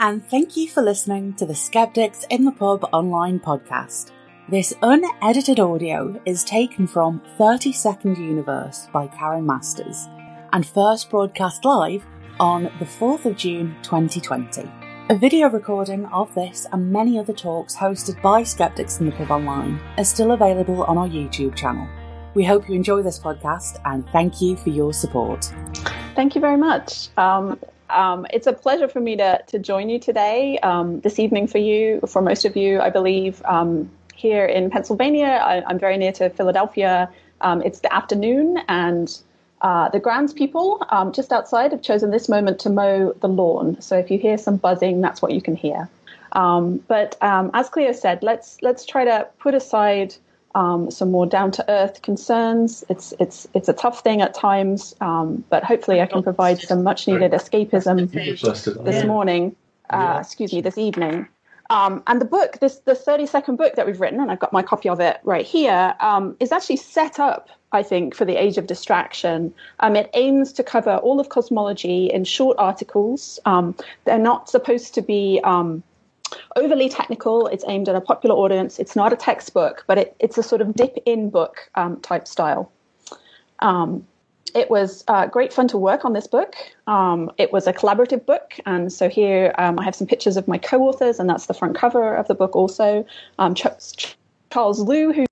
and 0.00 0.26
thank 0.30 0.56
you 0.56 0.66
for 0.66 0.82
listening 0.82 1.34
to 1.34 1.44
the 1.44 1.54
Skeptics 1.54 2.24
in 2.30 2.46
the 2.46 2.52
Pub 2.52 2.88
online 2.90 3.38
podcast. 3.38 4.12
This 4.48 4.72
unedited 4.82 5.60
audio 5.60 6.18
is 6.24 6.42
taken 6.42 6.86
from 6.86 7.20
30 7.36 7.70
Second 7.72 8.16
Universe 8.16 8.88
by 8.94 9.08
Karen 9.08 9.44
Masters 9.44 10.08
and 10.54 10.66
first 10.66 11.10
broadcast 11.10 11.66
live 11.66 12.02
on 12.40 12.64
the 12.78 12.86
4th 12.86 13.26
of 13.26 13.36
June 13.36 13.76
2020. 13.82 14.66
A 15.10 15.14
video 15.14 15.50
recording 15.50 16.06
of 16.06 16.34
this 16.34 16.66
and 16.72 16.90
many 16.90 17.18
other 17.18 17.34
talks 17.34 17.76
hosted 17.76 18.20
by 18.22 18.42
Skeptics 18.42 19.00
in 19.00 19.06
the 19.06 19.12
Pub 19.12 19.30
Online 19.30 19.78
are 19.98 20.04
still 20.04 20.32
available 20.32 20.82
on 20.84 20.96
our 20.96 21.08
YouTube 21.08 21.54
channel. 21.54 21.86
We 22.32 22.44
hope 22.44 22.70
you 22.70 22.74
enjoy 22.74 23.02
this 23.02 23.18
podcast 23.18 23.82
and 23.84 24.08
thank 24.08 24.40
you 24.40 24.56
for 24.56 24.70
your 24.70 24.94
support. 24.94 25.52
Thank 26.14 26.34
you 26.34 26.40
very 26.40 26.56
much. 26.56 27.08
Um, 27.18 27.60
um, 27.92 28.26
it's 28.32 28.46
a 28.46 28.52
pleasure 28.52 28.88
for 28.88 29.00
me 29.00 29.16
to, 29.16 29.40
to 29.46 29.58
join 29.58 29.88
you 29.88 29.98
today, 29.98 30.58
um, 30.58 31.00
this 31.00 31.18
evening 31.18 31.46
for 31.46 31.58
you, 31.58 32.00
for 32.08 32.22
most 32.22 32.44
of 32.44 32.56
you, 32.56 32.80
I 32.80 32.90
believe. 32.90 33.42
Um, 33.44 33.90
here 34.20 34.44
in 34.44 34.70
Pennsylvania. 34.70 35.40
I, 35.42 35.70
am 35.70 35.78
very 35.78 35.96
near 35.96 36.12
to 36.12 36.28
Philadelphia. 36.30 37.10
Um, 37.40 37.62
it's 37.62 37.80
the 37.80 37.92
afternoon, 37.92 38.58
and 38.68 39.18
uh, 39.62 39.88
the 39.88 39.98
grounds 39.98 40.32
people 40.32 40.86
um, 40.90 41.12
just 41.12 41.32
outside 41.32 41.72
have 41.72 41.82
chosen 41.82 42.10
this 42.10 42.28
moment 42.28 42.58
to 42.60 42.70
mow 42.70 43.14
the 43.20 43.28
lawn. 43.28 43.80
So 43.80 43.96
if 43.96 44.10
you 44.10 44.18
hear 44.18 44.36
some 44.36 44.56
buzzing, 44.56 45.00
that's 45.00 45.22
what 45.22 45.32
you 45.32 45.40
can 45.40 45.56
hear. 45.56 45.88
Um, 46.32 46.78
but 46.86 47.16
as 47.22 47.68
Cleo 47.70 47.92
said, 47.92 48.22
let's 48.22 48.58
let's 48.62 48.84
try 48.84 49.04
to 49.04 49.26
put 49.38 49.54
aside 49.54 50.14
um, 50.54 50.90
some 50.90 51.10
more 51.10 51.26
down 51.26 51.50
to 51.52 51.70
earth 51.70 52.02
concerns. 52.02 52.84
It's 52.88 53.14
it's 53.18 53.46
it's 53.54 53.68
a 53.68 53.72
tough 53.72 54.02
thing 54.02 54.20
at 54.20 54.34
times, 54.34 54.94
um, 55.00 55.44
but 55.48 55.64
hopefully 55.64 56.00
I 56.00 56.06
can 56.06 56.22
provide 56.22 56.60
some 56.60 56.82
much 56.82 57.06
needed 57.06 57.32
escapism 57.32 58.10
this 58.84 59.04
morning. 59.04 59.56
Uh, 59.88 60.18
excuse 60.20 60.52
me, 60.52 60.60
this 60.60 60.78
evening. 60.78 61.26
Um, 61.70 62.02
and 62.08 62.20
the 62.20 62.24
book, 62.24 62.58
this 62.60 62.78
the 62.78 62.96
30 62.96 63.26
second 63.26 63.56
book 63.56 63.76
that 63.76 63.86
we've 63.86 64.00
written, 64.00 64.20
and 64.20 64.30
I've 64.30 64.40
got 64.40 64.52
my 64.52 64.62
copy 64.62 64.88
of 64.88 64.98
it 64.98 65.20
right 65.22 65.46
here, 65.46 65.94
um, 66.00 66.36
is 66.40 66.50
actually 66.50 66.76
set 66.76 67.20
up, 67.20 67.48
I 67.70 67.84
think, 67.84 68.16
for 68.16 68.24
the 68.24 68.36
age 68.36 68.58
of 68.58 68.66
distraction. 68.66 69.54
Um, 69.78 69.94
it 69.94 70.10
aims 70.14 70.52
to 70.54 70.64
cover 70.64 70.96
all 70.96 71.20
of 71.20 71.28
cosmology 71.28 72.06
in 72.06 72.24
short 72.24 72.56
articles. 72.58 73.38
Um, 73.46 73.76
they're 74.04 74.18
not 74.18 74.50
supposed 74.50 74.94
to 74.94 75.02
be 75.02 75.40
um, 75.44 75.84
overly 76.56 76.88
technical. 76.88 77.46
It's 77.46 77.64
aimed 77.68 77.88
at 77.88 77.96
a 77.96 78.00
popular 78.00 78.36
audience. 78.36 78.78
It's 78.78 78.96
not 78.96 79.12
a 79.12 79.16
textbook, 79.16 79.84
but 79.86 79.98
it, 79.98 80.16
it's 80.18 80.38
a 80.38 80.42
sort 80.42 80.60
of 80.60 80.74
dip 80.74 80.96
in 81.06 81.30
book 81.30 81.70
um, 81.74 82.00
type 82.00 82.26
style. 82.26 82.70
Um, 83.60 84.06
it 84.54 84.70
was 84.70 85.04
uh, 85.08 85.26
great 85.26 85.52
fun 85.52 85.68
to 85.68 85.78
work 85.78 86.04
on 86.04 86.12
this 86.12 86.26
book. 86.26 86.54
Um, 86.86 87.30
it 87.38 87.52
was 87.52 87.66
a 87.66 87.72
collaborative 87.72 88.26
book, 88.26 88.58
and 88.66 88.92
so 88.92 89.08
here 89.08 89.54
um, 89.58 89.78
I 89.78 89.84
have 89.84 89.94
some 89.94 90.06
pictures 90.06 90.36
of 90.36 90.48
my 90.48 90.58
co-authors, 90.58 91.20
and 91.20 91.28
that's 91.28 91.46
the 91.46 91.54
front 91.54 91.76
cover 91.76 92.14
of 92.14 92.26
the 92.26 92.34
book. 92.34 92.56
Also, 92.56 93.06
um, 93.38 93.54
Ch- 93.54 94.16
Charles 94.50 94.80
Liu, 94.80 95.12
who 95.12 95.26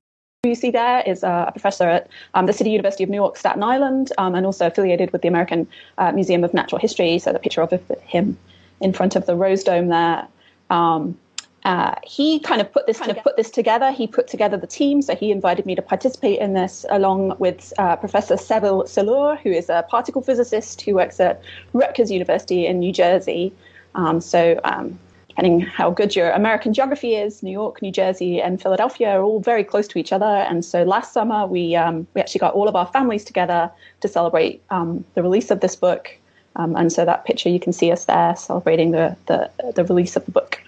you 0.44 0.54
see 0.54 0.70
there, 0.70 1.02
is 1.04 1.24
a 1.24 1.48
professor 1.50 1.88
at 1.88 2.08
um, 2.34 2.46
the 2.46 2.52
City 2.52 2.70
University 2.70 3.02
of 3.02 3.10
New 3.10 3.16
York, 3.16 3.36
Staten 3.36 3.62
Island, 3.62 4.12
um, 4.18 4.34
and 4.34 4.46
also 4.46 4.66
affiliated 4.66 5.10
with 5.12 5.22
the 5.22 5.28
American 5.28 5.66
uh, 5.98 6.12
Museum 6.12 6.44
of 6.44 6.54
Natural 6.54 6.78
History. 6.78 7.18
So 7.18 7.32
the 7.32 7.40
picture 7.40 7.62
of 7.62 7.72
him 8.02 8.38
in 8.80 8.92
front 8.92 9.16
of 9.16 9.26
the 9.26 9.34
Rose 9.34 9.64
Dome 9.64 9.88
there. 9.88 10.28
Um, 10.70 11.18
uh, 11.64 11.94
he 12.04 12.38
kind 12.38 12.60
of 12.60 12.72
put 12.72 12.86
this 12.86 12.98
kind 12.98 13.10
of 13.10 13.22
put 13.22 13.36
this 13.36 13.50
together. 13.50 13.90
He 13.90 14.06
put 14.06 14.28
together 14.28 14.56
the 14.56 14.66
team, 14.66 15.02
so 15.02 15.14
he 15.14 15.30
invited 15.30 15.66
me 15.66 15.74
to 15.74 15.82
participate 15.82 16.38
in 16.38 16.54
this 16.54 16.86
along 16.88 17.36
with 17.38 17.72
uh, 17.78 17.96
Professor 17.96 18.36
Sevil 18.36 18.84
Salur, 18.88 19.36
who 19.42 19.50
is 19.50 19.68
a 19.68 19.84
particle 19.88 20.22
physicist 20.22 20.80
who 20.82 20.94
works 20.94 21.18
at 21.20 21.42
Rutgers 21.72 22.10
University 22.10 22.66
in 22.66 22.78
New 22.78 22.92
Jersey. 22.92 23.52
Um, 23.96 24.20
so, 24.20 24.60
um, 24.64 24.98
depending 25.28 25.60
how 25.60 25.90
good 25.90 26.14
your 26.14 26.30
American 26.30 26.72
geography 26.72 27.16
is, 27.16 27.42
New 27.42 27.52
York, 27.52 27.82
New 27.82 27.92
Jersey, 27.92 28.40
and 28.40 28.62
Philadelphia 28.62 29.10
are 29.10 29.22
all 29.22 29.40
very 29.40 29.64
close 29.64 29.88
to 29.88 29.98
each 29.98 30.12
other. 30.12 30.24
And 30.24 30.64
so, 30.64 30.84
last 30.84 31.12
summer 31.12 31.46
we 31.46 31.74
um, 31.74 32.06
we 32.14 32.20
actually 32.20 32.38
got 32.40 32.54
all 32.54 32.68
of 32.68 32.76
our 32.76 32.86
families 32.86 33.24
together 33.24 33.70
to 34.00 34.08
celebrate 34.08 34.62
um, 34.70 35.04
the 35.14 35.22
release 35.22 35.50
of 35.50 35.60
this 35.60 35.74
book. 35.74 36.16
Um, 36.58 36.76
and 36.76 36.92
so, 36.92 37.04
that 37.04 37.24
picture 37.24 37.48
you 37.48 37.60
can 37.60 37.72
see 37.72 37.90
us 37.92 38.04
there 38.04 38.36
celebrating 38.36 38.90
the 38.90 39.16
the, 39.26 39.50
the 39.74 39.84
release 39.84 40.16
of 40.16 40.24
the 40.24 40.32
book. 40.32 40.60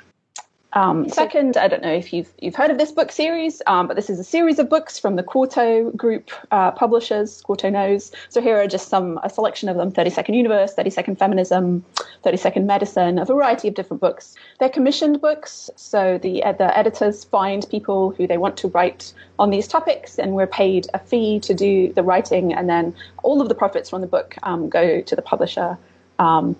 Um, 0.72 1.08
second, 1.08 1.56
I 1.56 1.66
don't 1.66 1.82
know 1.82 1.92
if 1.92 2.12
you've 2.12 2.32
you've 2.38 2.54
heard 2.54 2.70
of 2.70 2.78
this 2.78 2.92
book 2.92 3.10
series, 3.10 3.60
um, 3.66 3.88
but 3.88 3.96
this 3.96 4.08
is 4.08 4.20
a 4.20 4.24
series 4.24 4.58
of 4.60 4.68
books 4.68 4.98
from 5.00 5.16
the 5.16 5.22
Quarto 5.22 5.90
Group 5.92 6.30
uh, 6.52 6.70
publishers. 6.70 7.42
Quarto 7.42 7.70
knows. 7.70 8.12
So 8.28 8.40
here 8.40 8.56
are 8.56 8.68
just 8.68 8.88
some 8.88 9.18
a 9.24 9.30
selection 9.30 9.68
of 9.68 9.76
them: 9.76 9.90
Thirty 9.90 10.10
Second 10.10 10.34
Universe, 10.34 10.72
Thirty 10.74 10.90
Second 10.90 11.16
Feminism, 11.18 11.84
Thirty 12.22 12.36
Second 12.36 12.68
Medicine, 12.68 13.18
a 13.18 13.24
variety 13.24 13.66
of 13.66 13.74
different 13.74 14.00
books. 14.00 14.36
They're 14.60 14.68
commissioned 14.68 15.20
books, 15.20 15.70
so 15.74 16.18
the 16.18 16.44
uh, 16.44 16.52
the 16.52 16.76
editors 16.78 17.24
find 17.24 17.68
people 17.68 18.12
who 18.12 18.28
they 18.28 18.38
want 18.38 18.56
to 18.58 18.68
write 18.68 19.12
on 19.40 19.50
these 19.50 19.66
topics, 19.66 20.20
and 20.20 20.34
we're 20.34 20.46
paid 20.46 20.86
a 20.94 21.00
fee 21.00 21.40
to 21.40 21.52
do 21.52 21.92
the 21.94 22.04
writing, 22.04 22.54
and 22.54 22.68
then 22.68 22.94
all 23.24 23.42
of 23.42 23.48
the 23.48 23.56
profits 23.56 23.90
from 23.90 24.02
the 24.02 24.06
book 24.06 24.36
um, 24.44 24.68
go 24.68 25.00
to 25.00 25.16
the 25.16 25.22
publisher. 25.22 25.76
Um, 26.20 26.54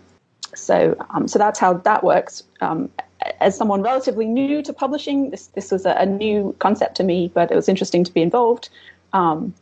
so, 0.53 0.97
um, 1.11 1.29
so 1.29 1.39
that's 1.39 1.61
how 1.61 1.75
that 1.75 2.03
works 2.03 2.43
um, 2.61 2.91
as 3.41 3.57
someone 3.57 3.83
relatively 3.83 4.27
new 4.27 4.63
to 4.63 4.73
publishing, 4.73 5.31
this 5.31 5.49
this 5.49 5.71
was 5.71 5.87
a, 5.87 5.93
a, 5.93 6.07
new 6.07 6.55
concept 6.59 6.97
to 6.97 7.05
me, 7.05 7.31
but 7.33 7.51
it 7.51 7.55
was 7.55 7.69
interesting 7.69 8.05
to 8.05 8.13
be 8.13 8.23
involved. 8.23 8.69
Um, 9.13 9.55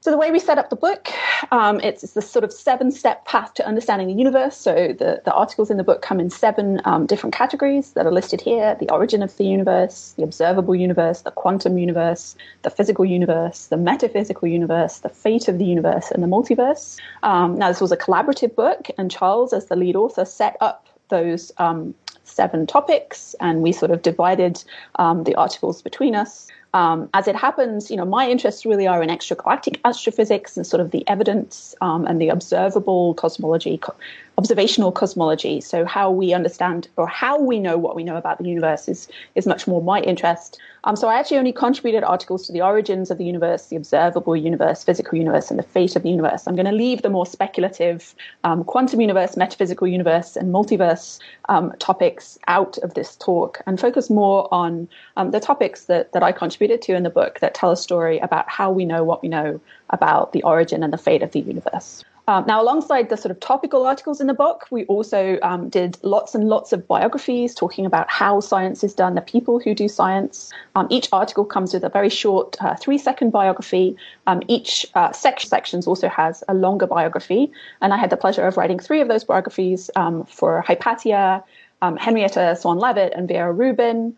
so 0.00 0.12
the 0.12 0.16
way 0.16 0.30
we 0.30 0.38
set 0.38 0.58
up 0.58 0.70
the 0.70 0.76
book, 0.76 1.08
um, 1.50 1.80
it's, 1.80 2.04
it's 2.04 2.12
this 2.12 2.30
sort 2.30 2.44
of 2.44 2.52
seven-step 2.52 3.26
path 3.26 3.54
to 3.54 3.66
understanding 3.66 4.06
the 4.06 4.14
universe. 4.14 4.56
So 4.56 4.72
the, 4.72 5.20
the 5.24 5.32
articles 5.32 5.70
in 5.70 5.76
the 5.76 5.82
book 5.82 6.02
come 6.02 6.20
in 6.20 6.30
seven 6.30 6.80
um, 6.84 7.04
different 7.04 7.34
categories 7.34 7.92
that 7.92 8.06
are 8.06 8.12
listed 8.12 8.40
here: 8.40 8.76
the 8.78 8.88
origin 8.90 9.22
of 9.22 9.36
the 9.36 9.44
universe, 9.44 10.14
the 10.16 10.22
observable 10.22 10.76
universe, 10.76 11.22
the 11.22 11.32
quantum 11.32 11.78
universe, 11.78 12.36
the 12.62 12.70
physical 12.70 13.04
universe, 13.04 13.66
the 13.66 13.76
metaphysical 13.76 14.46
universe, 14.46 14.98
the 14.98 15.08
fate 15.08 15.48
of 15.48 15.58
the 15.58 15.64
universe, 15.64 16.12
and 16.12 16.22
the 16.22 16.28
multiverse. 16.28 16.98
Um, 17.24 17.58
now 17.58 17.68
this 17.68 17.80
was 17.80 17.92
a 17.92 17.96
collaborative 17.96 18.54
book, 18.54 18.88
and 18.96 19.10
Charles, 19.10 19.52
as 19.52 19.66
the 19.66 19.76
lead 19.76 19.96
author, 19.96 20.24
set 20.24 20.56
up 20.60 20.86
those 21.08 21.50
um, 21.58 21.94
seven 22.28 22.66
topics, 22.66 23.34
and 23.40 23.62
we 23.62 23.72
sort 23.72 23.90
of 23.90 24.02
divided 24.02 24.62
um, 24.96 25.24
the 25.24 25.34
articles 25.34 25.82
between 25.82 26.14
us. 26.14 26.48
Um, 26.74 27.08
as 27.14 27.26
it 27.26 27.34
happens, 27.34 27.90
you 27.90 27.96
know, 27.96 28.04
my 28.04 28.28
interests 28.28 28.66
really 28.66 28.86
are 28.86 29.02
in 29.02 29.08
extragalactic 29.08 29.80
astrophysics 29.84 30.56
and 30.56 30.66
sort 30.66 30.80
of 30.80 30.90
the 30.90 31.06
evidence 31.08 31.74
um, 31.80 32.06
and 32.06 32.20
the 32.20 32.28
observable 32.28 33.14
cosmology, 33.14 33.78
co- 33.78 33.94
observational 34.38 34.92
cosmology. 34.92 35.60
So 35.60 35.84
how 35.84 36.12
we 36.12 36.32
understand 36.32 36.88
or 36.96 37.08
how 37.08 37.40
we 37.40 37.58
know 37.58 37.76
what 37.76 37.96
we 37.96 38.04
know 38.04 38.16
about 38.16 38.38
the 38.38 38.48
universe 38.48 38.88
is 38.88 39.08
is 39.34 39.46
much 39.46 39.66
more 39.66 39.82
my 39.82 40.00
interest. 40.00 40.60
Um, 40.84 40.94
so 40.94 41.08
I 41.08 41.18
actually 41.18 41.38
only 41.38 41.52
contributed 41.52 42.04
articles 42.04 42.46
to 42.46 42.52
the 42.52 42.62
origins 42.62 43.10
of 43.10 43.18
the 43.18 43.24
universe, 43.24 43.66
the 43.66 43.74
observable 43.74 44.36
universe, 44.36 44.84
physical 44.84 45.18
universe, 45.18 45.50
and 45.50 45.58
the 45.58 45.64
fate 45.64 45.96
of 45.96 46.04
the 46.04 46.10
universe. 46.10 46.46
I'm 46.46 46.54
going 46.54 46.66
to 46.66 46.72
leave 46.72 47.02
the 47.02 47.10
more 47.10 47.26
speculative 47.26 48.14
um, 48.44 48.62
quantum 48.62 49.00
universe, 49.00 49.36
metaphysical 49.36 49.88
universe, 49.88 50.36
and 50.36 50.54
multiverse 50.54 51.18
um, 51.48 51.72
topics 51.80 52.38
out 52.46 52.78
of 52.78 52.94
this 52.94 53.16
talk 53.16 53.60
and 53.66 53.80
focus 53.80 54.08
more 54.08 54.48
on 54.54 54.88
um, 55.16 55.32
the 55.32 55.40
topics 55.40 55.86
that, 55.86 56.12
that 56.12 56.22
I 56.22 56.30
contributed 56.30 56.80
to 56.82 56.94
in 56.94 57.02
the 57.02 57.10
book 57.10 57.40
that 57.40 57.54
tell 57.54 57.72
a 57.72 57.76
story 57.76 58.18
about 58.20 58.48
how 58.48 58.70
we 58.70 58.84
know 58.84 59.02
what 59.02 59.20
we 59.20 59.28
know 59.28 59.60
about 59.90 60.32
the 60.32 60.44
origin 60.44 60.84
and 60.84 60.92
the 60.92 60.98
fate 60.98 61.22
of 61.22 61.32
the 61.32 61.40
universe. 61.40 62.04
Um, 62.28 62.44
now, 62.46 62.60
alongside 62.60 63.08
the 63.08 63.16
sort 63.16 63.30
of 63.30 63.40
topical 63.40 63.86
articles 63.86 64.20
in 64.20 64.26
the 64.26 64.34
book, 64.34 64.66
we 64.70 64.84
also 64.84 65.38
um, 65.42 65.70
did 65.70 65.96
lots 66.02 66.34
and 66.34 66.44
lots 66.46 66.74
of 66.74 66.86
biographies 66.86 67.54
talking 67.54 67.86
about 67.86 68.10
how 68.10 68.40
science 68.40 68.84
is 68.84 68.92
done, 68.92 69.14
the 69.14 69.22
people 69.22 69.58
who 69.58 69.74
do 69.74 69.88
science. 69.88 70.52
Um, 70.74 70.86
each 70.90 71.08
article 71.10 71.46
comes 71.46 71.72
with 71.72 71.84
a 71.84 71.88
very 71.88 72.10
short 72.10 72.54
uh, 72.60 72.76
three 72.76 72.98
second 72.98 73.30
biography. 73.30 73.96
Um, 74.26 74.42
each 74.46 74.84
uh, 74.94 75.10
section 75.12 75.48
sections 75.48 75.86
also 75.86 76.10
has 76.10 76.44
a 76.48 76.54
longer 76.54 76.86
biography. 76.86 77.50
And 77.80 77.94
I 77.94 77.96
had 77.96 78.10
the 78.10 78.18
pleasure 78.18 78.46
of 78.46 78.58
writing 78.58 78.78
three 78.78 79.00
of 79.00 79.08
those 79.08 79.24
biographies 79.24 79.88
um, 79.96 80.26
for 80.26 80.60
Hypatia, 80.60 81.42
um, 81.80 81.96
Henrietta 81.96 82.56
Swan 82.56 82.78
Leavitt, 82.78 83.14
and 83.16 83.26
Vera 83.26 83.50
Rubin. 83.50 84.14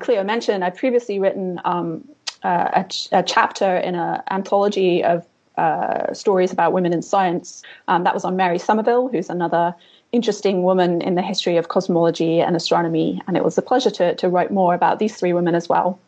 Cleo 0.00 0.24
mentioned 0.24 0.64
I've 0.64 0.76
previously 0.76 1.20
written 1.20 1.60
a, 1.64 2.84
ch- 2.88 3.08
a, 3.12 3.22
chapter 3.22 3.76
in 3.76 3.94
an 3.94 4.20
anthology 4.30 5.04
of 5.04 5.24
uh, 5.62 6.12
stories 6.12 6.52
about 6.52 6.72
women 6.72 6.92
in 6.92 7.02
science. 7.02 7.62
Um, 7.88 8.02
that 8.04 8.14
was 8.14 8.24
on 8.24 8.34
Mary 8.36 8.58
Somerville, 8.58 9.08
who's 9.08 9.30
another 9.30 9.74
interesting 10.10 10.62
woman 10.62 11.00
in 11.00 11.14
the 11.14 11.22
history 11.22 11.56
of 11.56 11.68
cosmology 11.68 12.40
and 12.40 12.56
astronomy. 12.56 13.22
And 13.26 13.36
it 13.36 13.44
was 13.44 13.56
a 13.56 13.62
pleasure 13.62 13.90
to, 13.90 14.14
to 14.16 14.28
write 14.28 14.50
more 14.50 14.74
about 14.74 14.98
these 14.98 15.14
three 15.16 15.32
women 15.32 15.54
as 15.54 15.68
well. 15.68 15.98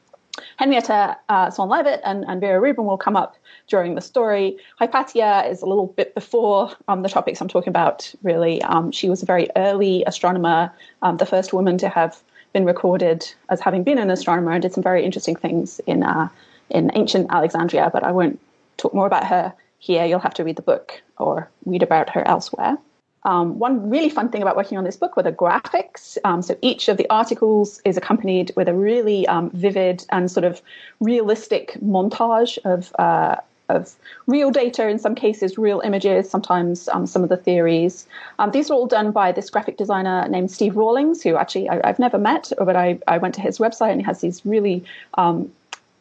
Henrietta 0.57 1.17
uh, 1.29 1.51
Swan 1.51 1.69
Leavitt 1.69 2.01
and, 2.05 2.25
and, 2.27 2.41
Vera 2.41 2.61
Rubin 2.61 2.85
will 2.85 2.99
come 2.99 3.17
up 3.17 3.37
during 3.69 3.95
the 3.95 4.01
story. 4.01 4.57
Hypatia 4.81 5.45
is 5.49 5.63
a 5.63 5.67
little 5.67 5.87
bit 5.87 6.13
before 6.15 6.73
um, 6.89 7.03
the 7.03 7.09
topics 7.09 7.41
I'm 7.41 7.49
talking 7.49 7.71
about, 7.71 8.13
really. 8.25 8.61
Um, 8.63 8.91
she 8.91 9.09
was 9.09 9.23
a 9.23 9.27
very 9.27 9.49
early 9.55 10.03
astronomer, 10.09 10.73
um, 11.03 11.19
the 11.19 11.27
first 11.27 11.53
woman 11.53 11.79
to 11.79 11.89
have 11.89 12.21
been 12.53 12.65
recorded 12.65 13.33
as 13.49 13.61
having 13.61 13.85
been 13.85 13.99
an 13.99 14.11
astronomer, 14.11 14.51
and 14.51 14.63
did 14.63 14.73
some 14.73 14.83
very 14.83 15.05
interesting 15.05 15.37
things 15.37 15.81
in, 15.87 16.03
uh, 16.03 16.29
in 16.71 16.91
ancient 16.95 17.29
Alexandria, 17.31 17.91
but 17.93 18.03
I 18.03 18.11
won't 18.11 18.41
talk 18.77 18.95
more 18.95 19.07
about 19.07 19.27
her 19.27 19.55
here. 19.79 20.05
You'll 20.05 20.21
have 20.21 20.35
to 20.35 20.45
read 20.45 20.57
the 20.57 20.63
book 20.63 21.03
or 21.19 21.51
read 21.65 21.83
about 21.83 22.11
her 22.11 22.27
elsewhere. 22.27 22.79
Um, 23.25 23.59
one 23.59 23.89
really 23.89 24.11
fun 24.11 24.29
thing 24.29 24.43
about 24.43 24.57
working 24.57 24.77
on 24.77 24.85
this 24.85 24.97
book 24.97 25.17
were 25.17 25.23
the 25.23 25.33
graphics. 25.33 26.19
Um, 26.25 26.43
so 26.43 26.57
each 26.61 26.89
of 26.89 26.99
the 26.99 27.09
articles 27.09 27.81
is 27.85 27.97
accompanied 27.97 28.53
with 28.55 28.69
a 28.69 28.75
really 28.75 29.27
um, 29.27 29.51
vivid 29.51 30.05
and 30.11 30.31
sort 30.31 30.45
of 30.45 30.61
realistic 31.01 31.73
montage 31.83 32.59
of 32.65 32.95
uh, 32.99 33.37
of 33.71 33.95
real 34.27 34.51
data, 34.51 34.89
in 34.89 34.99
some 34.99 35.15
cases, 35.15 35.57
real 35.57 35.81
images, 35.81 36.29
sometimes 36.29 36.89
um, 36.89 37.07
some 37.07 37.23
of 37.23 37.29
the 37.29 37.37
theories. 37.37 38.07
Um, 38.39 38.51
these 38.51 38.71
are 38.71 38.75
all 38.75 38.87
done 38.87 39.11
by 39.11 39.33
this 39.33 39.49
graphic 39.49 39.79
designer 39.79 40.29
named 40.29 40.51
Steve 40.51 40.77
Rawlings, 40.77 41.23
who 41.23 41.37
actually 41.37 41.69
I, 41.69 41.87
have 41.87 41.99
never 41.99 42.19
met, 42.19 42.53
but 42.59 42.77
I, 42.77 42.99
I, 43.09 43.19
went 43.19 43.35
to 43.37 43.41
his 43.41 43.59
website 43.59 43.93
and 43.93 44.01
he 44.01 44.05
has 44.05 44.21
these 44.21 44.45
really 44.45 44.85
um, 45.15 45.51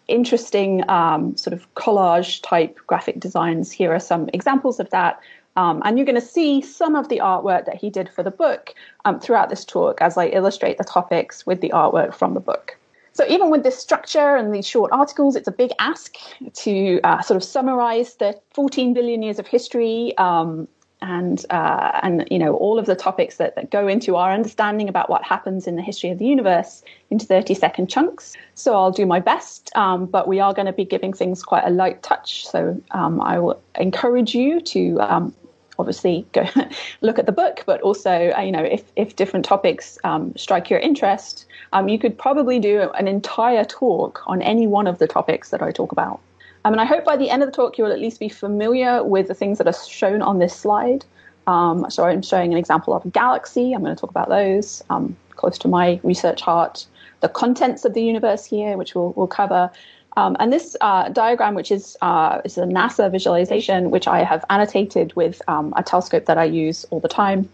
interesting 0.07 0.87
um, 0.89 1.35
sort 1.37 1.53
of 1.53 1.73
collage 1.75 2.41
type 2.41 2.79
graphic 2.87 3.19
designs. 3.19 3.71
Here 3.71 3.93
are 3.93 3.99
some 3.99 4.29
examples 4.33 4.79
of 4.79 4.89
that. 4.91 5.19
Um, 5.55 5.81
and 5.85 5.97
you're 5.97 6.05
going 6.05 6.19
to 6.19 6.21
see 6.21 6.61
some 6.61 6.95
of 6.95 7.09
the 7.09 7.19
artwork 7.19 7.65
that 7.65 7.75
he 7.75 7.89
did 7.89 8.09
for 8.09 8.23
the 8.23 8.31
book 8.31 8.73
um, 9.05 9.19
throughout 9.19 9.49
this 9.49 9.63
talk 9.63 10.01
as 10.01 10.17
I 10.17 10.27
illustrate 10.27 10.77
the 10.77 10.83
topics 10.83 11.45
with 11.45 11.61
the 11.61 11.69
artwork 11.69 12.15
from 12.15 12.33
the 12.33 12.39
book. 12.39 12.77
So 13.13 13.23
even 13.27 13.51
with 13.51 13.61
this 13.61 13.77
structure 13.77 14.35
and 14.35 14.53
these 14.53 14.65
short 14.65 14.91
articles, 14.91 15.35
it's 15.35 15.47
a 15.47 15.51
big 15.51 15.71
ask 15.77 16.15
to 16.53 16.99
uh, 17.03 17.21
sort 17.21 17.35
of 17.35 17.43
summarize 17.43 18.15
the 18.15 18.39
14 18.53 18.93
billion 18.93 19.21
years 19.21 19.37
of 19.37 19.45
history 19.45 20.17
um, 20.17 20.67
and 21.03 21.45
uh, 21.49 21.99
and 22.01 22.25
you 22.31 22.39
know 22.39 22.55
all 22.55 22.79
of 22.79 22.85
the 22.85 22.95
topics 22.95 23.35
that, 23.35 23.55
that 23.55 23.69
go 23.69 23.87
into 23.87 24.15
our 24.15 24.31
understanding 24.31 24.87
about 24.87 25.09
what 25.09 25.21
happens 25.23 25.67
in 25.67 25.75
the 25.75 25.81
history 25.81 26.09
of 26.09 26.17
the 26.17 26.25
universe 26.25 26.81
into 27.09 27.25
30 27.25 27.53
second 27.53 27.89
chunks. 27.89 28.33
So 28.55 28.73
I'll 28.73 28.91
do 28.91 29.05
my 29.05 29.19
best, 29.19 29.69
um, 29.75 30.05
but 30.05 30.27
we 30.27 30.39
are 30.39 30.53
going 30.53 30.65
to 30.65 30.73
be 30.73 30.85
giving 30.85 31.11
things 31.11 31.43
quite 31.43 31.65
a 31.65 31.69
light 31.69 32.01
touch. 32.03 32.47
So 32.47 32.81
um, 32.91 33.19
I 33.21 33.37
will 33.37 33.61
encourage 33.75 34.33
you 34.33 34.61
to 34.61 35.01
um, 35.01 35.35
obviously 35.77 36.25
go 36.31 36.47
look 37.01 37.19
at 37.19 37.25
the 37.25 37.33
book, 37.33 37.63
but 37.65 37.81
also 37.81 38.31
uh, 38.37 38.41
you 38.41 38.51
know 38.51 38.63
if 38.63 38.83
if 38.95 39.17
different 39.17 39.43
topics 39.43 39.97
um, 40.05 40.33
strike 40.37 40.69
your 40.69 40.79
interest, 40.79 41.45
um, 41.73 41.89
you 41.89 41.99
could 41.99 42.17
probably 42.17 42.59
do 42.59 42.89
an 42.91 43.09
entire 43.09 43.65
talk 43.65 44.23
on 44.25 44.41
any 44.41 44.67
one 44.67 44.87
of 44.87 44.99
the 44.99 45.07
topics 45.07 45.49
that 45.49 45.61
I 45.61 45.71
talk 45.71 45.91
about. 45.91 46.21
I 46.65 46.69
mean, 46.69 46.79
I 46.79 46.85
hope 46.85 47.03
by 47.03 47.17
the 47.17 47.29
end 47.29 47.43
of 47.43 47.47
the 47.47 47.55
talk 47.55 47.77
you'll 47.77 47.91
at 47.91 47.99
least 47.99 48.19
be 48.19 48.29
familiar 48.29 49.03
with 49.03 49.27
the 49.27 49.33
things 49.33 49.57
that 49.57 49.67
are 49.67 49.73
shown 49.73 50.21
on 50.21 50.39
this 50.39 50.55
slide. 50.55 51.03
Um, 51.45 51.89
so 51.89 52.05
I'm 52.05 52.21
showing 52.21 52.53
an 52.53 52.57
example 52.57 52.93
of 52.93 53.05
a 53.05 53.09
galaxy. 53.09 53.73
I'm 53.73 53.83
going 53.83 53.95
to 53.95 53.99
talk 53.99 54.09
about 54.09 54.29
those 54.29 54.81
um, 54.89 55.15
close 55.31 55.57
to 55.59 55.67
my 55.67 55.99
research 56.03 56.41
heart. 56.41 56.85
The 57.19 57.27
contents 57.27 57.83
of 57.83 57.93
the 57.93 58.01
universe 58.01 58.45
here, 58.45 58.77
which 58.77 58.95
we'll, 58.95 59.13
we'll 59.15 59.27
cover, 59.27 59.69
um, 60.15 60.37
and 60.39 60.53
this 60.53 60.75
uh, 60.81 61.09
diagram, 61.09 61.55
which 61.55 61.71
is 61.71 61.97
uh, 62.01 62.41
is 62.45 62.57
a 62.57 62.63
NASA 62.63 63.11
visualization, 63.11 63.89
which 63.89 64.07
I 64.07 64.23
have 64.23 64.45
annotated 64.49 65.15
with 65.15 65.41
um, 65.47 65.73
a 65.75 65.83
telescope 65.83 66.25
that 66.25 66.37
I 66.37 66.43
use 66.43 66.85
all 66.91 66.99
the 66.99 67.07
time, 67.07 67.49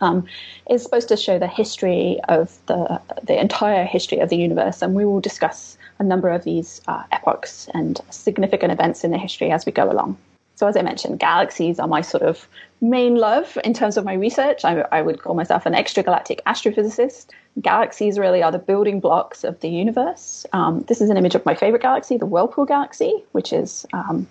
um, 0.00 0.26
is 0.68 0.82
supposed 0.82 1.08
to 1.08 1.16
show 1.16 1.38
the 1.38 1.48
history 1.48 2.20
of 2.28 2.56
the 2.66 3.00
the 3.22 3.38
entire 3.38 3.84
history 3.84 4.18
of 4.18 4.28
the 4.28 4.36
universe, 4.36 4.82
and 4.82 4.94
we 4.94 5.04
will 5.04 5.20
discuss 5.20 5.76
a 5.98 6.04
number 6.04 6.30
of 6.30 6.44
these 6.44 6.80
uh, 6.88 7.02
epochs 7.12 7.68
and 7.74 8.00
significant 8.10 8.72
events 8.72 9.04
in 9.04 9.10
the 9.10 9.18
history 9.18 9.50
as 9.50 9.66
we 9.66 9.72
go 9.72 9.90
along. 9.90 10.16
So, 10.60 10.66
as 10.66 10.76
I 10.76 10.82
mentioned, 10.82 11.18
galaxies 11.18 11.78
are 11.78 11.88
my 11.88 12.02
sort 12.02 12.22
of 12.22 12.46
main 12.82 13.16
love 13.16 13.56
in 13.64 13.72
terms 13.72 13.96
of 13.96 14.04
my 14.04 14.12
research. 14.12 14.62
I, 14.62 14.84
I 14.92 15.00
would 15.00 15.22
call 15.22 15.34
myself 15.34 15.64
an 15.64 15.72
extragalactic 15.72 16.40
astrophysicist. 16.46 17.28
Galaxies 17.62 18.18
really 18.18 18.42
are 18.42 18.52
the 18.52 18.58
building 18.58 19.00
blocks 19.00 19.42
of 19.42 19.58
the 19.60 19.70
universe. 19.70 20.44
Um, 20.52 20.84
this 20.86 21.00
is 21.00 21.08
an 21.08 21.16
image 21.16 21.34
of 21.34 21.46
my 21.46 21.54
favorite 21.54 21.80
galaxy, 21.80 22.18
the 22.18 22.26
Whirlpool 22.26 22.66
Galaxy, 22.66 23.24
which 23.32 23.54
is 23.54 23.86
um, 23.94 24.26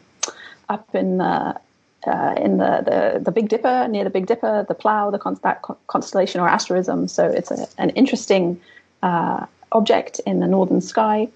up 0.69 0.93
in 0.93 1.17
the 1.17 1.59
uh, 2.07 2.33
in 2.37 2.57
the, 2.57 2.83
the, 2.85 3.19
the 3.23 3.31
Big 3.31 3.49
Dipper, 3.49 3.87
near 3.89 4.03
the 4.03 4.09
Big 4.09 4.25
Dipper, 4.25 4.65
the 4.67 4.73
Plough, 4.73 5.11
the 5.11 5.19
con- 5.19 5.39
that 5.43 5.61
constellation 5.87 6.41
or 6.41 6.47
asterism. 6.47 7.07
So 7.07 7.25
it's 7.25 7.51
a, 7.51 7.67
an 7.77 7.89
interesting 7.91 8.59
uh, 9.03 9.45
object 9.71 10.19
in 10.25 10.39
the 10.39 10.47
northern 10.47 10.81
sky. 10.81 11.27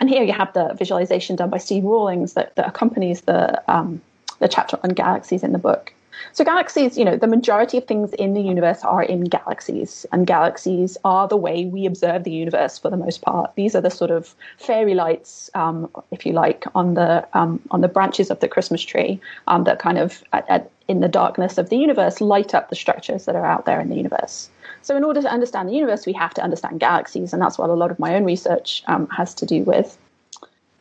And 0.00 0.08
here 0.08 0.22
you 0.22 0.32
have 0.32 0.52
the 0.52 0.74
visualization 0.74 1.36
done 1.36 1.50
by 1.50 1.58
Steve 1.58 1.84
Rawlings 1.84 2.34
that, 2.34 2.54
that 2.56 2.68
accompanies 2.68 3.22
the 3.22 3.62
um, 3.72 4.00
the 4.38 4.48
chapter 4.48 4.78
on 4.84 4.90
galaxies 4.90 5.42
in 5.42 5.52
the 5.52 5.58
book. 5.58 5.92
So 6.32 6.44
galaxies, 6.44 6.96
you 6.98 7.04
know, 7.04 7.16
the 7.16 7.26
majority 7.26 7.78
of 7.78 7.84
things 7.84 8.12
in 8.14 8.34
the 8.34 8.40
universe 8.40 8.82
are 8.82 9.02
in 9.02 9.24
galaxies, 9.24 10.06
and 10.12 10.26
galaxies 10.26 10.96
are 11.04 11.28
the 11.28 11.36
way 11.36 11.66
we 11.66 11.86
observe 11.86 12.24
the 12.24 12.30
universe 12.30 12.78
for 12.78 12.90
the 12.90 12.96
most 12.96 13.22
part. 13.22 13.54
These 13.54 13.74
are 13.74 13.80
the 13.80 13.90
sort 13.90 14.10
of 14.10 14.34
fairy 14.58 14.94
lights, 14.94 15.50
um, 15.54 15.90
if 16.10 16.26
you 16.26 16.32
like, 16.32 16.64
on 16.74 16.94
the 16.94 17.26
um, 17.34 17.60
on 17.70 17.80
the 17.80 17.88
branches 17.88 18.30
of 18.30 18.40
the 18.40 18.48
Christmas 18.48 18.82
tree 18.82 19.20
um, 19.46 19.64
that 19.64 19.78
kind 19.78 19.98
of, 19.98 20.22
at, 20.32 20.48
at, 20.48 20.70
in 20.88 21.00
the 21.00 21.08
darkness 21.08 21.58
of 21.58 21.68
the 21.68 21.76
universe, 21.76 22.20
light 22.20 22.54
up 22.54 22.70
the 22.70 22.76
structures 22.76 23.24
that 23.24 23.36
are 23.36 23.46
out 23.46 23.66
there 23.66 23.80
in 23.80 23.88
the 23.88 23.96
universe. 23.96 24.48
So, 24.82 24.96
in 24.96 25.04
order 25.04 25.20
to 25.22 25.28
understand 25.28 25.68
the 25.68 25.74
universe, 25.74 26.06
we 26.06 26.12
have 26.14 26.34
to 26.34 26.42
understand 26.42 26.80
galaxies, 26.80 27.32
and 27.32 27.42
that's 27.42 27.58
what 27.58 27.70
a 27.70 27.74
lot 27.74 27.90
of 27.90 27.98
my 27.98 28.14
own 28.14 28.24
research 28.24 28.82
um, 28.86 29.08
has 29.08 29.34
to 29.34 29.46
do 29.46 29.62
with. 29.62 29.98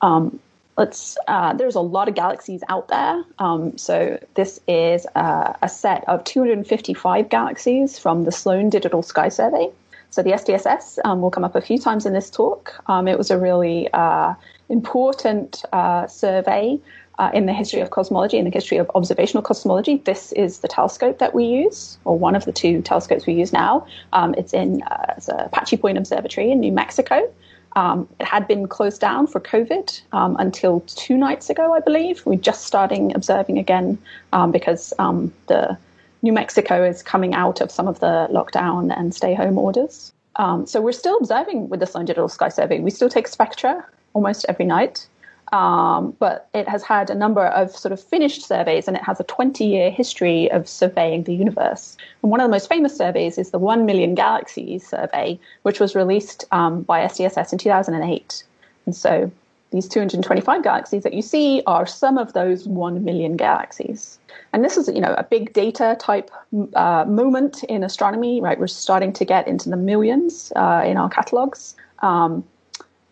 Um, 0.01 0.39
let's 0.77 1.17
uh, 1.27 1.53
there's 1.53 1.75
a 1.75 1.81
lot 1.81 2.07
of 2.07 2.15
galaxies 2.15 2.63
out 2.69 2.87
there. 2.87 3.23
Um, 3.39 3.77
so 3.77 4.19
this 4.35 4.59
is 4.67 5.05
uh, 5.15 5.53
a 5.61 5.69
set 5.69 6.07
of 6.07 6.23
255 6.23 7.29
galaxies 7.29 7.99
from 7.99 8.23
the 8.23 8.31
sloan 8.31 8.69
digital 8.69 9.01
sky 9.01 9.29
survey. 9.29 9.69
So 10.09 10.23
the 10.23 10.31
SDSS 10.31 10.99
um, 11.03 11.21
will 11.21 11.31
come 11.31 11.43
up 11.43 11.55
a 11.55 11.61
few 11.61 11.77
times 11.77 12.05
in 12.05 12.13
this 12.13 12.29
talk. 12.29 12.73
Um, 12.87 13.07
it 13.07 13.17
was 13.17 13.29
a 13.29 13.37
really 13.37 13.89
uh, 13.91 14.35
important 14.69 15.63
uh, 15.73 16.07
survey 16.07 16.79
uh, 17.19 17.31
in 17.33 17.45
the 17.45 17.53
history 17.53 17.81
of 17.81 17.89
cosmology 17.89 18.37
in 18.37 18.45
the 18.45 18.51
history 18.51 18.77
of 18.77 18.89
observational 18.95 19.41
cosmology. 19.41 19.97
This 20.05 20.31
is 20.33 20.59
the 20.59 20.67
telescope 20.67 21.19
that 21.19 21.33
we 21.33 21.45
use 21.45 21.97
or 22.05 22.17
one 22.17 22.35
of 22.35 22.45
the 22.45 22.51
two 22.51 22.81
telescopes 22.81 23.25
we 23.25 23.33
use 23.33 23.51
now. 23.51 23.85
Um, 24.13 24.35
it's 24.37 24.53
in 24.53 24.83
uh, 24.83 25.15
it's 25.17 25.27
apache 25.27 25.77
point 25.77 25.97
observatory 25.97 26.51
in 26.51 26.59
new 26.59 26.71
mexico 26.71 27.29
um, 27.75 28.07
it 28.19 28.25
had 28.25 28.47
been 28.47 28.67
closed 28.67 29.01
down 29.01 29.27
for 29.27 29.39
COVID 29.39 30.01
um, 30.11 30.35
until 30.39 30.81
two 30.81 31.17
nights 31.17 31.49
ago, 31.49 31.73
I 31.73 31.79
believe. 31.79 32.25
We're 32.25 32.39
just 32.39 32.65
starting 32.65 33.15
observing 33.15 33.57
again 33.57 33.97
um, 34.33 34.51
because 34.51 34.93
um, 34.99 35.33
the 35.47 35.77
New 36.21 36.33
Mexico 36.33 36.83
is 36.83 37.03
coming 37.03 37.33
out 37.33 37.61
of 37.61 37.69
some 37.71 37.87
of 37.87 37.99
the 37.99 38.27
lockdown 38.31 38.97
and 38.97 39.13
stay 39.13 39.33
home 39.33 39.57
orders. 39.57 40.11
Um, 40.37 40.65
so 40.65 40.81
we're 40.81 40.91
still 40.91 41.17
observing 41.17 41.69
with 41.69 41.79
the 41.79 41.85
Sloan 41.85 42.05
Digital 42.05 42.29
Sky 42.29 42.49
Survey. 42.49 42.79
We 42.79 42.91
still 42.91 43.09
take 43.09 43.27
spectra 43.27 43.85
almost 44.13 44.45
every 44.49 44.65
night. 44.65 45.07
Um, 45.53 46.15
but 46.19 46.49
it 46.53 46.67
has 46.67 46.83
had 46.83 47.09
a 47.09 47.15
number 47.15 47.45
of 47.45 47.71
sort 47.71 47.93
of 47.93 48.01
finished 48.01 48.45
surveys 48.45 48.87
and 48.87 48.97
it 48.97 49.03
has 49.03 49.19
a 49.19 49.23
20 49.23 49.65
year 49.65 49.89
history 49.89 50.51
of 50.51 50.67
surveying 50.67 51.23
the 51.23 51.33
universe. 51.33 51.95
And 52.21 52.31
one 52.31 52.41
of 52.41 52.45
the 52.45 52.51
most 52.51 52.67
famous 52.67 52.95
surveys 52.95 53.37
is 53.37 53.51
the 53.51 53.59
1 53.59 53.85
Million 53.85 54.13
Galaxies 54.13 54.85
survey, 54.85 55.39
which 55.61 55.79
was 55.79 55.95
released 55.95 56.45
um, 56.51 56.81
by 56.81 56.99
SDSS 57.05 57.53
in 57.53 57.59
2008. 57.59 58.43
And 58.85 58.95
so 58.95 59.31
these 59.71 59.87
225 59.87 60.63
galaxies 60.63 61.03
that 61.03 61.13
you 61.13 61.21
see 61.21 61.61
are 61.67 61.85
some 61.85 62.17
of 62.17 62.33
those 62.33 62.67
1 62.67 63.03
million 63.03 63.35
galaxies. 63.35 64.17
And 64.53 64.63
this 64.63 64.77
is, 64.77 64.87
you 64.87 65.01
know, 65.01 65.13
a 65.17 65.23
big 65.23 65.51
data 65.53 65.97
type 65.99 66.31
uh, 66.75 67.05
moment 67.05 67.63
in 67.65 67.83
astronomy, 67.83 68.39
right? 68.39 68.59
We're 68.59 68.67
starting 68.67 69.11
to 69.13 69.25
get 69.25 69.47
into 69.47 69.69
the 69.69 69.77
millions 69.77 70.53
uh, 70.55 70.83
in 70.85 70.95
our 70.97 71.09
catalogs. 71.09 71.75
Um, 71.99 72.45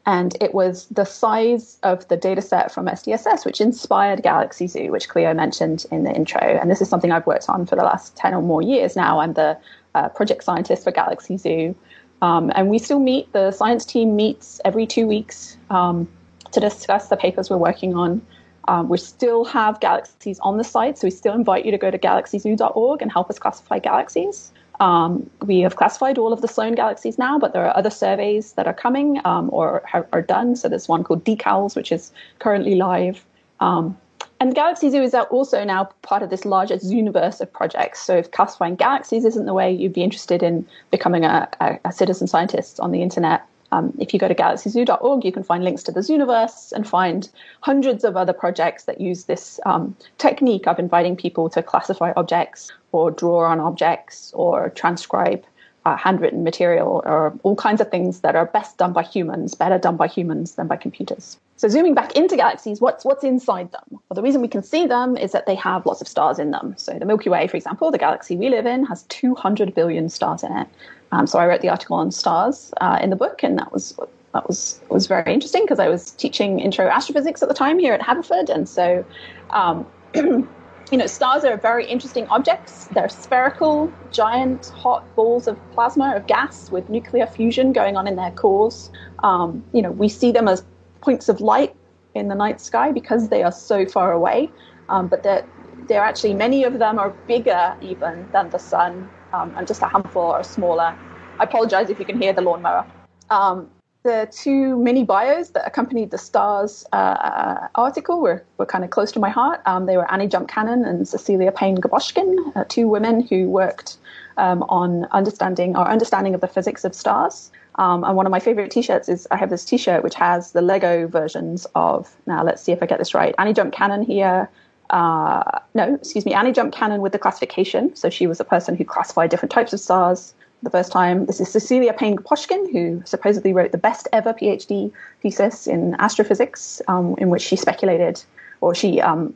and 0.06 0.38
it 0.40 0.54
was 0.54 0.86
the 0.88 1.06
size 1.06 1.80
of 1.82 2.08
the 2.10 2.18
data 2.18 2.42
set 2.42 2.72
from 2.72 2.86
SDSS 2.86 3.46
which 3.46 3.60
inspired 3.60 4.22
Galaxy 4.22 4.68
Zoo, 4.68 4.92
which 4.92 5.10
Cleo 5.10 5.34
mentioned 5.34 5.86
in 5.92 6.04
the 6.04 6.12
intro. 6.12 6.42
And 6.42 6.70
this 6.70 6.80
is 6.82 6.90
something 6.90 7.12
I've 7.12 7.26
worked 7.26 7.50
on 7.50 7.66
for 7.66 7.76
the 7.76 7.84
last 7.84 8.16
10 8.16 8.36
or 8.36 8.42
more 8.42 8.62
years 8.62 8.96
now. 8.96 9.20
I'm 9.20 9.34
the 9.34 9.58
uh, 9.96 10.10
project 10.10 10.44
scientist 10.44 10.84
for 10.84 10.92
Galaxy 10.92 11.38
Zoo. 11.38 11.76
Um, 12.22 12.52
and 12.56 12.70
we 12.70 12.78
still 12.78 13.00
meet, 13.00 13.32
the 13.34 13.52
science 13.52 13.84
team 13.84 14.16
meets 14.16 14.62
every 14.64 14.86
two 14.86 15.08
weeks 15.08 15.58
um, 15.70 16.08
to 16.52 16.60
discuss 16.60 17.08
the 17.08 17.18
papers 17.18 17.50
we're 17.50 17.58
working 17.58 17.96
on. 17.96 18.22
Um, 18.68 18.90
we 18.90 18.98
still 18.98 19.44
have 19.46 19.80
galaxies 19.80 20.40
on 20.40 20.58
the 20.58 20.64
site, 20.64 20.98
so 20.98 21.08
we 21.08 21.12
still 21.12 21.34
invite 21.34 21.66
you 21.66 21.72
to 21.72 21.78
go 21.78 21.92
to 21.92 21.98
galaxyzoo.org 21.98 23.02
and 23.02 23.12
help 23.12 23.30
us 23.30 23.38
classify 23.38 23.80
galaxies. 23.80 24.52
Um, 24.80 25.30
we 25.42 25.62
have 25.62 25.76
classified 25.76 26.18
all 26.18 26.34
of 26.34 26.42
the 26.42 26.48
Sloan 26.48 26.76
galaxies 26.76 27.18
now, 27.18 27.40
but 27.40 27.54
there 27.54 27.66
are 27.66 27.76
other 27.78 27.90
surveys 27.90 28.54
that 28.54 28.68
are 28.68 28.74
coming 28.74 29.22
um, 29.26 29.50
or 29.54 29.84
are, 29.94 30.08
are, 30.12 30.22
done. 30.22 30.56
So 30.56 30.68
there's 30.68 30.88
one 30.88 31.04
called 31.04 31.24
DECaLS, 31.24 31.76
which 31.76 31.92
is 31.92 32.12
currently 32.40 32.76
live. 32.76 33.26
Um, 33.60 33.98
and 34.40 34.54
Galaxy 34.54 34.90
Zoo 34.90 35.02
is 35.02 35.14
also 35.14 35.64
now 35.64 35.86
part 36.02 36.22
of 36.22 36.30
this 36.30 36.44
larger 36.44 36.76
universe 36.76 37.40
of 37.40 37.52
projects. 37.52 38.02
So 38.02 38.18
if 38.18 38.32
classifying 38.32 38.76
galaxies 38.76 39.24
isn't 39.24 39.46
the 39.46 39.54
way 39.54 39.72
you'd 39.72 39.94
be 39.94 40.04
interested 40.04 40.44
in 40.44 40.68
becoming 40.92 41.24
a, 41.24 41.48
a, 41.62 41.80
a 41.86 41.92
citizen 41.92 42.28
scientist 42.28 42.80
on 42.82 42.92
the 42.92 43.02
internet, 43.02 43.46
um, 43.76 43.94
if 44.00 44.14
you 44.14 44.20
go 44.20 44.28
to 44.28 44.36
galaxyzoo.org, 44.36 45.26
you 45.26 45.32
can 45.32 45.44
find 45.44 45.64
links 45.64 45.84
to 45.84 45.92
the 45.92 46.00
Zooniverse 46.00 46.72
and 46.72 46.88
find 46.88 47.30
hundreds 47.60 48.04
of 48.06 48.16
other 48.16 48.32
projects 48.32 48.86
that 48.86 49.02
use 49.02 49.26
this 49.26 49.60
um, 49.66 49.96
technique 50.18 50.66
of 50.66 50.80
inviting 50.80 51.16
people 51.18 51.50
to 51.50 51.62
classify 51.62 52.14
objects 52.16 52.72
or 52.94 53.12
draw 53.12 53.44
on 53.46 53.60
objects 53.60 54.32
or 54.34 54.70
transcribe 54.70 55.44
uh, 55.86 55.98
handwritten 55.98 56.44
material 56.44 57.02
or 57.06 57.38
all 57.44 57.56
kinds 57.56 57.82
of 57.82 57.92
things 57.92 58.22
that 58.22 58.36
are 58.36 58.46
best 58.46 58.78
done 58.78 58.94
by 58.94 59.04
humans, 59.04 59.56
better 59.56 59.78
done 59.78 59.98
by 59.98 60.08
humans 60.08 60.56
than 60.56 60.68
by 60.68 60.78
computers. 60.78 61.38
So 61.58 61.70
zooming 61.70 61.94
back 61.94 62.16
into 62.16 62.36
galaxies, 62.36 62.82
what's 62.82 63.06
what's 63.06 63.24
inside 63.24 63.72
them? 63.72 63.84
Well, 63.90 64.16
the 64.16 64.22
reason 64.22 64.42
we 64.42 64.48
can 64.48 64.62
see 64.62 64.86
them 64.86 65.16
is 65.16 65.32
that 65.32 65.46
they 65.46 65.56
have 65.56 65.86
lots 65.86 66.02
of 66.02 66.08
stars 66.08 66.38
in 66.38 66.52
them. 66.52 66.74
So 66.78 67.00
the 67.00 67.06
Milky 67.06 67.30
Way, 67.30 67.48
for 67.48 67.56
example, 67.56 67.92
the 67.92 67.98
galaxy 67.98 68.36
we 68.36 68.50
live 68.50 68.66
in, 68.66 68.86
has 68.86 69.04
200 69.04 69.74
billion 69.74 70.10
stars 70.10 70.44
in 70.44 70.52
it. 70.52 70.68
Um, 71.14 71.28
so 71.28 71.40
I 71.40 71.48
wrote 71.48 71.62
the 71.62 71.70
article 71.70 71.96
on 71.96 72.12
stars 72.12 72.74
uh, 72.82 73.00
in 73.02 73.10
the 73.10 73.16
book, 73.16 73.42
and 73.42 73.58
that 73.58 73.72
was 73.72 73.98
that 74.34 74.48
was 74.48 74.82
was 74.90 75.08
very 75.08 75.34
interesting 75.34 75.64
because 75.64 75.80
I 75.80 75.88
was 75.88 76.12
teaching 76.12 76.60
intro 76.60 76.88
astrophysics 76.88 77.42
at 77.42 77.48
the 77.48 77.56
time 77.56 77.80
here 77.80 77.94
at 77.94 78.02
Haverford, 78.02 78.50
and 78.50 78.68
so. 78.68 79.06
Um, 79.52 79.86
you 80.92 80.98
know, 80.98 81.08
stars 81.08 81.44
are 81.44 81.58
very 81.58 81.86
interesting 81.86 82.28
objects. 82.28 82.86
They're 82.92 83.10
spherical, 83.10 83.92
giant, 84.12 84.68
hot 84.68 85.04
balls 85.16 85.48
of 85.48 85.58
plasma, 85.72 86.16
of 86.16 86.28
gas 86.28 86.72
with 86.72 86.90
nuclear 86.90 87.26
fusion 87.26 87.74
going 87.74 87.98
on 87.98 88.08
in 88.08 88.16
their 88.16 88.32
cores. 88.32 88.92
Um, 89.24 89.64
you 89.74 89.82
know, 89.82 89.92
we 89.92 90.08
see 90.08 90.32
them 90.32 90.48
as 90.48 90.64
points 91.06 91.30
of 91.30 91.40
light 91.40 91.74
in 92.16 92.28
the 92.28 92.36
night 92.36 92.60
sky 92.60 92.92
because 92.92 93.30
they 93.30 93.44
are 93.44 93.52
so 93.52 93.86
far 93.86 94.12
away. 94.12 94.50
Um, 94.90 95.08
but 95.08 95.24
they're, 95.24 95.46
they're 95.88 96.04
actually, 96.04 96.34
many 96.34 96.64
of 96.64 96.80
them 96.80 97.00
are 97.00 97.12
bigger 97.28 97.76
even 97.82 98.28
than 98.34 98.50
the 98.50 98.60
sun, 98.60 99.10
um, 99.34 99.54
and 99.58 99.68
just 99.68 99.82
a 99.82 99.88
handful 99.88 100.32
are 100.32 100.44
smaller. 100.44 100.96
I 101.40 101.44
apologize 101.44 101.90
if 101.90 102.00
you 102.00 102.06
can 102.06 102.20
hear 102.22 102.34
the 102.34 102.42
lawnmower. 102.42 102.86
Um, 103.30 103.70
the 104.04 104.30
two 104.32 104.78
mini 104.78 105.04
bios 105.04 105.50
that 105.50 105.66
accompanied 105.66 106.12
the 106.12 106.18
STARS 106.20 106.86
uh, 106.94 107.68
article 107.74 108.22
were, 108.22 108.44
were 108.60 108.66
kind 108.66 108.84
of 108.84 108.92
close 108.92 109.12
to 109.14 109.20
my 109.20 109.30
heart. 109.30 109.62
Um, 109.66 109.88
they 109.88 109.98
were 109.98 110.10
Annie 110.12 110.28
Jump 110.28 110.48
Cannon 110.48 110.86
and 110.86 111.08
Cecilia 111.08 111.52
Payne 111.52 111.78
Gaposchkin, 111.78 112.56
uh, 112.56 112.66
two 112.70 112.88
women 112.88 113.22
who 113.22 113.50
worked 113.50 113.98
um, 114.38 114.62
on 114.70 115.06
understanding 115.06 115.76
our 115.76 115.88
understanding 115.88 116.36
of 116.36 116.42
the 116.42 116.48
physics 116.48 116.86
of 116.86 116.94
stars. 116.94 117.52
Um, 117.76 118.04
and 118.04 118.16
one 118.16 118.26
of 118.26 118.32
my 118.32 118.40
favorite 118.40 118.72
T-shirts 118.72 119.10
is 119.10 119.28
I 119.32 119.38
have 119.38 119.50
this 119.50 119.66
T-shirt 119.66 120.04
which 120.04 120.16
has 120.16 120.52
the 120.52 120.62
Lego 120.62 121.08
versions 121.08 121.68
of. 121.76 122.16
Now 122.26 122.44
let's 122.44 122.62
see 122.62 122.72
if 122.72 122.82
I 122.82 122.86
get 122.86 123.00
this 123.00 123.14
right. 123.14 123.36
Annie 123.38 123.54
Jump 123.54 123.74
Cannon 123.74 124.04
here. 124.04 124.50
Uh, 124.90 125.60
no, 125.74 125.96
excuse 125.96 126.26
me. 126.26 126.34
Annie 126.34 126.52
Jump 126.52 126.74
Cannon 126.74 127.02
with 127.02 127.12
the 127.12 127.20
classification. 127.20 127.96
So 127.96 128.10
she 128.10 128.28
was 128.28 128.40
a 128.40 128.46
person 128.46 128.76
who 128.76 128.86
classified 128.86 129.30
different 129.30 129.52
types 129.52 129.74
of 129.74 129.80
stars 129.80 130.34
the 130.64 130.70
first 130.70 130.92
time. 130.92 131.26
This 131.26 131.42
is 131.42 131.50
Cecilia 131.50 131.94
Payne 131.94 132.16
Gaposchkin, 132.16 132.72
who 132.72 133.04
supposedly 133.06 133.52
wrote 133.54 133.72
the 133.72 133.78
best 133.78 134.08
ever 134.14 134.34
PhD 134.34 134.92
thesis 135.22 135.68
in 135.68 135.96
astrophysics, 136.00 136.82
um, 136.88 137.16
in 137.18 137.30
which 137.30 137.42
she 137.42 137.56
speculated, 137.56 138.24
or 138.62 138.74
she 138.74 139.02
um, 139.02 139.36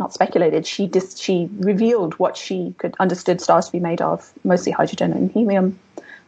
not 0.00 0.12
speculated, 0.12 0.66
she 0.66 0.86
dis- 0.86 1.18
she 1.18 1.48
revealed 1.58 2.18
what 2.18 2.36
she 2.36 2.74
could 2.78 2.94
understood 2.98 3.40
stars 3.40 3.66
to 3.66 3.72
be 3.72 3.80
made 3.80 4.00
of, 4.00 4.32
mostly 4.44 4.72
hydrogen 4.72 5.12
and 5.12 5.30
helium. 5.30 5.78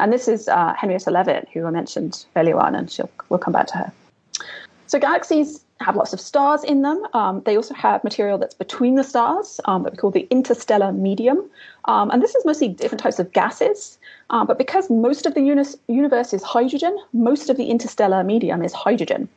And 0.03 0.13
this 0.13 0.27
is 0.27 0.49
uh, 0.49 0.75
Henrietta 0.75 1.13
Leavitt, 1.13 1.49
who 1.53 1.65
I 1.65 1.71
mentioned 1.71 2.27
earlier 2.35 2.59
on, 2.59 2.75
and 2.75 2.91
she'll, 2.91 3.09
we'll 3.29 3.39
come 3.39 3.53
back 3.53 3.69
to 3.69 3.77
her. 3.79 3.93
So 4.89 4.99
galaxies 4.99 5.65
have 5.81 5.95
lots 5.95 6.13
of 6.13 6.21
stars 6.21 6.65
in 6.65 6.83
them. 6.83 7.07
Um, 7.15 7.41
they 7.47 7.55
also 7.55 7.73
have 7.75 8.03
material 8.03 8.37
that's 8.37 8.55
between 8.55 8.97
the 8.97 9.05
stars 9.05 9.61
um, 9.67 9.85
that 9.85 9.93
we 9.93 9.97
call 9.97 10.11
the 10.11 10.27
interstellar 10.29 10.91
medium. 10.91 11.49
Um, 11.85 12.11
and 12.11 12.21
this 12.21 12.35
is 12.35 12.45
mostly 12.45 12.69
different 12.69 13.01
types 13.01 13.21
of 13.21 13.33
gases. 13.33 13.97
Uh, 14.31 14.45
but 14.45 14.59
because 14.59 14.91
most 14.91 15.25
of 15.25 15.35
the 15.35 15.41
uni- 15.41 15.79
universe 15.87 16.33
is 16.33 16.43
hydrogen, 16.43 16.99
most 17.13 17.49
of 17.49 17.57
the 17.57 17.67
interstellar 17.67 18.25
medium 18.25 18.61
is 18.65 18.73
hydrogen. 18.73 19.29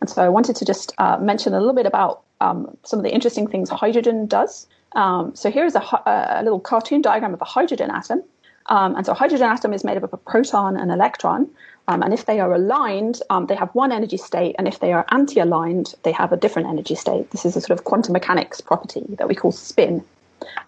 And 0.00 0.08
so 0.08 0.22
I 0.22 0.28
wanted 0.28 0.54
to 0.54 0.64
just 0.64 0.94
uh, 0.98 1.18
mention 1.18 1.52
a 1.52 1.58
little 1.58 1.74
bit 1.74 1.86
about 1.86 2.22
um, 2.40 2.76
some 2.84 3.00
of 3.00 3.02
the 3.02 3.12
interesting 3.12 3.48
things 3.48 3.70
hydrogen 3.70 4.26
does. 4.26 4.68
Um, 4.92 5.34
so 5.34 5.50
here's 5.50 5.74
a, 5.74 5.80
a, 6.06 6.42
little 6.44 6.60
cartoon 6.60 7.02
diagram 7.02 7.34
of 7.34 7.42
a 7.42 7.44
hydrogen 7.44 7.90
atom. 7.90 8.22
Um, 8.66 8.94
and 8.96 9.04
so 9.04 9.12
a 9.12 9.14
hydrogen 9.14 9.48
atom 9.48 9.72
is 9.72 9.84
made 9.84 9.96
up 9.96 10.02
of 10.02 10.12
a 10.12 10.16
proton 10.16 10.76
and 10.76 10.90
electron. 10.90 11.48
Um, 11.88 12.02
and 12.02 12.14
if 12.14 12.26
they 12.26 12.38
are 12.40 12.54
aligned, 12.54 13.20
um, 13.30 13.46
they 13.46 13.56
have 13.56 13.74
one 13.74 13.90
energy 13.92 14.16
state. 14.16 14.54
And 14.58 14.68
if 14.68 14.80
they 14.80 14.92
are 14.92 15.04
anti 15.10 15.40
aligned, 15.40 15.94
they 16.04 16.12
have 16.12 16.32
a 16.32 16.36
different 16.36 16.68
energy 16.68 16.94
state. 16.94 17.30
This 17.30 17.44
is 17.44 17.56
a 17.56 17.60
sort 17.60 17.78
of 17.78 17.84
quantum 17.84 18.12
mechanics 18.12 18.60
property 18.60 19.04
that 19.18 19.28
we 19.28 19.34
call 19.34 19.52
spin. 19.52 20.04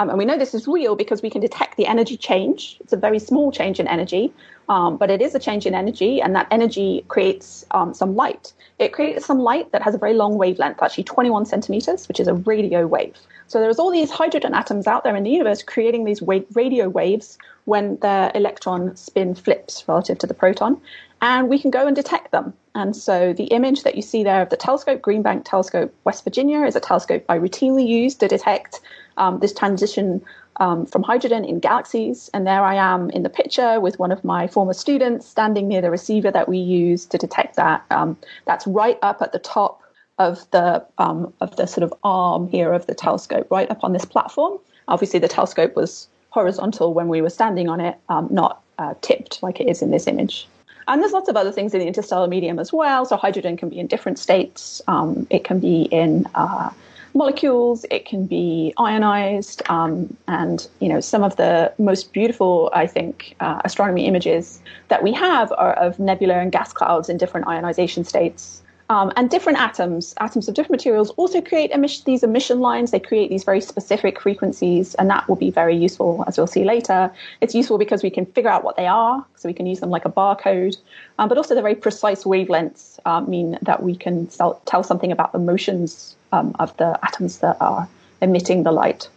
Um, 0.00 0.08
and 0.08 0.18
we 0.18 0.24
know 0.24 0.38
this 0.38 0.54
is 0.54 0.66
real 0.66 0.96
because 0.96 1.22
we 1.22 1.30
can 1.30 1.40
detect 1.40 1.76
the 1.76 1.86
energy 1.86 2.16
change. 2.16 2.76
It's 2.80 2.92
a 2.92 2.96
very 2.96 3.18
small 3.18 3.50
change 3.52 3.80
in 3.80 3.88
energy, 3.88 4.32
um, 4.68 4.96
but 4.96 5.10
it 5.10 5.20
is 5.20 5.34
a 5.34 5.38
change 5.38 5.66
in 5.66 5.74
energy, 5.74 6.20
and 6.20 6.34
that 6.34 6.46
energy 6.50 7.04
creates 7.08 7.64
um, 7.72 7.94
some 7.94 8.14
light. 8.14 8.52
It 8.78 8.92
creates 8.92 9.26
some 9.26 9.40
light 9.40 9.72
that 9.72 9.82
has 9.82 9.94
a 9.94 9.98
very 9.98 10.14
long 10.14 10.36
wavelength, 10.38 10.82
actually 10.82 11.04
21 11.04 11.46
centimeters, 11.46 12.08
which 12.08 12.20
is 12.20 12.28
a 12.28 12.34
radio 12.34 12.86
wave. 12.86 13.16
So 13.46 13.60
there's 13.60 13.78
all 13.78 13.90
these 13.90 14.10
hydrogen 14.10 14.54
atoms 14.54 14.86
out 14.86 15.04
there 15.04 15.14
in 15.14 15.22
the 15.22 15.30
universe 15.30 15.62
creating 15.62 16.04
these 16.04 16.22
wa- 16.22 16.40
radio 16.54 16.88
waves 16.88 17.38
when 17.64 17.96
their 17.98 18.30
electron 18.34 18.94
spin 18.96 19.34
flips 19.34 19.84
relative 19.88 20.18
to 20.18 20.26
the 20.26 20.34
proton, 20.34 20.80
and 21.22 21.48
we 21.48 21.58
can 21.58 21.70
go 21.70 21.86
and 21.86 21.96
detect 21.96 22.30
them. 22.32 22.52
And 22.74 22.94
so 22.94 23.32
the 23.32 23.44
image 23.44 23.82
that 23.84 23.94
you 23.94 24.02
see 24.02 24.24
there 24.24 24.42
of 24.42 24.50
the 24.50 24.56
telescope, 24.56 25.00
Green 25.00 25.22
Bank 25.22 25.44
Telescope, 25.44 25.94
West 26.04 26.24
Virginia, 26.24 26.62
is 26.64 26.76
a 26.76 26.80
telescope 26.80 27.24
I 27.28 27.38
routinely 27.38 27.86
use 27.86 28.14
to 28.16 28.28
detect 28.28 28.80
um, 29.16 29.40
this 29.40 29.54
transition 29.54 30.20
um, 30.56 30.86
from 30.86 31.02
hydrogen 31.02 31.44
in 31.44 31.60
galaxies. 31.60 32.30
And 32.34 32.46
there 32.46 32.62
I 32.62 32.74
am 32.74 33.10
in 33.10 33.22
the 33.22 33.30
picture 33.30 33.80
with 33.80 33.98
one 33.98 34.12
of 34.12 34.24
my 34.24 34.46
former 34.46 34.72
students 34.74 35.26
standing 35.26 35.68
near 35.68 35.80
the 35.80 35.90
receiver 35.90 36.30
that 36.30 36.48
we 36.48 36.58
use 36.58 37.06
to 37.06 37.18
detect 37.18 37.56
that. 37.56 37.84
Um, 37.90 38.16
that's 38.44 38.66
right 38.66 38.98
up 39.02 39.22
at 39.22 39.32
the 39.32 39.38
top 39.38 39.80
of 40.18 40.48
the 40.50 40.84
um, 40.98 41.32
of 41.40 41.56
the 41.56 41.66
sort 41.66 41.82
of 41.82 41.94
arm 42.04 42.48
here 42.48 42.72
of 42.72 42.86
the 42.86 42.94
telescope, 42.94 43.48
right 43.50 43.70
up 43.70 43.82
on 43.82 43.92
this 43.92 44.04
platform. 44.04 44.58
Obviously, 44.86 45.18
the 45.18 45.28
telescope 45.28 45.74
was 45.74 46.08
horizontal 46.34 46.92
when 46.92 47.06
we 47.08 47.22
were 47.22 47.30
standing 47.30 47.68
on 47.68 47.80
it, 47.80 47.96
um, 48.08 48.26
not 48.30 48.60
uh, 48.78 48.92
tipped 49.00 49.40
like 49.42 49.60
it 49.60 49.68
is 49.68 49.80
in 49.80 49.90
this 49.92 50.08
image. 50.08 50.48
And 50.88 51.00
there's 51.00 51.12
lots 51.12 51.28
of 51.28 51.36
other 51.36 51.52
things 51.52 51.72
in 51.72 51.80
the 51.80 51.86
interstellar 51.86 52.26
medium 52.26 52.58
as 52.58 52.72
well. 52.72 53.06
So 53.06 53.16
hydrogen 53.16 53.56
can 53.56 53.68
be 53.70 53.78
in 53.78 53.86
different 53.86 54.18
states. 54.18 54.82
Um, 54.88 55.26
it 55.30 55.44
can 55.44 55.60
be 55.60 55.82
in 55.84 56.26
uh, 56.34 56.70
molecules. 57.14 57.86
It 57.90 58.04
can 58.04 58.26
be 58.26 58.74
ionized, 58.76 59.62
um, 59.70 60.14
and 60.26 60.68
you 60.80 60.88
know 60.88 61.00
some 61.00 61.22
of 61.22 61.36
the 61.36 61.72
most 61.78 62.12
beautiful, 62.12 62.70
I 62.74 62.86
think, 62.88 63.36
uh, 63.40 63.60
astronomy 63.64 64.06
images 64.06 64.60
that 64.88 65.02
we 65.02 65.12
have 65.12 65.52
are 65.52 65.74
of 65.74 65.98
nebula 65.98 66.34
and 66.34 66.50
gas 66.50 66.72
clouds 66.72 67.08
in 67.08 67.16
different 67.16 67.46
ionization 67.46 68.04
states. 68.04 68.60
Um, 68.90 69.12
and 69.16 69.30
different 69.30 69.58
atoms, 69.58 70.14
atoms 70.20 70.46
of 70.46 70.54
different 70.54 70.72
materials, 70.72 71.08
also 71.10 71.40
create 71.40 71.70
emission, 71.70 72.02
these 72.04 72.22
emission 72.22 72.60
lines. 72.60 72.90
They 72.90 73.00
create 73.00 73.30
these 73.30 73.42
very 73.42 73.62
specific 73.62 74.20
frequencies, 74.20 74.94
and 74.96 75.08
that 75.08 75.26
will 75.26 75.36
be 75.36 75.50
very 75.50 75.74
useful, 75.74 76.22
as 76.26 76.36
we'll 76.36 76.46
see 76.46 76.64
later. 76.64 77.10
It's 77.40 77.54
useful 77.54 77.78
because 77.78 78.02
we 78.02 78.10
can 78.10 78.26
figure 78.26 78.50
out 78.50 78.62
what 78.62 78.76
they 78.76 78.86
are, 78.86 79.24
so 79.36 79.48
we 79.48 79.54
can 79.54 79.64
use 79.64 79.80
them 79.80 79.88
like 79.88 80.04
a 80.04 80.10
barcode. 80.10 80.76
Um, 81.18 81.30
but 81.30 81.38
also, 81.38 81.54
the 81.54 81.62
very 81.62 81.74
precise 81.74 82.24
wavelengths 82.24 82.98
uh, 83.06 83.22
mean 83.22 83.58
that 83.62 83.82
we 83.82 83.96
can 83.96 84.26
tell, 84.26 84.60
tell 84.66 84.82
something 84.82 85.10
about 85.10 85.32
the 85.32 85.38
motions 85.38 86.14
um, 86.32 86.54
of 86.58 86.76
the 86.76 86.98
atoms 87.02 87.38
that 87.38 87.56
are 87.62 87.88
emitting 88.20 88.64
the 88.64 88.72
light. 88.72 89.08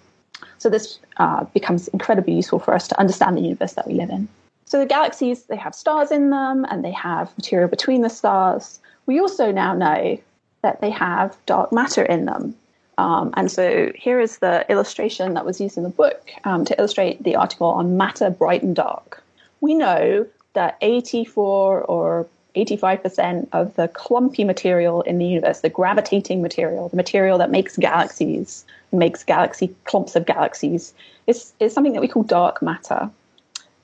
So 0.60 0.70
this 0.70 0.98
uh, 1.18 1.44
becomes 1.46 1.90
incredibly 1.90 2.34
useful 2.34 2.60
for 2.60 2.74
us 2.74 2.88
to 2.88 3.00
understand 3.00 3.36
the 3.36 3.42
universe 3.42 3.74
that 3.74 3.86
we 3.86 3.96
live 3.96 4.10
in. 4.12 4.30
So 4.64 4.80
the 4.80 4.86
galaxies, 4.86 5.44
they 5.44 5.56
have 5.58 5.76
stars 5.76 6.10
in 6.10 6.30
them, 6.30 6.66
and 6.70 6.86
they 6.86 6.92
have 6.92 7.36
material 7.38 7.68
between 7.68 8.02
the 8.02 8.10
stars 8.10 8.80
we 9.08 9.20
also 9.20 9.52
now 9.52 9.74
know 9.74 10.20
that 10.62 10.82
they 10.82 10.92
have 10.92 11.36
dark 11.48 11.72
matter 11.72 12.04
in 12.04 12.26
them. 12.26 12.56
Um, 13.00 13.34
and 13.36 13.52
so 13.52 13.92
here 13.96 14.20
is 14.20 14.40
the 14.40 14.70
illustration 14.70 15.34
that 15.36 15.46
was 15.46 15.62
used 15.62 15.78
in 15.78 15.84
the 15.84 15.90
book 15.90 16.30
um, 16.44 16.66
to 16.66 16.78
illustrate 16.78 17.24
the 17.24 17.36
article 17.36 17.68
on 17.68 17.98
matter 17.98 18.30
bright 18.30 18.64
and 18.64 18.76
dark. 18.76 19.24
We 19.62 19.74
know 19.76 20.28
that 20.54 20.78
84 20.82 21.84
or 21.84 22.28
85% 22.56 23.48
of 23.52 23.76
the 23.76 23.88
clumpy 23.88 24.44
material 24.44 25.04
in 25.04 25.20
the 25.20 25.26
universe, 25.26 25.62
the 25.62 25.70
gravitating 25.70 26.42
material, 26.42 26.90
the 26.90 26.98
material 26.98 27.38
that 27.38 27.52
makes 27.52 27.78
galaxies, 27.78 28.66
makes 28.92 29.24
galaxy 29.24 29.76
clumps 29.86 30.16
of 30.16 30.26
galaxies, 30.26 30.94
is, 31.28 31.54
is 31.60 31.74
something 31.74 31.94
that 31.94 32.02
we 32.02 32.08
call 32.08 32.24
dark 32.24 32.64
matter. 32.64 33.12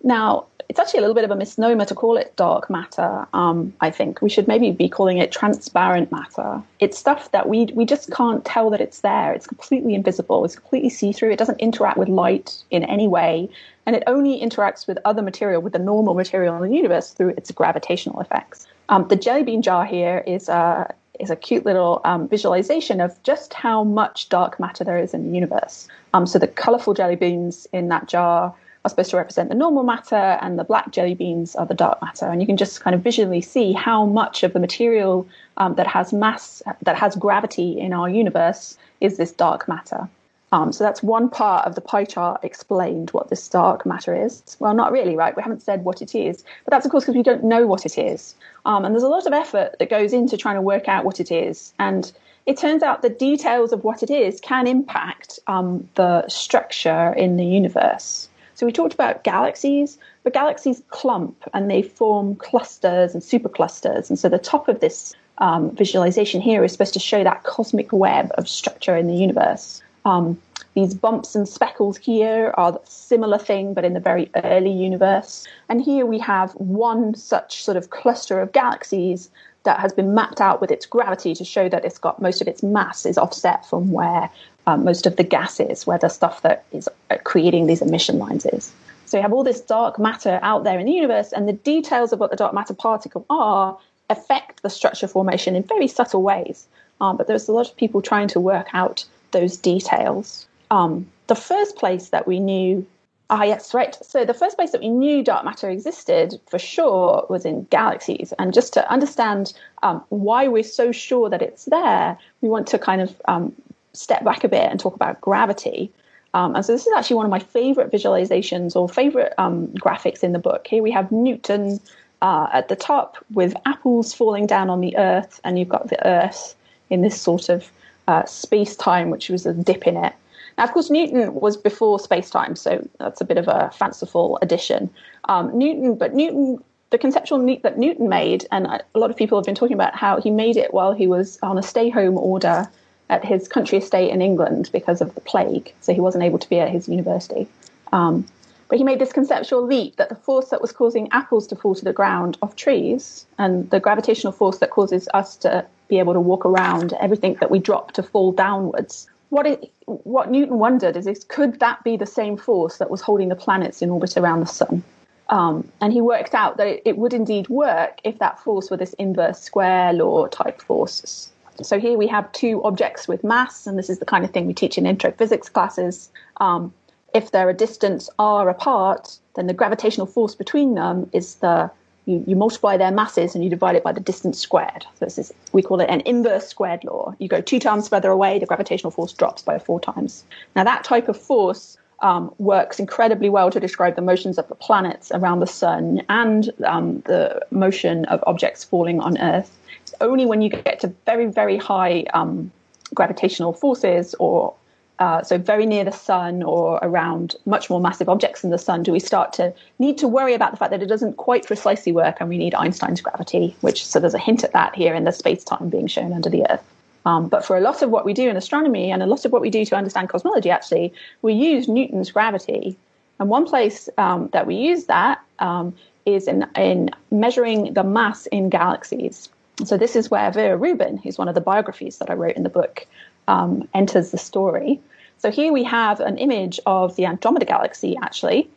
Now, 0.04 0.46
it's 0.70 0.80
actually 0.80 1.00
a 1.00 1.02
little 1.02 1.16
bit 1.16 1.24
of 1.24 1.32
a 1.32 1.36
misnomer 1.36 1.86
to 1.86 1.96
call 1.96 2.18
it 2.18 2.36
dark 2.36 2.70
matter. 2.70 3.28
Um, 3.34 3.74
I 3.82 3.92
think 3.92 4.22
we 4.22 4.30
should 4.30 4.48
maybe 4.48 4.72
be 4.72 4.90
calling 4.90 5.18
it 5.18 5.32
transparent 5.32 6.12
matter. 6.12 6.62
It's 6.80 6.98
stuff 6.98 7.32
that 7.32 7.48
we 7.48 7.66
we 7.74 7.86
just 7.86 8.12
can't 8.12 8.44
tell 8.44 8.70
that 8.70 8.82
it's 8.82 9.02
there. 9.02 9.34
It's 9.34 9.48
completely 9.48 9.94
invisible. 9.94 10.44
It's 10.46 10.56
completely 10.56 10.90
see 10.90 11.12
through. 11.12 11.32
It 11.32 11.40
doesn't 11.40 11.60
interact 11.60 11.98
with 11.98 12.08
light 12.08 12.64
in 12.72 12.84
any 12.86 13.08
way, 13.08 13.50
and 13.86 13.96
it 13.96 14.04
only 14.08 14.42
interacts 14.42 14.88
with 14.88 14.98
other 15.06 15.22
material, 15.22 15.62
with 15.62 15.74
the 15.74 15.80
normal 15.80 16.14
material 16.14 16.56
in 16.56 16.70
the 16.70 16.76
universe 16.76 17.12
through 17.12 17.30
its 17.30 17.52
gravitational 17.52 18.20
effects. 18.20 18.68
Um, 18.90 19.08
the 19.08 19.16
jelly 19.16 19.44
bean 19.44 19.62
jar 19.62 19.86
here 19.86 20.24
is 20.26 20.50
a 20.50 20.94
is 21.20 21.30
a 21.30 21.36
cute 21.36 21.66
little 21.66 22.02
um, 22.06 22.28
visualization 22.28 23.00
of 23.00 23.22
just 23.24 23.54
how 23.54 23.84
much 23.84 24.30
dark 24.30 24.60
matter 24.60 24.84
there 24.84 24.98
is 24.98 25.14
in 25.14 25.28
the 25.28 25.36
universe. 25.36 25.88
Um, 26.14 26.26
so 26.26 26.40
the 26.40 26.48
colorful 26.48 26.94
jelly 26.96 27.16
beans 27.16 27.68
in 27.72 27.90
that 27.90 28.08
jar 28.08 28.56
are 28.86 28.90
supposed 28.90 29.12
to 29.12 29.18
represent 29.18 29.50
the 29.50 29.56
normal 29.56 29.84
matter, 29.84 30.38
and 30.42 30.60
the 30.60 30.64
black 30.64 30.92
jelly 30.92 31.14
beans 31.14 31.56
are 31.56 31.66
the 31.66 31.74
dark 31.74 32.02
matter. 32.02 32.26
And 32.26 32.42
you 32.42 32.48
can 32.48 32.58
just 32.58 32.82
kind 32.82 32.94
of 32.94 33.02
visually 33.02 33.42
see 33.42 33.72
how 33.74 34.06
much 34.06 34.44
of 34.44 34.54
the 34.54 34.60
material 34.60 35.28
um, 35.58 35.76
that 35.76 35.88
has 35.88 36.12
mass, 36.12 36.62
that 36.82 36.98
has 36.98 37.16
gravity 37.16 37.80
in 37.80 37.94
our 37.94 38.10
universe, 38.10 38.78
is 39.00 39.18
this 39.18 39.32
dark 39.32 39.68
matter. 39.68 40.10
Um, 40.52 40.72
so 40.72 40.84
that's 40.84 41.02
one 41.02 41.30
part 41.30 41.66
of 41.66 41.74
the 41.74 41.82
pie 41.82 42.06
chart 42.06 42.44
explained 42.44 43.10
what 43.10 43.30
this 43.30 43.48
dark 43.48 43.88
matter 43.88 44.14
is. 44.16 44.56
Well, 44.60 44.76
not 44.76 44.92
really, 44.92 45.16
right? 45.16 45.36
We 45.36 45.42
haven't 45.42 45.64
said 45.64 45.84
what 45.84 46.02
it 46.04 46.14
is, 46.14 46.44
but 46.64 46.72
that's 46.72 46.86
of 46.86 46.92
course 46.92 47.06
because 47.06 47.16
we 47.16 47.24
don't 47.24 47.44
know 47.44 47.66
what 47.66 47.88
it 47.88 47.98
is. 47.98 48.36
Um, 48.66 48.86
and 48.86 48.94
there's 48.94 49.04
a 49.04 49.08
lot 49.08 49.26
of 49.26 49.34
effort 49.34 49.78
that 49.80 49.90
goes 49.90 50.14
into 50.14 50.38
trying 50.38 50.56
to 50.56 50.62
work 50.62 50.88
out 50.88 51.06
what 51.06 51.20
it 51.20 51.32
is. 51.32 51.74
And 51.80 52.12
it 52.46 52.58
turns 52.58 52.84
out 52.84 53.02
the 53.02 53.10
details 53.10 53.74
of 53.74 53.84
what 53.84 54.04
it 54.04 54.12
is 54.12 54.40
can 54.42 54.68
impact 54.68 55.40
um, 55.48 55.90
the 55.96 56.28
structure 56.28 57.14
in 57.14 57.38
the 57.38 57.46
universe. 57.46 58.30
So 58.64 58.68
we 58.68 58.72
talked 58.72 58.94
about 58.94 59.26
galaxies, 59.26 59.98
but 60.24 60.32
galaxies 60.32 60.82
clump 60.88 61.36
and 61.54 61.70
they 61.70 61.82
form 61.82 62.38
clusters 62.38 63.14
and 63.14 63.22
superclusters. 63.22 64.08
And 64.08 64.18
so 64.18 64.30
the 64.30 64.38
top 64.38 64.70
of 64.70 64.80
this 64.80 65.14
um, 65.40 65.76
visualization 65.76 66.40
here 66.40 66.64
is 66.64 66.72
supposed 66.72 66.94
to 66.94 67.00
show 67.02 67.26
that 67.26 67.44
cosmic 67.44 67.92
web 67.92 68.32
of 68.36 68.48
structure 68.48 68.96
in 68.96 69.08
the 69.08 69.16
universe. 69.16 69.84
Um, 70.06 70.42
these 70.76 70.94
bumps 70.94 71.36
and 71.36 71.46
speckles 71.46 71.98
here 71.98 72.54
are 72.56 72.72
a 72.72 72.80
similar 72.90 73.38
thing, 73.38 73.74
but 73.74 73.84
in 73.84 73.96
the 73.96 74.00
very 74.00 74.32
early 74.46 74.72
universe. 74.72 75.46
And 75.68 75.82
here 75.82 76.06
we 76.06 76.20
have 76.20 76.54
one 76.54 77.16
such 77.16 77.66
sort 77.66 77.76
of 77.76 77.90
cluster 77.90 78.40
of 78.40 78.54
galaxies 78.54 79.30
that 79.64 79.82
has 79.82 79.92
been 79.92 80.14
mapped 80.14 80.40
out 80.40 80.62
with 80.62 80.72
its 80.72 80.86
gravity 80.86 81.36
to 81.36 81.44
show 81.44 81.68
that 81.68 81.84
it's 81.84 81.98
got 81.98 82.22
most 82.22 82.42
of 82.42 82.48
its 82.48 82.64
mass 82.64 83.06
is 83.06 83.18
offset 83.18 83.66
from 83.66 83.92
where 83.92 84.30
um, 84.68 84.84
most 84.84 85.06
of 85.06 85.16
the 85.16 85.24
gases, 85.24 85.86
where 85.86 85.98
the 85.98 86.10
stuff 86.10 86.42
that 86.42 86.66
is 86.72 86.90
uh, 87.10 87.18
creating 87.24 87.68
these 87.68 87.82
emission 87.82 88.18
lines 88.18 88.46
is. 88.46 88.72
So 89.06 89.18
you 89.18 89.22
have 89.22 89.34
all 89.34 89.44
this 89.44 89.62
dark 89.62 90.00
matter 90.00 90.40
out 90.42 90.64
there 90.64 90.80
in 90.80 90.86
the 90.86 90.92
universe, 90.92 91.32
and 91.32 91.48
the 91.48 91.54
details 91.54 92.14
of 92.14 92.20
what 92.20 92.32
the 92.32 92.38
dark 92.38 92.54
matter 92.54 92.74
particle 92.74 93.26
are 93.30 93.78
affect 94.10 94.62
the 94.64 94.70
structure 94.70 95.08
formation 95.08 95.56
in 95.56 95.64
very 95.64 95.88
subtle 95.88 96.22
ways. 96.22 96.68
Um, 97.02 97.18
but 97.18 97.28
there's 97.28 97.48
a 97.48 97.52
lot 97.52 97.70
of 97.70 97.76
people 97.76 98.02
trying 98.02 98.28
to 98.30 98.40
work 98.40 98.68
out 98.74 99.06
those 99.32 99.58
details. 99.58 100.48
Um, 100.72 101.08
the 101.28 101.36
first 101.36 101.76
place 101.76 102.10
that 102.10 102.28
we 102.28 102.40
knew 102.40 102.86
Ah, 103.30 103.44
yes, 103.44 103.74
right. 103.74 103.98
So 104.06 104.26
the 104.26 104.34
first 104.34 104.58
place 104.58 104.72
that 104.72 104.82
we 104.82 104.90
knew 104.90 105.24
dark 105.24 105.44
matter 105.44 105.70
existed 105.70 106.40
for 106.46 106.60
sure 106.60 107.26
was 107.30 107.46
in 107.46 107.64
galaxies. 107.72 108.32
And 108.38 108.54
just 108.54 108.74
to 108.74 108.88
understand 108.92 109.54
um, 109.82 110.04
why 110.10 110.48
we're 110.48 110.64
so 110.64 110.92
sure 110.92 111.30
that 111.30 111.42
it's 111.42 111.66
there, 111.66 112.16
we 112.42 112.50
want 112.50 112.68
to 112.68 112.78
kind 112.78 113.02
of 113.02 113.20
um, 113.28 113.56
step 113.94 114.24
back 114.24 114.44
a 114.44 114.48
bit 114.48 114.70
and 114.70 114.80
talk 114.80 114.96
about 114.96 115.22
gravity. 115.22 115.92
Um, 116.34 116.56
and 116.56 116.66
so 116.66 116.72
this 116.72 116.88
is 116.88 116.94
actually 116.98 117.18
one 117.18 117.26
of 117.26 117.30
my 117.30 117.40
favorite 117.40 117.92
visualizations 117.92 118.76
or 118.76 118.90
favorite 118.90 119.34
um, 119.38 119.68
graphics 119.68 120.24
in 120.24 120.34
the 120.34 120.40
book. 120.40 120.66
Here 120.68 120.82
we 120.82 120.92
have 120.92 121.12
Newton 121.12 121.80
uh, 122.22 122.48
at 122.52 122.70
the 122.70 122.76
top 122.76 123.24
with 123.34 123.54
apples 123.66 124.14
falling 124.14 124.48
down 124.48 124.70
on 124.70 124.82
the 124.82 124.98
Earth, 124.98 125.40
and 125.44 125.60
you've 125.60 125.70
got 125.70 125.90
the 125.90 126.08
Earth 126.08 126.56
in 126.90 127.02
this 127.02 127.22
sort 127.22 127.50
of 127.50 127.72
uh, 128.08 128.26
space 128.26 128.76
time, 128.76 129.10
which 129.10 129.30
was 129.30 129.46
a 129.46 129.54
dip 129.54 129.86
in 129.86 129.98
it. 129.98 130.14
Now, 130.58 130.64
of 130.64 130.72
course, 130.72 130.90
Newton 130.90 131.34
was 131.34 131.58
before 131.58 132.00
space 132.00 132.30
time, 132.30 132.56
so 132.56 132.88
that's 133.00 133.22
a 133.22 133.26
bit 133.26 133.38
of 133.38 133.48
a 133.48 133.72
fanciful 133.74 134.40
addition. 134.42 134.90
Um, 135.26 135.56
Newton, 135.58 135.96
but 135.96 136.14
Newton, 136.14 136.64
the 136.90 136.98
conceptual 136.98 137.40
neat 137.40 137.64
that 137.64 137.78
Newton 137.78 138.10
made, 138.10 138.46
and 138.52 138.68
a 138.68 138.84
lot 138.96 139.10
of 139.10 139.18
people 139.18 139.38
have 139.38 139.46
been 139.46 139.56
talking 139.56 139.74
about 139.76 139.96
how 139.96 140.20
he 140.20 140.32
made 140.32 140.58
it 140.58 140.74
while 140.74 140.94
he 140.94 141.08
was 141.08 141.40
on 141.44 141.58
a 141.58 141.64
stay 141.64 141.90
home 141.90 142.18
order 142.18 142.68
at 143.14 143.24
his 143.24 143.48
country 143.48 143.78
estate 143.78 144.10
in 144.10 144.22
England 144.22 144.70
because 144.72 145.00
of 145.02 145.14
the 145.16 145.22
plague, 145.22 145.74
so 145.82 145.94
he 145.94 146.02
wasn't 146.02 146.24
able 146.24 146.40
to 146.40 146.50
be 146.50 146.60
at 146.60 146.70
his 146.70 146.90
university. 146.90 147.48
Um, 147.92 148.26
but 148.70 148.78
he 148.80 148.84
made 148.84 149.00
this 149.00 149.14
conceptual 149.14 149.62
leap 149.62 149.98
that 149.98 150.10
the 150.10 150.16
force 150.16 150.50
that 150.50 150.62
was 150.62 150.72
causing 150.72 151.08
apples 151.12 151.46
to 151.48 151.56
fall 151.56 151.76
to 151.76 151.86
the 151.86 151.94
ground 151.94 152.38
off 152.42 152.56
trees 152.56 153.26
and 153.38 153.70
the 153.70 153.80
gravitational 153.80 154.34
force 154.34 154.58
that 154.60 154.72
causes 154.72 155.08
us 155.14 155.36
to 155.38 155.66
be 155.90 156.00
able 156.00 156.14
to 156.14 156.20
walk 156.20 156.44
around 156.46 156.94
everything 157.00 157.36
that 157.40 157.52
we 157.52 157.60
drop 157.60 157.92
to 157.92 158.02
fall 158.02 158.32
downwards 158.32 159.08
what 159.34 159.48
it, 159.48 159.72
what 159.86 160.30
Newton 160.30 160.60
wondered 160.60 160.96
is, 160.96 161.08
is 161.08 161.24
could 161.24 161.60
that 161.60 161.84
be 161.84 161.98
the 161.98 162.06
same 162.06 162.38
force 162.38 162.78
that 162.78 162.92
was 162.92 163.02
holding 163.02 163.30
the 163.30 163.36
planets 163.36 163.82
in 163.82 163.90
orbit 163.90 164.16
around 164.16 164.42
the 164.42 164.46
sun? 164.46 164.84
Um, 165.30 165.68
and 165.82 165.92
he 165.92 166.02
worked 166.02 166.36
out 166.36 166.58
that 166.58 166.68
it, 166.68 166.84
it, 166.86 166.98
would 167.00 167.14
indeed 167.14 167.50
work 167.50 168.00
if 168.04 168.20
that 168.20 168.38
force 168.38 168.70
were 168.70 168.78
this 168.78 168.94
inverse 168.94 169.40
square 169.40 169.92
law 169.92 170.28
type 170.28 170.62
forces. 170.62 171.32
So 171.62 171.80
here 171.80 171.98
we 171.98 172.08
have 172.08 172.32
two 172.32 172.64
objects 172.64 173.08
with 173.08 173.24
mass, 173.24 173.68
and 173.68 173.78
this 173.78 173.90
is 173.90 174.00
the 174.00 174.06
kind 174.06 174.26
of 174.26 174.32
thing 174.32 174.48
we 174.48 174.54
teach 174.54 174.78
in 174.78 174.86
intro 174.86 175.12
physics 175.12 175.50
classes. 175.50 176.10
Um, 176.38 176.74
if 177.14 177.32
they're 177.32 177.50
a 177.50 177.54
distance 177.54 178.10
r 178.18 178.50
apart, 178.50 179.18
then 179.36 179.48
the 179.48 179.54
gravitational 179.54 180.08
force 180.08 180.34
between 180.36 180.76
them 180.76 181.10
is 181.14 181.36
the 181.36 181.70
you, 182.06 182.24
you 182.28 182.36
multiply 182.36 182.76
their 182.76 182.92
masses 182.92 183.34
and 183.34 183.44
you 183.44 183.50
divide 183.50 183.76
it 183.76 183.84
by 183.84 183.92
the 183.92 184.00
distance 184.00 184.40
squared. 184.40 184.86
So 185.00 185.06
this 185.06 185.18
is, 185.18 185.34
we 185.54 185.62
call 185.62 185.80
it 185.80 185.90
an 185.90 186.02
inverse 186.02 186.48
squared 186.48 186.84
law. 186.84 187.16
You 187.20 187.28
go 187.28 187.40
two 187.40 187.60
times 187.60 187.88
further 187.88 188.10
away, 188.10 188.40
the 188.40 188.46
gravitational 188.46 188.92
force 188.92 189.14
drops 189.14 189.42
by 189.42 189.58
four 189.60 189.80
times. 189.80 190.26
Now 190.56 190.64
that 190.66 190.84
type 190.84 191.08
of 191.08 191.18
force 191.18 191.78
um, 192.02 192.34
works 192.38 192.80
incredibly 192.80 193.30
well 193.30 193.50
to 193.52 193.60
describe 193.60 193.96
the 193.96 194.02
motions 194.02 194.38
of 194.38 194.48
the 194.50 194.56
planets 194.56 195.12
around 195.14 195.40
the 195.40 195.48
sun 195.48 196.02
and 196.10 196.52
um, 196.66 197.00
the 197.06 197.40
motion 197.52 198.04
of 198.06 198.22
objects 198.28 198.64
falling 198.64 199.00
on 199.00 199.18
Earth. 199.20 199.58
Only 200.02 200.26
when 200.26 200.42
you 200.42 200.50
get 200.50 200.80
to 200.82 200.94
very, 201.06 201.26
very 201.26 201.58
high 201.58 202.06
um, 202.14 202.52
gravitational 202.94 203.54
forces 203.54 204.16
or 204.20 204.54
uh, 205.00 205.24
so 205.24 205.38
very 205.38 205.66
near 205.66 205.84
the 205.84 205.92
sun 205.92 206.44
or 206.44 206.80
around 206.82 207.36
much 207.46 207.70
more 207.70 207.82
massive 207.82 208.08
objects 208.08 208.42
than 208.42 208.52
the 208.52 208.58
sun, 208.58 208.84
do 208.84 208.92
we 208.92 209.00
start 209.00 209.34
to 209.34 209.54
need 209.80 209.98
to 209.98 210.08
worry 210.08 210.34
about 210.34 210.52
the 210.52 210.58
fact 210.58 210.72
that 210.72 210.84
it 210.84 210.86
doesn't 210.86 211.18
quite 211.18 211.46
precisely 211.46 211.92
work, 211.92 212.18
and 212.20 212.30
we 212.30 212.38
need 212.38 212.54
Einstein's 212.54 213.02
gravity. 213.02 213.56
Which 213.62 213.86
so 213.86 214.00
there's 214.00 214.14
a 214.14 214.20
hint 214.20 214.44
at 214.44 214.54
that 214.54 214.76
here 214.76 214.94
in 214.94 215.04
the 215.04 215.12
space 215.12 215.44
time 215.44 215.70
being 215.70 215.88
shown 215.88 216.14
under 216.14 216.30
the 216.30 216.50
Earth. 216.50 216.64
Um, 217.06 217.28
but 217.28 217.44
for 217.44 217.58
a 217.58 217.60
lot 217.60 217.82
of 217.82 217.90
what 217.90 218.06
we 218.06 218.14
do 218.14 218.30
in 218.30 218.38
astronomy 218.38 218.92
and 218.92 219.04
a 219.04 219.06
lot 219.06 219.26
of 219.26 219.32
what 219.32 219.42
we 219.42 219.50
do 219.50 219.66
to 219.66 219.76
understand 219.76 220.10
cosmology, 220.10 220.50
actually, 220.50 220.94
we 221.22 221.34
use 221.34 221.68
Newton's 221.68 222.12
gravity. 222.12 222.78
And 223.20 223.30
one 223.30 223.46
place 223.46 223.90
um, 223.98 224.30
that 224.32 224.48
we 224.48 224.56
use 224.56 224.86
that 224.86 225.22
um, 225.40 225.76
is 226.06 226.28
in, 226.28 226.48
in 226.56 226.92
measuring 227.12 227.74
the 227.74 227.84
mass 227.84 228.26
in 228.28 228.50
galaxies. 228.50 229.30
So 229.64 229.78
this 229.78 229.96
is 229.96 230.10
where 230.10 230.32
Vera 230.32 230.58
Rubin, 230.58 230.98
who's 230.98 231.18
one 231.18 231.28
of 231.28 231.36
the 231.36 231.42
biographies 231.42 232.00
that 232.00 232.10
I 232.10 232.14
wrote 232.14 232.36
in 232.36 232.44
the 232.44 232.50
book, 232.50 232.88
um, 233.28 233.68
enters 233.74 234.12
the 234.12 234.18
story. 234.18 234.82
So 235.20 235.32
here 235.32 235.54
we 235.54 235.64
have 235.64 236.00
an 236.00 236.18
image 236.18 236.60
of 236.66 236.96
the 236.96 237.06
Andromeda 237.06 237.46
Galaxy, 237.46 237.96
actually, 238.02 238.50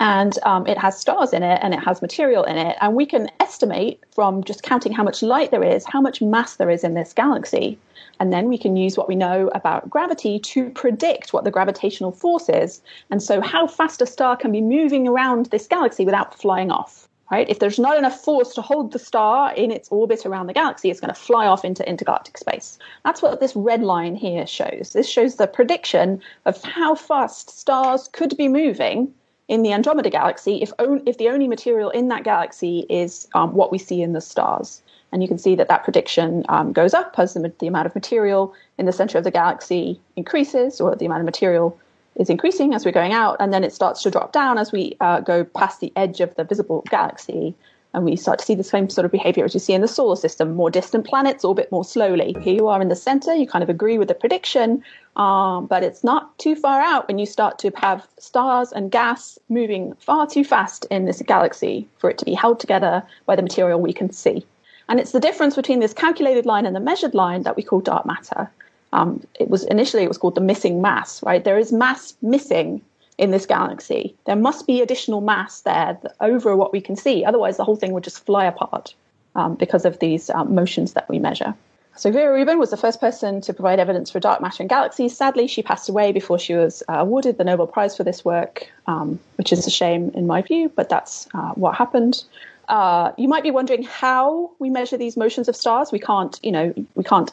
and 0.00 0.36
um, 0.42 0.66
it 0.66 0.76
has 0.78 0.98
stars 0.98 1.32
in 1.32 1.44
it 1.44 1.60
and 1.62 1.72
it 1.72 1.80
has 1.80 2.02
material 2.02 2.42
in 2.42 2.58
it. 2.58 2.76
And 2.80 2.94
we 2.94 3.06
can 3.06 3.30
estimate 3.38 4.02
from 4.10 4.42
just 4.42 4.64
counting 4.64 4.92
how 4.92 5.04
much 5.04 5.22
light 5.22 5.52
there 5.52 5.62
is, 5.62 5.86
how 5.86 6.00
much 6.00 6.20
mass 6.20 6.56
there 6.56 6.70
is 6.70 6.82
in 6.82 6.94
this 6.94 7.12
galaxy. 7.12 7.78
And 8.18 8.32
then 8.32 8.48
we 8.48 8.58
can 8.58 8.76
use 8.76 8.98
what 8.98 9.08
we 9.08 9.14
know 9.14 9.48
about 9.54 9.88
gravity 9.88 10.40
to 10.40 10.70
predict 10.70 11.32
what 11.32 11.44
the 11.44 11.50
gravitational 11.50 12.10
force 12.10 12.48
is. 12.48 12.82
And 13.10 13.22
so, 13.22 13.40
how 13.40 13.66
fast 13.66 14.02
a 14.02 14.06
star 14.06 14.36
can 14.36 14.50
be 14.52 14.60
moving 14.60 15.06
around 15.06 15.46
this 15.46 15.66
galaxy 15.68 16.04
without 16.04 16.38
flying 16.38 16.70
off 16.70 17.01
right? 17.32 17.48
If 17.48 17.60
there's 17.60 17.78
not 17.78 17.96
enough 17.96 18.20
force 18.20 18.52
to 18.54 18.62
hold 18.62 18.92
the 18.92 18.98
star 18.98 19.54
in 19.54 19.70
its 19.70 19.88
orbit 19.90 20.26
around 20.26 20.48
the 20.48 20.52
galaxy, 20.52 20.90
it's 20.90 21.00
going 21.00 21.14
to 21.14 21.18
fly 21.18 21.46
off 21.46 21.64
into 21.64 21.88
intergalactic 21.88 22.36
space. 22.36 22.78
That's 23.06 23.22
what 23.22 23.40
this 23.40 23.56
red 23.56 23.82
line 23.82 24.14
here 24.14 24.46
shows. 24.46 24.90
This 24.92 25.08
shows 25.08 25.36
the 25.36 25.46
prediction 25.46 26.20
of 26.44 26.62
how 26.62 26.94
fast 26.94 27.48
stars 27.58 28.10
could 28.12 28.36
be 28.36 28.48
moving 28.48 29.14
in 29.48 29.62
the 29.62 29.72
Andromeda 29.72 30.10
galaxy 30.10 30.60
if, 30.60 30.72
on, 30.78 31.02
if 31.06 31.16
the 31.16 31.30
only 31.30 31.48
material 31.48 31.88
in 31.88 32.08
that 32.08 32.22
galaxy 32.22 32.84
is 32.90 33.26
um, 33.34 33.54
what 33.54 33.72
we 33.72 33.78
see 33.78 34.02
in 34.02 34.12
the 34.12 34.20
stars. 34.20 34.82
And 35.10 35.22
you 35.22 35.28
can 35.28 35.38
see 35.38 35.54
that 35.56 35.68
that 35.68 35.84
prediction 35.84 36.44
um, 36.50 36.72
goes 36.72 36.92
up 36.92 37.14
as 37.18 37.32
the, 37.32 37.50
the 37.60 37.66
amount 37.66 37.86
of 37.86 37.94
material 37.94 38.54
in 38.76 38.84
the 38.84 38.92
center 38.92 39.16
of 39.16 39.24
the 39.24 39.30
galaxy 39.30 39.98
increases, 40.16 40.82
or 40.82 40.94
the 40.94 41.06
amount 41.06 41.20
of 41.20 41.26
material 41.26 41.78
is 42.16 42.30
increasing 42.30 42.74
as 42.74 42.84
we're 42.84 42.92
going 42.92 43.12
out, 43.12 43.36
and 43.40 43.52
then 43.52 43.64
it 43.64 43.72
starts 43.72 44.02
to 44.02 44.10
drop 44.10 44.32
down 44.32 44.58
as 44.58 44.72
we 44.72 44.96
uh, 45.00 45.20
go 45.20 45.44
past 45.44 45.80
the 45.80 45.92
edge 45.96 46.20
of 46.20 46.34
the 46.36 46.44
visible 46.44 46.84
galaxy. 46.90 47.54
And 47.94 48.06
we 48.06 48.16
start 48.16 48.38
to 48.38 48.44
see 48.44 48.54
the 48.54 48.64
same 48.64 48.88
sort 48.88 49.04
of 49.04 49.12
behavior 49.12 49.44
as 49.44 49.52
you 49.52 49.60
see 49.60 49.74
in 49.74 49.82
the 49.82 49.88
solar 49.88 50.16
system. 50.16 50.54
More 50.54 50.70
distant 50.70 51.06
planets 51.06 51.44
orbit 51.44 51.70
more 51.70 51.84
slowly. 51.84 52.34
Here 52.40 52.54
you 52.54 52.68
are 52.68 52.80
in 52.80 52.88
the 52.88 52.96
center, 52.96 53.34
you 53.34 53.46
kind 53.46 53.62
of 53.62 53.68
agree 53.68 53.98
with 53.98 54.08
the 54.08 54.14
prediction, 54.14 54.82
um, 55.16 55.66
but 55.66 55.82
it's 55.82 56.02
not 56.02 56.38
too 56.38 56.54
far 56.54 56.80
out 56.80 57.06
when 57.06 57.18
you 57.18 57.26
start 57.26 57.58
to 57.58 57.72
have 57.76 58.06
stars 58.18 58.72
and 58.72 58.90
gas 58.90 59.38
moving 59.50 59.92
far 59.96 60.26
too 60.26 60.42
fast 60.42 60.86
in 60.86 61.04
this 61.04 61.20
galaxy 61.26 61.86
for 61.98 62.08
it 62.08 62.16
to 62.16 62.24
be 62.24 62.32
held 62.32 62.60
together 62.60 63.02
by 63.26 63.36
the 63.36 63.42
material 63.42 63.78
we 63.78 63.92
can 63.92 64.10
see. 64.10 64.44
And 64.88 64.98
it's 64.98 65.12
the 65.12 65.20
difference 65.20 65.54
between 65.54 65.80
this 65.80 65.92
calculated 65.92 66.46
line 66.46 66.66
and 66.66 66.74
the 66.74 66.80
measured 66.80 67.14
line 67.14 67.42
that 67.42 67.56
we 67.56 67.62
call 67.62 67.80
dark 67.80 68.06
matter. 68.06 68.50
Um, 68.92 69.24
it 69.38 69.48
was 69.48 69.64
initially 69.64 70.02
it 70.02 70.08
was 70.08 70.18
called 70.18 70.34
the 70.34 70.40
missing 70.40 70.82
mass, 70.82 71.22
right? 71.22 71.42
There 71.42 71.58
is 71.58 71.72
mass 71.72 72.14
missing 72.22 72.80
in 73.18 73.30
this 73.30 73.46
galaxy. 73.46 74.14
There 74.26 74.36
must 74.36 74.66
be 74.66 74.80
additional 74.80 75.20
mass 75.20 75.62
there 75.62 75.98
over 76.20 76.56
what 76.56 76.72
we 76.72 76.80
can 76.80 76.96
see. 76.96 77.24
Otherwise, 77.24 77.56
the 77.56 77.64
whole 77.64 77.76
thing 77.76 77.92
would 77.92 78.04
just 78.04 78.24
fly 78.24 78.44
apart 78.44 78.94
um, 79.34 79.54
because 79.54 79.84
of 79.84 79.98
these 79.98 80.30
um, 80.30 80.54
motions 80.54 80.92
that 80.92 81.08
we 81.08 81.18
measure. 81.18 81.54
So 81.94 82.10
Vera 82.10 82.32
Rubin 82.32 82.58
was 82.58 82.70
the 82.70 82.76
first 82.76 83.00
person 83.00 83.42
to 83.42 83.52
provide 83.52 83.78
evidence 83.78 84.10
for 84.10 84.18
dark 84.18 84.40
matter 84.40 84.62
in 84.62 84.66
galaxies. 84.66 85.16
Sadly, 85.16 85.46
she 85.46 85.62
passed 85.62 85.90
away 85.90 86.10
before 86.10 86.38
she 86.38 86.54
was 86.54 86.82
uh, 86.88 86.94
awarded 86.94 87.36
the 87.36 87.44
Nobel 87.44 87.66
Prize 87.66 87.96
for 87.96 88.02
this 88.02 88.24
work, 88.24 88.66
um, 88.86 89.20
which 89.36 89.52
is 89.52 89.66
a 89.66 89.70
shame 89.70 90.10
in 90.14 90.26
my 90.26 90.40
view, 90.40 90.72
but 90.74 90.88
that's 90.88 91.28
uh, 91.34 91.52
what 91.52 91.74
happened. 91.74 92.24
Uh, 92.68 93.12
you 93.18 93.28
might 93.28 93.42
be 93.42 93.50
wondering 93.50 93.82
how 93.82 94.50
we 94.58 94.70
measure 94.70 94.96
these 94.96 95.16
motions 95.16 95.48
of 95.48 95.56
stars. 95.56 95.90
We 95.92 95.98
can't, 95.98 96.38
you 96.42 96.52
know, 96.52 96.72
we 96.94 97.04
can't 97.04 97.30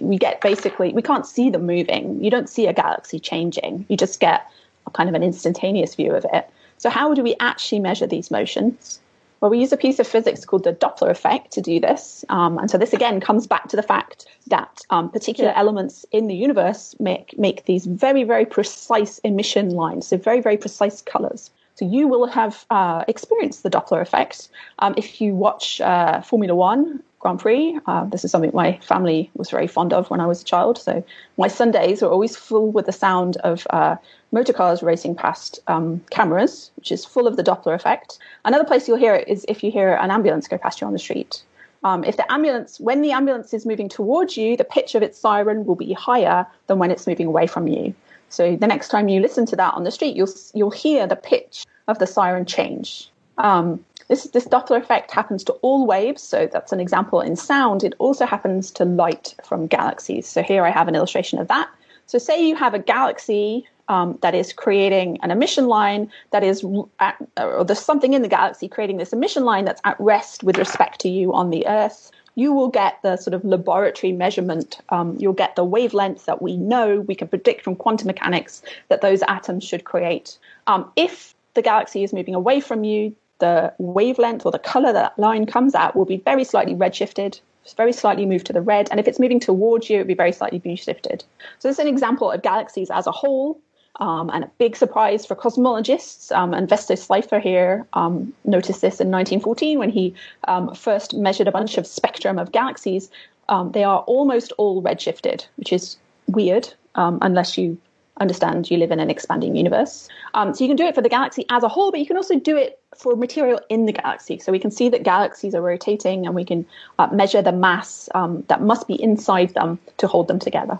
we 0.00 0.16
get 0.16 0.40
basically 0.40 0.92
we 0.92 1.02
can't 1.02 1.26
see 1.26 1.50
them 1.50 1.66
moving. 1.66 2.22
You 2.22 2.30
don't 2.30 2.48
see 2.48 2.66
a 2.66 2.72
galaxy 2.72 3.18
changing. 3.18 3.84
You 3.88 3.96
just 3.96 4.20
get 4.20 4.50
a 4.86 4.90
kind 4.90 5.08
of 5.08 5.14
an 5.14 5.22
instantaneous 5.22 5.94
view 5.94 6.14
of 6.14 6.24
it. 6.32 6.48
So 6.78 6.90
how 6.90 7.14
do 7.14 7.22
we 7.22 7.34
actually 7.40 7.80
measure 7.80 8.06
these 8.06 8.30
motions? 8.30 9.00
Well, 9.40 9.50
we 9.50 9.60
use 9.60 9.72
a 9.72 9.76
piece 9.76 10.00
of 10.00 10.06
physics 10.06 10.44
called 10.44 10.64
the 10.64 10.72
Doppler 10.72 11.10
effect 11.10 11.52
to 11.52 11.60
do 11.60 11.78
this. 11.78 12.24
Um, 12.28 12.58
and 12.58 12.68
so 12.70 12.76
this 12.76 12.92
again 12.92 13.20
comes 13.20 13.46
back 13.46 13.68
to 13.68 13.76
the 13.76 13.82
fact 13.82 14.26
that 14.48 14.82
um, 14.90 15.10
particular 15.10 15.50
yeah. 15.50 15.58
elements 15.58 16.04
in 16.10 16.26
the 16.26 16.34
universe 16.34 16.96
make, 16.98 17.38
make 17.38 17.64
these 17.66 17.86
very, 17.86 18.24
very 18.24 18.44
precise 18.44 19.18
emission 19.20 19.70
lines, 19.70 20.08
so 20.08 20.16
very, 20.16 20.40
very 20.40 20.56
precise 20.56 21.02
colors. 21.02 21.50
So 21.78 21.84
you 21.84 22.08
will 22.08 22.26
have 22.26 22.66
uh, 22.70 23.04
experienced 23.06 23.62
the 23.62 23.70
Doppler 23.70 24.02
effect 24.02 24.48
um, 24.80 24.94
if 24.96 25.20
you 25.20 25.32
watch 25.36 25.80
uh, 25.80 26.22
Formula 26.22 26.52
One 26.52 27.00
Grand 27.20 27.38
Prix. 27.38 27.78
Uh, 27.86 28.04
this 28.06 28.24
is 28.24 28.32
something 28.32 28.50
my 28.52 28.78
family 28.78 29.30
was 29.34 29.48
very 29.48 29.68
fond 29.68 29.92
of 29.92 30.10
when 30.10 30.18
I 30.18 30.26
was 30.26 30.42
a 30.42 30.44
child. 30.44 30.78
So 30.78 31.04
my 31.36 31.46
Sundays 31.46 32.02
were 32.02 32.08
always 32.08 32.34
full 32.34 32.72
with 32.72 32.86
the 32.86 32.92
sound 32.92 33.36
of 33.44 33.64
uh, 33.70 33.94
motor 34.32 34.52
cars 34.52 34.82
racing 34.82 35.14
past 35.14 35.60
um, 35.68 36.04
cameras, 36.10 36.72
which 36.74 36.90
is 36.90 37.04
full 37.04 37.28
of 37.28 37.36
the 37.36 37.44
Doppler 37.44 37.76
effect. 37.76 38.18
Another 38.44 38.64
place 38.64 38.88
you'll 38.88 38.98
hear 38.98 39.14
it 39.14 39.28
is 39.28 39.46
if 39.46 39.62
you 39.62 39.70
hear 39.70 39.94
an 39.94 40.10
ambulance 40.10 40.48
go 40.48 40.58
past 40.58 40.80
you 40.80 40.86
on 40.88 40.92
the 40.92 40.98
street. 40.98 41.44
Um, 41.84 42.02
if 42.02 42.16
the 42.16 42.28
ambulance, 42.32 42.80
when 42.80 43.02
the 43.02 43.12
ambulance 43.12 43.54
is 43.54 43.64
moving 43.64 43.88
towards 43.88 44.36
you, 44.36 44.56
the 44.56 44.64
pitch 44.64 44.96
of 44.96 45.04
its 45.04 45.16
siren 45.16 45.64
will 45.64 45.76
be 45.76 45.92
higher 45.92 46.44
than 46.66 46.80
when 46.80 46.90
it's 46.90 47.06
moving 47.06 47.28
away 47.28 47.46
from 47.46 47.68
you. 47.68 47.94
So 48.28 48.56
the 48.56 48.66
next 48.66 48.88
time 48.88 49.08
you 49.08 49.20
listen 49.20 49.46
to 49.46 49.56
that 49.56 49.74
on 49.74 49.84
the 49.84 49.90
street, 49.90 50.16
you'll 50.16 50.32
you'll 50.54 50.70
hear 50.70 51.06
the 51.06 51.16
pitch 51.16 51.64
of 51.86 51.98
the 51.98 52.06
siren 52.06 52.44
change. 52.44 53.10
Um, 53.38 53.84
this 54.08 54.24
this 54.24 54.46
Doppler 54.46 54.78
effect 54.78 55.10
happens 55.10 55.44
to 55.44 55.52
all 55.54 55.86
waves, 55.86 56.22
so 56.22 56.48
that's 56.50 56.72
an 56.72 56.80
example 56.80 57.20
in 57.20 57.36
sound. 57.36 57.84
It 57.84 57.94
also 57.98 58.26
happens 58.26 58.70
to 58.72 58.84
light 58.84 59.34
from 59.44 59.66
galaxies. 59.66 60.26
So 60.26 60.42
here 60.42 60.64
I 60.64 60.70
have 60.70 60.88
an 60.88 60.94
illustration 60.94 61.38
of 61.38 61.48
that. 61.48 61.68
So 62.06 62.18
say 62.18 62.46
you 62.46 62.56
have 62.56 62.72
a 62.72 62.78
galaxy 62.78 63.66
um, 63.88 64.18
that 64.22 64.34
is 64.34 64.52
creating 64.52 65.18
an 65.22 65.30
emission 65.30 65.66
line 65.66 66.10
that 66.30 66.42
is, 66.42 66.64
at, 67.00 67.16
or 67.36 67.64
there's 67.64 67.80
something 67.80 68.14
in 68.14 68.22
the 68.22 68.28
galaxy 68.28 68.68
creating 68.68 68.98
this 68.98 69.12
emission 69.12 69.44
line 69.44 69.64
that's 69.64 69.80
at 69.84 69.98
rest 70.00 70.42
with 70.42 70.58
respect 70.58 71.00
to 71.00 71.08
you 71.08 71.34
on 71.34 71.50
the 71.50 71.66
Earth 71.66 72.10
you 72.38 72.52
will 72.52 72.68
get 72.68 73.02
the 73.02 73.16
sort 73.16 73.34
of 73.34 73.44
laboratory 73.44 74.12
measurement. 74.12 74.78
Um, 74.90 75.16
you'll 75.18 75.32
get 75.32 75.56
the 75.56 75.64
wavelength 75.64 76.26
that 76.26 76.40
we 76.40 76.56
know 76.56 77.00
we 77.00 77.16
can 77.16 77.26
predict 77.26 77.64
from 77.64 77.74
quantum 77.74 78.06
mechanics 78.06 78.62
that 78.90 79.00
those 79.00 79.22
atoms 79.26 79.64
should 79.64 79.82
create. 79.82 80.38
Um, 80.68 80.88
if 80.94 81.34
the 81.54 81.62
galaxy 81.62 82.04
is 82.04 82.12
moving 82.12 82.36
away 82.36 82.60
from 82.60 82.84
you, 82.84 83.16
the 83.40 83.74
wavelength 83.78 84.46
or 84.46 84.52
the 84.52 84.60
color 84.60 84.92
that 84.92 85.18
line 85.18 85.46
comes 85.46 85.74
at 85.74 85.96
will 85.96 86.04
be 86.04 86.18
very 86.18 86.44
slightly 86.44 86.76
redshifted, 86.76 87.40
very 87.76 87.92
slightly 87.92 88.24
moved 88.24 88.46
to 88.46 88.52
the 88.52 88.62
red. 88.62 88.86
And 88.92 89.00
if 89.00 89.08
it's 89.08 89.18
moving 89.18 89.40
towards 89.40 89.90
you, 89.90 89.96
it 89.96 90.00
will 90.02 90.06
be 90.06 90.14
very 90.14 90.32
slightly 90.32 90.60
blue 90.60 90.76
shifted. 90.76 91.24
So 91.58 91.66
this 91.66 91.80
is 91.80 91.80
an 91.80 91.88
example 91.88 92.30
of 92.30 92.42
galaxies 92.42 92.88
as 92.88 93.08
a 93.08 93.12
whole. 93.12 93.58
Um, 94.00 94.30
and 94.30 94.44
a 94.44 94.50
big 94.58 94.76
surprise 94.76 95.26
for 95.26 95.34
cosmologists, 95.34 96.30
um, 96.30 96.54
and 96.54 96.68
Vesto 96.68 96.96
Slipher 96.96 97.40
here 97.40 97.84
um, 97.94 98.32
noticed 98.44 98.80
this 98.80 99.00
in 99.00 99.10
1914 99.10 99.78
when 99.78 99.90
he 99.90 100.14
um, 100.46 100.72
first 100.72 101.14
measured 101.14 101.48
a 101.48 101.52
bunch 101.52 101.78
of 101.78 101.86
spectrum 101.86 102.38
of 102.38 102.52
galaxies. 102.52 103.10
Um, 103.48 103.72
they 103.72 103.82
are 103.82 104.00
almost 104.00 104.52
all 104.56 104.82
redshifted, 104.82 105.46
which 105.56 105.72
is 105.72 105.96
weird 106.28 106.72
um, 106.94 107.18
unless 107.22 107.58
you 107.58 107.76
understand 108.20 108.70
you 108.70 108.76
live 108.76 108.92
in 108.92 109.00
an 109.00 109.10
expanding 109.10 109.56
universe. 109.56 110.08
so 110.34 110.54
you 110.58 110.68
can 110.68 110.76
do 110.76 110.86
it 110.86 110.94
for 110.94 111.02
the 111.02 111.08
galaxy 111.08 111.44
as 111.50 111.64
a 111.64 111.68
whole, 111.68 111.90
but 111.90 111.98
you 111.98 112.06
can 112.06 112.16
also 112.16 112.38
do 112.38 112.56
it 112.56 112.78
for 112.96 113.16
material 113.16 113.60
in 113.68 113.86
the 113.86 113.92
galaxy. 113.92 114.38
So 114.38 114.52
we 114.52 114.58
can 114.58 114.70
see 114.70 114.88
that 114.90 115.02
galaxies 115.02 115.54
are 115.54 115.62
rotating, 115.62 116.24
and 116.24 116.36
we 116.36 116.44
can 116.44 116.66
uh, 117.00 117.08
measure 117.08 117.42
the 117.42 117.52
mass 117.52 118.08
that 118.14 118.60
must 118.60 118.86
be 118.86 119.00
inside 119.02 119.54
them 119.54 119.78
to 119.96 120.06
hold 120.06 120.28
them 120.28 120.38
together. 120.38 120.78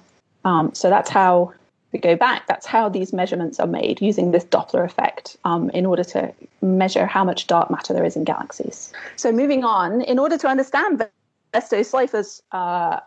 so 0.73 0.89
that's 0.89 1.11
how 1.11 1.53
we 1.93 1.99
go 1.99 2.17
back, 2.17 2.47
that's 2.47 2.67
how 2.67 2.89
these 2.89 3.13
measurements 3.13 3.59
are 3.59 3.67
made 3.67 4.01
using 4.01 4.31
this 4.31 4.45
Doppler 4.45 4.85
effect 4.85 5.37
um, 5.45 5.71
in 5.71 5.87
order 5.87 6.05
to 6.05 6.33
measure 6.61 7.07
how 7.07 7.25
much 7.25 7.47
dark 7.47 7.71
matter 7.71 7.95
there 7.95 8.05
is 8.05 8.17
in 8.17 8.25
galaxies. 8.25 8.93
So, 9.17 9.33
moving 9.33 9.65
on, 9.65 10.03
in 10.03 10.19
order 10.19 10.37
to 10.39 10.49
understand 10.49 11.07
Vesto 11.55 11.85
Slipher's 11.85 12.43
uh, 12.53 13.01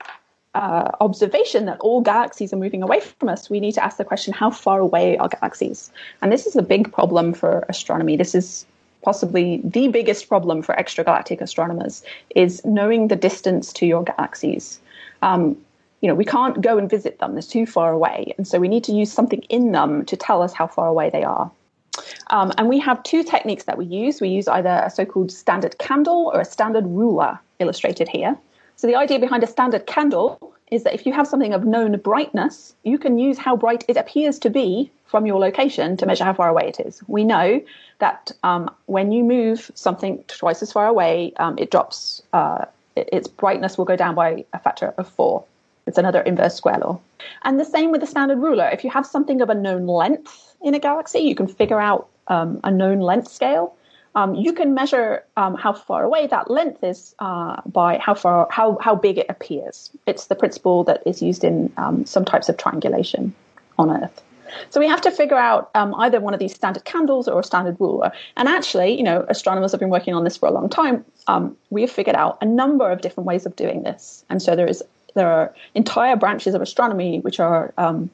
uh, 0.53 0.91
observation 0.99 1.65
that 1.65 1.79
all 1.79 2.01
galaxies 2.01 2.51
are 2.53 2.57
moving 2.57 2.81
away 2.81 2.99
from 2.99 3.29
us, 3.29 3.49
we 3.49 3.59
need 3.59 3.73
to 3.73 3.83
ask 3.83 3.97
the 3.97 4.05
question 4.05 4.33
how 4.33 4.49
far 4.49 4.79
away 4.79 5.17
are 5.17 5.29
galaxies? 5.29 5.91
And 6.21 6.31
this 6.31 6.47
is 6.47 6.55
a 6.55 6.63
big 6.63 6.91
problem 6.91 7.33
for 7.33 7.65
astronomy. 7.69 8.17
This 8.17 8.35
is 8.35 8.65
possibly 9.03 9.61
the 9.63 9.87
biggest 9.87 10.27
problem 10.27 10.61
for 10.61 10.75
extragalactic 10.75 11.41
astronomers 11.41 12.03
is 12.35 12.63
knowing 12.65 13.07
the 13.07 13.15
distance 13.15 13.73
to 13.73 13.85
your 13.85 14.03
galaxies. 14.03 14.79
Um, 15.21 15.57
you 16.01 16.07
know, 16.07 16.15
we 16.15 16.25
can't 16.25 16.61
go 16.61 16.77
and 16.77 16.89
visit 16.89 17.19
them, 17.19 17.33
they're 17.33 17.41
too 17.41 17.65
far 17.65 17.91
away. 17.91 18.33
And 18.37 18.47
so 18.47 18.59
we 18.59 18.67
need 18.67 18.83
to 18.85 18.91
use 18.91 19.11
something 19.11 19.41
in 19.43 19.71
them 19.71 20.05
to 20.05 20.17
tell 20.17 20.41
us 20.41 20.53
how 20.53 20.67
far 20.67 20.87
away 20.87 21.09
they 21.09 21.23
are. 21.23 21.51
Um, 22.27 22.51
and 22.57 22.67
we 22.67 22.79
have 22.79 23.03
two 23.03 23.23
techniques 23.23 23.65
that 23.65 23.77
we 23.77 23.85
use. 23.85 24.21
We 24.21 24.29
use 24.29 24.47
either 24.47 24.81
a 24.85 24.89
so 24.89 25.05
called 25.05 25.31
standard 25.31 25.77
candle 25.77 26.31
or 26.33 26.41
a 26.41 26.45
standard 26.45 26.85
ruler, 26.87 27.39
illustrated 27.59 28.07
here. 28.07 28.37
So 28.75 28.87
the 28.87 28.95
idea 28.95 29.19
behind 29.19 29.43
a 29.43 29.47
standard 29.47 29.85
candle 29.85 30.53
is 30.71 30.83
that 30.83 30.93
if 30.93 31.05
you 31.05 31.13
have 31.13 31.27
something 31.27 31.53
of 31.53 31.65
known 31.65 31.97
brightness, 31.99 32.73
you 32.83 32.97
can 32.97 33.19
use 33.19 33.37
how 33.37 33.55
bright 33.55 33.83
it 33.87 33.97
appears 33.97 34.39
to 34.39 34.49
be 34.49 34.89
from 35.05 35.25
your 35.25 35.37
location 35.37 35.97
to 35.97 36.05
measure 36.05 36.23
how 36.23 36.33
far 36.33 36.47
away 36.47 36.69
it 36.69 36.79
is. 36.79 37.03
We 37.07 37.25
know 37.25 37.61
that 37.99 38.31
um, 38.43 38.73
when 38.85 39.11
you 39.11 39.23
move 39.23 39.69
something 39.75 40.23
twice 40.27 40.63
as 40.63 40.71
far 40.71 40.87
away, 40.87 41.33
um, 41.37 41.57
it 41.59 41.69
drops, 41.69 42.23
uh, 42.31 42.65
its 42.95 43.27
brightness 43.27 43.77
will 43.77 43.85
go 43.85 43.97
down 43.97 44.15
by 44.15 44.45
a 44.53 44.59
factor 44.59 44.93
of 44.97 45.09
four. 45.09 45.43
It's 45.87 45.97
another 45.97 46.21
inverse 46.21 46.55
square 46.55 46.77
law. 46.77 46.99
And 47.43 47.59
the 47.59 47.65
same 47.65 47.91
with 47.91 48.01
the 48.01 48.07
standard 48.07 48.39
ruler. 48.39 48.69
If 48.69 48.83
you 48.83 48.89
have 48.89 49.05
something 49.05 49.41
of 49.41 49.49
a 49.49 49.55
known 49.55 49.87
length 49.87 50.55
in 50.61 50.73
a 50.73 50.79
galaxy, 50.79 51.19
you 51.19 51.35
can 51.35 51.47
figure 51.47 51.79
out 51.79 52.07
um, 52.27 52.59
a 52.63 52.71
known 52.71 52.99
length 52.99 53.27
scale. 53.27 53.75
Um, 54.13 54.35
you 54.35 54.51
can 54.53 54.73
measure 54.73 55.23
um, 55.37 55.55
how 55.55 55.71
far 55.73 56.03
away 56.03 56.27
that 56.27 56.51
length 56.51 56.83
is 56.83 57.15
uh, 57.19 57.61
by 57.65 57.97
how 57.97 58.13
far 58.13 58.47
how 58.51 58.77
how 58.81 58.93
big 58.93 59.17
it 59.17 59.25
appears. 59.29 59.89
It's 60.05 60.27
the 60.27 60.35
principle 60.35 60.83
that 60.83 61.01
is 61.05 61.21
used 61.21 61.43
in 61.43 61.71
um, 61.77 62.05
some 62.05 62.25
types 62.25 62.49
of 62.49 62.57
triangulation 62.57 63.33
on 63.79 63.89
Earth. 63.89 64.21
So 64.69 64.81
we 64.81 64.87
have 64.87 65.01
to 65.01 65.11
figure 65.11 65.37
out 65.37 65.69
um, 65.75 65.95
either 65.95 66.19
one 66.19 66.33
of 66.33 66.39
these 66.39 66.53
standard 66.53 66.83
candles 66.83 67.29
or 67.29 67.39
a 67.39 67.43
standard 67.43 67.77
ruler. 67.79 68.11
And 68.35 68.49
actually, 68.49 68.97
you 68.97 69.03
know, 69.03 69.25
astronomers 69.29 69.71
have 69.71 69.79
been 69.79 69.89
working 69.89 70.13
on 70.13 70.25
this 70.25 70.35
for 70.35 70.47
a 70.47 70.51
long 70.51 70.67
time. 70.67 71.05
Um, 71.27 71.55
we 71.69 71.81
have 71.81 71.91
figured 71.91 72.17
out 72.17 72.37
a 72.41 72.45
number 72.45 72.91
of 72.91 72.99
different 72.99 73.27
ways 73.27 73.45
of 73.45 73.55
doing 73.55 73.83
this. 73.83 74.25
And 74.29 74.41
so 74.41 74.55
there 74.55 74.67
is 74.67 74.83
there 75.13 75.31
are 75.31 75.53
entire 75.75 76.15
branches 76.15 76.53
of 76.53 76.61
astronomy 76.61 77.19
which 77.19 77.39
are 77.39 77.73
um, 77.77 78.09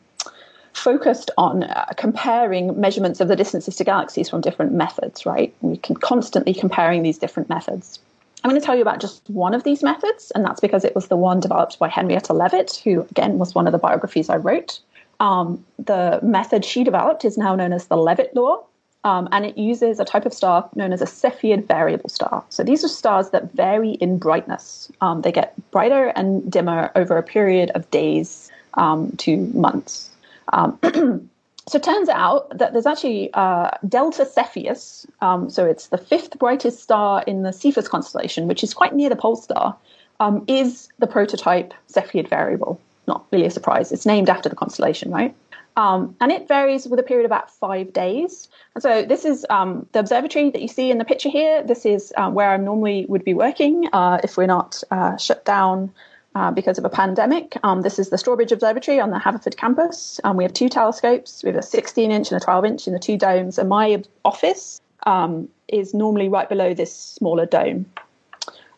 focused 0.74 1.32
on 1.38 1.64
uh, 1.64 1.86
comparing 1.98 2.80
measurements 2.80 3.20
of 3.20 3.28
the 3.28 3.36
distances 3.36 3.76
to 3.76 3.84
galaxies 3.84 4.30
from 4.30 4.42
different 4.42 4.74
methods, 4.74 5.26
right? 5.26 5.54
We 5.62 5.78
can 5.78 5.96
constantly 5.96 6.54
comparing 6.54 7.04
these 7.04 7.18
different 7.18 7.50
methods. 7.50 8.00
I'm 8.44 8.52
going 8.52 8.62
to 8.62 8.66
tell 8.66 8.76
you 8.76 8.84
about 8.84 9.02
just 9.02 9.28
one 9.30 9.54
of 9.54 9.64
these 9.64 9.82
methods, 9.82 10.32
and 10.36 10.46
that's 10.46 10.60
because 10.60 10.86
it 10.86 10.94
was 10.94 11.08
the 11.08 11.18
one 11.18 11.40
developed 11.40 11.80
by 11.80 11.90
Henrietta 11.90 12.34
Leavitt, 12.34 12.82
who 12.84 13.02
again 13.10 13.40
was 13.40 13.56
one 13.56 13.68
of 13.68 13.72
the 13.72 13.80
biographies 13.80 14.30
I 14.30 14.38
wrote. 14.38 14.80
Um, 15.20 15.66
the 15.80 16.20
method 16.22 16.64
she 16.64 16.84
developed 16.84 17.26
is 17.26 17.38
now 17.38 17.56
known 17.56 17.74
as 17.74 17.88
the 17.88 17.98
Leavitt 17.98 18.36
law, 18.36 18.64
um, 19.04 19.30
and 19.32 19.46
it 19.46 19.58
uses 19.58 20.00
a 20.00 20.06
type 20.06 20.26
of 20.26 20.34
star 20.34 20.70
known 20.76 20.92
as 20.92 21.02
a 21.02 21.06
Cepheid 21.06 21.68
variable 21.68 22.10
star. 22.10 22.44
So 22.50 22.64
these 22.64 22.84
are 22.84 22.90
stars 22.90 23.30
that 23.30 23.54
vary 23.54 23.92
in 23.92 24.18
brightness. 24.18 24.92
Um, 25.02 25.22
they 25.22 25.32
get 25.32 25.54
brighter 25.72 26.08
and 26.16 26.52
dimmer 26.52 26.92
over 26.96 27.18
a 27.18 27.24
period 27.24 27.72
of 27.72 27.90
days 27.92 28.52
um, 28.74 29.12
to 29.18 29.38
months. 29.38 30.10
Um, 30.54 30.78
so 31.68 31.78
it 31.78 31.84
turns 31.84 32.10
out 32.10 32.58
that 32.58 32.74
there's 32.74 32.86
actually 32.86 33.30
uh, 33.34 33.72
Delta 33.88 34.26
Cepheus. 34.26 35.06
Um, 35.22 35.50
so 35.50 35.66
it's 35.66 35.88
the 35.88 35.98
fifth 35.98 36.38
brightest 36.40 36.82
star 36.82 37.24
in 37.28 37.44
the 37.44 37.54
Cepheus 37.54 37.88
constellation, 37.88 38.48
which 38.48 38.64
is 38.64 38.74
quite 38.74 38.94
near 38.94 39.10
the 39.10 39.16
pole 39.16 39.36
star, 39.36 39.76
um, 40.20 40.44
is 40.48 40.90
the 41.00 41.08
prototype 41.08 41.74
Cepheid 41.92 42.28
variable. 42.30 42.80
Not 43.08 43.26
really 43.32 43.46
a 43.46 43.52
surprise. 43.52 43.92
It's 43.92 44.06
named 44.06 44.30
after 44.30 44.50
the 44.50 44.56
constellation, 44.56 45.12
right? 45.12 45.34
Um, 45.78 46.16
and 46.20 46.32
it 46.32 46.48
varies 46.48 46.88
with 46.88 47.00
a 47.00 47.04
period 47.04 47.26
of 47.26 47.30
about 47.30 47.52
five 47.52 47.94
days. 47.94 48.50
So 48.80 49.04
this 49.04 49.26
is 49.26 49.46
um, 49.50 49.88
the 49.92 50.00
observatory 50.00 50.52
that 50.52 50.62
you 50.62 50.68
see 50.68 50.92
in 50.92 50.98
the 50.98 51.06
picture 51.06 51.30
here. 51.30 51.64
This 51.64 51.86
is 51.86 52.14
um, 52.16 52.34
where 52.34 52.52
I 52.52 52.58
normally 52.58 53.06
would 53.08 53.24
be 53.24 53.34
working 53.34 53.90
uh, 53.92 54.20
if 54.24 54.38
we're 54.38 54.46
not 54.46 54.84
uh, 54.92 55.18
shut 55.18 55.46
down 55.46 55.92
uh, 56.36 56.52
because 56.52 56.78
of 56.78 56.86
a 56.86 56.90
pandemic. 56.90 57.58
Um, 57.64 57.82
this 57.82 57.98
is 57.98 58.10
the 58.10 58.18
Strawbridge 58.18 58.52
Observatory 58.52 59.00
on 59.00 59.10
the 59.10 59.18
Haverford 59.18 59.58
campus. 59.58 60.20
Um, 60.24 60.38
we 60.38 60.44
have 60.44 60.54
two 60.54 60.70
telescopes. 60.70 61.44
We 61.44 61.50
have 61.50 61.58
a 61.58 61.64
16 61.64 62.12
inch 62.12 62.32
and 62.32 62.40
a 62.40 62.44
12 62.44 62.66
inch 62.66 62.88
in 62.88 62.94
the 62.94 63.00
two 63.00 63.18
domes. 63.18 63.58
And 63.58 63.68
my 63.68 64.04
office 64.24 64.80
um, 65.08 65.50
is 65.68 65.94
normally 65.96 66.30
right 66.30 66.48
below 66.48 66.76
this 66.76 66.96
smaller 66.96 67.48
dome. 67.48 67.88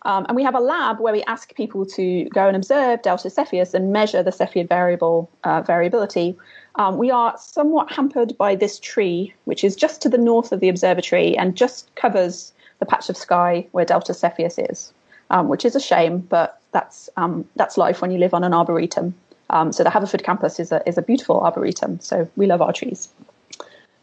Um, 0.03 0.25
and 0.29 0.35
we 0.35 0.43
have 0.43 0.55
a 0.55 0.61
lab 0.61 1.01
where 1.01 1.11
we 1.11 1.23
ask 1.23 1.53
people 1.55 1.85
to 1.85 2.23
go 2.29 2.47
and 2.47 2.55
observe 2.55 3.01
Delta 3.01 3.29
Cepheus 3.29 3.73
and 3.73 3.91
measure 3.91 4.23
the 4.23 4.31
Cepheid 4.31 4.69
variable 4.69 5.29
uh, 5.43 5.61
variability 5.61 6.37
um, 6.79 6.97
we 6.97 7.11
are 7.11 7.35
somewhat 7.39 7.91
hampered 7.93 8.37
by 8.39 8.55
this 8.55 8.79
tree, 8.79 9.35
which 9.45 9.63
is 9.65 9.77
just 9.77 10.01
to 10.03 10.09
the 10.09 10.19
north 10.19 10.53
of 10.53 10.61
the 10.61 10.69
observatory 10.69 11.37
and 11.37 11.57
just 11.57 11.95
covers 11.95 12.53
the 12.79 12.87
patch 12.87 13.09
of 13.09 13.17
sky 13.17 13.67
where 13.73 13.85
Delta 13.85 14.15
Cepheus 14.15 14.59
is. 14.59 14.93
um, 15.31 15.49
which 15.49 15.65
is 15.65 15.75
a 15.75 15.79
shame, 15.79 16.19
but 16.19 16.61
that's 16.71 17.09
um, 17.17 17.45
that's 17.57 17.77
life 17.77 18.01
when 18.01 18.11
you 18.11 18.19
live 18.19 18.33
on 18.35 18.43
an 18.45 18.53
arboretum. 18.53 19.15
Um, 19.51 19.71
so 19.73 19.83
the 19.83 19.91
Haverford 19.91 20.23
campus 20.23 20.59
is 20.59 20.71
a 20.71 20.87
is 20.87 20.97
a 20.97 21.01
beautiful 21.01 21.41
arboretum. 21.41 21.99
So 22.01 22.29
we 22.35 22.47
love 22.47 22.61
our 22.61 22.73
trees. 22.73 23.09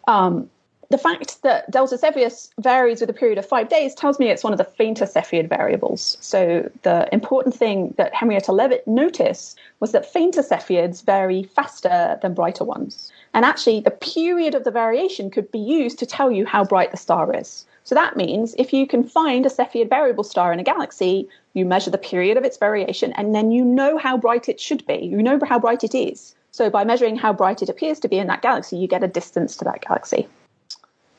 Um, 0.09 0.51
the 0.89 0.99
fact 0.99 1.43
that 1.43 1.71
delta 1.71 1.99
Cepheus 1.99 2.51
varies 2.61 3.01
with 3.01 3.11
a 3.11 3.15
period 3.15 3.39
of 3.39 3.47
five 3.47 3.69
days 3.69 3.95
tells 3.95 4.19
me 4.19 4.29
it's 4.29 4.45
one 4.45 4.53
of 4.53 4.59
the 4.59 4.65
fainter 4.65 5.05
Cepheid 5.05 5.49
variables. 5.49 6.17
So 6.21 6.71
the 6.83 7.09
important 7.13 7.55
thing 7.55 7.95
that 7.97 8.15
Henrietta 8.15 8.53
Leavitt 8.53 8.87
noticed 8.87 9.59
was 9.81 9.93
that 9.93 10.11
fainter 10.11 10.43
Cepheids 10.43 11.05
vary 11.05 11.43
faster 11.43 12.19
than 12.23 12.35
brighter 12.35 12.65
ones. 12.65 13.11
And 13.35 13.45
actually, 13.45 13.81
the 13.81 13.91
period 13.91 14.55
of 14.55 14.65
the 14.65 14.71
variation 14.71 15.31
could 15.31 15.51
be 15.51 15.59
used 15.59 15.99
to 15.99 16.07
tell 16.07 16.31
you 16.31 16.47
how 16.47 16.65
bright 16.65 16.91
the 16.91 16.97
star 16.97 17.35
is. 17.35 17.67
So 17.85 17.95
that 17.95 18.17
means 18.17 18.55
if 18.59 18.73
you 18.73 18.87
can 18.87 19.05
find 19.05 19.47
a 19.47 19.51
Cepheid 19.51 19.89
variable 19.89 20.25
star 20.25 20.53
in 20.53 20.59
a 20.59 20.65
galaxy, 20.65 21.29
you 21.55 21.65
measure 21.65 21.91
the 21.91 21.99
period 21.99 22.37
of 22.37 22.45
its 22.45 22.57
variation, 22.57 23.13
and 23.13 23.35
then 23.35 23.51
you 23.51 23.65
know 23.65 23.97
how 23.99 24.17
bright 24.17 24.49
it 24.49 24.61
should 24.61 24.87
be. 24.87 24.97
You 24.97 25.23
know 25.23 25.39
how 25.47 25.59
bright 25.59 25.85
it 25.85 25.95
is. 25.95 26.35
So 26.51 26.71
by 26.71 26.85
measuring 26.85 27.17
how 27.17 27.33
bright 27.33 27.63
it 27.63 27.69
appears 27.69 28.01
to 28.01 28.09
be 28.09 28.19
in 28.19 28.29
that 28.29 28.43
galaxy, 28.43 28.77
you 28.77 28.89
get 28.89 29.05
a 29.05 29.09
distance 29.09 29.57
to 29.57 29.65
that 29.65 29.83
galaxy. 29.83 30.27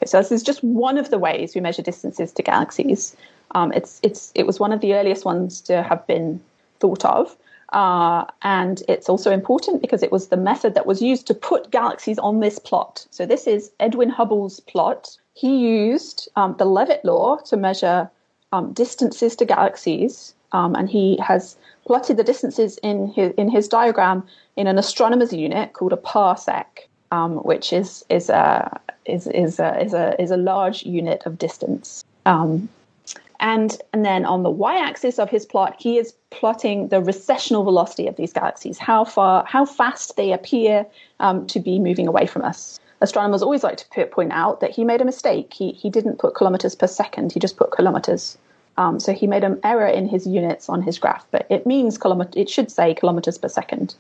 So 0.06 0.18
this 0.20 0.32
is 0.32 0.44
just 0.44 0.64
one 0.64 0.98
of 0.98 1.10
the 1.10 1.18
ways 1.18 1.56
we 1.56 1.62
measure 1.62 1.82
distances 1.82 2.32
to 2.34 2.44
galaxies. 2.44 3.16
Um, 3.52 3.72
it's, 3.74 4.00
it's, 4.04 4.32
it 4.36 4.46
was 4.46 4.60
one 4.60 4.72
of 4.72 4.82
the 4.82 4.94
earliest 4.94 5.26
ones 5.26 5.62
to 5.62 5.82
have 5.84 6.06
been 6.08 6.40
thought 6.80 7.04
of. 7.04 7.36
Uh, 7.74 8.24
and 8.44 8.84
it's 8.88 9.10
also 9.10 9.32
important 9.32 9.82
because 9.82 10.02
it 10.02 10.12
was 10.12 10.28
the 10.28 10.38
method 10.38 10.74
that 10.76 10.86
was 10.86 11.02
used 11.02 11.28
to 11.28 11.34
put 11.34 11.72
galaxies 11.72 12.18
on 12.20 12.40
this 12.40 12.60
plot. 12.60 13.06
So 13.12 13.26
this 13.26 13.48
is 13.48 13.72
Edwin 13.80 14.10
Hubble's 14.10 14.60
plot. 14.62 15.18
He 15.34 15.58
used 15.58 16.30
um, 16.36 16.56
the 16.58 16.66
Leavitt 16.66 17.04
law 17.04 17.38
to 17.38 17.58
measure 17.58 18.10
um, 18.54 18.72
distances 18.74 19.36
to 19.36 19.46
galaxies, 19.46 20.34
um, 20.54 20.76
and 20.76 20.90
he 20.90 21.18
has 21.18 21.58
plotted 21.86 22.18
the 22.18 22.24
distances 22.24 22.78
in 22.84 23.08
his, 23.10 23.34
in 23.38 23.50
his 23.50 23.68
diagram 23.68 24.24
in 24.56 24.68
an 24.68 24.78
astronomer's 24.78 25.34
unit 25.34 25.74
called 25.74 25.94
a 25.94 25.98
parsec, 25.98 26.87
um, 27.12 27.38
which 27.38 27.74
is 27.74 28.06
is 28.10 28.30
a 28.30 28.80
is 29.06 29.28
is 29.28 29.60
a, 29.60 29.82
is 29.82 29.94
a 29.94 30.22
is 30.22 30.32
a 30.32 30.38
large 30.38 30.84
unit 30.84 31.24
of 31.26 31.38
distance. 31.38 32.04
Um, 32.26 32.70
and, 33.40 33.78
and 33.94 34.04
then 34.04 34.26
on 34.26 34.44
the 34.44 34.50
y-axis 34.50 35.20
of 35.20 35.30
his 35.30 35.46
plot, 35.46 35.76
he 35.78 35.98
is 35.98 36.14
plotting 36.32 36.88
the 36.88 37.02
recessional 37.02 37.64
velocity 37.64 38.08
of 38.08 38.16
these 38.16 38.34
galaxies, 38.34 38.78
how 38.80 39.06
far, 39.06 39.46
how 39.46 39.66
fast 39.66 40.18
they 40.18 40.32
appear 40.32 40.86
um, 41.20 41.46
to 41.48 41.60
be 41.60 41.80
moving 41.80 42.08
away 42.08 42.26
from 42.26 42.44
us. 42.44 42.80
Astronomers 43.00 43.44
always 43.44 43.64
like 43.64 43.78
to 43.78 44.06
point 44.08 44.32
out 44.32 44.60
that 44.62 44.72
he 44.72 44.84
made 44.84 45.02
a 45.02 45.06
mistake. 45.06 45.54
He, 45.54 45.72
he 45.74 45.90
didn't 45.92 46.18
put 46.18 46.34
kilometers 46.34 46.74
per 46.74 46.88
second, 46.88 47.32
he 47.32 47.40
just 47.40 47.58
put 47.58 47.72
kilometers. 47.72 48.38
Um, 48.78 49.00
so 49.00 49.14
he 49.14 49.28
made 49.28 49.44
an 49.44 49.60
error 49.64 49.88
in 49.88 50.08
his 50.08 50.26
units 50.26 50.68
on 50.68 50.82
his 50.82 50.98
graph, 50.98 51.26
but 51.32 51.46
it 51.50 51.66
means 51.66 51.98
kilometer, 51.98 52.32
it 52.40 52.50
should 52.50 52.72
say 52.72 52.94
kilometers 52.96 53.38
per 53.38 53.50
second. 53.50 53.96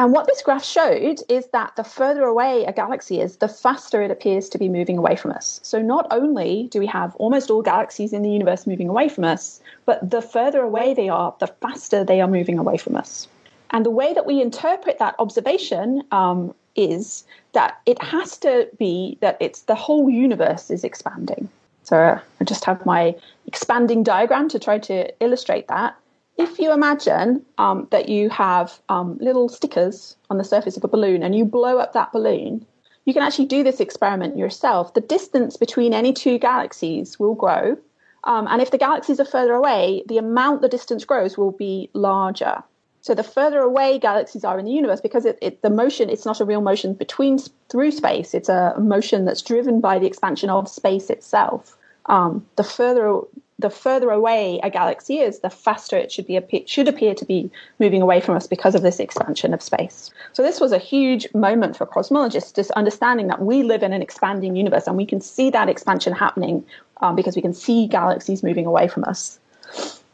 And 0.00 0.14
what 0.14 0.26
this 0.26 0.40
graph 0.40 0.64
showed 0.64 1.20
is 1.28 1.48
that 1.48 1.76
the 1.76 1.84
further 1.84 2.24
away 2.24 2.64
a 2.64 2.72
galaxy 2.72 3.20
is, 3.20 3.36
the 3.36 3.48
faster 3.48 4.00
it 4.00 4.10
appears 4.10 4.48
to 4.48 4.56
be 4.56 4.66
moving 4.66 4.96
away 4.96 5.14
from 5.14 5.30
us. 5.30 5.60
So 5.62 5.82
not 5.82 6.06
only 6.10 6.68
do 6.70 6.78
we 6.78 6.86
have 6.86 7.14
almost 7.16 7.50
all 7.50 7.60
galaxies 7.60 8.14
in 8.14 8.22
the 8.22 8.30
universe 8.30 8.66
moving 8.66 8.88
away 8.88 9.10
from 9.10 9.24
us, 9.24 9.60
but 9.84 10.08
the 10.08 10.22
further 10.22 10.62
away 10.62 10.94
they 10.94 11.10
are, 11.10 11.34
the 11.38 11.48
faster 11.48 12.02
they 12.02 12.22
are 12.22 12.28
moving 12.28 12.58
away 12.58 12.78
from 12.78 12.96
us. 12.96 13.28
And 13.72 13.84
the 13.84 13.90
way 13.90 14.14
that 14.14 14.24
we 14.24 14.40
interpret 14.40 14.98
that 15.00 15.16
observation 15.18 16.02
um, 16.12 16.54
is 16.76 17.24
that 17.52 17.78
it 17.84 18.02
has 18.02 18.38
to 18.38 18.70
be 18.78 19.18
that 19.20 19.36
it's 19.38 19.62
the 19.62 19.74
whole 19.74 20.08
universe 20.08 20.70
is 20.70 20.82
expanding. 20.82 21.46
So 21.82 22.18
I 22.40 22.44
just 22.44 22.64
have 22.64 22.86
my 22.86 23.14
expanding 23.46 24.02
diagram 24.02 24.48
to 24.48 24.58
try 24.58 24.78
to 24.78 25.12
illustrate 25.22 25.68
that 25.68 25.94
if 26.38 26.58
you 26.58 26.72
imagine 26.72 27.44
um, 27.58 27.86
that 27.90 28.08
you 28.08 28.30
have 28.30 28.80
um, 28.88 29.18
little 29.20 29.48
stickers 29.48 30.16
on 30.30 30.38
the 30.38 30.44
surface 30.44 30.76
of 30.76 30.84
a 30.84 30.88
balloon 30.88 31.22
and 31.22 31.34
you 31.34 31.44
blow 31.44 31.78
up 31.78 31.92
that 31.92 32.12
balloon, 32.12 32.64
you 33.04 33.12
can 33.12 33.22
actually 33.22 33.46
do 33.46 33.62
this 33.62 33.80
experiment 33.80 34.36
yourself. 34.36 34.94
The 34.94 35.00
distance 35.00 35.56
between 35.56 35.92
any 35.94 36.12
two 36.12 36.38
galaxies 36.38 37.18
will 37.18 37.34
grow. 37.34 37.76
Um, 38.24 38.46
and 38.48 38.60
if 38.60 38.70
the 38.70 38.78
galaxies 38.78 39.18
are 39.20 39.24
further 39.24 39.54
away, 39.54 40.02
the 40.06 40.18
amount 40.18 40.60
the 40.60 40.68
distance 40.68 41.04
grows 41.04 41.38
will 41.38 41.52
be 41.52 41.90
larger. 41.94 42.62
So 43.02 43.14
the 43.14 43.22
further 43.22 43.60
away 43.60 43.98
galaxies 43.98 44.44
are 44.44 44.58
in 44.58 44.66
the 44.66 44.72
universe, 44.72 45.00
because 45.00 45.24
it, 45.24 45.38
it, 45.40 45.62
the 45.62 45.70
motion, 45.70 46.10
it's 46.10 46.26
not 46.26 46.40
a 46.40 46.44
real 46.44 46.60
motion 46.60 46.92
between 46.92 47.38
through 47.70 47.92
space. 47.92 48.34
It's 48.34 48.50
a 48.50 48.74
motion 48.78 49.24
that's 49.24 49.40
driven 49.40 49.80
by 49.80 49.98
the 49.98 50.06
expansion 50.06 50.50
of 50.50 50.68
space 50.68 51.08
itself. 51.08 51.78
Um, 52.06 52.46
the 52.56 52.64
further 52.64 53.20
the 53.60 53.70
further 53.70 54.10
away 54.10 54.60
a 54.62 54.70
galaxy 54.70 55.18
is, 55.18 55.40
the 55.40 55.50
faster 55.50 55.96
it 55.96 56.10
should 56.10 56.26
be 56.26 56.40
should 56.66 56.88
appear 56.88 57.14
to 57.14 57.24
be 57.24 57.50
moving 57.78 58.02
away 58.02 58.20
from 58.20 58.36
us 58.36 58.46
because 58.46 58.74
of 58.74 58.82
this 58.82 59.00
expansion 59.00 59.52
of 59.54 59.62
space. 59.62 60.10
So 60.32 60.42
this 60.42 60.60
was 60.60 60.72
a 60.72 60.78
huge 60.78 61.26
moment 61.34 61.76
for 61.76 61.86
cosmologists, 61.86 62.54
just 62.54 62.70
understanding 62.72 63.26
that 63.28 63.42
we 63.42 63.62
live 63.62 63.82
in 63.82 63.92
an 63.92 64.02
expanding 64.02 64.56
universe, 64.56 64.86
and 64.86 64.96
we 64.96 65.06
can 65.06 65.20
see 65.20 65.50
that 65.50 65.68
expansion 65.68 66.12
happening 66.12 66.64
um, 67.02 67.16
because 67.16 67.36
we 67.36 67.42
can 67.42 67.54
see 67.54 67.86
galaxies 67.86 68.42
moving 68.42 68.66
away 68.66 68.88
from 68.88 69.04
us. 69.04 69.38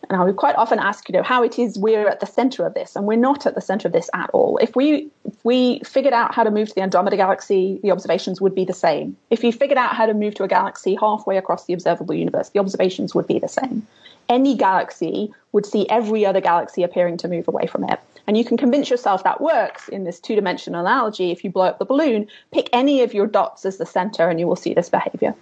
And 0.08 0.20
I 0.20 0.24
would 0.24 0.36
quite 0.36 0.54
often 0.56 0.78
ask, 0.78 1.08
you 1.08 1.14
know, 1.14 1.22
how 1.22 1.42
it 1.42 1.58
is 1.58 1.78
we're 1.78 2.08
at 2.08 2.20
the 2.20 2.26
center 2.26 2.64
of 2.64 2.74
this, 2.74 2.94
and 2.94 3.06
we're 3.06 3.16
not 3.16 3.46
at 3.46 3.54
the 3.54 3.60
center 3.60 3.88
of 3.88 3.92
this 3.92 4.08
at 4.14 4.30
all. 4.30 4.58
If 4.58 4.76
we 4.76 5.08
if 5.24 5.44
we 5.44 5.80
figured 5.80 6.14
out 6.14 6.34
how 6.34 6.44
to 6.44 6.50
move 6.50 6.68
to 6.68 6.74
the 6.74 6.82
Andromeda 6.82 7.16
galaxy, 7.16 7.80
the 7.82 7.90
observations 7.90 8.40
would 8.40 8.54
be 8.54 8.64
the 8.64 8.72
same. 8.72 9.16
If 9.30 9.42
you 9.42 9.52
figured 9.52 9.78
out 9.78 9.96
how 9.96 10.06
to 10.06 10.14
move 10.14 10.34
to 10.36 10.44
a 10.44 10.48
galaxy 10.48 10.94
halfway 10.94 11.36
across 11.36 11.64
the 11.64 11.72
observable 11.72 12.14
universe, 12.14 12.50
the 12.50 12.60
observations 12.60 13.14
would 13.14 13.26
be 13.26 13.38
the 13.38 13.48
same. 13.48 13.86
Any 14.28 14.56
galaxy 14.56 15.32
would 15.52 15.66
see 15.66 15.88
every 15.88 16.26
other 16.26 16.40
galaxy 16.40 16.82
appearing 16.82 17.16
to 17.18 17.28
move 17.28 17.48
away 17.48 17.66
from 17.66 17.84
it. 17.84 18.00
And 18.26 18.36
you 18.36 18.44
can 18.44 18.56
convince 18.56 18.90
yourself 18.90 19.22
that 19.24 19.40
works 19.40 19.88
in 19.88 20.04
this 20.04 20.18
two 20.18 20.34
dimensional 20.34 20.80
analogy. 20.80 21.30
If 21.30 21.44
you 21.44 21.50
blow 21.50 21.66
up 21.66 21.78
the 21.78 21.84
balloon, 21.84 22.26
pick 22.52 22.68
any 22.72 23.02
of 23.02 23.14
your 23.14 23.26
dots 23.26 23.64
as 23.64 23.76
the 23.76 23.86
center, 23.86 24.28
and 24.28 24.40
you 24.40 24.48
will 24.48 24.56
see 24.56 24.74
this 24.74 24.88
behavior. 24.88 25.34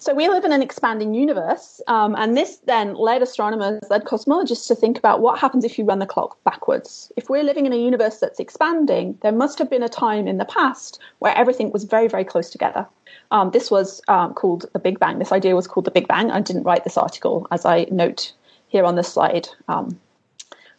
So 0.00 0.14
we 0.14 0.28
live 0.28 0.46
in 0.46 0.52
an 0.52 0.62
expanding 0.62 1.12
universe, 1.12 1.82
um, 1.86 2.16
and 2.16 2.34
this 2.34 2.56
then 2.64 2.94
led 2.94 3.20
astronomers, 3.20 3.82
led 3.90 4.04
cosmologists 4.04 4.66
to 4.68 4.74
think 4.74 4.96
about 4.96 5.20
what 5.20 5.38
happens 5.38 5.62
if 5.62 5.78
you 5.78 5.84
run 5.84 5.98
the 5.98 6.06
clock 6.06 6.42
backwards. 6.42 7.12
If 7.18 7.28
we're 7.28 7.42
living 7.42 7.66
in 7.66 7.74
a 7.74 7.76
universe 7.76 8.16
that's 8.16 8.40
expanding, 8.40 9.18
there 9.20 9.30
must 9.30 9.58
have 9.58 9.68
been 9.68 9.82
a 9.82 9.90
time 9.90 10.26
in 10.26 10.38
the 10.38 10.46
past 10.46 10.98
where 11.18 11.36
everything 11.36 11.70
was 11.70 11.84
very, 11.84 12.08
very 12.08 12.24
close 12.24 12.48
together. 12.48 12.86
Um, 13.30 13.50
this 13.50 13.70
was 13.70 14.00
um, 14.08 14.32
called 14.32 14.64
the 14.72 14.78
Big 14.78 14.98
Bang. 14.98 15.18
This 15.18 15.32
idea 15.32 15.54
was 15.54 15.66
called 15.66 15.84
the 15.84 15.90
Big 15.90 16.08
Bang. 16.08 16.30
I 16.30 16.40
didn't 16.40 16.62
write 16.62 16.84
this 16.84 16.96
article, 16.96 17.46
as 17.50 17.66
I 17.66 17.86
note 17.90 18.32
here 18.68 18.86
on 18.86 18.96
this 18.96 19.12
slide, 19.12 19.48
um, 19.68 20.00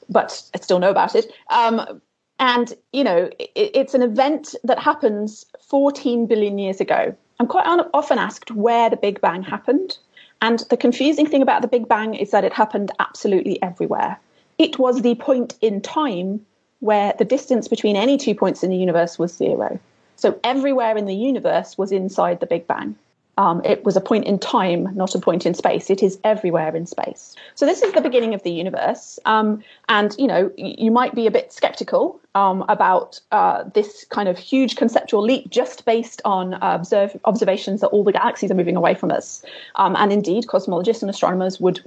but 0.10 0.42
I 0.56 0.60
still 0.62 0.80
know 0.80 0.90
about 0.90 1.14
it. 1.14 1.32
Um, 1.52 2.02
and 2.40 2.74
you 2.92 3.04
know, 3.04 3.30
it, 3.38 3.52
it's 3.56 3.94
an 3.94 4.02
event 4.02 4.56
that 4.64 4.80
happens 4.80 5.46
14 5.70 6.26
billion 6.26 6.58
years 6.58 6.82
ago. 6.82 7.16
I'm 7.41 7.47
quite 7.47 7.65
often 7.95 8.19
asked 8.19 8.51
where 8.51 8.91
the 8.91 8.95
Big 8.95 9.19
Bang 9.19 9.41
happened. 9.41 9.97
And 10.43 10.60
the 10.69 10.77
confusing 10.77 11.25
thing 11.25 11.41
about 11.41 11.63
the 11.63 11.67
Big 11.67 11.88
Bang 11.88 12.13
is 12.13 12.30
that 12.30 12.43
it 12.43 12.54
happened 12.54 12.91
absolutely 12.99 13.60
everywhere. 13.63 14.19
It 14.60 14.77
was 14.77 15.01
the 15.01 15.15
point 15.15 15.56
in 15.60 15.82
time 15.82 16.45
where 16.82 17.15
the 17.17 17.25
distance 17.25 17.67
between 17.67 17.95
any 17.95 18.19
two 18.19 18.36
points 18.36 18.62
in 18.62 18.69
the 18.69 18.77
universe 18.77 19.17
was 19.17 19.36
zero. 19.36 19.80
So 20.17 20.39
everywhere 20.43 20.95
in 20.95 21.08
the 21.08 21.15
universe 21.15 21.80
was 21.80 21.91
inside 21.91 22.41
the 22.41 22.45
Big 22.45 22.67
Bang. 22.67 22.95
Um, 23.41 23.60
it 23.65 23.84
was 23.84 23.95
a 23.97 24.01
point 24.01 24.25
in 24.25 24.38
time, 24.38 24.95
not 24.95 25.15
a 25.15 25.19
point 25.19 25.47
in 25.47 25.56
space. 25.56 25.89
It 25.89 26.04
is 26.04 26.19
everywhere 26.23 26.75
in 26.75 26.86
space. 26.86 27.36
So 27.56 27.65
this 27.65 27.82
is 27.82 27.91
the 27.93 28.01
beginning 28.01 28.36
of 28.36 28.43
the 28.43 28.51
universe, 28.51 29.17
um, 29.25 29.63
and 29.89 30.15
you 30.19 30.27
know 30.27 30.51
you 30.58 30.91
might 30.91 31.15
be 31.15 31.25
a 31.25 31.32
bit 31.32 31.51
skeptical 31.51 32.19
um, 32.36 32.63
about 32.69 33.19
uh, 33.32 33.63
this 33.73 34.06
kind 34.10 34.30
of 34.30 34.38
huge 34.38 34.75
conceptual 34.75 35.23
leap 35.23 35.49
just 35.49 35.86
based 35.86 36.21
on 36.23 36.54
uh, 36.54 36.60
observe, 36.62 37.19
observations 37.25 37.82
that 37.82 37.88
all 37.88 38.04
the 38.04 38.12
galaxies 38.12 38.51
are 38.51 38.60
moving 38.62 38.75
away 38.75 38.93
from 38.93 39.10
us. 39.10 39.43
Um, 39.75 39.95
and 39.97 40.13
indeed, 40.13 40.45
cosmologists 40.45 41.01
and 41.01 41.10
astronomers 41.10 41.60
would 41.60 41.82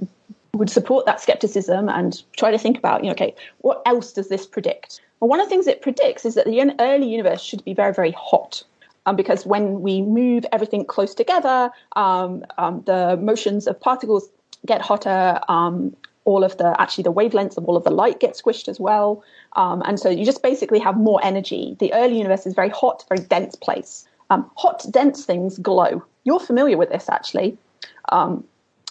would 0.55 0.69
support 0.69 1.05
that 1.05 1.21
skepticism 1.21 1.87
and 1.87 2.21
try 2.35 2.51
to 2.51 2.57
think 2.57 2.77
about, 2.77 3.01
you 3.01 3.07
know, 3.07 3.13
okay, 3.13 3.33
what 3.59 3.81
else 3.85 4.11
does 4.11 4.27
this 4.27 4.45
predict? 4.45 4.99
Well, 5.19 5.29
one 5.29 5.39
of 5.39 5.45
the 5.45 5.49
things 5.49 5.67
it 5.67 5.81
predicts 5.81 6.25
is 6.25 6.35
that 6.35 6.45
the 6.45 6.75
early 6.79 7.07
universe 7.07 7.41
should 7.41 7.63
be 7.63 7.73
very, 7.73 7.93
very 7.93 8.11
hot 8.11 8.63
um, 9.05 9.15
because 9.15 9.45
when 9.45 9.81
we 9.81 10.01
move 10.01 10.45
everything 10.51 10.85
close 10.85 11.13
together, 11.13 11.71
um, 11.95 12.45
um, 12.57 12.83
the 12.85 13.17
motions 13.17 13.67
of 13.67 13.79
particles 13.79 14.29
get 14.65 14.81
hotter. 14.81 15.39
Um, 15.47 15.95
all 16.27 16.43
of 16.43 16.57
the 16.57 16.75
actually 16.81 17.03
the 17.03 17.13
wavelengths 17.13 17.55
of 17.55 17.65
all 17.65 17.77
of 17.77 17.83
the 17.83 17.91
light 17.91 18.19
get 18.19 18.33
squished 18.33 18.67
as 18.67 18.79
well, 18.79 19.23
um, 19.55 19.83
and 19.85 19.99
so 19.99 20.09
you 20.09 20.25
just 20.25 20.41
basically 20.41 20.79
have 20.79 20.97
more 20.97 21.23
energy. 21.23 21.75
The 21.79 21.93
early 21.93 22.17
universe 22.17 22.47
is 22.47 22.55
very 22.55 22.69
hot, 22.69 23.05
very 23.07 23.21
dense 23.21 23.55
place. 23.55 24.07
Um, 24.31 24.49
hot, 24.55 24.83
dense 24.89 25.23
things 25.23 25.59
glow. 25.59 26.03
You're 26.23 26.39
familiar 26.39 26.77
with 26.77 26.89
this 26.89 27.09
actually 27.09 27.59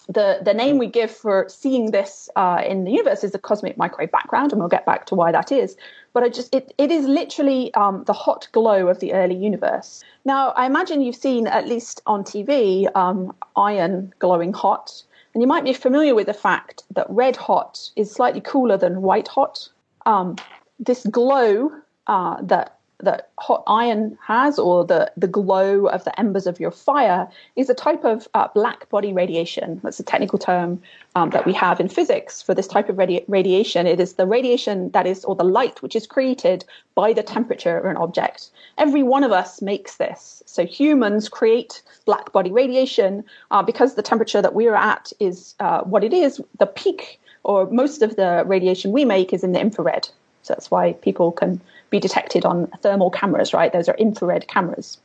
the 0.07 0.39
the 0.43 0.53
name 0.53 0.77
we 0.77 0.87
give 0.87 1.11
for 1.11 1.47
seeing 1.49 1.91
this 1.91 2.29
uh, 2.35 2.61
in 2.65 2.83
the 2.83 2.91
universe 2.91 3.23
is 3.23 3.31
the 3.31 3.39
cosmic 3.39 3.77
microwave 3.77 4.11
background, 4.11 4.51
and 4.51 4.59
we'll 4.59 4.69
get 4.69 4.85
back 4.85 5.05
to 5.07 5.15
why 5.15 5.31
that 5.31 5.51
is. 5.51 5.75
But 6.13 6.23
I 6.23 6.29
just 6.29 6.53
it, 6.53 6.73
it 6.77 6.91
is 6.91 7.05
literally 7.05 7.73
um, 7.73 8.03
the 8.05 8.13
hot 8.13 8.47
glow 8.51 8.87
of 8.87 8.99
the 8.99 9.13
early 9.13 9.35
universe. 9.35 10.03
Now, 10.23 10.49
I 10.51 10.65
imagine 10.65 11.01
you've 11.01 11.15
seen 11.15 11.47
at 11.47 11.67
least 11.67 12.01
on 12.05 12.23
TV 12.23 12.93
um, 12.95 13.35
iron 13.55 14.13
glowing 14.19 14.53
hot, 14.53 15.03
And 15.33 15.41
you 15.41 15.47
might 15.47 15.65
be 15.65 15.73
familiar 15.73 16.15
with 16.15 16.27
the 16.27 16.33
fact 16.33 16.83
that 16.91 17.05
red 17.09 17.35
hot 17.35 17.89
is 17.95 18.11
slightly 18.11 18.41
cooler 18.41 18.77
than 18.77 19.01
white 19.01 19.27
hot. 19.27 19.67
Um, 20.05 20.37
this 20.79 21.05
glow 21.05 21.71
uh, 22.07 22.41
that 22.43 22.74
that 22.99 23.29
hot 23.37 23.63
iron 23.67 24.17
has, 24.21 24.57
or 24.57 24.85
the, 24.85 25.11
the 25.17 25.27
glow 25.27 25.87
of 25.87 26.03
the 26.03 26.19
embers 26.19 26.47
of 26.47 26.59
your 26.59 26.71
fire, 26.71 27.27
is 27.55 27.69
a 27.69 27.73
type 27.73 28.03
of 28.03 28.27
uh, 28.33 28.47
black 28.53 28.89
body 28.89 29.13
radiation. 29.13 29.79
That's 29.83 29.99
a 29.99 30.03
technical 30.03 30.39
term 30.39 30.81
um, 31.15 31.29
that 31.31 31.45
we 31.45 31.53
have 31.53 31.79
in 31.79 31.89
physics 31.89 32.41
for 32.41 32.53
this 32.53 32.67
type 32.67 32.89
of 32.89 32.95
radi- 32.95 33.25
radiation. 33.27 33.85
It 33.87 33.99
is 33.99 34.13
the 34.13 34.25
radiation 34.25 34.91
that 34.91 35.05
is, 35.05 35.25
or 35.25 35.35
the 35.35 35.43
light 35.43 35.81
which 35.81 35.95
is 35.95 36.07
created 36.07 36.65
by 36.95 37.13
the 37.13 37.23
temperature 37.23 37.77
of 37.77 37.85
an 37.85 37.97
object. 37.97 38.49
Every 38.77 39.03
one 39.03 39.23
of 39.23 39.31
us 39.31 39.61
makes 39.61 39.97
this. 39.97 40.41
So 40.45 40.65
humans 40.65 41.29
create 41.29 41.81
black 42.05 42.31
body 42.31 42.51
radiation 42.51 43.23
uh, 43.51 43.63
because 43.63 43.95
the 43.95 44.01
temperature 44.01 44.41
that 44.41 44.53
we're 44.53 44.75
at 44.75 45.11
is 45.19 45.55
uh, 45.59 45.81
what 45.81 46.03
it 46.03 46.13
is. 46.13 46.41
The 46.59 46.65
peak, 46.65 47.19
or 47.43 47.69
most 47.69 48.01
of 48.01 48.15
the 48.15 48.43
radiation 48.45 48.91
we 48.91 49.05
make, 49.05 49.33
is 49.33 49.43
in 49.43 49.51
the 49.51 49.59
infrared. 49.59 50.07
So 50.43 50.53
that's 50.53 50.69
why 50.69 50.93
people 50.93 51.31
can 51.31 51.59
be 51.95 51.99
detected 51.99 52.43
on 52.45 52.67
thermal 52.81 53.09
cameras, 53.09 53.53
right? 53.53 53.71
Those 53.71 53.89
are 53.89 53.95
infrared 53.95 54.47
cameras. 54.47 54.97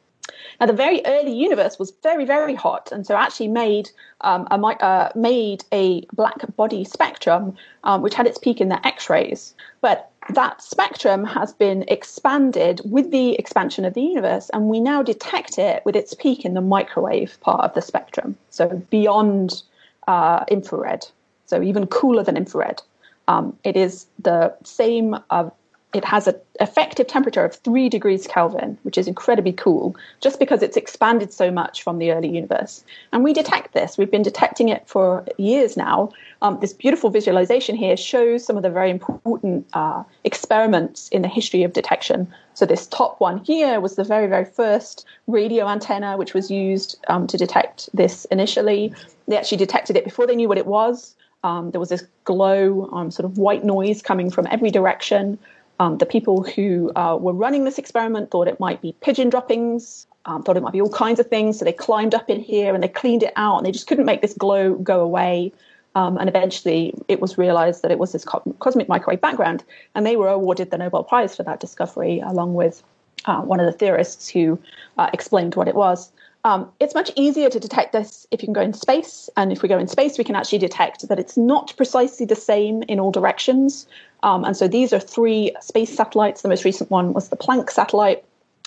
Now, 0.59 0.67
the 0.67 0.73
very 0.87 1.01
early 1.07 1.33
universe 1.33 1.79
was 1.79 1.93
very, 2.03 2.25
very 2.25 2.55
hot, 2.55 2.91
and 2.93 3.07
so 3.07 3.15
actually 3.15 3.49
made 3.49 3.91
um, 4.21 4.47
a, 4.51 4.57
uh, 4.57 5.11
made 5.15 5.65
a 5.73 6.05
black 6.13 6.39
body 6.57 6.85
spectrum, 6.85 7.57
um, 7.85 8.03
which 8.03 8.15
had 8.15 8.27
its 8.27 8.39
peak 8.39 8.61
in 8.61 8.69
the 8.69 8.85
X-rays. 8.87 9.55
But 9.81 10.11
that 10.35 10.61
spectrum 10.61 11.25
has 11.25 11.53
been 11.53 11.85
expanded 11.89 12.81
with 12.85 13.11
the 13.11 13.35
expansion 13.43 13.85
of 13.85 13.95
the 13.95 14.03
universe, 14.03 14.51
and 14.53 14.69
we 14.69 14.81
now 14.81 15.03
detect 15.03 15.59
it 15.59 15.83
with 15.87 15.97
its 15.97 16.13
peak 16.15 16.45
in 16.45 16.55
the 16.55 16.61
microwave 16.77 17.39
part 17.41 17.65
of 17.65 17.75
the 17.75 17.83
spectrum, 17.83 18.37
so 18.51 18.69
beyond 18.91 19.63
uh, 20.09 20.45
infrared, 20.49 21.07
so 21.47 21.63
even 21.63 21.87
cooler 21.87 22.25
than 22.25 22.37
infrared. 22.37 22.83
Um, 23.29 23.57
it 23.65 23.77
is 23.77 24.07
the 24.19 24.55
same. 24.65 25.17
Uh, 25.31 25.51
it 25.93 26.05
has 26.05 26.29
an 26.29 26.37
effective 26.61 27.07
temperature 27.07 27.45
of 27.45 27.55
three 27.55 27.89
degrees 27.89 28.27
Kelvin, 28.27 28.79
which 28.83 28.97
is 28.97 29.09
incredibly 29.09 29.53
cool, 29.53 29.97
just 30.21 30.39
because 30.39 30.63
it's 30.63 30.77
expanded 30.77 31.33
so 31.33 31.51
much 31.51 31.83
from 31.83 31.99
the 31.99 32.13
early 32.13 32.29
universe. 32.29 32.85
And 33.13 33.25
we 33.25 33.33
detect 33.33 33.73
this. 33.73 33.99
We've 33.99 34.11
been 34.11 34.23
detecting 34.23 34.69
it 34.69 34.87
for 34.87 35.27
years 35.37 35.77
now. 35.77 36.13
Um, 36.43 36.59
this 36.61 36.73
beautiful 36.73 37.11
visualization 37.11 37.75
here 37.75 37.97
shows 37.97 38.45
some 38.45 38.57
of 38.57 38.63
the 38.63 38.71
very 38.71 38.91
important 38.91 39.67
uh, 39.73 40.05
experiments 40.25 41.09
in 41.09 41.23
the 41.23 41.29
history 41.29 41.65
of 41.65 41.73
detection. 41.73 42.33
So 42.55 42.67
this 42.67 42.87
top 42.87 43.21
one 43.21 43.39
here 43.45 43.81
was 43.81 43.97
the 43.97 44.05
very, 44.05 44.29
very 44.29 44.45
first 44.45 45.05
radio 45.27 45.69
antenna, 45.69 46.17
which 46.17 46.35
was 46.35 46.51
used 46.51 46.99
um, 47.09 47.27
to 47.27 47.37
detect 47.37 47.89
this 47.95 48.27
initially. 48.27 48.95
They 49.27 49.37
actually 49.37 49.59
detected 49.59 49.97
it 49.97 50.05
before 50.05 50.27
they 50.27 50.37
knew 50.37 50.49
what 50.49 50.59
it 50.59 50.67
was. 50.67 51.17
Um, 51.43 51.71
there 51.71 51.81
was 51.81 51.89
this 51.89 52.05
glow, 52.25 52.89
um, 52.93 53.11
sort 53.11 53.25
of 53.25 53.39
white 53.39 53.65
noise 53.65 54.03
coming 54.03 54.31
from 54.31 54.47
every 54.51 54.71
direction. 54.71 55.39
Um, 55.81 55.97
the 55.97 56.07
people 56.07 56.43
who 56.43 56.93
uh, 56.95 57.17
were 57.19 57.33
running 57.33 57.65
this 57.65 57.79
experiment 57.79 58.31
thought 58.31 58.49
it 58.49 58.61
might 58.61 58.83
be 58.83 58.93
pigeon 59.01 59.31
droppings, 59.31 60.07
um, 60.27 60.43
thought 60.43 60.59
it 60.59 60.63
might 60.63 60.75
be 60.75 60.81
all 60.83 60.91
kinds 60.91 61.19
of 61.19 61.29
things. 61.29 61.59
So 61.59 61.65
they 61.65 61.73
climbed 61.73 62.15
up 62.15 62.29
in 62.29 62.39
here 62.39 62.75
and 62.75 62.83
they 62.85 62.89
cleaned 62.89 63.23
it 63.23 63.33
out, 63.35 63.57
and 63.57 63.67
they 63.67 63.73
just 63.73 63.87
couldn't 63.87 64.05
make 64.05 64.21
this 64.21 64.35
glow 64.35 64.75
go 64.75 65.01
away. 65.01 65.53
Um, 65.95 66.19
and 66.19 66.29
eventually, 66.29 66.95
it 67.09 67.21
was 67.21 67.39
realized 67.39 67.81
that 67.83 67.91
it 67.91 67.99
was 67.99 68.13
this 68.13 68.25
co- 68.25 68.55
cosmic 68.61 68.89
microwave 68.89 69.23
background, 69.23 69.65
and 69.95 70.05
they 70.07 70.17
were 70.17 70.29
awarded 70.29 70.71
the 70.71 70.79
Nobel 70.79 71.03
Prize 71.03 71.35
for 71.35 71.43
that 71.45 71.61
discovery, 71.61 72.21
along 72.21 72.55
with 72.55 72.83
uh, 73.25 73.41
one 73.41 73.59
of 73.59 73.67
the 73.67 73.73
theorists 73.73 74.29
who 74.29 74.59
uh, 74.99 75.09
explained 75.15 75.55
what 75.55 75.67
it 75.67 75.75
was. 75.75 76.13
Um, 76.45 76.71
it's 76.81 76.95
much 76.95 77.11
easier 77.17 77.51
to 77.51 77.61
detect 77.61 77.93
this 77.93 78.27
if 78.31 78.41
you 78.43 78.47
can 78.47 78.55
go 78.55 78.63
in 78.63 78.73
space. 78.73 79.29
And 79.37 79.53
if 79.53 79.63
we 79.63 79.69
go 79.69 79.79
in 79.79 79.89
space, 79.89 80.17
we 80.17 80.25
can 80.25 80.35
actually 80.35 80.59
detect 80.59 81.09
that 81.09 81.19
it's 81.19 81.37
not 81.37 81.75
precisely 81.77 82.27
the 82.27 82.37
same 82.37 82.83
in 82.85 82.99
all 82.99 83.11
directions. 83.11 83.87
Um, 84.23 84.45
and 84.45 84.57
so 84.57 84.67
these 84.67 84.93
are 84.93 85.01
three 85.01 85.55
space 85.61 85.95
satellites. 85.95 86.43
The 86.43 86.49
most 86.49 86.65
recent 86.65 86.91
one 86.91 87.13
was 87.13 87.29
the 87.29 87.37
Planck 87.37 87.71
satellite 87.71 88.25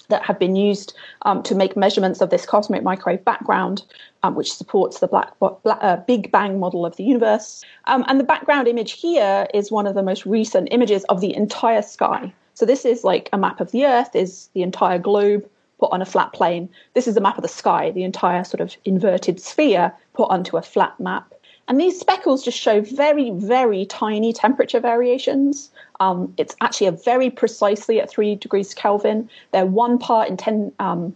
that 0.10 0.24
have 0.24 0.38
been 0.38 0.56
used 0.56 0.94
um, 1.24 1.42
to 1.44 1.56
make 1.56 1.78
measurements 1.78 2.22
of 2.22 2.30
this 2.30 2.46
cosmic 2.46 2.84
microwave 2.84 3.24
background, 3.24 3.84
um, 4.22 4.36
which 4.36 4.54
supports 4.54 5.00
the 5.00 5.08
black, 5.08 5.32
black, 5.40 5.78
uh, 5.82 5.98
Big 5.98 6.32
Bang 6.32 6.60
model 6.60 6.86
of 6.86 6.96
the 6.98 7.04
universe. 7.04 7.64
Um, 7.86 8.04
and 8.08 8.20
the 8.20 8.24
background 8.24 8.68
image 8.68 8.94
here 8.94 9.48
is 9.54 9.72
one 9.72 9.88
of 9.88 9.96
the 9.96 10.04
most 10.04 10.26
recent 10.26 10.68
images 10.72 11.04
of 11.06 11.22
the 11.22 11.36
entire 11.36 11.82
sky. 11.82 12.34
So 12.54 12.66
this 12.66 12.86
is 12.86 13.04
like 13.04 13.30
a 13.34 13.38
map 13.38 13.60
of 13.62 13.72
the 13.72 13.86
Earth, 13.86 14.16
is 14.16 14.50
the 14.54 14.62
entire 14.62 15.00
globe 15.00 15.50
put 15.84 15.91
on 15.91 16.02
a 16.02 16.06
flat 16.06 16.32
plane. 16.32 16.69
This 16.93 17.10
is 17.10 17.17
a 17.17 17.22
map 17.22 17.38
of 17.38 17.41
the 17.41 17.50
sky, 17.50 17.91
the 17.91 18.06
entire 18.06 18.46
sort 18.46 18.62
of 18.62 18.78
inverted 18.86 19.38
sphere 19.41 19.93
put 20.13 20.30
onto 20.30 20.56
a 20.56 20.62
flat 20.62 20.98
map. 20.98 21.34
And 21.67 21.78
these 21.78 22.00
speckles 22.00 22.41
just 22.41 22.58
show 22.58 22.80
very, 22.80 23.32
very 23.32 23.86
tiny 23.86 24.32
temperature 24.32 24.80
variations. 24.80 25.72
Um, 26.00 26.34
it's 26.38 26.56
actually 26.62 26.88
a 26.88 26.93
very 26.93 27.30
precisely 27.30 28.00
at 28.00 28.10
three 28.10 28.36
degrees 28.36 28.74
Kelvin. 28.74 29.30
They're 29.52 29.65
one 29.65 29.98
part 29.98 30.30
in 30.30 30.38
10, 30.38 30.72
um, 30.80 31.13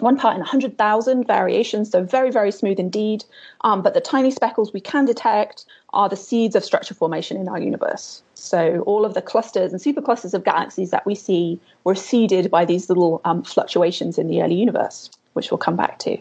one 0.00 0.16
part 0.16 0.34
in 0.34 0.40
100,000 0.40 1.26
variations, 1.26 1.90
so 1.90 2.02
very, 2.02 2.30
very 2.30 2.50
smooth 2.50 2.78
indeed. 2.78 3.24
Um, 3.62 3.82
but 3.82 3.94
the 3.94 4.00
tiny 4.00 4.30
speckles 4.30 4.72
we 4.72 4.80
can 4.80 5.04
detect 5.04 5.64
are 5.92 6.08
the 6.08 6.16
seeds 6.16 6.54
of 6.54 6.64
structure 6.64 6.94
formation 6.94 7.36
in 7.36 7.48
our 7.48 7.60
universe. 7.60 8.22
So 8.34 8.82
all 8.86 9.04
of 9.04 9.14
the 9.14 9.22
clusters 9.22 9.72
and 9.72 9.80
superclusters 9.80 10.34
of 10.34 10.44
galaxies 10.44 10.90
that 10.90 11.06
we 11.06 11.14
see 11.14 11.60
were 11.84 11.94
seeded 11.94 12.50
by 12.50 12.64
these 12.64 12.88
little 12.88 13.20
um, 13.24 13.42
fluctuations 13.42 14.18
in 14.18 14.28
the 14.28 14.42
early 14.42 14.54
universe, 14.54 15.10
which 15.32 15.50
we'll 15.50 15.58
come 15.58 15.76
back 15.76 15.98
to. 16.00 16.18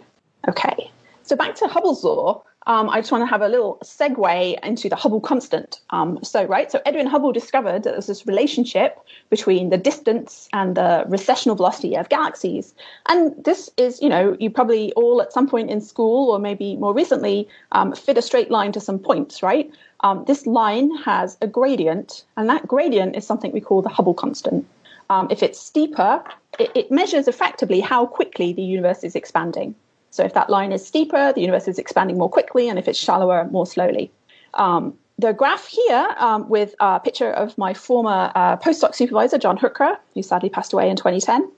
Okay, 0.48 0.92
so 1.24 1.36
back 1.36 1.56
to 1.56 1.68
Hubble's 1.68 2.04
law 2.04 2.44
um, 2.68 2.90
I 2.90 3.00
just 3.00 3.14
want 3.14 3.22
to 3.22 3.28
have 3.28 3.42
a 3.42 3.48
little 3.48 3.80
segue 3.82 4.60
into 4.64 4.90
the 4.90 4.98
Hubble 4.98 5.22
constant. 5.22 5.80
Um, 5.92 6.20
so, 6.22 6.44
right, 6.44 6.70
so 6.70 6.82
Edwin 6.86 7.08
Hubble 7.08 7.32
discovered 7.32 7.84
that 7.84 7.92
there's 7.92 8.08
this 8.08 8.28
relationship 8.28 9.00
between 9.30 9.70
the 9.70 9.78
distance 9.78 10.50
and 10.52 10.76
the 10.76 11.06
recessional 11.08 11.56
velocity 11.56 11.96
of 11.96 12.10
galaxies. 12.10 12.76
And 13.08 13.34
this 13.42 13.70
is, 13.78 14.02
you 14.02 14.10
know, 14.10 14.36
you 14.40 14.50
probably 14.50 14.92
all 14.94 15.22
at 15.22 15.32
some 15.32 15.48
point 15.48 15.70
in 15.70 15.80
school 15.80 16.30
or 16.30 16.40
maybe 16.40 16.76
more 16.76 16.94
recently 16.94 17.48
um, 17.72 17.96
fit 17.96 18.18
a 18.18 18.22
straight 18.22 18.52
line 18.52 18.74
to 18.74 18.82
some 18.82 19.00
points, 19.00 19.42
right? 19.42 19.72
Um, 20.02 20.26
this 20.28 20.46
line 20.46 20.94
has 20.98 21.38
a 21.42 21.48
gradient, 21.48 22.26
and 22.36 22.50
that 22.50 22.68
gradient 22.68 23.16
is 23.16 23.26
something 23.26 23.54
we 23.54 23.62
call 23.62 23.82
the 23.82 23.90
Hubble 23.90 24.14
constant. 24.14 24.68
Um, 25.10 25.30
if 25.32 25.42
it's 25.42 25.58
steeper, 25.58 26.22
it, 26.60 26.70
it 26.76 26.92
measures 26.92 27.30
effectively 27.30 27.80
how 27.80 28.06
quickly 28.06 28.52
the 28.52 28.62
universe 28.62 29.06
is 29.06 29.16
expanding. 29.16 29.74
So 30.12 30.24
if 30.24 30.34
that 30.34 30.50
line 30.50 30.72
is 30.72 30.86
steeper, 30.86 31.34
the 31.34 31.42
universe 31.42 31.68
is 31.68 31.78
expanding 31.78 32.18
more 32.18 32.30
quickly, 32.30 32.70
and 32.70 32.80
if 32.80 32.88
it's 32.88 33.00
shallower, 33.00 33.48
more 33.52 33.66
slowly. 33.66 34.12
Um, 34.54 34.98
the 35.20 35.34
graph 35.34 35.68
here 35.68 36.16
um, 36.18 36.48
with 36.48 36.76
a 36.80 37.00
picture 37.00 37.32
of 37.32 37.58
my 37.58 37.74
former 37.74 38.32
uh, 38.36 38.58
postdoc 38.58 38.96
supervisor, 38.96 39.38
John 39.38 39.58
Huchra, 39.58 39.98
who 40.14 40.22
sadly 40.22 40.50
passed 40.50 40.74
away 40.74 40.90
in 40.90 40.96
2010. 40.96 41.52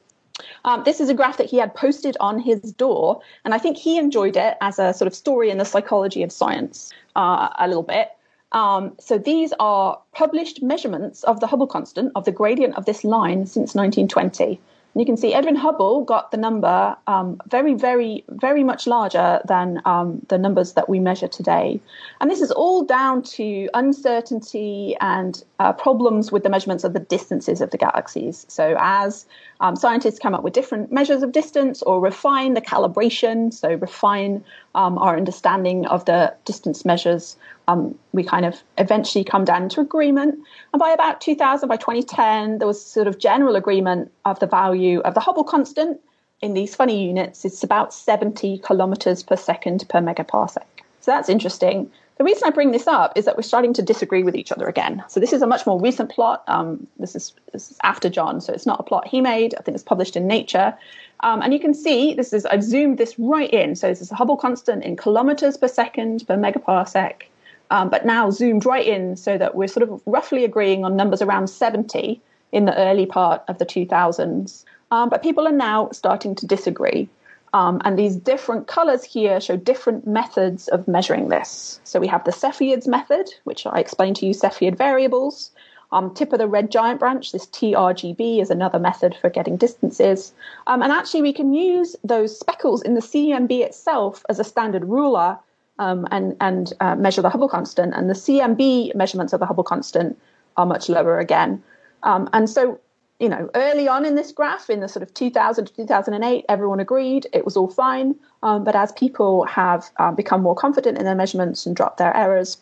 Um, 0.63 0.83
this 0.85 1.01
is 1.01 1.09
a 1.09 1.13
graph 1.13 1.37
that 1.37 1.49
he 1.49 1.57
had 1.57 1.75
posted 1.75 2.15
on 2.21 2.39
his 2.39 2.61
door, 2.73 3.21
and 3.43 3.53
I 3.53 3.57
think 3.57 3.77
he 3.77 3.97
enjoyed 3.97 4.37
it 4.37 4.55
as 4.61 4.79
a 4.79 4.93
sort 4.93 5.07
of 5.07 5.13
story 5.13 5.49
in 5.49 5.57
the 5.57 5.65
psychology 5.65 6.23
of 6.23 6.31
science 6.31 6.93
uh, 7.15 7.49
a 7.59 7.67
little 7.67 7.83
bit. 7.83 8.09
Um, 8.51 8.95
so 8.99 9.17
these 9.17 9.53
are 9.59 9.99
published 10.13 10.63
measurements 10.63 11.23
of 11.23 11.39
the 11.39 11.47
Hubble 11.47 11.67
constant, 11.67 12.11
of 12.15 12.25
the 12.25 12.31
gradient 12.31 12.75
of 12.75 12.85
this 12.85 13.03
line 13.03 13.45
since 13.45 13.75
1920. 13.75 14.59
And 14.93 15.01
you 15.01 15.05
can 15.05 15.17
see 15.17 15.33
Edwin 15.33 15.55
Hubble 15.55 16.03
got 16.03 16.31
the 16.31 16.37
number 16.37 16.95
um, 17.05 17.39
very, 17.47 17.75
very, 17.75 18.23
very 18.29 18.63
much 18.63 18.87
larger 18.87 19.39
than 19.45 19.81
um, 19.85 20.25
the 20.29 20.37
numbers 20.37 20.73
that 20.73 20.89
we 20.89 20.99
measure 20.99 21.27
today. 21.27 21.79
And 22.19 22.29
this 22.31 22.41
is 22.41 22.51
all 22.51 22.83
down 22.83 23.21
to 23.23 23.69
uncertainty 23.73 24.95
and 24.99 25.43
uh, 25.59 25.73
problems 25.73 26.31
with 26.31 26.43
the 26.43 26.49
measurements 26.49 26.83
of 26.83 26.93
the 26.93 26.99
distances 26.99 27.61
of 27.61 27.69
the 27.69 27.77
galaxies. 27.77 28.45
So 28.49 28.75
as 28.79 29.27
um, 29.59 29.75
scientists 29.75 30.17
come 30.17 30.33
up 30.33 30.43
with 30.43 30.53
different 30.53 30.91
measures 30.91 31.21
of 31.21 31.31
distance 31.31 31.83
or 31.83 31.99
refine 31.99 32.55
the 32.55 32.61
calibration, 32.61 33.53
so 33.53 33.73
refine 33.73 34.43
um, 34.79 34.97
our 34.97 35.17
understanding 35.17 35.85
of 35.87 36.05
the 36.05 36.33
distance 36.45 36.85
measures, 36.85 37.35
um, 37.67 37.99
we 38.13 38.23
kind 38.23 38.45
of 38.45 38.63
eventually 38.77 39.25
come 39.25 39.43
down 39.43 39.67
to 39.67 39.81
agreement. 39.81 40.39
And 40.71 40.79
by 40.79 40.91
about 40.91 41.19
2000, 41.19 41.67
by 41.67 41.75
2010, 41.75 42.59
there 42.59 42.67
was 42.67 42.81
sort 42.81 43.05
of 43.05 43.19
general 43.19 43.57
agreement 43.57 44.09
of 44.23 44.39
the 44.39 44.47
value 44.47 45.01
of 45.01 45.15
the 45.15 45.19
Hubble 45.19 45.43
constant 45.43 45.99
in 46.41 46.53
these 46.53 46.75
funny 46.75 47.05
units. 47.05 47.43
It's 47.43 47.61
about 47.61 47.93
70 47.93 48.59
kilometers 48.59 49.21
per 49.21 49.35
second 49.35 49.83
per 49.89 49.99
megaparsec. 49.99 50.63
So 51.01 51.11
that's 51.11 51.27
interesting. 51.27 51.91
The 52.17 52.23
reason 52.23 52.43
I 52.45 52.51
bring 52.51 52.71
this 52.71 52.87
up 52.87 53.17
is 53.17 53.25
that 53.25 53.35
we're 53.35 53.43
starting 53.43 53.73
to 53.73 53.81
disagree 53.81 54.23
with 54.23 54.35
each 54.35 54.51
other 54.51 54.67
again. 54.67 55.03
So 55.09 55.19
this 55.19 55.33
is 55.33 55.41
a 55.41 55.47
much 55.47 55.65
more 55.65 55.79
recent 55.79 56.09
plot. 56.09 56.43
Um, 56.47 56.87
this, 56.99 57.15
is, 57.17 57.33
this, 57.51 57.71
is, 57.71 57.77
after 57.83 58.09
John, 58.09 58.39
so 58.39 58.53
it's 58.53 58.65
not 58.65 58.79
a 58.79 58.83
plot 58.83 59.07
he 59.07 59.19
made. 59.19 59.55
I 59.55 59.61
think 59.61 59.75
it's 59.75 59.83
published 59.83 60.15
in 60.15 60.25
Nature. 60.25 60.73
Um, 61.21 61.41
and 61.41 61.53
you 61.53 61.59
can 61.59 61.73
see 61.73 62.13
this 62.13 62.33
is 62.33 62.45
I've 62.45 62.63
zoomed 62.63 62.97
this 62.97 63.17
right 63.19 63.49
in. 63.49 63.75
So 63.75 63.87
this 63.87 64.01
is 64.01 64.11
a 64.11 64.15
Hubble 64.15 64.37
constant 64.37 64.83
in 64.83 64.95
kilometers 64.95 65.57
per 65.57 65.67
second 65.67 66.25
per 66.27 66.37
megaparsec, 66.37 67.23
um, 67.71 67.89
but 67.89 68.05
now 68.05 68.29
zoomed 68.29 68.65
right 68.65 68.85
in 68.85 69.15
so 69.17 69.37
that 69.37 69.55
we're 69.55 69.67
sort 69.67 69.89
of 69.89 70.01
roughly 70.05 70.43
agreeing 70.45 70.85
on 70.85 70.95
numbers 70.95 71.21
around 71.21 71.47
70 71.47 72.21
in 72.51 72.65
the 72.65 72.77
early 72.77 73.05
part 73.05 73.43
of 73.47 73.57
the 73.57 73.65
2000s. 73.65 74.63
Um, 74.91 75.09
but 75.09 75.21
people 75.21 75.47
are 75.47 75.51
now 75.51 75.89
starting 75.91 76.35
to 76.35 76.47
disagree. 76.47 77.09
Um, 77.53 77.81
and 77.83 77.97
these 77.97 78.15
different 78.15 78.67
colors 78.67 79.03
here 79.03 79.41
show 79.41 79.55
different 79.55 80.05
methods 80.05 80.67
of 80.67 80.87
measuring 80.87 81.29
this. 81.29 81.79
So 81.83 81.99
we 81.99 82.07
have 82.07 82.23
the 82.23 82.31
Cepheids 82.31 82.87
method, 82.87 83.29
which 83.43 83.65
I 83.65 83.79
explained 83.79 84.17
to 84.17 84.25
you 84.25 84.33
Cepheid 84.33 84.77
variables. 84.77 85.51
Um, 85.91 86.13
tip 86.13 86.33
of 86.33 86.39
the 86.39 86.47
red 86.47 86.71
giant 86.71 86.99
branch, 86.99 87.31
this 87.31 87.47
TRGB 87.47 88.41
is 88.41 88.49
another 88.49 88.79
method 88.79 89.15
for 89.19 89.29
getting 89.29 89.57
distances. 89.57 90.33
Um, 90.67 90.83
and 90.83 90.91
actually, 90.91 91.23
we 91.23 91.33
can 91.33 91.53
use 91.53 91.95
those 92.03 92.37
speckles 92.37 92.81
in 92.83 92.93
the 92.93 93.01
CMB 93.01 93.59
itself 93.61 94.23
as 94.29 94.39
a 94.39 94.43
standard 94.43 94.85
ruler 94.85 95.37
um, 95.79 96.07
and, 96.11 96.35
and 96.41 96.73
uh, 96.79 96.95
measure 96.95 97.21
the 97.21 97.29
Hubble 97.29 97.49
constant. 97.49 97.93
And 97.95 98.09
the 98.09 98.13
CMB 98.13 98.93
measurements 98.95 99.33
of 99.33 99.39
the 99.39 99.47
Hubble 99.47 99.63
constant 99.63 100.19
are 100.57 100.65
much 100.65 100.89
lower 100.89 101.19
again. 101.19 101.63
Um, 102.03 102.29
and 102.33 102.49
so 102.49 102.79
you 103.19 103.27
know, 103.27 103.49
early 103.53 103.87
on 103.87 104.05
in 104.05 104.15
this 104.15 104.31
graph, 104.31 104.69
in 104.69 104.79
the 104.79 104.87
sort 104.87 105.03
of 105.03 105.13
2000 105.13 105.65
to 105.65 105.73
2008, 105.73 106.45
everyone 106.47 106.79
agreed 106.79 107.27
it 107.33 107.43
was 107.43 107.57
all 107.57 107.67
fine. 107.67 108.15
Um, 108.43 108.63
but 108.63 108.75
as 108.75 108.93
people 108.93 109.43
have 109.45 109.89
um, 109.97 110.15
become 110.15 110.41
more 110.41 110.55
confident 110.55 110.97
in 110.97 111.03
their 111.03 111.15
measurements 111.15 111.65
and 111.65 111.75
dropped 111.75 111.97
their 111.97 112.15
errors, 112.15 112.57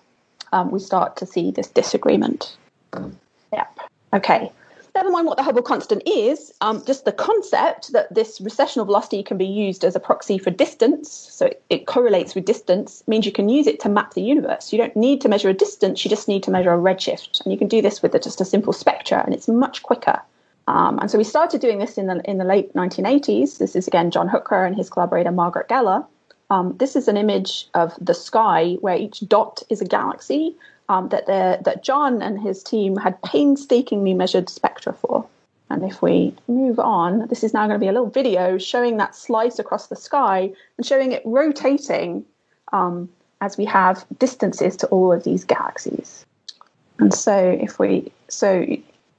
um, 0.53 0.71
we 0.71 0.79
start 0.79 1.15
to 1.17 1.27
see 1.27 1.51
this 1.51 1.67
disagreement. 1.67 2.57
Yep. 3.53 3.79
Okay. 4.13 4.51
Never 4.97 5.11
mind 5.11 5.27
what 5.27 5.37
the 5.37 5.43
Hubble 5.43 5.61
constant 5.61 6.01
is, 6.07 6.51
um, 6.61 6.83
just 6.83 7.05
the 7.05 7.11
concept 7.11 7.93
that 7.93 8.11
this 8.11 8.41
recessional 8.41 8.83
velocity 8.83 9.21
can 9.21 9.37
be 9.37 9.45
used 9.45 9.85
as 9.85 9.95
a 9.95 9.99
proxy 9.99 10.39
for 10.39 10.49
distance, 10.49 11.11
so 11.11 11.45
it, 11.45 11.61
it 11.69 11.85
correlates 11.85 12.33
with 12.33 12.45
distance, 12.45 13.03
means 13.05 13.23
you 13.23 13.31
can 13.31 13.47
use 13.47 13.67
it 13.67 13.79
to 13.81 13.89
map 13.89 14.15
the 14.15 14.23
universe. 14.23 14.73
You 14.73 14.79
don't 14.79 14.95
need 14.95 15.21
to 15.21 15.29
measure 15.29 15.49
a 15.49 15.53
distance, 15.53 16.03
you 16.03 16.09
just 16.09 16.27
need 16.27 16.41
to 16.43 16.51
measure 16.51 16.73
a 16.73 16.77
redshift. 16.79 17.41
And 17.43 17.53
you 17.53 17.59
can 17.59 17.67
do 17.67 17.79
this 17.79 18.01
with 18.01 18.13
just 18.23 18.41
a 18.41 18.45
simple 18.45 18.73
spectra, 18.73 19.21
and 19.23 19.35
it's 19.35 19.47
much 19.47 19.83
quicker. 19.83 20.19
Um, 20.67 20.97
and 20.97 21.11
so 21.11 21.19
we 21.19 21.23
started 21.23 21.61
doing 21.61 21.77
this 21.77 21.99
in 21.99 22.07
the 22.07 22.19
in 22.29 22.39
the 22.39 22.43
late 22.43 22.73
1980s. 22.73 23.59
This 23.59 23.75
is 23.75 23.87
again 23.87 24.09
John 24.09 24.27
Huchra 24.27 24.65
and 24.65 24.75
his 24.75 24.89
collaborator 24.89 25.31
Margaret 25.31 25.69
Geller. 25.69 26.07
Um, 26.49 26.75
this 26.77 26.95
is 26.95 27.07
an 27.07 27.17
image 27.17 27.67
of 27.75 27.93
the 28.01 28.15
sky 28.15 28.77
where 28.81 28.95
each 28.95 29.27
dot 29.27 29.61
is 29.69 29.79
a 29.79 29.85
galaxy 29.85 30.55
um, 30.89 31.09
that 31.09 31.25
that 31.27 31.83
John 31.83 32.21
and 32.21 32.39
his 32.39 32.63
team 32.63 32.95
had 32.95 33.21
painstakingly 33.21 34.13
measured 34.13 34.49
spectra 34.49 34.93
for. 34.93 35.25
And 35.69 35.83
if 35.83 36.01
we 36.01 36.33
move 36.47 36.79
on, 36.79 37.27
this 37.27 37.43
is 37.43 37.53
now 37.53 37.67
going 37.67 37.77
to 37.77 37.83
be 37.83 37.89
a 37.89 37.91
little 37.91 38.09
video 38.09 38.57
showing 38.57 38.97
that 38.97 39.15
slice 39.15 39.59
across 39.59 39.87
the 39.87 39.97
sky 39.97 40.49
and 40.77 40.85
showing 40.85 41.11
it 41.11 41.21
rotating 41.25 42.23
um, 42.71 43.09
as 43.41 43.57
we 43.57 43.65
have 43.65 44.05
distances 44.17 44.77
to 44.77 44.87
all 44.87 45.11
of 45.11 45.25
these 45.25 45.43
galaxies. 45.43 46.25
And 46.99 47.13
so 47.13 47.37
if 47.37 47.79
we 47.79 48.11
so 48.29 48.65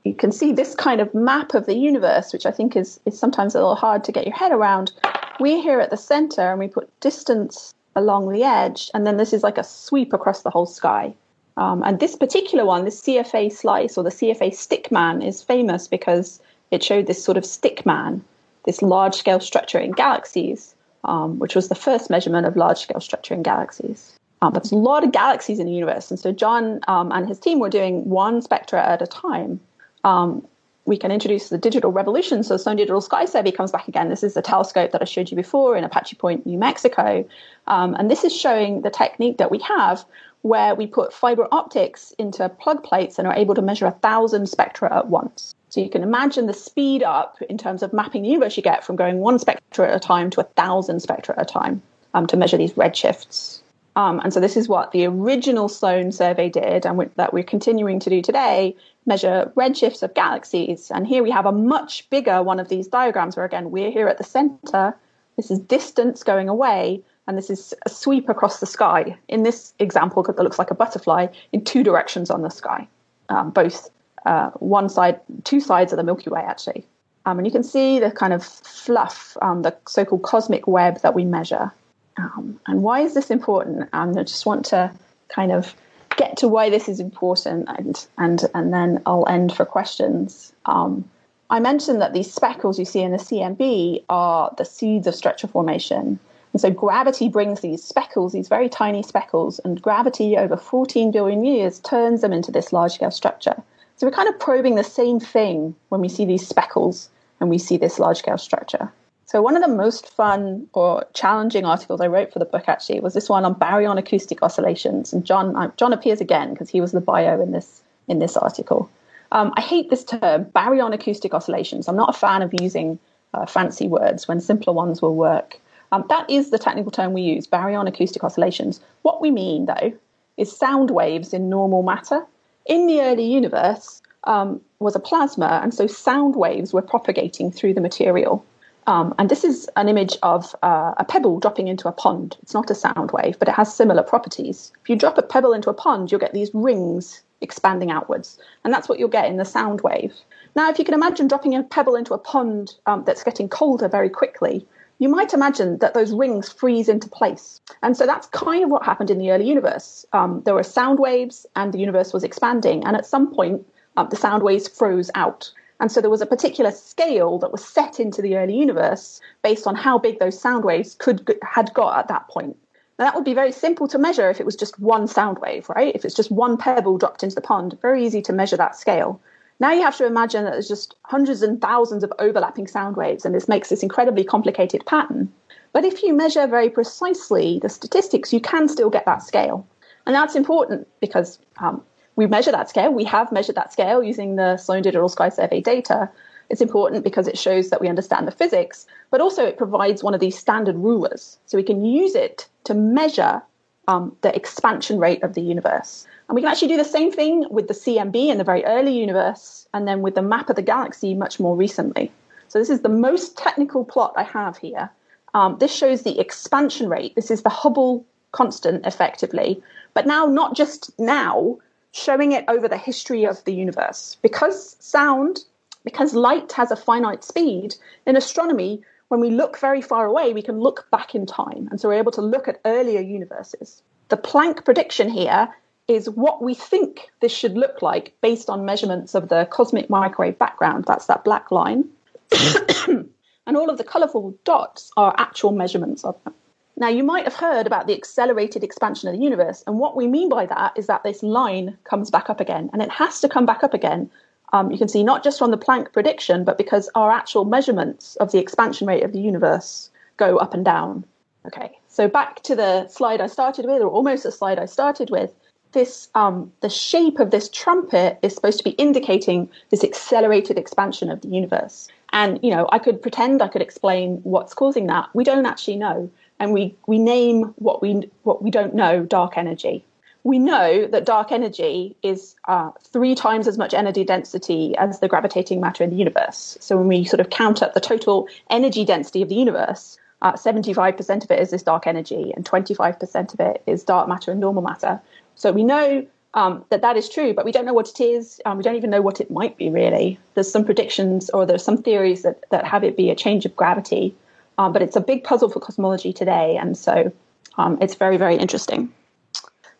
you 0.04 0.14
can 0.14 0.32
see 0.32 0.52
this 0.52 0.74
kind 0.74 1.00
of 1.00 1.14
map 1.14 1.54
of 1.54 1.66
the 1.66 1.76
universe, 1.76 2.32
which 2.32 2.46
I 2.46 2.50
think 2.50 2.76
is, 2.76 2.98
is 3.04 3.18
sometimes 3.18 3.54
a 3.54 3.58
little 3.58 3.74
hard 3.74 4.04
to 4.04 4.12
get 4.12 4.26
your 4.26 4.36
head 4.36 4.52
around. 4.52 4.92
We're 5.38 5.62
here 5.62 5.80
at 5.80 5.90
the 5.90 5.96
center 5.96 6.50
and 6.50 6.58
we 6.58 6.68
put 6.68 6.88
distance 7.00 7.74
along 7.94 8.30
the 8.30 8.44
edge, 8.44 8.90
and 8.94 9.06
then 9.06 9.16
this 9.16 9.32
is 9.32 9.42
like 9.42 9.58
a 9.58 9.64
sweep 9.64 10.12
across 10.12 10.42
the 10.42 10.50
whole 10.50 10.66
sky. 10.66 11.14
Um, 11.58 11.82
and 11.84 11.98
this 11.98 12.14
particular 12.14 12.64
one, 12.64 12.84
this 12.84 13.00
CFA 13.02 13.50
slice 13.50 13.98
or 13.98 14.04
the 14.04 14.10
CFA 14.10 14.50
stickman, 14.52 15.26
is 15.26 15.42
famous 15.42 15.88
because 15.88 16.40
it 16.70 16.84
showed 16.84 17.08
this 17.08 17.22
sort 17.22 17.36
of 17.36 17.42
stickman, 17.42 18.20
this 18.64 18.80
large 18.80 19.16
scale 19.16 19.40
structure 19.40 19.78
in 19.78 19.90
galaxies, 19.90 20.76
um, 21.02 21.40
which 21.40 21.56
was 21.56 21.68
the 21.68 21.74
first 21.74 22.10
measurement 22.10 22.46
of 22.46 22.56
large 22.56 22.78
scale 22.78 23.00
structure 23.00 23.34
in 23.34 23.42
galaxies. 23.42 24.14
Um, 24.40 24.52
but 24.52 24.62
there's 24.62 24.72
a 24.72 24.76
lot 24.76 25.02
of 25.02 25.10
galaxies 25.10 25.58
in 25.58 25.66
the 25.66 25.72
universe. 25.72 26.12
And 26.12 26.20
so 26.20 26.30
John 26.30 26.78
um, 26.86 27.10
and 27.10 27.26
his 27.26 27.40
team 27.40 27.58
were 27.58 27.70
doing 27.70 28.08
one 28.08 28.40
spectra 28.40 28.80
at 28.86 29.02
a 29.02 29.06
time 29.08 29.58
um, 30.04 30.46
we 30.88 30.96
can 30.96 31.10
introduce 31.10 31.50
the 31.50 31.58
digital 31.58 31.92
revolution. 31.92 32.42
So 32.42 32.56
Sloan 32.56 32.76
Digital 32.76 33.02
Sky 33.02 33.26
Survey 33.26 33.52
comes 33.52 33.70
back 33.70 33.88
again. 33.88 34.08
This 34.08 34.22
is 34.22 34.32
the 34.34 34.42
telescope 34.42 34.90
that 34.92 35.02
I 35.02 35.04
showed 35.04 35.30
you 35.30 35.36
before 35.36 35.76
in 35.76 35.84
Apache 35.84 36.16
Point, 36.16 36.46
New 36.46 36.58
Mexico. 36.58 37.28
Um, 37.66 37.94
and 37.94 38.10
this 38.10 38.24
is 38.24 38.34
showing 38.34 38.80
the 38.80 38.90
technique 38.90 39.36
that 39.36 39.50
we 39.50 39.58
have 39.58 40.04
where 40.42 40.74
we 40.74 40.86
put 40.86 41.12
fiber 41.12 41.48
optics 41.52 42.12
into 42.18 42.48
plug 42.48 42.82
plates 42.82 43.18
and 43.18 43.26
are 43.26 43.34
able 43.34 43.54
to 43.54 43.62
measure 43.62 43.86
a 43.86 43.90
thousand 43.90 44.48
spectra 44.48 44.94
at 44.96 45.08
once. 45.08 45.54
So 45.68 45.80
you 45.80 45.90
can 45.90 46.02
imagine 46.02 46.46
the 46.46 46.54
speed 46.54 47.02
up 47.02 47.40
in 47.42 47.58
terms 47.58 47.82
of 47.82 47.92
mapping 47.92 48.22
the 48.22 48.28
universe 48.28 48.56
you 48.56 48.62
get 48.62 48.84
from 48.84 48.96
going 48.96 49.18
one 49.18 49.38
spectra 49.38 49.88
at 49.88 49.94
a 49.94 50.00
time 50.00 50.30
to 50.30 50.40
a 50.40 50.44
thousand 50.44 51.00
spectra 51.00 51.34
at 51.36 51.42
a 51.42 51.52
time 51.52 51.82
um, 52.14 52.26
to 52.28 52.36
measure 52.36 52.56
these 52.56 52.72
redshifts. 52.72 53.60
Um, 53.96 54.20
and 54.20 54.32
so 54.32 54.38
this 54.38 54.56
is 54.56 54.68
what 54.68 54.92
the 54.92 55.06
original 55.06 55.68
Sloan 55.68 56.12
survey 56.12 56.48
did, 56.48 56.86
and 56.86 56.96
we, 56.96 57.06
that 57.16 57.32
we're 57.32 57.42
continuing 57.42 57.98
to 57.98 58.08
do 58.08 58.22
today, 58.22 58.76
measure 59.06 59.52
redshifts 59.56 60.04
of 60.04 60.14
galaxies. 60.14 60.90
And 60.92 61.04
here 61.04 61.22
we 61.22 61.32
have 61.32 61.46
a 61.46 61.52
much 61.52 62.08
bigger 62.08 62.42
one 62.42 62.60
of 62.60 62.68
these 62.68 62.86
diagrams 62.86 63.36
where, 63.36 63.44
again, 63.44 63.72
we're 63.72 63.90
here 63.90 64.06
at 64.06 64.16
the 64.16 64.24
center. 64.24 64.96
This 65.36 65.50
is 65.50 65.58
distance 65.58 66.22
going 66.22 66.48
away, 66.48 67.02
and 67.28 67.36
this 67.36 67.50
is 67.50 67.74
a 67.84 67.90
sweep 67.90 68.28
across 68.28 68.58
the 68.58 68.66
sky. 68.66 69.16
In 69.28 69.42
this 69.42 69.74
example, 69.78 70.22
that 70.22 70.38
looks 70.38 70.58
like 70.58 70.70
a 70.70 70.74
butterfly 70.74 71.28
in 71.52 71.62
two 71.62 71.84
directions 71.84 72.30
on 72.30 72.40
the 72.40 72.48
sky, 72.48 72.88
um, 73.28 73.50
both 73.50 73.90
uh, 74.24 74.50
one 74.52 74.88
side, 74.88 75.20
two 75.44 75.60
sides 75.60 75.92
of 75.92 75.98
the 75.98 76.02
Milky 76.02 76.30
Way, 76.30 76.40
actually. 76.40 76.86
Um, 77.26 77.38
and 77.38 77.46
you 77.46 77.52
can 77.52 77.62
see 77.62 77.98
the 77.98 78.10
kind 78.10 78.32
of 78.32 78.42
fluff, 78.42 79.36
um, 79.42 79.60
the 79.60 79.76
so 79.86 80.06
called 80.06 80.22
cosmic 80.22 80.66
web 80.66 81.02
that 81.02 81.14
we 81.14 81.26
measure. 81.26 81.70
Um, 82.16 82.58
and 82.66 82.82
why 82.82 83.00
is 83.00 83.12
this 83.12 83.30
important? 83.30 83.90
And 83.92 84.18
I 84.18 84.22
just 84.22 84.46
want 84.46 84.64
to 84.66 84.90
kind 85.28 85.52
of 85.52 85.74
get 86.16 86.38
to 86.38 86.48
why 86.48 86.70
this 86.70 86.88
is 86.88 86.98
important, 86.98 87.68
and 87.68 88.06
and 88.16 88.42
and 88.54 88.72
then 88.72 89.02
I'll 89.04 89.28
end 89.28 89.54
for 89.54 89.66
questions. 89.66 90.54
Um, 90.64 91.08
I 91.50 91.60
mentioned 91.60 92.00
that 92.00 92.14
these 92.14 92.32
speckles 92.32 92.78
you 92.78 92.86
see 92.86 93.02
in 93.02 93.12
the 93.12 93.18
CMB 93.18 94.04
are 94.08 94.54
the 94.56 94.64
seeds 94.64 95.06
of 95.06 95.14
structure 95.14 95.46
formation. 95.46 96.18
And 96.52 96.60
so 96.60 96.70
gravity 96.70 97.28
brings 97.28 97.60
these 97.60 97.82
speckles, 97.82 98.32
these 98.32 98.48
very 98.48 98.68
tiny 98.68 99.02
speckles, 99.02 99.58
and 99.64 99.80
gravity 99.80 100.36
over 100.36 100.56
14 100.56 101.10
billion 101.10 101.44
years 101.44 101.78
turns 101.80 102.22
them 102.22 102.32
into 102.32 102.50
this 102.50 102.72
large 102.72 102.92
scale 102.92 103.10
structure. 103.10 103.62
So 103.96 104.06
we're 104.06 104.12
kind 104.12 104.28
of 104.28 104.38
probing 104.38 104.76
the 104.76 104.84
same 104.84 105.20
thing 105.20 105.74
when 105.88 106.00
we 106.00 106.08
see 106.08 106.24
these 106.24 106.46
speckles 106.46 107.08
and 107.40 107.50
we 107.50 107.58
see 107.58 107.76
this 107.76 107.98
large 107.98 108.18
scale 108.18 108.38
structure. 108.38 108.92
So 109.28 109.42
one 109.42 109.56
of 109.56 109.62
the 109.62 109.68
most 109.68 110.08
fun 110.08 110.66
or 110.72 111.04
challenging 111.12 111.66
articles 111.66 112.00
I 112.00 112.06
wrote 112.06 112.32
for 112.32 112.38
the 112.38 112.46
book 112.46 112.64
actually 112.66 113.00
was 113.00 113.12
this 113.12 113.28
one 113.28 113.44
on 113.44 113.54
baryon 113.54 113.98
acoustic 113.98 114.42
oscillations, 114.42 115.12
and 115.12 115.22
John 115.22 115.54
uh, 115.54 115.70
John 115.76 115.92
appears 115.92 116.22
again 116.22 116.54
because 116.54 116.70
he 116.70 116.80
was 116.80 116.92
the 116.92 117.00
bio 117.02 117.38
in 117.42 117.52
this 117.52 117.82
in 118.08 118.20
this 118.20 118.38
article. 118.38 118.88
Um, 119.30 119.52
I 119.58 119.60
hate 119.60 119.90
this 119.90 120.02
term, 120.02 120.46
baryon 120.46 120.94
acoustic 120.94 121.34
oscillations. 121.34 121.88
I'm 121.88 121.96
not 121.96 122.08
a 122.08 122.18
fan 122.18 122.40
of 122.40 122.54
using 122.58 122.98
uh, 123.34 123.44
fancy 123.44 123.86
words 123.86 124.26
when 124.26 124.40
simpler 124.40 124.72
ones 124.72 125.02
will 125.02 125.14
work. 125.14 125.60
Um, 125.92 126.04
that 126.08 126.28
is 126.28 126.50
the 126.50 126.58
technical 126.58 126.90
term 126.90 127.12
we 127.12 127.22
use, 127.22 127.46
baryon 127.46 127.88
acoustic 127.88 128.22
oscillations. 128.22 128.80
What 129.02 129.20
we 129.20 129.30
mean, 129.30 129.66
though, 129.66 129.92
is 130.36 130.54
sound 130.54 130.90
waves 130.90 131.32
in 131.32 131.48
normal 131.48 131.82
matter. 131.82 132.26
In 132.66 132.86
the 132.86 133.00
early 133.00 133.24
universe 133.24 134.02
um, 134.24 134.60
was 134.78 134.94
a 134.94 135.00
plasma, 135.00 135.60
and 135.62 135.72
so 135.72 135.86
sound 135.86 136.36
waves 136.36 136.72
were 136.72 136.82
propagating 136.82 137.50
through 137.50 137.74
the 137.74 137.80
material. 137.80 138.44
Um, 138.86 139.14
and 139.18 139.28
this 139.28 139.44
is 139.44 139.68
an 139.76 139.88
image 139.88 140.16
of 140.22 140.54
uh, 140.62 140.94
a 140.96 141.04
pebble 141.04 141.40
dropping 141.40 141.68
into 141.68 141.88
a 141.88 141.92
pond. 141.92 142.36
It's 142.42 142.54
not 142.54 142.70
a 142.70 142.74
sound 142.74 143.10
wave, 143.10 143.38
but 143.38 143.48
it 143.48 143.54
has 143.54 143.74
similar 143.74 144.02
properties. 144.02 144.72
If 144.82 144.88
you 144.88 144.96
drop 144.96 145.18
a 145.18 145.22
pebble 145.22 145.52
into 145.52 145.68
a 145.68 145.74
pond, 145.74 146.10
you'll 146.10 146.20
get 146.20 146.32
these 146.32 146.50
rings 146.54 147.22
expanding 147.42 147.90
outwards. 147.90 148.38
And 148.64 148.72
that's 148.72 148.88
what 148.88 148.98
you'll 148.98 149.08
get 149.08 149.26
in 149.26 149.36
the 149.36 149.44
sound 149.44 149.82
wave. 149.82 150.14
Now, 150.56 150.70
if 150.70 150.78
you 150.78 150.86
can 150.86 150.94
imagine 150.94 151.28
dropping 151.28 151.54
a 151.54 151.62
pebble 151.62 151.96
into 151.96 152.14
a 152.14 152.18
pond 152.18 152.74
um, 152.86 153.04
that's 153.04 153.22
getting 153.22 153.48
colder 153.48 153.88
very 153.88 154.08
quickly, 154.08 154.66
you 154.98 155.08
might 155.08 155.32
imagine 155.32 155.78
that 155.78 155.94
those 155.94 156.12
rings 156.12 156.50
freeze 156.52 156.88
into 156.88 157.08
place. 157.08 157.60
And 157.82 157.96
so 157.96 158.06
that's 158.06 158.26
kind 158.28 158.64
of 158.64 158.70
what 158.70 158.84
happened 158.84 159.10
in 159.10 159.18
the 159.18 159.30
early 159.30 159.48
universe. 159.48 160.04
Um, 160.12 160.42
there 160.44 160.54
were 160.54 160.64
sound 160.64 160.98
waves, 160.98 161.46
and 161.54 161.72
the 161.72 161.78
universe 161.78 162.12
was 162.12 162.24
expanding. 162.24 162.84
And 162.84 162.96
at 162.96 163.06
some 163.06 163.32
point, 163.32 163.66
um, 163.96 164.08
the 164.10 164.16
sound 164.16 164.42
waves 164.42 164.68
froze 164.68 165.10
out. 165.14 165.52
And 165.80 165.92
so 165.92 166.00
there 166.00 166.10
was 166.10 166.20
a 166.20 166.26
particular 166.26 166.72
scale 166.72 167.38
that 167.38 167.52
was 167.52 167.64
set 167.64 168.00
into 168.00 168.20
the 168.20 168.36
early 168.36 168.56
universe 168.56 169.20
based 169.42 169.66
on 169.66 169.76
how 169.76 169.98
big 169.98 170.18
those 170.18 170.40
sound 170.40 170.64
waves 170.64 170.96
could 170.96 171.38
had 171.42 171.72
got 171.72 171.98
at 171.98 172.08
that 172.08 172.26
point. 172.28 172.56
Now 172.98 173.04
that 173.04 173.14
would 173.14 173.24
be 173.24 173.34
very 173.34 173.52
simple 173.52 173.86
to 173.88 173.98
measure 173.98 174.28
if 174.28 174.40
it 174.40 174.46
was 174.46 174.56
just 174.56 174.80
one 174.80 175.06
sound 175.06 175.38
wave, 175.38 175.68
right? 175.68 175.94
If 175.94 176.04
it's 176.04 176.16
just 176.16 176.32
one 176.32 176.56
pebble 176.56 176.98
dropped 176.98 177.22
into 177.22 177.36
the 177.36 177.40
pond, 177.40 177.78
very 177.80 178.04
easy 178.04 178.20
to 178.22 178.32
measure 178.32 178.56
that 178.56 178.74
scale. 178.74 179.20
Now 179.60 179.72
you 179.72 179.82
have 179.82 179.96
to 179.98 180.06
imagine 180.06 180.44
that 180.44 180.52
there's 180.52 180.68
just 180.68 180.94
hundreds 181.04 181.42
and 181.42 181.60
thousands 181.60 182.04
of 182.04 182.12
overlapping 182.18 182.66
sound 182.68 182.96
waves, 182.96 183.24
and 183.24 183.34
this 183.34 183.48
makes 183.48 183.68
this 183.68 183.82
incredibly 183.82 184.24
complicated 184.24 184.86
pattern. 184.86 185.32
But 185.72 185.84
if 185.84 186.02
you 186.02 186.14
measure 186.14 186.46
very 186.46 186.70
precisely 186.70 187.58
the 187.60 187.68
statistics, 187.68 188.32
you 188.32 188.40
can 188.40 188.68
still 188.68 188.90
get 188.90 189.04
that 189.06 189.22
scale. 189.22 189.66
And 190.06 190.14
that's 190.14 190.36
important 190.36 190.88
because 191.00 191.38
um, 191.58 191.82
we 192.16 192.26
measure 192.26 192.52
that 192.52 192.68
scale. 192.68 192.92
We 192.92 193.04
have 193.04 193.30
measured 193.30 193.56
that 193.56 193.72
scale 193.72 194.02
using 194.02 194.36
the 194.36 194.56
Sloan 194.56 194.82
Digital 194.82 195.08
Sky 195.08 195.28
Survey 195.28 195.60
data. 195.60 196.08
It's 196.48 196.62
important 196.62 197.04
because 197.04 197.28
it 197.28 197.36
shows 197.36 197.68
that 197.70 197.80
we 197.80 197.88
understand 197.88 198.26
the 198.26 198.32
physics, 198.32 198.86
but 199.10 199.20
also 199.20 199.44
it 199.44 199.58
provides 199.58 200.02
one 200.02 200.14
of 200.14 200.20
these 200.20 200.38
standard 200.38 200.76
rulers. 200.76 201.38
So 201.46 201.58
we 201.58 201.62
can 201.62 201.84
use 201.84 202.14
it 202.14 202.48
to 202.64 202.74
measure 202.74 203.42
um, 203.88 204.14
the 204.20 204.34
expansion 204.36 204.98
rate 205.00 205.22
of 205.24 205.34
the 205.34 205.40
universe. 205.40 206.06
And 206.28 206.36
we 206.36 206.42
can 206.42 206.50
actually 206.50 206.68
do 206.68 206.76
the 206.76 206.84
same 206.84 207.10
thing 207.10 207.46
with 207.50 207.66
the 207.68 207.74
CMB 207.74 208.28
in 208.28 208.38
the 208.38 208.44
very 208.44 208.64
early 208.64 208.96
universe, 208.96 209.66
and 209.74 209.88
then 209.88 210.02
with 210.02 210.14
the 210.14 210.22
map 210.22 210.50
of 210.50 210.56
the 210.56 210.62
galaxy 210.62 211.14
much 211.14 211.40
more 211.40 211.56
recently. 211.56 212.12
So 212.48 212.58
this 212.58 212.70
is 212.70 212.82
the 212.82 212.88
most 212.88 213.36
technical 213.36 213.84
plot 213.84 214.12
I 214.16 214.22
have 214.22 214.58
here. 214.58 214.90
Um, 215.34 215.56
this 215.58 215.74
shows 215.74 216.02
the 216.02 216.18
expansion 216.18 216.88
rate. 216.88 217.14
This 217.14 217.30
is 217.30 217.42
the 217.42 217.50
Hubble 217.50 218.04
constant, 218.32 218.86
effectively, 218.86 219.62
but 219.94 220.06
now 220.06 220.26
not 220.26 220.54
just 220.54 220.96
now, 220.98 221.58
showing 221.92 222.32
it 222.32 222.44
over 222.48 222.68
the 222.68 222.76
history 222.76 223.24
of 223.24 223.42
the 223.44 223.54
universe. 223.54 224.18
Because 224.20 224.76
sound, 224.80 225.40
because 225.84 226.14
light 226.14 226.52
has 226.52 226.70
a 226.70 226.76
finite 226.76 227.24
speed, 227.24 227.74
in 228.06 228.16
astronomy, 228.16 228.82
when 229.08 229.20
we 229.20 229.30
look 229.30 229.58
very 229.58 229.80
far 229.80 230.06
away, 230.06 230.32
we 230.32 230.42
can 230.42 230.60
look 230.60 230.86
back 230.90 231.14
in 231.14 231.26
time. 231.26 231.68
And 231.70 231.80
so 231.80 231.88
we're 231.88 231.94
able 231.94 232.12
to 232.12 232.22
look 232.22 232.48
at 232.48 232.60
earlier 232.64 233.00
universes. 233.00 233.82
The 234.08 234.16
Planck 234.16 234.64
prediction 234.64 235.08
here 235.08 235.48
is 235.86 236.08
what 236.10 236.42
we 236.42 236.54
think 236.54 237.10
this 237.20 237.32
should 237.32 237.56
look 237.56 237.80
like 237.80 238.14
based 238.20 238.50
on 238.50 238.64
measurements 238.64 239.14
of 239.14 239.28
the 239.28 239.48
cosmic 239.50 239.88
microwave 239.88 240.38
background. 240.38 240.84
That's 240.86 241.06
that 241.06 241.24
black 241.24 241.50
line. 241.50 241.88
and 242.86 243.56
all 243.56 243.70
of 243.70 243.78
the 243.78 243.84
colorful 243.84 244.38
dots 244.44 244.90
are 244.98 245.14
actual 245.16 245.52
measurements 245.52 246.04
of 246.04 246.22
them. 246.24 246.34
Now, 246.76 246.88
you 246.88 247.02
might 247.02 247.24
have 247.24 247.34
heard 247.34 247.66
about 247.66 247.88
the 247.88 247.94
accelerated 247.94 248.62
expansion 248.62 249.08
of 249.08 249.16
the 249.16 249.24
universe, 249.24 249.64
and 249.66 249.80
what 249.80 249.96
we 249.96 250.06
mean 250.06 250.28
by 250.28 250.46
that 250.46 250.74
is 250.76 250.86
that 250.86 251.02
this 251.02 251.24
line 251.24 251.76
comes 251.82 252.08
back 252.08 252.30
up 252.30 252.38
again, 252.38 252.70
and 252.72 252.80
it 252.80 252.90
has 252.90 253.20
to 253.20 253.28
come 253.28 253.46
back 253.46 253.64
up 253.64 253.74
again. 253.74 254.08
Um, 254.52 254.70
you 254.70 254.78
can 254.78 254.88
see 254.88 255.02
not 255.02 255.22
just 255.22 255.38
from 255.38 255.50
the 255.50 255.58
Planck 255.58 255.92
prediction, 255.92 256.44
but 256.44 256.58
because 256.58 256.88
our 256.94 257.10
actual 257.10 257.44
measurements 257.44 258.16
of 258.16 258.32
the 258.32 258.38
expansion 258.38 258.86
rate 258.86 259.04
of 259.04 259.12
the 259.12 259.20
universe 259.20 259.90
go 260.16 260.36
up 260.38 260.54
and 260.54 260.64
down. 260.64 261.04
Okay, 261.46 261.78
so 261.88 262.08
back 262.08 262.42
to 262.42 262.56
the 262.56 262.88
slide 262.88 263.20
I 263.20 263.26
started 263.26 263.66
with, 263.66 263.82
or 263.82 263.88
almost 263.88 264.22
the 264.22 264.32
slide 264.32 264.58
I 264.58 264.66
started 264.66 265.10
with 265.10 265.34
this 265.72 266.08
um, 266.14 266.52
the 266.60 266.70
shape 266.70 267.18
of 267.18 267.30
this 267.30 267.48
trumpet 267.48 268.18
is 268.22 268.34
supposed 268.34 268.58
to 268.58 268.64
be 268.64 268.70
indicating 268.70 269.48
this 269.70 269.84
accelerated 269.84 270.58
expansion 270.58 271.10
of 271.10 271.20
the 271.20 271.28
universe. 271.28 271.88
And 272.12 272.40
you 272.42 272.50
know, 272.50 272.68
I 272.72 272.78
could 272.78 273.02
pretend 273.02 273.42
I 273.42 273.48
could 273.48 273.62
explain 273.62 274.20
what's 274.22 274.54
causing 274.54 274.86
that. 274.86 275.08
We 275.14 275.24
don't 275.24 275.46
actually 275.46 275.76
know, 275.76 276.10
and 276.40 276.52
we 276.52 276.74
we 276.86 276.98
name 276.98 277.54
what 277.56 277.82
we 277.82 278.10
what 278.22 278.42
we 278.42 278.50
don't 278.50 278.74
know 278.74 279.04
dark 279.04 279.36
energy. 279.36 279.84
We 280.28 280.38
know 280.38 280.86
that 280.88 281.06
dark 281.06 281.32
energy 281.32 281.96
is 282.02 282.36
uh, 282.46 282.72
three 282.82 283.14
times 283.14 283.48
as 283.48 283.56
much 283.56 283.72
energy 283.72 284.04
density 284.04 284.76
as 284.76 285.00
the 285.00 285.08
gravitating 285.08 285.58
matter 285.58 285.82
in 285.82 285.88
the 285.88 285.96
universe. 285.96 286.58
So 286.60 286.76
when 286.76 286.86
we 286.86 287.06
sort 287.06 287.20
of 287.20 287.30
count 287.30 287.62
up 287.62 287.72
the 287.72 287.80
total 287.80 288.28
energy 288.50 288.84
density 288.84 289.22
of 289.22 289.30
the 289.30 289.34
universe, 289.34 289.96
uh, 290.20 290.34
75% 290.34 291.24
of 291.24 291.30
it 291.30 291.40
is 291.40 291.48
this 291.48 291.62
dark 291.62 291.86
energy, 291.86 292.34
and 292.36 292.44
25% 292.44 293.32
of 293.32 293.40
it 293.40 293.62
is 293.66 293.82
dark 293.82 294.06
matter 294.06 294.30
and 294.30 294.38
normal 294.38 294.62
matter. 294.62 295.00
So 295.36 295.50
we 295.50 295.64
know 295.64 296.06
um, 296.34 296.62
that 296.68 296.82
that 296.82 296.98
is 296.98 297.08
true, 297.08 297.32
but 297.32 297.46
we 297.46 297.52
don't 297.52 297.64
know 297.64 297.72
what 297.72 297.88
it 297.88 297.98
is. 297.98 298.38
Um, 298.44 298.58
we 298.58 298.62
don't 298.62 298.76
even 298.76 298.90
know 298.90 299.00
what 299.00 299.22
it 299.22 299.30
might 299.30 299.56
be, 299.56 299.70
really. 299.70 300.20
There's 300.34 300.52
some 300.52 300.66
predictions 300.66 301.30
or 301.30 301.46
there's 301.46 301.64
some 301.64 301.82
theories 301.82 302.20
that, 302.24 302.44
that 302.50 302.66
have 302.66 302.84
it 302.84 302.98
be 302.98 303.08
a 303.08 303.14
change 303.14 303.46
of 303.46 303.56
gravity, 303.56 304.14
um, 304.58 304.74
but 304.74 304.82
it's 304.82 304.94
a 304.96 305.00
big 305.00 305.24
puzzle 305.24 305.48
for 305.48 305.58
cosmology 305.58 306.12
today, 306.12 306.58
and 306.60 306.76
so 306.76 307.10
um, 307.56 307.78
it's 307.80 307.94
very, 307.94 308.18
very 308.18 308.36
interesting. 308.36 308.92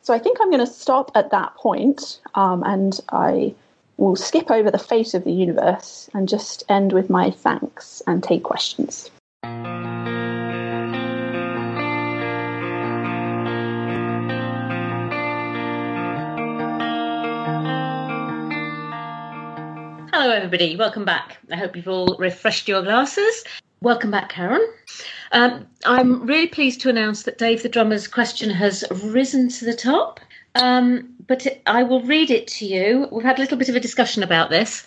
So 0.09 0.15
I 0.15 0.19
think 0.19 0.39
I'm 0.41 0.49
going 0.49 0.65
to 0.65 0.73
stop 0.73 1.11
at 1.15 1.33
that 1.33 1.55
point, 1.57 2.19
um, 2.35 2.63
and 2.65 2.99
I 3.11 3.55
will 3.99 4.17
skip 4.17 4.51
over 4.51 4.71
the 4.71 4.79
fate 4.79 5.13
of 5.13 5.25
the 5.25 5.31
universe 5.31 6.09
and 6.15 6.27
just 6.27 6.65
end 6.71 6.95
with 6.95 7.11
my 7.11 7.31
thanks 7.31 8.03
and 8.07 8.23
take 8.23 8.43
questions. 8.43 9.11
Hello, 20.11 20.31
everybody. 20.31 20.75
Welcome 20.77 21.05
back. 21.05 21.37
I 21.53 21.57
hope 21.57 21.77
you've 21.77 21.87
all 21.87 22.17
refreshed 22.19 22.67
your 22.67 22.81
glasses. 22.81 23.45
Welcome 23.81 24.11
back, 24.11 24.31
Karen. 24.31 24.67
Um, 25.31 25.67
I'm 25.87 26.27
really 26.27 26.49
pleased 26.49 26.81
to 26.81 26.89
announce 26.89 27.23
that 27.23 27.39
Dave 27.39 27.63
the 27.63 27.69
drummer's 27.69 28.09
question 28.09 28.51
has 28.51 28.85
risen 29.05 29.49
to 29.51 29.65
the 29.65 29.75
top. 29.75 30.19
Um, 30.57 31.15
but 31.29 31.47
it, 31.47 31.63
I 31.67 31.85
will 31.85 32.03
read 32.03 32.31
it 32.31 32.49
to 32.49 32.67
you. 32.67 33.07
We've 33.13 33.25
had 33.25 33.39
a 33.39 33.41
little 33.41 33.59
bit 33.59 33.69
of 33.69 33.77
a 33.77 33.81
discussion 33.81 34.25
about 34.25 34.51
this. 34.51 34.83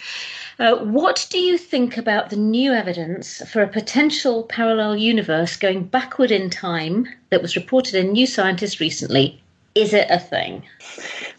Uh, 0.59 0.75
what 0.77 1.25
do 1.29 1.39
you 1.39 1.57
think 1.57 1.95
about 1.95 2.29
the 2.29 2.35
new 2.35 2.73
evidence 2.73 3.41
for 3.49 3.61
a 3.61 3.67
potential 3.67 4.43
parallel 4.43 4.97
universe 4.97 5.55
going 5.55 5.85
backward 5.85 6.29
in 6.29 6.49
time 6.49 7.07
that 7.29 7.41
was 7.41 7.55
reported 7.55 7.95
in 7.95 8.11
New 8.11 8.27
Scientist 8.27 8.81
recently? 8.81 9.41
Is 9.73 9.93
it 9.93 10.07
a 10.09 10.19
thing? 10.19 10.63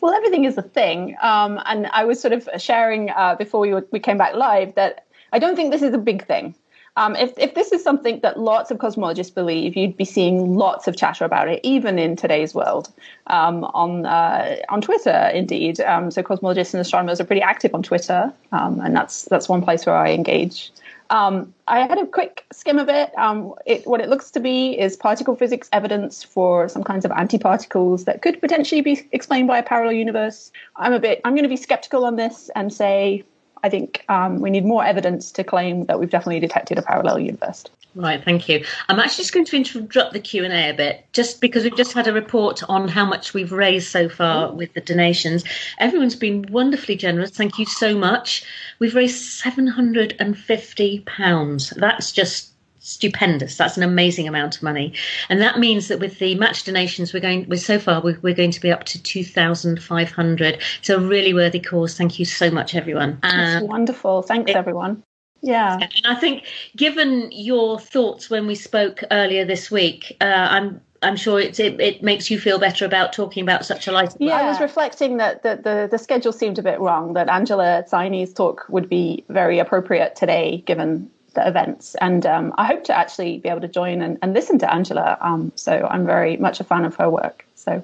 Well, 0.01 0.15
everything 0.15 0.45
is 0.45 0.57
a 0.57 0.63
thing. 0.63 1.17
Um, 1.21 1.61
and 1.67 1.87
I 1.89 2.05
was 2.05 2.19
sort 2.19 2.33
of 2.33 2.49
sharing 2.57 3.11
uh, 3.11 3.35
before 3.35 3.61
we, 3.61 3.75
were, 3.75 3.87
we 3.91 4.01
came 4.01 4.17
back 4.17 4.35
live 4.35 4.75
that 4.77 5.05
I 5.33 5.39
don't 5.39 5.55
think 5.55 5.71
this 5.71 5.83
is 5.83 5.93
a 5.93 5.99
big 5.99 6.27
thing. 6.27 6.55
Um, 6.97 7.17
if, 7.17 7.33
if 7.39 7.55
this 7.55 7.73
is 7.73 7.83
something 7.83 8.21
that 8.21 8.39
lots 8.39 8.71
of 8.71 8.77
cosmologists 8.77 9.35
believe, 9.35 9.77
you'd 9.77 9.97
be 9.97 10.05
seeing 10.05 10.57
lots 10.57 10.87
of 10.87 10.97
chatter 10.97 11.25
about 11.25 11.49
it, 11.49 11.61
even 11.63 11.99
in 11.99 12.17
today's 12.17 12.55
world, 12.55 12.93
um, 13.29 13.65
on 13.65 14.05
uh, 14.05 14.57
on 14.69 14.83
Twitter, 14.83 15.31
indeed. 15.33 15.81
Um, 15.81 16.11
so 16.11 16.23
cosmologists 16.23 16.75
and 16.75 16.81
astronomers 16.83 17.19
are 17.19 17.25
pretty 17.25 17.41
active 17.41 17.75
on 17.75 17.83
Twitter, 17.83 18.31
um, 18.53 18.79
and 18.81 18.95
that's 18.95 19.23
that's 19.25 19.49
one 19.49 19.63
place 19.63 19.87
where 19.87 19.97
I 19.97 20.13
engage. 20.13 20.71
Um, 21.09 21.53
I 21.69 21.81
had 21.81 21.99
a 21.99 22.07
quick 22.07 22.45
skim 22.53 22.79
of 22.79 22.89
it. 22.91 23.17
Um, 23.19 23.55
it. 23.65 23.87
What 23.87 24.03
it 24.03 24.11
looks 24.11 24.31
to 24.33 24.41
be 24.41 24.79
is 24.79 24.95
particle 24.95 25.35
physics 25.35 25.71
evidence 25.73 26.23
for 26.23 26.69
some 26.69 26.85
kinds 26.85 27.07
of 27.07 27.11
antiparticles 27.11 28.05
that 28.05 28.21
could 28.21 28.39
potentially 28.41 28.83
be 28.83 29.09
explained 29.13 29.49
by 29.49 29.59
a 29.59 29.63
parallel 29.63 29.95
universe. 29.95 30.53
I'm 30.77 30.93
a 30.93 31.01
bit. 31.01 31.23
I'm 31.25 31.33
going 31.33 31.45
to 31.45 31.49
be 31.49 31.57
skeptical 31.57 32.05
on 32.05 32.17
this 32.17 32.51
and 32.55 32.71
say 32.73 33.25
I 33.63 33.69
think 33.69 34.05
um, 34.09 34.41
we 34.41 34.51
need 34.51 34.65
more 34.65 34.85
evidence 34.85 35.31
to 35.33 35.45
claim 35.45 35.87
that 35.87 36.01
we've 36.01 36.11
definitely 36.11 36.41
detected 36.41 36.79
a 36.79 36.83
parallel 36.83 37.19
universe. 37.19 37.65
Right, 37.95 38.25
thank 38.25 38.49
you. 38.49 38.65
I'm 38.89 38.99
actually 38.99 39.25
just 39.25 39.35
going 39.35 39.45
to 39.45 39.57
interrupt 39.57 40.15
the 40.15 40.21
Q 40.21 40.45
and 40.45 40.53
A 40.53 40.71
a 40.71 40.75
bit, 40.75 41.05
just 41.13 41.43
because 41.43 41.65
we've 41.65 41.77
just 41.77 41.93
had 41.93 42.09
a 42.09 42.13
report 42.13 42.63
on 42.69 42.89
how 42.89 43.05
much 43.05 43.35
we've 43.35 43.53
raised 43.53 43.89
so 43.89 44.09
far 44.09 44.51
with 44.51 44.73
the 44.73 44.81
donations. 44.81 45.45
Everyone's 45.79 46.17
been 46.17 46.47
wonderfully 46.51 46.97
generous. 46.97 47.31
Thank 47.31 47.59
you 47.59 47.67
so 47.67 47.95
much. 47.95 48.45
We've 48.79 48.95
raised 48.95 49.21
seven 49.21 49.67
hundred 49.67 50.17
and 50.19 50.39
fifty 50.39 51.01
pounds. 51.01 51.71
That's 51.77 52.13
just 52.13 52.52
stupendous. 52.83 53.57
That's 53.57 53.77
an 53.77 53.83
amazing 53.83 54.29
amount 54.29 54.57
of 54.57 54.63
money, 54.63 54.93
and 55.29 55.41
that 55.41 55.59
means 55.59 55.89
that 55.89 56.01
with 56.01 56.19
the 56.19 56.35
match 56.35 56.65
donations, 56.65 57.13
we're 57.13 57.21
going. 57.21 57.47
We're 57.49 57.57
so 57.57 57.79
far 57.79 58.03
we're, 58.03 58.19
we're 58.21 58.35
going 58.35 58.51
to 58.51 58.61
be 58.61 58.71
up 58.71 58.85
to 58.85 59.03
two 59.03 59.25
thousand 59.25 59.83
five 59.83 60.11
hundred. 60.11 60.61
It's 60.81 60.91
a 60.91 61.01
really 61.01 61.33
worthy 61.33 61.61
cause. 61.61 61.97
Thank 61.97 62.19
you 62.19 62.25
so 62.25 62.51
much, 62.51 62.75
everyone. 62.75 63.19
That's 63.23 63.63
um, 63.63 63.69
wonderful. 63.69 64.23
Thanks, 64.23 64.51
it, 64.51 64.57
everyone. 64.57 65.03
Yeah, 65.41 65.79
and 65.81 66.07
I 66.07 66.15
think 66.15 66.45
given 66.77 67.31
your 67.33 67.79
thoughts 67.79 68.31
when 68.31 68.47
we 68.47 68.55
spoke 68.55 69.03
earlier 69.11 69.45
this 69.45 69.71
week, 69.71 70.17
uh, 70.21 70.25
I'm 70.25 70.81
I'm 71.03 71.17
sure 71.17 71.41
it, 71.41 71.59
it, 71.59 72.03
makes 72.03 72.31
you 72.31 72.39
feel 72.39 72.59
better 72.59 72.85
about 72.85 73.13
talking 73.13 73.43
about 73.43 73.65
such 73.65 73.89
a 73.89 73.93
light. 73.93 74.15
Yeah, 74.21 74.37
I 74.37 74.49
was 74.49 74.61
reflecting 74.61 75.17
that, 75.17 75.43
that 75.43 75.65
the, 75.65 75.89
the 75.91 75.99
schedule 75.99 76.33
seemed 76.33 76.59
a 76.59 76.63
bit 76.63 76.79
wrong, 76.79 77.15
that 77.15 77.29
Angela 77.29 77.85
Saini's 77.91 78.33
talk 78.33 78.65
would 78.69 78.89
be 78.89 79.25
very 79.29 79.59
appropriate 79.59 80.15
today, 80.15 80.63
given 80.65 81.11
the 81.33 81.47
events. 81.47 81.95
And 82.01 82.25
um, 82.27 82.55
I 82.59 82.67
hope 82.67 82.85
to 82.85 82.97
actually 82.97 83.39
be 83.39 83.49
able 83.49 83.61
to 83.61 83.69
join 83.69 84.03
and, 84.03 84.19
and 84.23 84.33
listen 84.35 84.59
to 84.61 84.73
Angela. 84.73 85.19
Um, 85.21 85.53
so 85.57 85.87
I'm 85.91 86.07
very 86.07 86.37
much 86.37 86.61
a 86.61 86.65
fan 86.65 86.85
of 86.85 86.95
her 86.97 87.11
work. 87.11 87.45
So. 87.55 87.83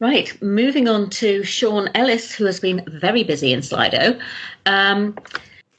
Right, 0.00 0.40
moving 0.42 0.88
on 0.88 1.08
to 1.10 1.44
Sean 1.44 1.88
Ellis, 1.94 2.34
who 2.34 2.44
has 2.46 2.60
been 2.60 2.84
very 2.88 3.22
busy 3.22 3.52
in 3.52 3.60
Slido. 3.60 4.20
Um, 4.66 5.16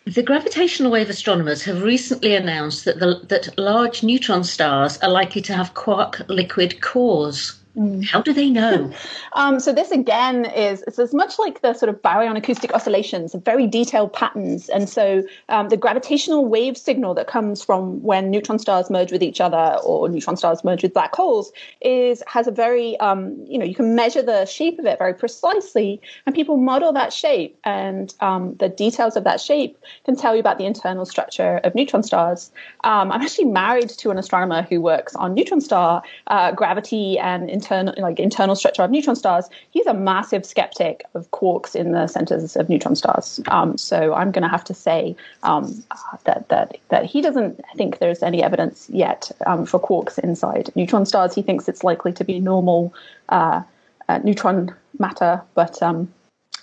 the 0.06 0.24
gravitational 0.24 0.92
wave 0.92 1.10
astronomers 1.10 1.64
have 1.64 1.82
recently 1.82 2.36
announced 2.36 2.86
that, 2.86 3.00
the, 3.00 3.22
that 3.28 3.58
large 3.58 4.04
neutron 4.04 4.44
stars 4.44 4.98
are 5.00 5.10
likely 5.10 5.42
to 5.42 5.54
have 5.54 5.74
quark 5.74 6.22
liquid 6.30 6.82
cores. 6.82 7.60
Mm. 7.76 8.06
How 8.06 8.22
do 8.22 8.34
they 8.34 8.50
know? 8.50 8.92
Um, 9.34 9.60
so 9.60 9.74
this 9.74 9.92
again 9.92 10.46
is 10.46 10.82
it's 10.88 10.98
as 10.98 11.14
much 11.14 11.38
like 11.38 11.60
the 11.60 11.74
sort 11.74 11.90
of 11.90 12.02
baryon 12.02 12.38
acoustic 12.38 12.74
oscillations, 12.74 13.36
very 13.36 13.68
detailed 13.68 14.14
patterns, 14.14 14.70
and 14.70 14.88
so 14.88 15.24
um, 15.50 15.68
the 15.68 15.76
gravitational 15.76 16.46
wave 16.46 16.78
signal 16.78 17.14
that 17.16 17.28
comes 17.28 17.62
from 17.62 18.02
when 18.02 18.32
neutron 18.32 18.60
stars 18.60 18.90
merge 18.90 19.12
with 19.12 19.22
each 19.22 19.42
other 19.42 19.78
or 19.84 20.08
neutron 20.08 20.38
stars 20.38 20.64
merge 20.64 20.84
with 20.84 20.94
black 20.94 21.14
holes 21.14 21.52
is 21.82 22.24
has 22.28 22.48
a 22.48 22.52
very 22.52 22.98
um, 23.02 23.36
you 23.46 23.58
know 23.58 23.66
you 23.66 23.76
can 23.76 23.94
measure 23.94 24.22
the 24.22 24.46
shape 24.46 24.80
of 24.80 24.86
it 24.86 24.98
very 25.00 25.14
precisely, 25.14 26.00
and 26.26 26.34
people 26.34 26.56
model 26.56 26.94
that 26.94 27.12
shape, 27.12 27.60
and 27.66 28.14
um, 28.22 28.56
the 28.56 28.70
details 28.70 29.18
of 29.18 29.26
that 29.26 29.42
shape 29.42 29.78
can 30.06 30.16
tell 30.16 30.34
you 30.34 30.40
about 30.40 30.58
the 30.58 30.66
internal 30.66 31.06
structure 31.06 31.60
of 31.66 31.76
neutron 31.76 32.04
stars. 32.04 32.52
Um, 32.86 33.12
I'm 33.12 33.22
actually 33.22 33.46
married 33.46 33.90
to 33.90 34.12
an 34.12 34.18
astronomer 34.18 34.62
who 34.62 34.80
works 34.80 35.14
on 35.16 35.34
neutron 35.34 35.60
star 35.60 36.04
uh, 36.28 36.54
gravity 36.54 37.20
and 37.20 37.50
internal 37.66 37.93
like 37.97 38.20
internal 38.20 38.55
structure 38.55 38.84
of 38.84 38.91
neutron 38.91 39.16
stars, 39.16 39.49
he's 39.72 39.86
a 39.86 39.93
massive 39.93 40.45
skeptic 40.45 41.03
of 41.13 41.30
quarks 41.32 41.76
in 41.76 41.91
the 41.91 42.07
centers 42.07 42.55
of 42.55 42.70
neutron 42.70 42.95
stars. 42.95 43.39
Um, 43.47 43.78
so 43.78 44.13
I'm 44.13 44.32
going 44.32 44.43
to 44.43 44.49
have 44.49 44.63
to 44.66 44.74
say 44.74 45.16
um, 45.43 45.84
that 46.26 46.47
that 46.49 46.78
that 46.89 47.05
he 47.05 47.22
doesn't 47.22 47.61
think 47.76 47.99
there's 47.99 48.24
any 48.24 48.43
evidence 48.43 48.89
yet 48.89 49.32
um, 49.45 49.66
for 49.66 49.80
quarks 49.80 50.20
inside 50.20 50.72
neutron 50.76 51.05
stars. 51.05 51.34
He 51.34 51.41
thinks 51.41 51.68
it's 51.68 51.84
likely 51.84 52.13
to 52.13 52.24
be 52.24 52.39
normal 52.39 52.93
uh, 53.30 53.61
uh, 54.07 54.20
neutron 54.20 54.74
matter, 54.99 55.41
but 55.55 55.82
um, 55.82 56.11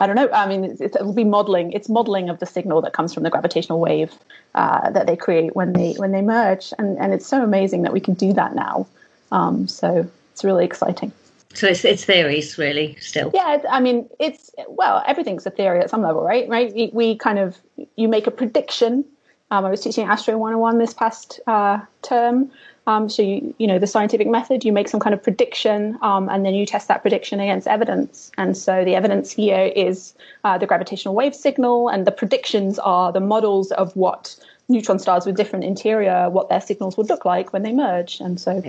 I 0.00 0.06
don't 0.06 0.16
know. 0.16 0.30
I 0.32 0.46
mean, 0.46 0.64
it's, 0.64 0.80
it'll 0.80 1.12
be 1.12 1.24
modeling. 1.24 1.72
It's 1.72 1.88
modeling 1.88 2.28
of 2.28 2.38
the 2.38 2.46
signal 2.46 2.80
that 2.82 2.92
comes 2.92 3.12
from 3.12 3.22
the 3.22 3.30
gravitational 3.30 3.80
wave 3.80 4.12
uh, 4.54 4.90
that 4.90 5.06
they 5.06 5.16
create 5.16 5.54
when 5.54 5.72
they 5.72 5.94
when 5.94 6.12
they 6.12 6.22
merge, 6.22 6.72
and 6.78 6.98
and 6.98 7.12
it's 7.12 7.26
so 7.26 7.42
amazing 7.42 7.82
that 7.82 7.92
we 7.92 8.00
can 8.00 8.14
do 8.14 8.32
that 8.32 8.54
now. 8.54 8.86
Um, 9.30 9.66
so 9.66 10.08
it's 10.32 10.44
really 10.44 10.64
exciting. 10.64 11.12
So 11.54 11.66
it's 11.66 11.84
it's 11.84 12.04
theories 12.04 12.56
really 12.58 12.96
still. 13.00 13.30
Yeah, 13.34 13.58
I 13.70 13.80
mean, 13.80 14.08
it's 14.18 14.50
well, 14.68 15.02
everything's 15.06 15.46
a 15.46 15.50
theory 15.50 15.80
at 15.80 15.90
some 15.90 16.02
level, 16.02 16.22
right? 16.22 16.48
Right? 16.48 16.72
We, 16.74 16.90
we 16.92 17.16
kind 17.16 17.38
of 17.38 17.58
you 17.96 18.08
make 18.08 18.26
a 18.26 18.30
prediction. 18.30 19.04
Um, 19.50 19.66
I 19.66 19.70
was 19.70 19.82
teaching 19.82 20.06
Astro 20.06 20.38
101 20.38 20.78
this 20.78 20.94
past 20.94 21.40
uh, 21.46 21.80
term. 22.00 22.50
Um, 22.86 23.08
so 23.08 23.22
you 23.22 23.54
you 23.58 23.66
know 23.66 23.78
the 23.78 23.86
scientific 23.86 24.26
method, 24.26 24.64
you 24.64 24.72
make 24.72 24.88
some 24.88 24.98
kind 24.98 25.14
of 25.14 25.22
prediction, 25.22 25.98
um, 26.00 26.28
and 26.30 26.44
then 26.44 26.54
you 26.54 26.64
test 26.64 26.88
that 26.88 27.02
prediction 27.02 27.38
against 27.38 27.68
evidence. 27.68 28.32
And 28.38 28.56
so 28.56 28.84
the 28.84 28.94
evidence 28.94 29.30
here 29.30 29.70
is 29.76 30.14
uh, 30.44 30.56
the 30.56 30.66
gravitational 30.66 31.14
wave 31.14 31.34
signal, 31.34 31.88
and 31.88 32.06
the 32.06 32.12
predictions 32.12 32.78
are 32.78 33.12
the 33.12 33.20
models 33.20 33.72
of 33.72 33.94
what 33.94 34.34
neutron 34.68 34.98
stars 34.98 35.26
with 35.26 35.36
different 35.36 35.66
interior, 35.66 36.30
what 36.30 36.48
their 36.48 36.60
signals 36.60 36.96
would 36.96 37.08
look 37.08 37.24
like 37.24 37.52
when 37.52 37.62
they 37.62 37.72
merge. 37.72 38.20
And 38.20 38.40
so 38.40 38.62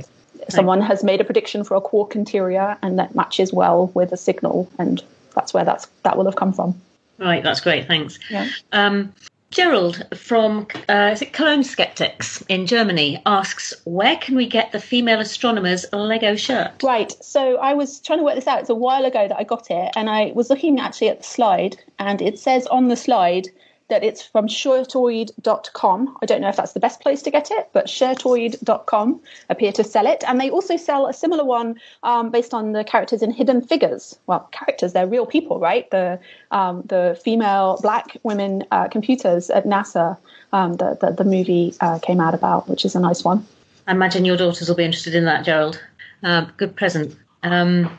someone 0.50 0.82
has 0.82 1.04
made 1.04 1.22
a 1.22 1.24
prediction 1.24 1.64
for 1.64 1.76
a 1.76 1.82
quark 1.82 2.16
interior 2.16 2.78
and 2.82 3.00
that 3.00 3.16
matches 3.16 3.54
well 3.54 3.92
with 3.94 4.12
a 4.12 4.18
signal 4.18 4.70
and 4.78 5.04
that's 5.36 5.54
where 5.54 5.66
that's 5.66 5.88
that 6.04 6.18
will 6.18 6.26
have 6.26 6.36
come 6.36 6.54
from. 6.54 6.80
Right 7.18 7.44
that's 7.44 7.62
great 7.62 7.88
thanks. 7.88 8.20
Yeah. 8.30 8.50
um, 8.72 9.14
gerald 9.52 10.04
from 10.18 10.66
uh, 10.90 11.12
is 11.14 11.22
it 11.22 11.32
cologne 11.32 11.64
skeptics 11.64 12.42
in 12.50 12.66
germany 12.66 13.22
asks 13.28 13.72
where 13.84 14.16
can 14.18 14.36
we 14.36 14.48
get 14.48 14.72
the 14.72 14.80
female 14.80 15.20
astronomers 15.20 15.86
lego 15.94 16.36
shirt? 16.36 16.72
Right 16.82 17.14
so 17.24 17.58
i 17.58 17.74
was 17.74 18.00
trying 18.00 18.18
to 18.18 18.26
work 18.26 18.34
this 18.34 18.48
out 18.48 18.62
it's 18.62 18.70
a 18.70 18.76
while 18.76 19.06
ago 19.06 19.28
that 19.28 19.38
i 19.38 19.44
got 19.44 19.70
it 19.70 19.92
and 19.96 20.10
i 20.10 20.32
was 20.34 20.50
looking 20.50 20.80
actually 20.80 21.10
at 21.10 21.20
the 21.20 21.24
slide 21.24 21.78
and 22.00 22.20
it 22.20 22.40
says 22.40 22.66
on 22.68 22.88
the 22.88 22.96
slide 22.96 23.48
that 23.90 24.04
it's 24.04 24.22
from 24.22 24.48
shirtoid.com. 24.48 26.18
I 26.22 26.26
don't 26.26 26.42
know 26.42 26.50
if 26.50 26.56
that's 26.56 26.74
the 26.74 26.80
best 26.80 27.02
place 27.02 27.22
to 27.24 27.32
get 27.32 27.52
it, 27.52 27.70
but 27.74 27.88
shirtoid.com 27.88 29.22
appear 29.50 29.72
to 29.74 29.84
sell 29.84 30.08
it. 30.08 30.24
And 30.28 30.40
they 30.40 30.50
also 30.50 30.78
sell 30.78 31.08
a 31.08 31.14
similar 31.14 31.44
one 31.44 31.80
um, 32.04 32.32
based 32.32 32.54
on 32.54 32.72
the 32.72 32.84
characters 32.84 33.22
in 33.22 33.32
Hidden 33.32 33.62
Figures. 33.62 34.18
Well, 34.28 34.48
characters, 34.52 34.94
they're 34.94 35.08
real 35.08 35.26
people, 35.26 35.60
right? 35.60 35.90
The, 35.92 36.20
um, 36.52 36.84
the 36.84 37.20
female 37.24 37.80
black 37.82 38.18
women 38.24 38.64
uh, 38.72 38.88
computers 38.88 39.50
at 39.50 39.66
NASA, 39.66 40.18
um, 40.54 40.74
the, 40.74 40.98
the, 41.00 41.12
the, 41.12 41.24
movie 41.24 41.74
uh, 41.82 42.00
came 42.00 42.20
out 42.20 42.34
about, 42.34 42.70
which 42.70 42.86
is 42.86 42.96
a 42.96 43.00
nice 43.00 43.24
one. 43.24 43.46
I 43.88 43.92
imagine 43.92 44.24
your 44.26 44.38
daughters 44.38 44.70
will 44.70 44.76
be 44.76 44.86
interested 44.86 45.16
in 45.16 45.26
that, 45.26 45.44
Gerald. 45.46 45.82
Uh, 46.24 46.46
good 46.58 46.76
present. 46.76 47.16
Um, 47.44 47.90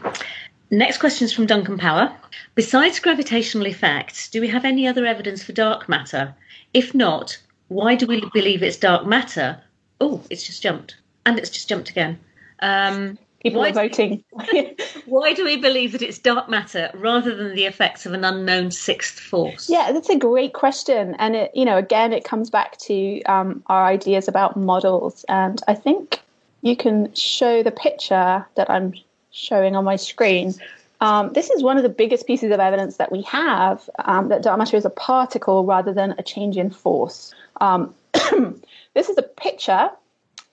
Next 0.75 0.99
question 0.99 1.25
is 1.25 1.33
from 1.33 1.47
Duncan 1.47 1.79
Power. 1.79 2.13
Besides 2.57 2.99
gravitational 2.99 3.67
effects, 3.67 4.29
do 4.29 4.41
we 4.41 4.49
have 4.49 4.65
any 4.65 4.89
other 4.89 5.07
evidence 5.07 5.41
for 5.41 5.53
dark 5.53 5.89
matter? 5.89 6.35
If 6.73 6.93
not, 6.93 7.39
why 7.69 7.95
do 7.95 8.09
we 8.09 8.29
believe 8.33 8.61
it's 8.61 8.77
dark 8.77 9.07
matter? 9.07 9.63
Oh, 10.01 10.21
it's 10.31 10.43
just 10.43 10.65
jumped. 10.65 10.97
And 11.27 11.39
it's 11.39 11.51
just 11.51 11.69
jumped 11.69 11.91
again. 11.91 12.19
Um, 12.59 13.19
People 13.41 13.61
why 13.61 13.71
are 13.71 13.73
voting. 13.73 14.25
why 15.07 15.33
do 15.33 15.45
we 15.45 15.57
believe 15.57 15.93
that 15.93 16.03
it's 16.03 16.19
dark 16.19 16.49
matter 16.49 16.91
rather 16.95 17.37
than 17.37 17.55
the 17.55 17.67
effects 17.67 18.05
of 18.05 18.13
an 18.13 18.25
unknown 18.25 18.73
sixth 18.73 19.21
force? 19.21 19.71
Yeah, 19.71 19.93
that's 19.93 20.09
a 20.09 20.19
great 20.19 20.55
question, 20.55 21.15
and 21.21 21.37
it, 21.37 21.53
you 21.55 21.65
know, 21.65 21.77
again, 21.77 22.13
it 22.13 22.25
comes 22.25 22.51
back 22.51 22.79
to 22.79 23.23
um, 23.25 23.63
our 23.67 23.87
ideas 23.87 24.27
about 24.27 24.57
models, 24.57 25.25
and 25.29 25.61
I 25.69 25.75
think 25.75 26.21
you 26.63 26.75
can 26.75 27.15
show 27.15 27.63
the 27.63 27.71
picture 27.71 28.45
that 28.57 28.71
I'm 28.71 28.95
showing 29.35 29.75
on 29.75 29.85
my 29.85 29.97
screen. 29.97 30.55
Um, 31.01 31.33
this 31.33 31.51
is 31.51 31.63
one 31.63 31.77
of 31.77 31.83
the 31.83 31.89
biggest 31.89 32.27
pieces 32.27 32.53
of 32.53 32.61
evidence 32.61 32.97
that 32.97 33.11
we 33.11 33.23
have 33.23 33.91
um, 34.05 34.29
that 34.29 34.43
dark 34.43 34.59
matter 34.59 34.77
is 34.77 34.85
a 34.85 34.91
particle 34.91 35.65
rather 35.65 35.93
than 35.93 36.15
a 36.19 36.23
change 36.23 36.57
in 36.57 36.71
force. 36.71 37.35
Um, 37.61 37.95
this 38.95 39.09
is 39.09 39.19
a 39.19 39.23
picture 39.23 39.91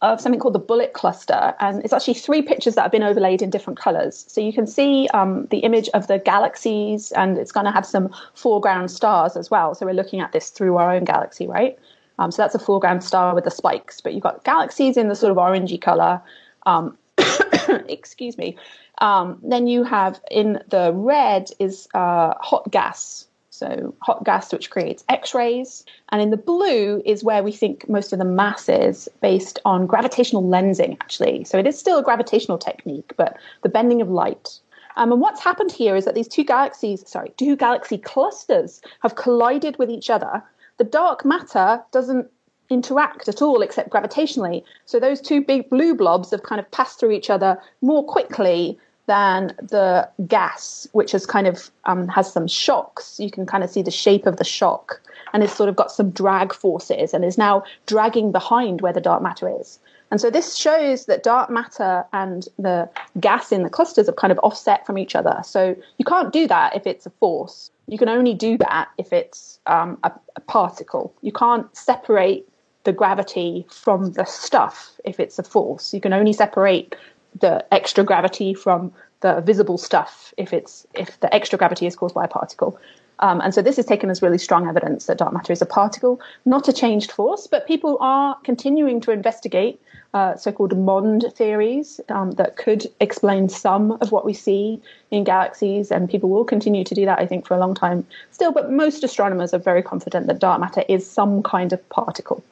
of 0.01 0.19
something 0.19 0.39
called 0.39 0.55
the 0.55 0.59
bullet 0.59 0.93
cluster, 0.93 1.53
and 1.59 1.84
it's 1.84 1.93
actually 1.93 2.15
three 2.15 2.41
pictures 2.41 2.73
that 2.73 2.82
have 2.82 2.91
been 2.91 3.03
overlaid 3.03 3.43
in 3.43 3.51
different 3.51 3.77
colors. 3.77 4.25
So 4.27 4.41
you 4.41 4.51
can 4.51 4.65
see 4.65 5.07
um, 5.13 5.45
the 5.51 5.59
image 5.59 5.89
of 5.93 6.07
the 6.07 6.17
galaxies, 6.17 7.11
and 7.11 7.38
it's 7.38 7.51
going 7.51 7.67
to 7.67 7.71
have 7.71 7.86
some 7.86 8.11
foreground 8.34 8.89
stars 8.89 9.38
as 9.38 9.51
well. 9.51 9.75
So 9.75 9.86
we're 9.86 9.93
looking 9.93 10.21
at 10.21 10.32
this 10.32 10.49
through 10.49 10.77
our 10.77 10.91
own 10.91 11.05
galaxy, 11.05 11.45
right? 11.45 11.77
Um, 12.17 12.32
so 12.32 12.41
that's 12.41 12.55
a 12.55 12.59
foreground 12.59 13.03
star 13.03 13.36
with 13.36 13.43
the 13.43 13.51
spikes, 13.51 14.01
but 14.01 14.15
you've 14.15 14.23
got 14.23 14.43
galaxies 14.43 14.97
in 14.97 15.07
the 15.07 15.15
sort 15.15 15.32
of 15.32 15.38
orangey 15.38 15.79
color. 15.79 16.19
Um, 16.65 16.97
excuse 17.88 18.38
me. 18.38 18.57
Um, 18.99 19.39
then 19.43 19.67
you 19.67 19.84
have 19.84 20.21
in 20.29 20.59
the 20.69 20.91
red 20.93 21.49
is 21.59 21.88
uh, 21.93 22.34
hot 22.39 22.69
gas. 22.71 23.27
So 23.49 23.93
hot 24.01 24.23
gas 24.23 24.51
which 24.51 24.71
creates 24.71 25.03
X-rays, 25.07 25.86
and 26.09 26.21
in 26.21 26.32
the 26.32 26.38
blue 26.38 27.01
is 27.05 27.23
where 27.23 27.43
we 27.43 27.51
think 27.51 27.88
most 27.88 28.11
of 28.11 28.17
the 28.17 28.25
mass 28.25 28.67
is 28.69 29.07
based 29.21 29.59
on 29.65 29.86
gravitational 29.86 30.41
lensing. 30.41 30.97
Actually, 31.01 31.43
so 31.43 31.59
it 31.59 31.67
is 31.67 31.77
still 31.77 31.99
a 31.99 32.03
gravitational 32.03 32.57
technique, 32.57 33.13
but 33.17 33.38
the 33.61 33.69
bending 33.69 34.01
of 34.01 34.09
light. 34.09 34.59
Um, 34.95 35.11
and 35.11 35.21
what's 35.21 35.41
happened 35.41 35.71
here 35.71 35.95
is 35.95 36.05
that 36.05 36.15
these 36.15 36.27
two 36.27 36.43
galaxies, 36.43 37.07
sorry, 37.07 37.34
two 37.38 37.55
galaxy 37.55 37.97
clusters 37.97 38.82
have 39.01 39.15
collided 39.15 39.77
with 39.77 39.89
each 39.89 40.09
other. 40.09 40.43
The 40.77 40.84
dark 40.84 41.23
matter 41.23 41.84
doesn't 41.91 42.32
interact 42.72 43.28
at 43.28 43.41
all 43.41 43.61
except 43.61 43.89
gravitationally. 43.89 44.63
So 44.86 44.99
those 44.99 45.22
two 45.22 45.41
big 45.41 45.69
blue 45.69 45.93
blobs 45.93 46.32
have 46.32 46.43
kind 46.43 46.59
of 46.59 46.69
passed 46.72 46.99
through 46.99 47.11
each 47.11 47.30
other 47.30 47.61
more 47.82 48.03
quickly 48.03 48.80
than 49.07 49.53
the 49.61 50.07
gas, 50.28 50.88
which 50.93 51.11
has 51.11 51.26
kind 51.26 51.47
of 51.47 51.69
um, 51.86 52.07
has 52.07 52.32
some 52.32 52.47
shocks. 52.47 53.19
You 53.19 53.30
can 53.30 53.45
kind 53.45 53.63
of 53.63 53.69
see 53.69 53.82
the 53.82 53.91
shape 53.91 54.26
of 54.26 54.38
the 54.38 54.43
shock, 54.43 55.01
and 55.34 55.43
it's 55.43 55.53
sort 55.53 55.69
of 55.69 55.76
got 55.76 55.91
some 55.91 56.11
drag 56.11 56.53
forces, 56.53 57.13
and 57.13 57.26
is 57.26 57.38
now 57.38 57.63
dragging 57.88 58.32
behind 58.32 58.82
where 58.82 58.93
the 58.93 59.01
dark 59.01 59.22
matter 59.22 59.49
is. 59.59 59.80
And 60.11 60.19
so 60.19 60.30
this 60.30 60.55
shows 60.57 61.05
that 61.05 61.24
dark 61.24 61.49
matter 61.49 62.05
and 62.11 62.47
the 62.59 62.89
gas 63.19 63.51
in 63.51 63.63
the 63.63 63.69
clusters 63.69 64.07
have 64.07 64.17
kind 64.17 64.32
of 64.32 64.39
offset 64.43 64.86
from 64.86 64.97
each 64.97 65.15
other. 65.15 65.39
So 65.43 65.76
you 65.97 66.05
can't 66.05 66.34
do 66.34 66.47
that 66.47 66.76
if 66.76 66.86
it's 66.86 67.05
a 67.05 67.09
force. 67.11 67.72
You 67.88 67.97
can 67.97 68.09
only 68.09 68.34
do 68.34 68.57
that 68.57 68.89
if 68.97 69.13
it's 69.13 69.59
um, 69.67 69.97
a, 70.03 70.11
a 70.36 70.41
particle. 70.41 71.13
You 71.22 71.32
can't 71.32 71.65
separate 71.76 72.45
the 72.84 72.91
gravity 72.91 73.65
from 73.69 74.13
the 74.13 74.25
stuff 74.25 74.99
if 75.05 75.19
it's 75.19 75.38
a 75.39 75.43
force. 75.43 75.93
You 75.93 76.01
can 76.01 76.13
only 76.13 76.34
separate 76.34 76.95
the 77.39 77.65
extra 77.73 78.03
gravity 78.03 78.53
from 78.53 78.91
the 79.21 79.41
visible 79.41 79.77
stuff 79.77 80.34
if 80.38 80.51
it's 80.51 80.86
if 80.93 81.19
the 81.19 81.34
extra 81.34 81.57
gravity 81.57 81.86
is 81.86 81.95
caused 81.95 82.15
by 82.15 82.25
a 82.25 82.27
particle. 82.27 82.79
Um, 83.19 83.39
and 83.41 83.53
so 83.53 83.61
this 83.61 83.77
is 83.77 83.86
taken 83.86 84.09
as 84.09 84.23
really 84.23 84.39
strong 84.39 84.67
evidence 84.67 85.05
that 85.05 85.19
dark 85.19 85.32
matter 85.32 85.53
is 85.53 85.61
a 85.61 85.65
particle, 85.65 86.19
not 86.45 86.67
a 86.67 86.73
changed 86.73 87.11
force. 87.11 87.45
But 87.45 87.67
people 87.67 87.97
are 88.01 88.36
continuing 88.43 88.99
to 89.01 89.11
investigate 89.11 89.79
uh, 90.15 90.36
so-called 90.36 90.75
MOND 90.75 91.25
theories 91.36 92.01
um, 92.09 92.32
that 92.32 92.57
could 92.57 92.88
explain 92.99 93.47
some 93.47 93.91
of 94.01 94.11
what 94.11 94.25
we 94.25 94.34
see 94.34 94.82
in 95.11 95.23
galaxies, 95.23 95.91
and 95.91 96.09
people 96.09 96.29
will 96.29 96.43
continue 96.43 96.84
to 96.84 96.95
do 96.95 97.05
that, 97.05 97.19
I 97.19 97.27
think, 97.27 97.45
for 97.45 97.55
a 97.55 97.59
long 97.59 97.75
time 97.75 98.05
still. 98.32 98.51
But 98.51 98.71
most 98.71 99.03
astronomers 99.03 99.53
are 99.53 99.59
very 99.59 99.84
confident 99.84 100.25
that 100.27 100.39
dark 100.39 100.59
matter 100.59 100.84
is 100.89 101.07
some 101.09 101.43
kind 101.43 101.71
of 101.71 101.88
particle. 101.89 102.43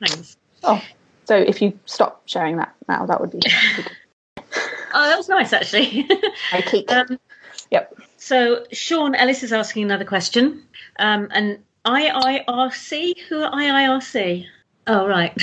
Thanks. 0.00 0.36
Oh, 0.62 0.82
so 1.24 1.36
if 1.36 1.62
you 1.62 1.78
stop 1.86 2.22
sharing 2.26 2.56
that 2.56 2.74
now, 2.88 3.06
that 3.06 3.20
would 3.20 3.30
be. 3.30 3.40
oh, 4.38 4.42
that 4.92 5.16
was 5.16 5.28
nice, 5.28 5.52
actually. 5.52 6.06
I 6.52 6.62
keep. 6.62 6.90
Um, 6.90 7.18
yep. 7.70 7.94
So 8.16 8.64
Sean 8.72 9.14
Ellis 9.14 9.42
is 9.42 9.52
asking 9.52 9.84
another 9.84 10.04
question, 10.04 10.62
um, 10.98 11.28
and 11.30 11.58
IIRC. 11.84 13.18
Who 13.28 13.42
are 13.42 13.52
IIRC? 13.52 14.46
Oh, 14.86 15.06
right. 15.06 15.34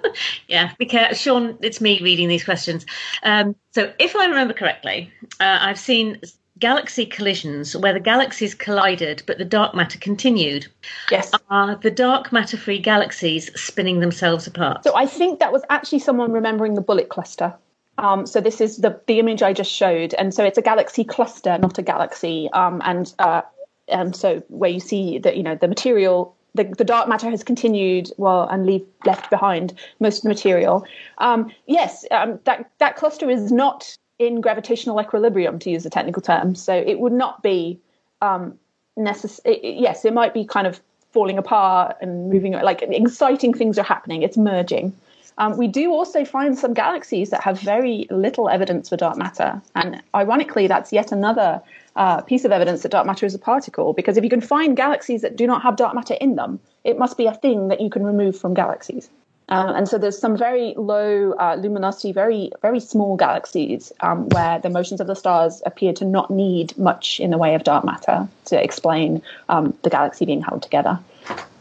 yeah, 0.48 0.72
because 0.78 1.18
Sean, 1.18 1.58
it's 1.62 1.80
me 1.80 2.00
reading 2.02 2.28
these 2.28 2.44
questions. 2.44 2.84
Um, 3.22 3.56
so, 3.72 3.92
if 3.98 4.14
I 4.16 4.26
remember 4.26 4.52
correctly, 4.52 5.10
uh, 5.40 5.58
I've 5.60 5.78
seen 5.78 6.20
galaxy 6.62 7.04
collisions 7.04 7.76
where 7.76 7.92
the 7.92 7.98
galaxies 7.98 8.54
collided 8.54 9.20
but 9.26 9.36
the 9.36 9.44
dark 9.44 9.74
matter 9.74 9.98
continued. 9.98 10.68
Yes. 11.10 11.32
Are 11.50 11.74
the 11.74 11.90
dark 11.90 12.30
matter 12.30 12.56
free 12.56 12.78
galaxies 12.78 13.50
spinning 13.60 13.98
themselves 13.98 14.46
apart? 14.46 14.84
So 14.84 14.94
I 14.94 15.06
think 15.06 15.40
that 15.40 15.52
was 15.52 15.62
actually 15.70 15.98
someone 15.98 16.30
remembering 16.30 16.74
the 16.74 16.80
bullet 16.80 17.08
cluster. 17.08 17.52
Um, 17.98 18.26
so 18.26 18.40
this 18.40 18.60
is 18.60 18.76
the 18.76 19.00
the 19.08 19.18
image 19.18 19.42
I 19.42 19.52
just 19.52 19.72
showed, 19.72 20.14
and 20.14 20.32
so 20.32 20.44
it's 20.44 20.56
a 20.56 20.62
galaxy 20.62 21.02
cluster, 21.02 21.58
not 21.58 21.78
a 21.78 21.82
galaxy. 21.82 22.48
Um, 22.52 22.80
and 22.84 23.12
uh, 23.18 23.42
and 23.88 24.14
so 24.14 24.42
where 24.48 24.70
you 24.70 24.80
see 24.80 25.18
that 25.18 25.36
you 25.36 25.42
know 25.42 25.56
the 25.56 25.68
material 25.68 26.36
the, 26.54 26.64
the, 26.64 26.84
dark 26.84 27.08
matter 27.08 27.30
has 27.30 27.42
continued 27.42 28.10
well 28.18 28.46
and 28.48 28.66
leave 28.66 28.86
left 29.06 29.30
behind 29.30 29.72
most 30.00 30.18
of 30.18 30.22
the 30.24 30.28
material. 30.28 30.86
Um, 31.18 31.50
yes, 31.66 32.04
um, 32.10 32.38
that 32.44 32.70
that 32.78 32.96
cluster 32.96 33.28
is 33.28 33.50
not 33.50 33.96
in 34.18 34.40
gravitational 34.40 35.00
equilibrium, 35.00 35.58
to 35.60 35.70
use 35.70 35.84
a 35.86 35.90
technical 35.90 36.22
term. 36.22 36.54
So 36.54 36.74
it 36.74 36.98
would 37.00 37.12
not 37.12 37.42
be 37.42 37.80
um, 38.20 38.58
necessary. 38.96 39.78
Yes, 39.78 40.04
it 40.04 40.12
might 40.12 40.34
be 40.34 40.44
kind 40.44 40.66
of 40.66 40.80
falling 41.12 41.38
apart 41.38 41.96
and 42.00 42.30
moving. 42.30 42.52
Like 42.52 42.82
exciting 42.82 43.54
things 43.54 43.78
are 43.78 43.84
happening. 43.84 44.22
It's 44.22 44.36
merging. 44.36 44.94
Um, 45.38 45.56
we 45.56 45.66
do 45.66 45.90
also 45.92 46.24
find 46.24 46.58
some 46.58 46.74
galaxies 46.74 47.30
that 47.30 47.42
have 47.42 47.58
very 47.58 48.06
little 48.10 48.48
evidence 48.48 48.90
for 48.90 48.96
dark 48.96 49.16
matter. 49.16 49.60
And 49.74 50.02
ironically, 50.14 50.66
that's 50.66 50.92
yet 50.92 51.10
another 51.10 51.62
uh, 51.96 52.20
piece 52.20 52.44
of 52.44 52.52
evidence 52.52 52.82
that 52.82 52.90
dark 52.92 53.06
matter 53.06 53.24
is 53.26 53.34
a 53.34 53.38
particle. 53.38 53.92
Because 53.92 54.16
if 54.16 54.24
you 54.24 54.30
can 54.30 54.42
find 54.42 54.76
galaxies 54.76 55.22
that 55.22 55.36
do 55.36 55.46
not 55.46 55.62
have 55.62 55.76
dark 55.76 55.94
matter 55.94 56.14
in 56.20 56.36
them, 56.36 56.60
it 56.84 56.98
must 56.98 57.16
be 57.16 57.26
a 57.26 57.34
thing 57.34 57.68
that 57.68 57.80
you 57.80 57.88
can 57.88 58.04
remove 58.04 58.38
from 58.38 58.52
galaxies. 58.54 59.08
Uh, 59.52 59.74
and 59.76 59.86
so 59.86 59.98
there's 59.98 60.18
some 60.18 60.34
very 60.34 60.72
low 60.78 61.32
uh, 61.32 61.56
luminosity, 61.60 62.10
very 62.10 62.50
very 62.62 62.80
small 62.80 63.18
galaxies 63.18 63.92
um, 64.00 64.26
where 64.30 64.58
the 64.58 64.70
motions 64.70 64.98
of 64.98 65.06
the 65.06 65.14
stars 65.14 65.60
appear 65.66 65.92
to 65.92 66.06
not 66.06 66.30
need 66.30 66.76
much 66.78 67.20
in 67.20 67.30
the 67.30 67.36
way 67.36 67.54
of 67.54 67.62
dark 67.62 67.84
matter 67.84 68.26
to 68.46 68.62
explain 68.62 69.20
um, 69.50 69.76
the 69.82 69.90
galaxy 69.90 70.24
being 70.24 70.40
held 70.40 70.62
together. 70.62 70.98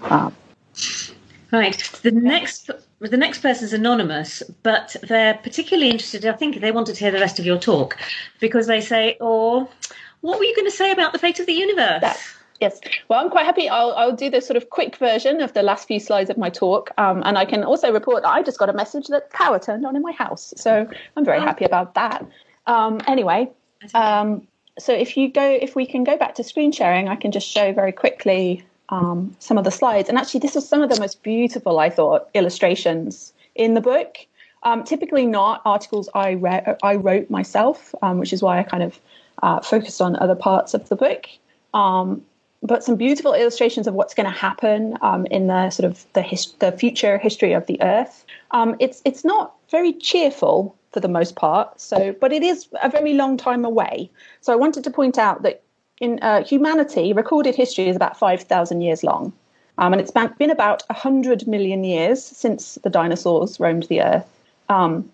Um, 0.04 0.34
right. 1.52 1.78
The 2.02 2.12
next 2.12 2.70
the 3.00 3.18
next 3.18 3.42
person 3.42 3.66
is 3.66 3.74
anonymous, 3.74 4.42
but 4.64 4.96
they're 5.04 5.34
particularly 5.34 5.90
interested. 5.90 6.26
I 6.26 6.32
think 6.32 6.62
they 6.62 6.72
wanted 6.72 6.96
to 6.96 7.00
hear 7.04 7.12
the 7.12 7.20
rest 7.20 7.40
of 7.40 7.46
your 7.46 7.60
talk 7.60 7.98
because 8.40 8.68
they 8.68 8.80
say, 8.80 9.18
"Or, 9.20 9.68
oh, 9.68 9.70
what 10.22 10.40
were 10.40 10.46
you 10.46 10.56
going 10.56 10.72
to 10.72 10.78
say 10.78 10.92
about 10.92 11.12
the 11.12 11.20
fate 11.20 11.42
of 11.42 11.46
the 11.46 11.52
universe?" 11.52 12.00
That, 12.00 12.18
yes. 12.62 12.80
Well, 13.10 13.20
I'm 13.20 13.30
quite 13.30 13.46
happy. 13.46 13.68
I'll, 13.68 13.92
I'll 13.94 14.16
do 14.16 14.30
the 14.30 14.40
sort 14.40 14.56
of 14.56 14.70
quick 14.70 14.96
version 14.96 15.42
of 15.42 15.54
the 15.54 15.64
last 15.64 15.88
few 15.88 16.00
slides 16.00 16.30
of 16.30 16.38
my 16.38 16.50
talk, 16.50 16.92
um, 16.98 17.24
and 17.26 17.38
I 17.38 17.46
can 17.46 17.64
also 17.64 17.92
report 17.92 18.24
that 18.24 18.30
I 18.30 18.44
just 18.44 18.60
got 18.60 18.70
a 18.70 18.74
message 18.74 19.08
that 19.08 19.32
power 19.32 19.60
turned 19.60 19.86
on 19.86 19.96
in 19.96 20.02
my 20.02 20.12
house, 20.12 20.54
so 20.56 20.88
I'm 21.18 21.26
very 21.26 21.40
oh. 21.40 21.42
happy 21.42 21.66
about 21.66 21.96
that. 21.96 22.26
Um, 22.68 23.02
anyway, 23.08 23.50
um, 23.94 24.48
so 24.80 24.94
if 24.94 25.18
you 25.18 25.30
go, 25.30 25.58
if 25.62 25.76
we 25.76 25.86
can 25.86 26.04
go 26.04 26.18
back 26.18 26.36
to 26.36 26.44
screen 26.44 26.72
sharing, 26.72 27.10
I 27.10 27.16
can 27.16 27.32
just 27.32 27.48
show 27.48 27.74
very 27.74 27.92
quickly 27.92 28.64
um, 28.90 29.36
some 29.40 29.58
of 29.58 29.64
the 29.64 29.72
slides. 29.72 30.10
And 30.10 30.18
actually, 30.18 30.42
this 30.42 30.56
was 30.56 30.68
some 30.68 30.82
of 30.82 30.90
the 30.90 31.00
most 31.00 31.24
beautiful, 31.24 31.80
I 31.80 31.90
thought, 31.90 32.30
illustrations 32.34 33.34
in 33.56 33.74
the 33.74 33.82
book. 33.82 34.18
Um, 34.64 34.84
typically, 34.84 35.26
not 35.26 35.62
articles 35.66 36.08
I, 36.14 36.32
re- 36.32 36.76
I 36.84 36.96
wrote 36.96 37.30
myself, 37.30 37.96
um, 38.02 38.20
which 38.20 38.32
is 38.32 38.44
why 38.44 38.60
I 38.60 38.64
kind 38.64 38.84
of 38.84 39.00
uh, 39.42 39.60
focused 39.62 40.02
on 40.02 40.16
other 40.18 40.36
parts 40.36 40.74
of 40.74 40.88
the 40.90 40.96
book. 40.96 41.28
Um, 41.74 42.22
but 42.64 42.84
some 42.84 42.96
beautiful 42.96 43.34
illustrations 43.34 43.88
of 43.88 43.94
what's 43.94 44.14
going 44.14 44.32
to 44.32 44.38
happen 44.38 44.98
um, 45.02 45.26
in 45.28 45.48
the 45.48 45.70
sort 45.70 45.90
of 45.90 46.06
the, 46.14 46.22
his- 46.22 46.54
the 46.60 46.72
future 46.72 47.18
history 47.18 47.54
of 47.54 47.66
the 47.66 47.82
Earth. 47.82 48.26
Um, 48.52 48.76
it's 48.80 49.02
it's 49.06 49.26
not 49.26 49.54
very 49.70 49.94
cheerful 49.94 50.76
for 50.92 51.00
the 51.00 51.08
most 51.08 51.36
part. 51.36 51.80
So, 51.80 52.14
but 52.20 52.32
it 52.32 52.44
is 52.44 52.68
a 52.82 52.90
very 52.90 53.14
long 53.14 53.38
time 53.38 53.66
away. 53.66 54.10
So 54.42 54.54
I 54.54 54.56
wanted 54.56 54.84
to 54.84 54.92
point 54.92 55.18
out 55.18 55.42
that 55.44 55.64
in 56.00 56.20
uh, 56.22 56.44
humanity, 56.44 57.14
recorded 57.14 57.56
history 57.56 57.88
is 57.88 57.96
about 57.96 58.18
5,000 58.18 58.82
years 58.82 59.04
long. 59.04 59.32
Um, 59.78 59.94
and 59.94 60.02
it's 60.02 60.12
been 60.12 60.50
about 60.50 60.84
100 60.90 61.48
million 61.48 61.84
years 61.84 62.24
since 62.24 62.76
the 62.84 62.90
dinosaurs 62.90 63.60
roamed 63.60 63.84
the 63.84 64.02
earth. 64.02 64.28
Um, 64.70 65.10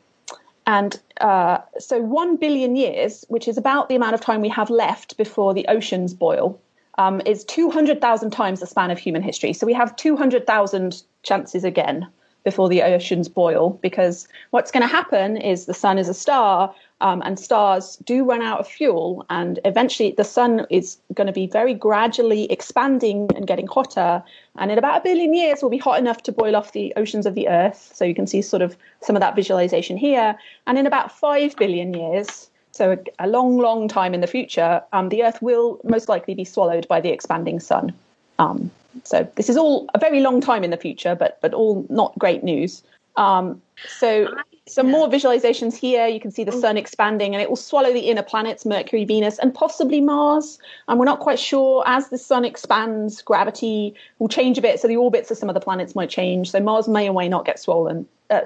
and 0.65 0.99
uh, 1.21 1.59
so, 1.79 2.01
1 2.01 2.37
billion 2.37 2.75
years, 2.75 3.23
which 3.29 3.47
is 3.47 3.57
about 3.57 3.87
the 3.87 3.95
amount 3.95 4.15
of 4.15 4.21
time 4.21 4.41
we 4.41 4.49
have 4.49 4.69
left 4.69 5.15
before 5.15 5.53
the 5.53 5.65
oceans 5.67 6.13
boil, 6.13 6.59
um, 6.97 7.21
is 7.25 7.43
200,000 7.45 8.31
times 8.31 8.59
the 8.59 8.67
span 8.67 8.91
of 8.91 8.97
human 8.97 9.21
history. 9.21 9.53
So, 9.53 9.65
we 9.65 9.73
have 9.73 9.95
200,000 9.95 11.03
chances 11.23 11.63
again 11.63 12.07
before 12.43 12.69
the 12.69 12.81
oceans 12.81 13.27
boil 13.27 13.77
because 13.81 14.25
what's 14.51 14.71
going 14.71 14.81
to 14.81 14.87
happen 14.87 15.35
is 15.35 15.65
the 15.65 15.73
sun 15.73 15.97
is 15.97 16.07
a 16.07 16.13
star 16.13 16.73
um, 17.01 17.21
and 17.25 17.37
stars 17.37 17.97
do 18.05 18.23
run 18.23 18.41
out 18.41 18.59
of 18.59 18.67
fuel, 18.67 19.25
and 19.29 19.59
eventually 19.65 20.11
the 20.11 20.23
sun 20.23 20.65
is 20.69 20.97
going 21.13 21.27
to 21.27 21.33
be 21.33 21.45
very 21.45 21.73
gradually 21.73 22.49
expanding 22.51 23.29
and 23.35 23.45
getting 23.45 23.67
hotter. 23.67 24.23
And 24.57 24.71
in 24.71 24.77
about 24.77 25.01
a 25.01 25.03
billion 25.03 25.33
years, 25.33 25.59
we'll 25.61 25.69
be 25.69 25.77
hot 25.77 25.99
enough 25.99 26.23
to 26.23 26.31
boil 26.31 26.55
off 26.55 26.71
the 26.71 26.93
oceans 26.95 27.25
of 27.25 27.35
the 27.35 27.49
Earth. 27.49 27.91
So 27.93 28.03
you 28.05 28.15
can 28.15 28.25
see 28.25 28.41
sort 28.41 28.61
of 28.61 28.77
some 29.01 29.15
of 29.15 29.19
that 29.19 29.35
visualization 29.35 29.97
here. 29.97 30.37
And 30.65 30.77
in 30.77 30.87
about 30.87 31.11
five 31.11 31.55
billion 31.57 31.93
years, 31.93 32.49
so 32.77 32.97
a, 33.17 33.27
long, 33.27 33.57
long 33.57 33.87
time 33.87 34.13
in 34.13 34.21
the 34.21 34.27
future, 34.27 34.81
um, 34.93 35.09
the 35.09 35.23
Earth 35.23 35.41
will 35.41 35.79
most 35.83 36.07
likely 36.07 36.35
be 36.35 36.45
swallowed 36.45 36.87
by 36.87 37.01
the 37.01 37.09
expanding 37.09 37.59
sun. 37.59 37.91
Um, 38.37 38.69
so 39.03 39.27
this 39.35 39.49
is 39.49 39.57
all 39.57 39.89
a 39.95 39.99
very 39.99 40.19
long 40.19 40.41
time 40.41 40.63
in 40.63 40.69
the 40.69 40.77
future, 40.77 41.15
but 41.15 41.39
but 41.41 41.53
all 41.53 41.85
not 41.89 42.17
great 42.19 42.43
news. 42.43 42.83
Um, 43.15 43.59
so 43.99 44.27
some 44.67 44.91
more 44.91 45.07
visualizations 45.07 45.75
here. 45.75 46.05
You 46.07 46.19
can 46.19 46.29
see 46.29 46.43
the 46.43 46.51
sun 46.51 46.77
expanding 46.77 47.33
and 47.33 47.41
it 47.41 47.49
will 47.49 47.55
swallow 47.55 47.91
the 47.91 48.01
inner 48.11 48.21
planets, 48.21 48.63
Mercury, 48.65 49.05
Venus, 49.05 49.39
and 49.39 49.53
possibly 49.53 50.01
Mars. 50.01 50.59
And 50.87 50.99
we're 50.99 51.05
not 51.05 51.19
quite 51.19 51.39
sure. 51.39 51.83
As 51.87 52.09
the 52.09 52.17
sun 52.17 52.45
expands, 52.45 53.21
gravity 53.23 53.95
will 54.19 54.27
change 54.27 54.57
a 54.57 54.61
bit. 54.61 54.79
So 54.79 54.87
the 54.87 54.97
orbits 54.97 55.31
of 55.31 55.37
some 55.37 55.49
of 55.49 55.55
the 55.55 55.61
planets 55.61 55.95
might 55.95 56.09
change. 56.09 56.51
So 56.51 56.59
Mars 56.59 56.87
may 56.87 57.09
or 57.09 57.15
may 57.15 57.29
not 57.29 57.45
get 57.45 57.59
swollen, 57.59 58.05
uh, 58.29 58.41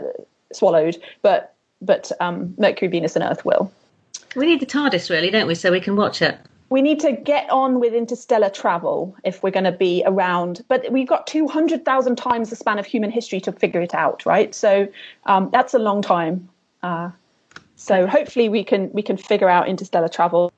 swallowed, 0.54 1.02
but, 1.22 1.54
but 1.82 2.12
um, 2.22 2.54
Mercury, 2.58 2.88
Venus, 2.88 3.16
and 3.16 3.26
Earth 3.26 3.44
will. 3.44 3.72
We 4.36 4.46
need 4.46 4.62
the 4.62 4.66
TARDIS, 4.66 5.10
really, 5.10 5.30
don't 5.30 5.48
we? 5.48 5.56
So 5.56 5.72
we 5.72 5.82
can 5.82 5.96
watch 5.96 6.22
it 6.22 6.38
we 6.72 6.82
need 6.82 7.02
to 7.02 7.12
get 7.12 7.50
on 7.50 7.82
with 7.82 7.94
interstellar 7.94 8.50
travel 8.50 9.14
if 9.26 9.44
we're 9.44 9.52
going 9.52 9.66
to 9.66 9.74
be 9.74 10.04
around. 10.06 10.64
But 10.70 10.90
we've 10.90 11.08
got 11.08 11.28
200,000 11.28 12.16
times 12.16 12.50
the 12.50 12.56
span 12.56 12.80
of 12.80 12.86
human 12.86 13.12
history 13.12 13.42
to 13.42 13.52
figure 13.52 13.82
it 13.82 13.94
out, 13.94 14.26
right? 14.26 14.56
So 14.56 14.88
um, 15.26 15.50
that's 15.52 15.74
a 15.74 15.80
long 15.80 16.02
time. 16.02 16.48
Uh, 16.82 17.12
so 17.76 18.08
hopefully 18.08 18.48
we 18.48 18.64
can 18.64 18.90
we 18.94 19.02
can 19.02 19.18
figure 19.18 19.50
out 19.50 19.68
interstellar 19.68 20.08
travel 20.08 20.52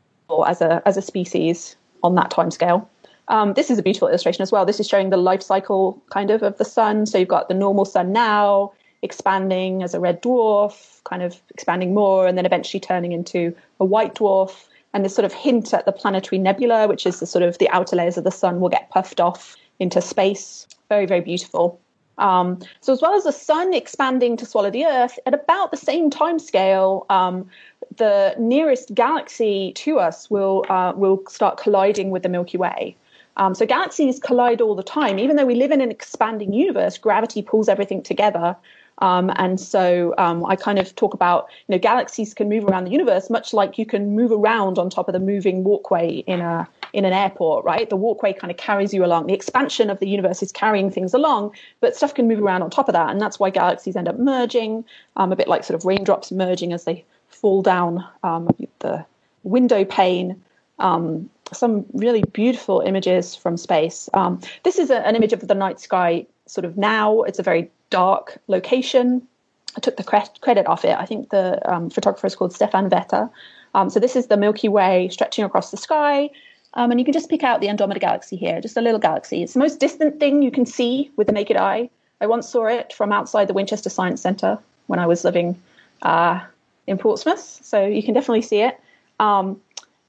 as 0.45 0.61
a 0.61 0.83
as 0.85 0.97
a 0.97 1.01
species 1.01 1.75
on 2.03 2.13
that 2.15 2.29
time 2.29 2.51
scale. 2.51 2.87
Um, 3.27 3.53
this 3.53 3.71
is 3.71 3.79
a 3.79 3.81
beautiful 3.81 4.07
illustration 4.07 4.43
as 4.43 4.51
well. 4.51 4.65
This 4.65 4.79
is 4.79 4.87
showing 4.87 5.09
the 5.09 5.17
life 5.17 5.41
cycle 5.41 5.99
kind 6.11 6.29
of 6.29 6.43
of 6.43 6.57
the 6.59 6.65
sun. 6.65 7.07
So 7.07 7.17
you've 7.17 7.27
got 7.27 7.47
the 7.47 7.55
normal 7.55 7.85
sun 7.85 8.11
now 8.11 8.73
expanding 9.01 9.81
as 9.81 9.95
a 9.95 9.99
red 9.99 10.21
dwarf, 10.21 10.92
kind 11.03 11.21
of 11.21 11.41
expanding 11.49 11.93
more, 11.93 12.27
and 12.27 12.37
then 12.37 12.45
eventually 12.45 12.79
turning 12.79 13.11
into 13.11 13.55
a 13.79 13.85
white 13.85 14.15
dwarf 14.15 14.65
and 14.93 15.03
this 15.03 15.15
sort 15.15 15.25
of 15.25 15.33
hint 15.33 15.73
at 15.73 15.85
the 15.85 15.91
planetary 15.91 16.39
nebula, 16.39 16.87
which 16.87 17.05
is 17.05 17.19
the 17.19 17.25
sort 17.25 17.43
of 17.43 17.57
the 17.57 17.69
outer 17.69 17.95
layers 17.95 18.17
of 18.17 18.23
the 18.23 18.31
sun, 18.31 18.59
will 18.59 18.69
get 18.69 18.89
puffed 18.89 19.19
off 19.19 19.55
into 19.79 20.01
space. 20.01 20.67
Very, 20.89 21.05
very 21.05 21.21
beautiful. 21.21 21.79
Um, 22.19 22.59
so, 22.81 22.93
as 22.93 23.01
well 23.01 23.15
as 23.15 23.23
the 23.23 23.31
sun 23.31 23.73
expanding 23.73 24.37
to 24.37 24.45
swallow 24.45 24.69
the 24.69 24.85
Earth, 24.85 25.17
at 25.25 25.33
about 25.33 25.71
the 25.71 25.77
same 25.77 26.11
time 26.11 26.37
scale, 26.37 27.07
um, 27.09 27.49
the 27.97 28.35
nearest 28.37 28.93
galaxy 28.93 29.71
to 29.73 29.99
us 29.99 30.29
will 30.29 30.63
uh, 30.69 30.93
will 30.95 31.23
start 31.27 31.57
colliding 31.57 32.11
with 32.11 32.21
the 32.21 32.29
Milky 32.29 32.57
Way. 32.57 32.95
Um, 33.37 33.55
so 33.55 33.65
galaxies 33.65 34.19
collide 34.19 34.61
all 34.61 34.75
the 34.75 34.83
time. 34.83 35.17
Even 35.17 35.37
though 35.37 35.45
we 35.45 35.55
live 35.55 35.71
in 35.71 35.81
an 35.81 35.89
expanding 35.89 36.53
universe, 36.53 36.99
gravity 36.99 37.41
pulls 37.41 37.67
everything 37.67 38.03
together. 38.03 38.55
Um, 38.99 39.31
and 39.35 39.59
so 39.59 40.13
um, 40.17 40.45
I 40.45 40.55
kind 40.55 40.79
of 40.79 40.95
talk 40.95 41.13
about, 41.13 41.47
you 41.67 41.73
know, 41.73 41.79
galaxies 41.79 42.33
can 42.33 42.47
move 42.47 42.65
around 42.65 42.85
the 42.85 42.91
universe 42.91 43.29
much 43.29 43.53
like 43.53 43.77
you 43.77 43.85
can 43.85 44.15
move 44.15 44.31
around 44.31 44.77
on 44.77 44.89
top 44.89 45.07
of 45.07 45.13
the 45.13 45.19
moving 45.19 45.63
walkway 45.63 46.17
in 46.27 46.41
a 46.41 46.67
in 46.93 47.05
an 47.05 47.13
airport, 47.13 47.65
right? 47.65 47.89
The 47.89 47.95
walkway 47.95 48.33
kind 48.33 48.51
of 48.51 48.57
carries 48.57 48.93
you 48.93 49.03
along. 49.03 49.25
The 49.25 49.33
expansion 49.33 49.89
of 49.89 49.99
the 49.99 50.07
universe 50.07 50.43
is 50.43 50.51
carrying 50.51 50.91
things 50.91 51.13
along, 51.13 51.55
but 51.81 51.95
stuff 51.95 52.13
can 52.13 52.27
move 52.27 52.39
around 52.39 52.61
on 52.61 52.69
top 52.69 52.87
of 52.87 52.93
that, 52.93 53.09
and 53.09 53.19
that's 53.19 53.39
why 53.39 53.49
galaxies 53.49 53.95
end 53.95 54.07
up 54.07 54.19
merging, 54.19 54.85
um, 55.15 55.31
a 55.31 55.35
bit 55.35 55.47
like 55.47 55.63
sort 55.63 55.79
of 55.79 55.85
raindrops 55.85 56.31
merging 56.31 56.71
as 56.71 56.83
they 56.83 57.03
fall 57.29 57.63
down 57.63 58.05
um, 58.23 58.47
the 58.79 59.03
window 59.43 59.83
pane. 59.83 60.41
Um, 60.79 61.29
some 61.51 61.85
really 61.93 62.23
beautiful 62.23 62.81
images 62.81 63.35
from 63.35 63.57
space. 63.57 64.09
Um, 64.13 64.39
this 64.63 64.79
is 64.79 64.89
a, 64.89 65.05
an 65.05 65.15
image 65.15 65.33
of 65.33 65.47
the 65.47 65.53
night 65.53 65.79
sky 65.79 66.25
sort 66.47 66.65
of 66.65 66.77
now. 66.77 67.21
It's 67.23 67.39
a 67.39 67.43
very 67.43 67.71
dark 67.89 68.37
location. 68.47 69.27
I 69.75 69.79
took 69.79 69.97
the 69.97 70.03
cre- 70.03 70.39
credit 70.41 70.67
off 70.67 70.85
it. 70.85 70.95
I 70.97 71.05
think 71.05 71.29
the 71.29 71.59
um, 71.71 71.89
photographer 71.89 72.27
is 72.27 72.35
called 72.35 72.53
Stefan 72.53 72.89
Vetter. 72.89 73.29
Um, 73.73 73.89
so 73.89 73.99
this 73.99 74.15
is 74.15 74.27
the 74.27 74.37
Milky 74.37 74.69
Way 74.69 75.09
stretching 75.09 75.43
across 75.43 75.71
the 75.71 75.77
sky. 75.77 76.29
Um, 76.75 76.91
and 76.91 76.99
you 76.99 77.05
can 77.05 77.13
just 77.13 77.29
pick 77.29 77.43
out 77.43 77.61
the 77.61 77.69
Andromeda 77.69 77.99
Galaxy 77.99 78.35
here, 78.35 78.59
just 78.59 78.77
a 78.77 78.81
little 78.81 78.99
galaxy. 78.99 79.43
It's 79.43 79.53
the 79.53 79.59
most 79.59 79.79
distant 79.79 80.19
thing 80.19 80.41
you 80.41 80.51
can 80.51 80.65
see 80.65 81.11
with 81.15 81.27
the 81.27 81.33
naked 81.33 81.57
eye. 81.57 81.89
I 82.19 82.25
once 82.25 82.49
saw 82.49 82.65
it 82.65 82.93
from 82.93 83.11
outside 83.11 83.47
the 83.47 83.53
Winchester 83.53 83.89
Science 83.89 84.21
Centre 84.21 84.57
when 84.87 84.99
I 84.99 85.05
was 85.05 85.23
living 85.23 85.61
uh, 86.01 86.39
in 86.87 86.97
Portsmouth. 86.97 87.59
So 87.63 87.85
you 87.85 88.01
can 88.01 88.13
definitely 88.13 88.41
see 88.41 88.61
it. 88.61 88.79
Um, 89.19 89.61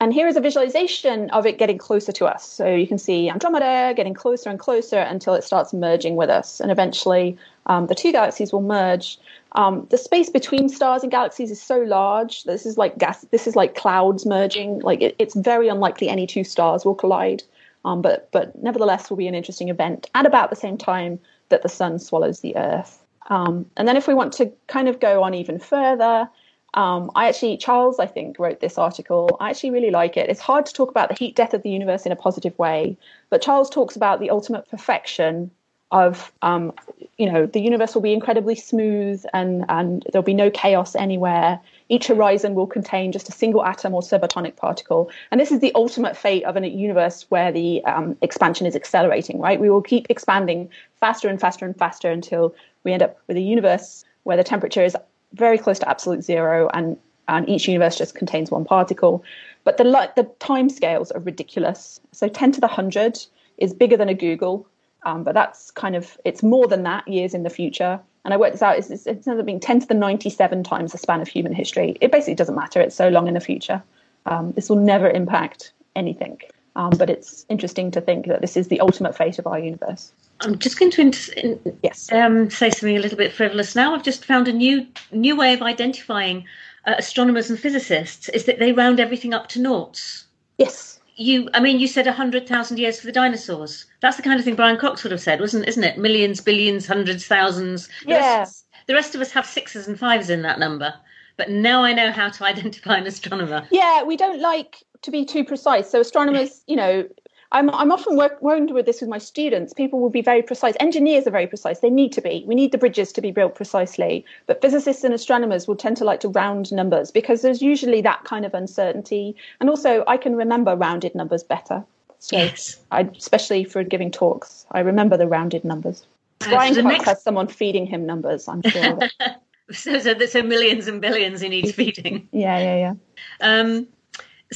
and 0.04 0.12
here 0.12 0.28
is 0.28 0.36
a 0.36 0.40
visualization 0.42 1.30
of 1.30 1.46
it 1.46 1.56
getting 1.56 1.78
closer 1.78 2.12
to 2.12 2.26
us. 2.26 2.46
So 2.46 2.68
you 2.68 2.86
can 2.86 2.98
see 2.98 3.30
Andromeda 3.30 3.94
getting 3.96 4.12
closer 4.12 4.50
and 4.50 4.58
closer 4.58 4.98
until 4.98 5.32
it 5.32 5.44
starts 5.44 5.72
merging 5.72 6.14
with 6.14 6.28
us. 6.28 6.60
And 6.60 6.70
eventually 6.70 7.38
um, 7.64 7.86
the 7.86 7.94
two 7.94 8.12
galaxies 8.12 8.52
will 8.52 8.60
merge. 8.60 9.18
Um, 9.52 9.86
the 9.88 9.96
space 9.96 10.28
between 10.28 10.68
stars 10.68 11.04
and 11.04 11.10
galaxies 11.10 11.50
is 11.50 11.62
so 11.62 11.78
large. 11.78 12.44
This 12.44 12.66
is 12.66 12.76
like 12.76 12.98
gas. 12.98 13.22
This 13.30 13.46
is 13.46 13.56
like 13.56 13.76
clouds 13.76 14.26
merging. 14.26 14.80
Like 14.80 15.00
it, 15.00 15.16
it's 15.18 15.34
very 15.34 15.68
unlikely 15.68 16.10
any 16.10 16.26
two 16.26 16.44
stars 16.44 16.84
will 16.84 16.94
collide. 16.94 17.42
Um, 17.86 18.02
but 18.02 18.28
but 18.30 18.62
nevertheless, 18.62 19.08
will 19.08 19.16
be 19.16 19.26
an 19.26 19.34
interesting 19.34 19.70
event 19.70 20.10
at 20.14 20.26
about 20.26 20.50
the 20.50 20.56
same 20.56 20.76
time 20.76 21.18
that 21.48 21.62
the 21.62 21.70
sun 21.70 21.98
swallows 21.98 22.40
the 22.40 22.54
Earth. 22.58 23.02
Um, 23.30 23.64
and 23.78 23.88
then 23.88 23.96
if 23.96 24.06
we 24.06 24.12
want 24.12 24.34
to 24.34 24.52
kind 24.66 24.86
of 24.86 25.00
go 25.00 25.22
on 25.22 25.32
even 25.32 25.58
further, 25.58 26.28
um, 26.74 27.10
I 27.14 27.28
actually, 27.28 27.56
Charles, 27.56 27.98
I 28.00 28.06
think, 28.06 28.38
wrote 28.38 28.60
this 28.60 28.78
article. 28.78 29.36
I 29.40 29.50
actually 29.50 29.70
really 29.70 29.90
like 29.90 30.16
it. 30.16 30.28
It's 30.28 30.40
hard 30.40 30.66
to 30.66 30.72
talk 30.72 30.90
about 30.90 31.08
the 31.08 31.14
heat 31.14 31.36
death 31.36 31.54
of 31.54 31.62
the 31.62 31.70
universe 31.70 32.04
in 32.04 32.12
a 32.12 32.16
positive 32.16 32.58
way, 32.58 32.96
but 33.30 33.40
Charles 33.40 33.70
talks 33.70 33.94
about 33.96 34.20
the 34.20 34.30
ultimate 34.30 34.68
perfection 34.68 35.50
of 35.92 36.32
um, 36.42 36.72
you 37.18 37.30
know 37.30 37.46
the 37.46 37.60
universe 37.60 37.94
will 37.94 38.02
be 38.02 38.12
incredibly 38.12 38.56
smooth 38.56 39.24
and 39.32 39.64
and 39.68 40.04
there'll 40.10 40.24
be 40.24 40.34
no 40.34 40.50
chaos 40.50 40.96
anywhere 40.96 41.60
each 41.88 42.08
horizon 42.08 42.54
will 42.54 42.66
contain 42.66 43.12
just 43.12 43.28
a 43.28 43.32
single 43.32 43.64
atom 43.64 43.94
or 43.94 44.00
subatomic 44.00 44.56
particle 44.56 45.10
and 45.30 45.40
this 45.40 45.52
is 45.52 45.60
the 45.60 45.70
ultimate 45.74 46.16
fate 46.16 46.42
of 46.44 46.56
a 46.56 46.68
universe 46.68 47.26
where 47.28 47.52
the 47.52 47.84
um, 47.84 48.16
expansion 48.22 48.66
is 48.66 48.74
accelerating 48.74 49.38
right 49.38 49.60
we 49.60 49.70
will 49.70 49.82
keep 49.82 50.06
expanding 50.08 50.68
faster 50.96 51.28
and 51.28 51.38
faster 51.38 51.64
and 51.64 51.76
faster 51.76 52.10
until 52.10 52.54
we 52.82 52.92
end 52.92 53.02
up 53.02 53.18
with 53.28 53.36
a 53.36 53.40
universe 53.40 54.04
where 54.24 54.38
the 54.38 54.44
temperature 54.44 54.82
is 54.82 54.96
very 55.34 55.58
close 55.58 55.78
to 55.78 55.88
absolute 55.88 56.22
zero 56.22 56.70
and 56.74 56.96
and 57.26 57.48
each 57.48 57.68
universe 57.68 57.96
just 57.96 58.14
contains 58.14 58.50
one 58.50 58.64
particle 58.64 59.24
but 59.64 59.76
the 59.76 59.84
the 60.16 60.24
time 60.38 60.68
scales 60.68 61.10
are 61.10 61.20
ridiculous 61.20 62.00
so 62.12 62.28
10 62.28 62.52
to 62.52 62.60
the 62.60 62.66
100 62.66 63.24
is 63.58 63.72
bigger 63.72 63.96
than 63.96 64.08
a 64.08 64.14
googol 64.14 64.66
um, 65.04 65.22
but 65.22 65.34
that's 65.34 65.70
kind 65.70 65.96
of 65.96 66.18
it's 66.24 66.42
more 66.42 66.66
than 66.66 66.82
that 66.84 67.06
years 67.06 67.34
in 67.34 67.42
the 67.42 67.50
future. 67.50 68.00
And 68.24 68.32
I 68.32 68.38
worked 68.38 68.52
this 68.52 68.62
out. 68.62 68.78
It's, 68.78 68.90
it's, 68.90 69.06
it's 69.06 69.26
ended 69.26 69.40
up 69.40 69.46
being 69.46 69.60
10 69.60 69.80
to 69.80 69.86
the 69.86 69.94
97 69.94 70.64
times 70.64 70.92
the 70.92 70.98
span 70.98 71.20
of 71.20 71.28
human 71.28 71.52
history. 71.52 71.96
It 72.00 72.10
basically 72.10 72.34
doesn't 72.34 72.54
matter. 72.54 72.80
It's 72.80 72.96
so 72.96 73.08
long 73.08 73.28
in 73.28 73.34
the 73.34 73.40
future. 73.40 73.82
Um, 74.26 74.52
this 74.52 74.70
will 74.70 74.76
never 74.76 75.10
impact 75.10 75.72
anything. 75.94 76.40
Um, 76.76 76.90
but 76.96 77.10
it's 77.10 77.44
interesting 77.50 77.90
to 77.92 78.00
think 78.00 78.26
that 78.26 78.40
this 78.40 78.56
is 78.56 78.68
the 78.68 78.80
ultimate 78.80 79.14
fate 79.14 79.38
of 79.38 79.46
our 79.46 79.58
universe. 79.58 80.12
I'm 80.40 80.58
just 80.58 80.78
going 80.78 80.90
to 80.92 81.76
yes. 81.82 82.10
Um, 82.12 82.50
say 82.50 82.70
something 82.70 82.96
a 82.96 83.00
little 83.00 83.18
bit 83.18 83.32
frivolous 83.32 83.74
now. 83.74 83.94
I've 83.94 84.02
just 84.02 84.24
found 84.24 84.48
a 84.48 84.52
new 84.52 84.86
new 85.12 85.36
way 85.36 85.54
of 85.54 85.62
identifying 85.62 86.44
uh, 86.86 86.94
astronomers 86.98 87.50
and 87.50 87.58
physicists 87.58 88.28
is 88.30 88.44
that 88.44 88.58
they 88.58 88.72
round 88.72 89.00
everything 89.00 89.32
up 89.32 89.48
to 89.50 89.60
noughts. 89.60 90.26
Yes 90.58 90.94
you 91.16 91.48
i 91.54 91.60
mean 91.60 91.78
you 91.78 91.86
said 91.86 92.06
100000 92.06 92.78
years 92.78 92.98
for 93.00 93.06
the 93.06 93.12
dinosaurs 93.12 93.86
that's 94.00 94.16
the 94.16 94.22
kind 94.22 94.38
of 94.38 94.44
thing 94.44 94.56
brian 94.56 94.76
cox 94.76 95.02
would 95.02 95.12
have 95.12 95.20
said 95.20 95.40
wasn't 95.40 95.66
isn't 95.68 95.84
it 95.84 95.98
millions 95.98 96.40
billions 96.40 96.86
hundreds 96.86 97.26
thousands 97.26 97.88
Yes. 98.06 98.64
yeah 98.74 98.82
the 98.86 98.94
rest 98.94 99.14
of 99.14 99.20
us 99.20 99.30
have 99.32 99.46
sixes 99.46 99.86
and 99.86 99.98
fives 99.98 100.28
in 100.30 100.42
that 100.42 100.58
number 100.58 100.92
but 101.36 101.50
now 101.50 101.84
i 101.84 101.92
know 101.92 102.10
how 102.10 102.28
to 102.28 102.44
identify 102.52 102.96
an 102.96 103.06
astronomer 103.06 103.66
yeah 103.70 104.02
we 104.02 104.16
don't 104.16 104.40
like 104.40 104.82
to 105.02 105.10
be 105.10 105.24
too 105.24 105.44
precise 105.44 105.90
so 105.90 106.00
astronomers 106.00 106.62
you 106.66 106.76
know 106.76 107.06
I'm, 107.54 107.70
I'm 107.70 107.92
often 107.92 108.16
work, 108.16 108.42
working 108.42 108.74
with 108.74 108.84
this 108.84 109.00
with 109.00 109.08
my 109.08 109.18
students. 109.18 109.72
People 109.72 110.00
will 110.00 110.10
be 110.10 110.22
very 110.22 110.42
precise. 110.42 110.74
Engineers 110.80 111.24
are 111.28 111.30
very 111.30 111.46
precise. 111.46 111.78
They 111.78 111.88
need 111.88 112.12
to 112.12 112.20
be. 112.20 112.44
We 112.48 112.56
need 112.56 112.72
the 112.72 112.78
bridges 112.78 113.12
to 113.12 113.20
be 113.20 113.30
built 113.30 113.54
precisely. 113.54 114.24
But 114.46 114.60
physicists 114.60 115.04
and 115.04 115.14
astronomers 115.14 115.68
will 115.68 115.76
tend 115.76 115.96
to 115.98 116.04
like 116.04 116.18
to 116.20 116.28
round 116.28 116.72
numbers 116.72 117.12
because 117.12 117.42
there's 117.42 117.62
usually 117.62 118.00
that 118.02 118.24
kind 118.24 118.44
of 118.44 118.54
uncertainty. 118.54 119.36
And 119.60 119.70
also, 119.70 120.02
I 120.08 120.16
can 120.16 120.34
remember 120.34 120.74
rounded 120.74 121.14
numbers 121.14 121.44
better. 121.44 121.84
So 122.18 122.36
yes. 122.36 122.80
I, 122.90 123.02
especially 123.16 123.62
for 123.62 123.84
giving 123.84 124.10
talks, 124.10 124.66
I 124.72 124.80
remember 124.80 125.16
the 125.16 125.28
rounded 125.28 125.64
numbers. 125.64 126.04
Brian 126.40 126.74
so 126.74 126.82
next... 126.82 127.04
has 127.04 127.22
someone 127.22 127.46
feeding 127.46 127.86
him 127.86 128.04
numbers, 128.04 128.48
I'm 128.48 128.62
sure. 128.62 128.98
so, 129.70 130.00
so, 130.00 130.18
so 130.26 130.42
millions 130.42 130.88
and 130.88 131.00
billions 131.00 131.40
he 131.40 131.48
needs 131.48 131.70
feeding. 131.80 132.28
Yeah, 132.32 132.58
yeah, 132.58 132.76
yeah. 132.76 132.94
Um, 133.40 133.86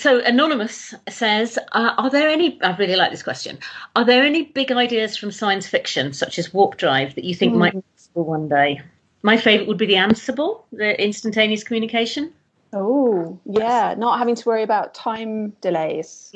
so 0.01 0.21
anonymous 0.21 0.95
says 1.09 1.59
uh, 1.73 1.95
are 1.99 2.11
there 2.11 2.29
any 2.29 2.61
i 2.63 2.77
really 2.77 2.97
like 2.97 3.11
this 3.11 3.23
question 3.23 3.59
are 3.97 4.05
there 4.05 4.23
any 4.23 4.43
big 4.43 4.71
ideas 4.73 5.17
from 5.17 5.31
science 5.31 5.67
fiction 5.67 6.13
such 6.13 6.39
as 6.39 6.53
warp 6.53 6.77
drive 6.77 7.15
that 7.15 7.25
you 7.25 7.35
think 7.35 7.55
mm. 7.55 7.59
might 7.59 7.75
be 7.75 7.83
possible 7.95 8.25
one 8.25 8.49
day? 8.49 8.81
My 9.23 9.37
favorite 9.37 9.67
would 9.67 9.79
be 9.79 9.87
the 9.87 9.95
ansible 9.95 10.63
the 10.73 11.01
instantaneous 11.03 11.65
communication. 11.65 12.33
Oh 12.73 13.39
yeah 13.45 13.95
not 13.99 14.19
having 14.19 14.37
to 14.37 14.49
worry 14.49 14.63
about 14.63 14.95
time 14.95 15.51
delays. 15.61 16.33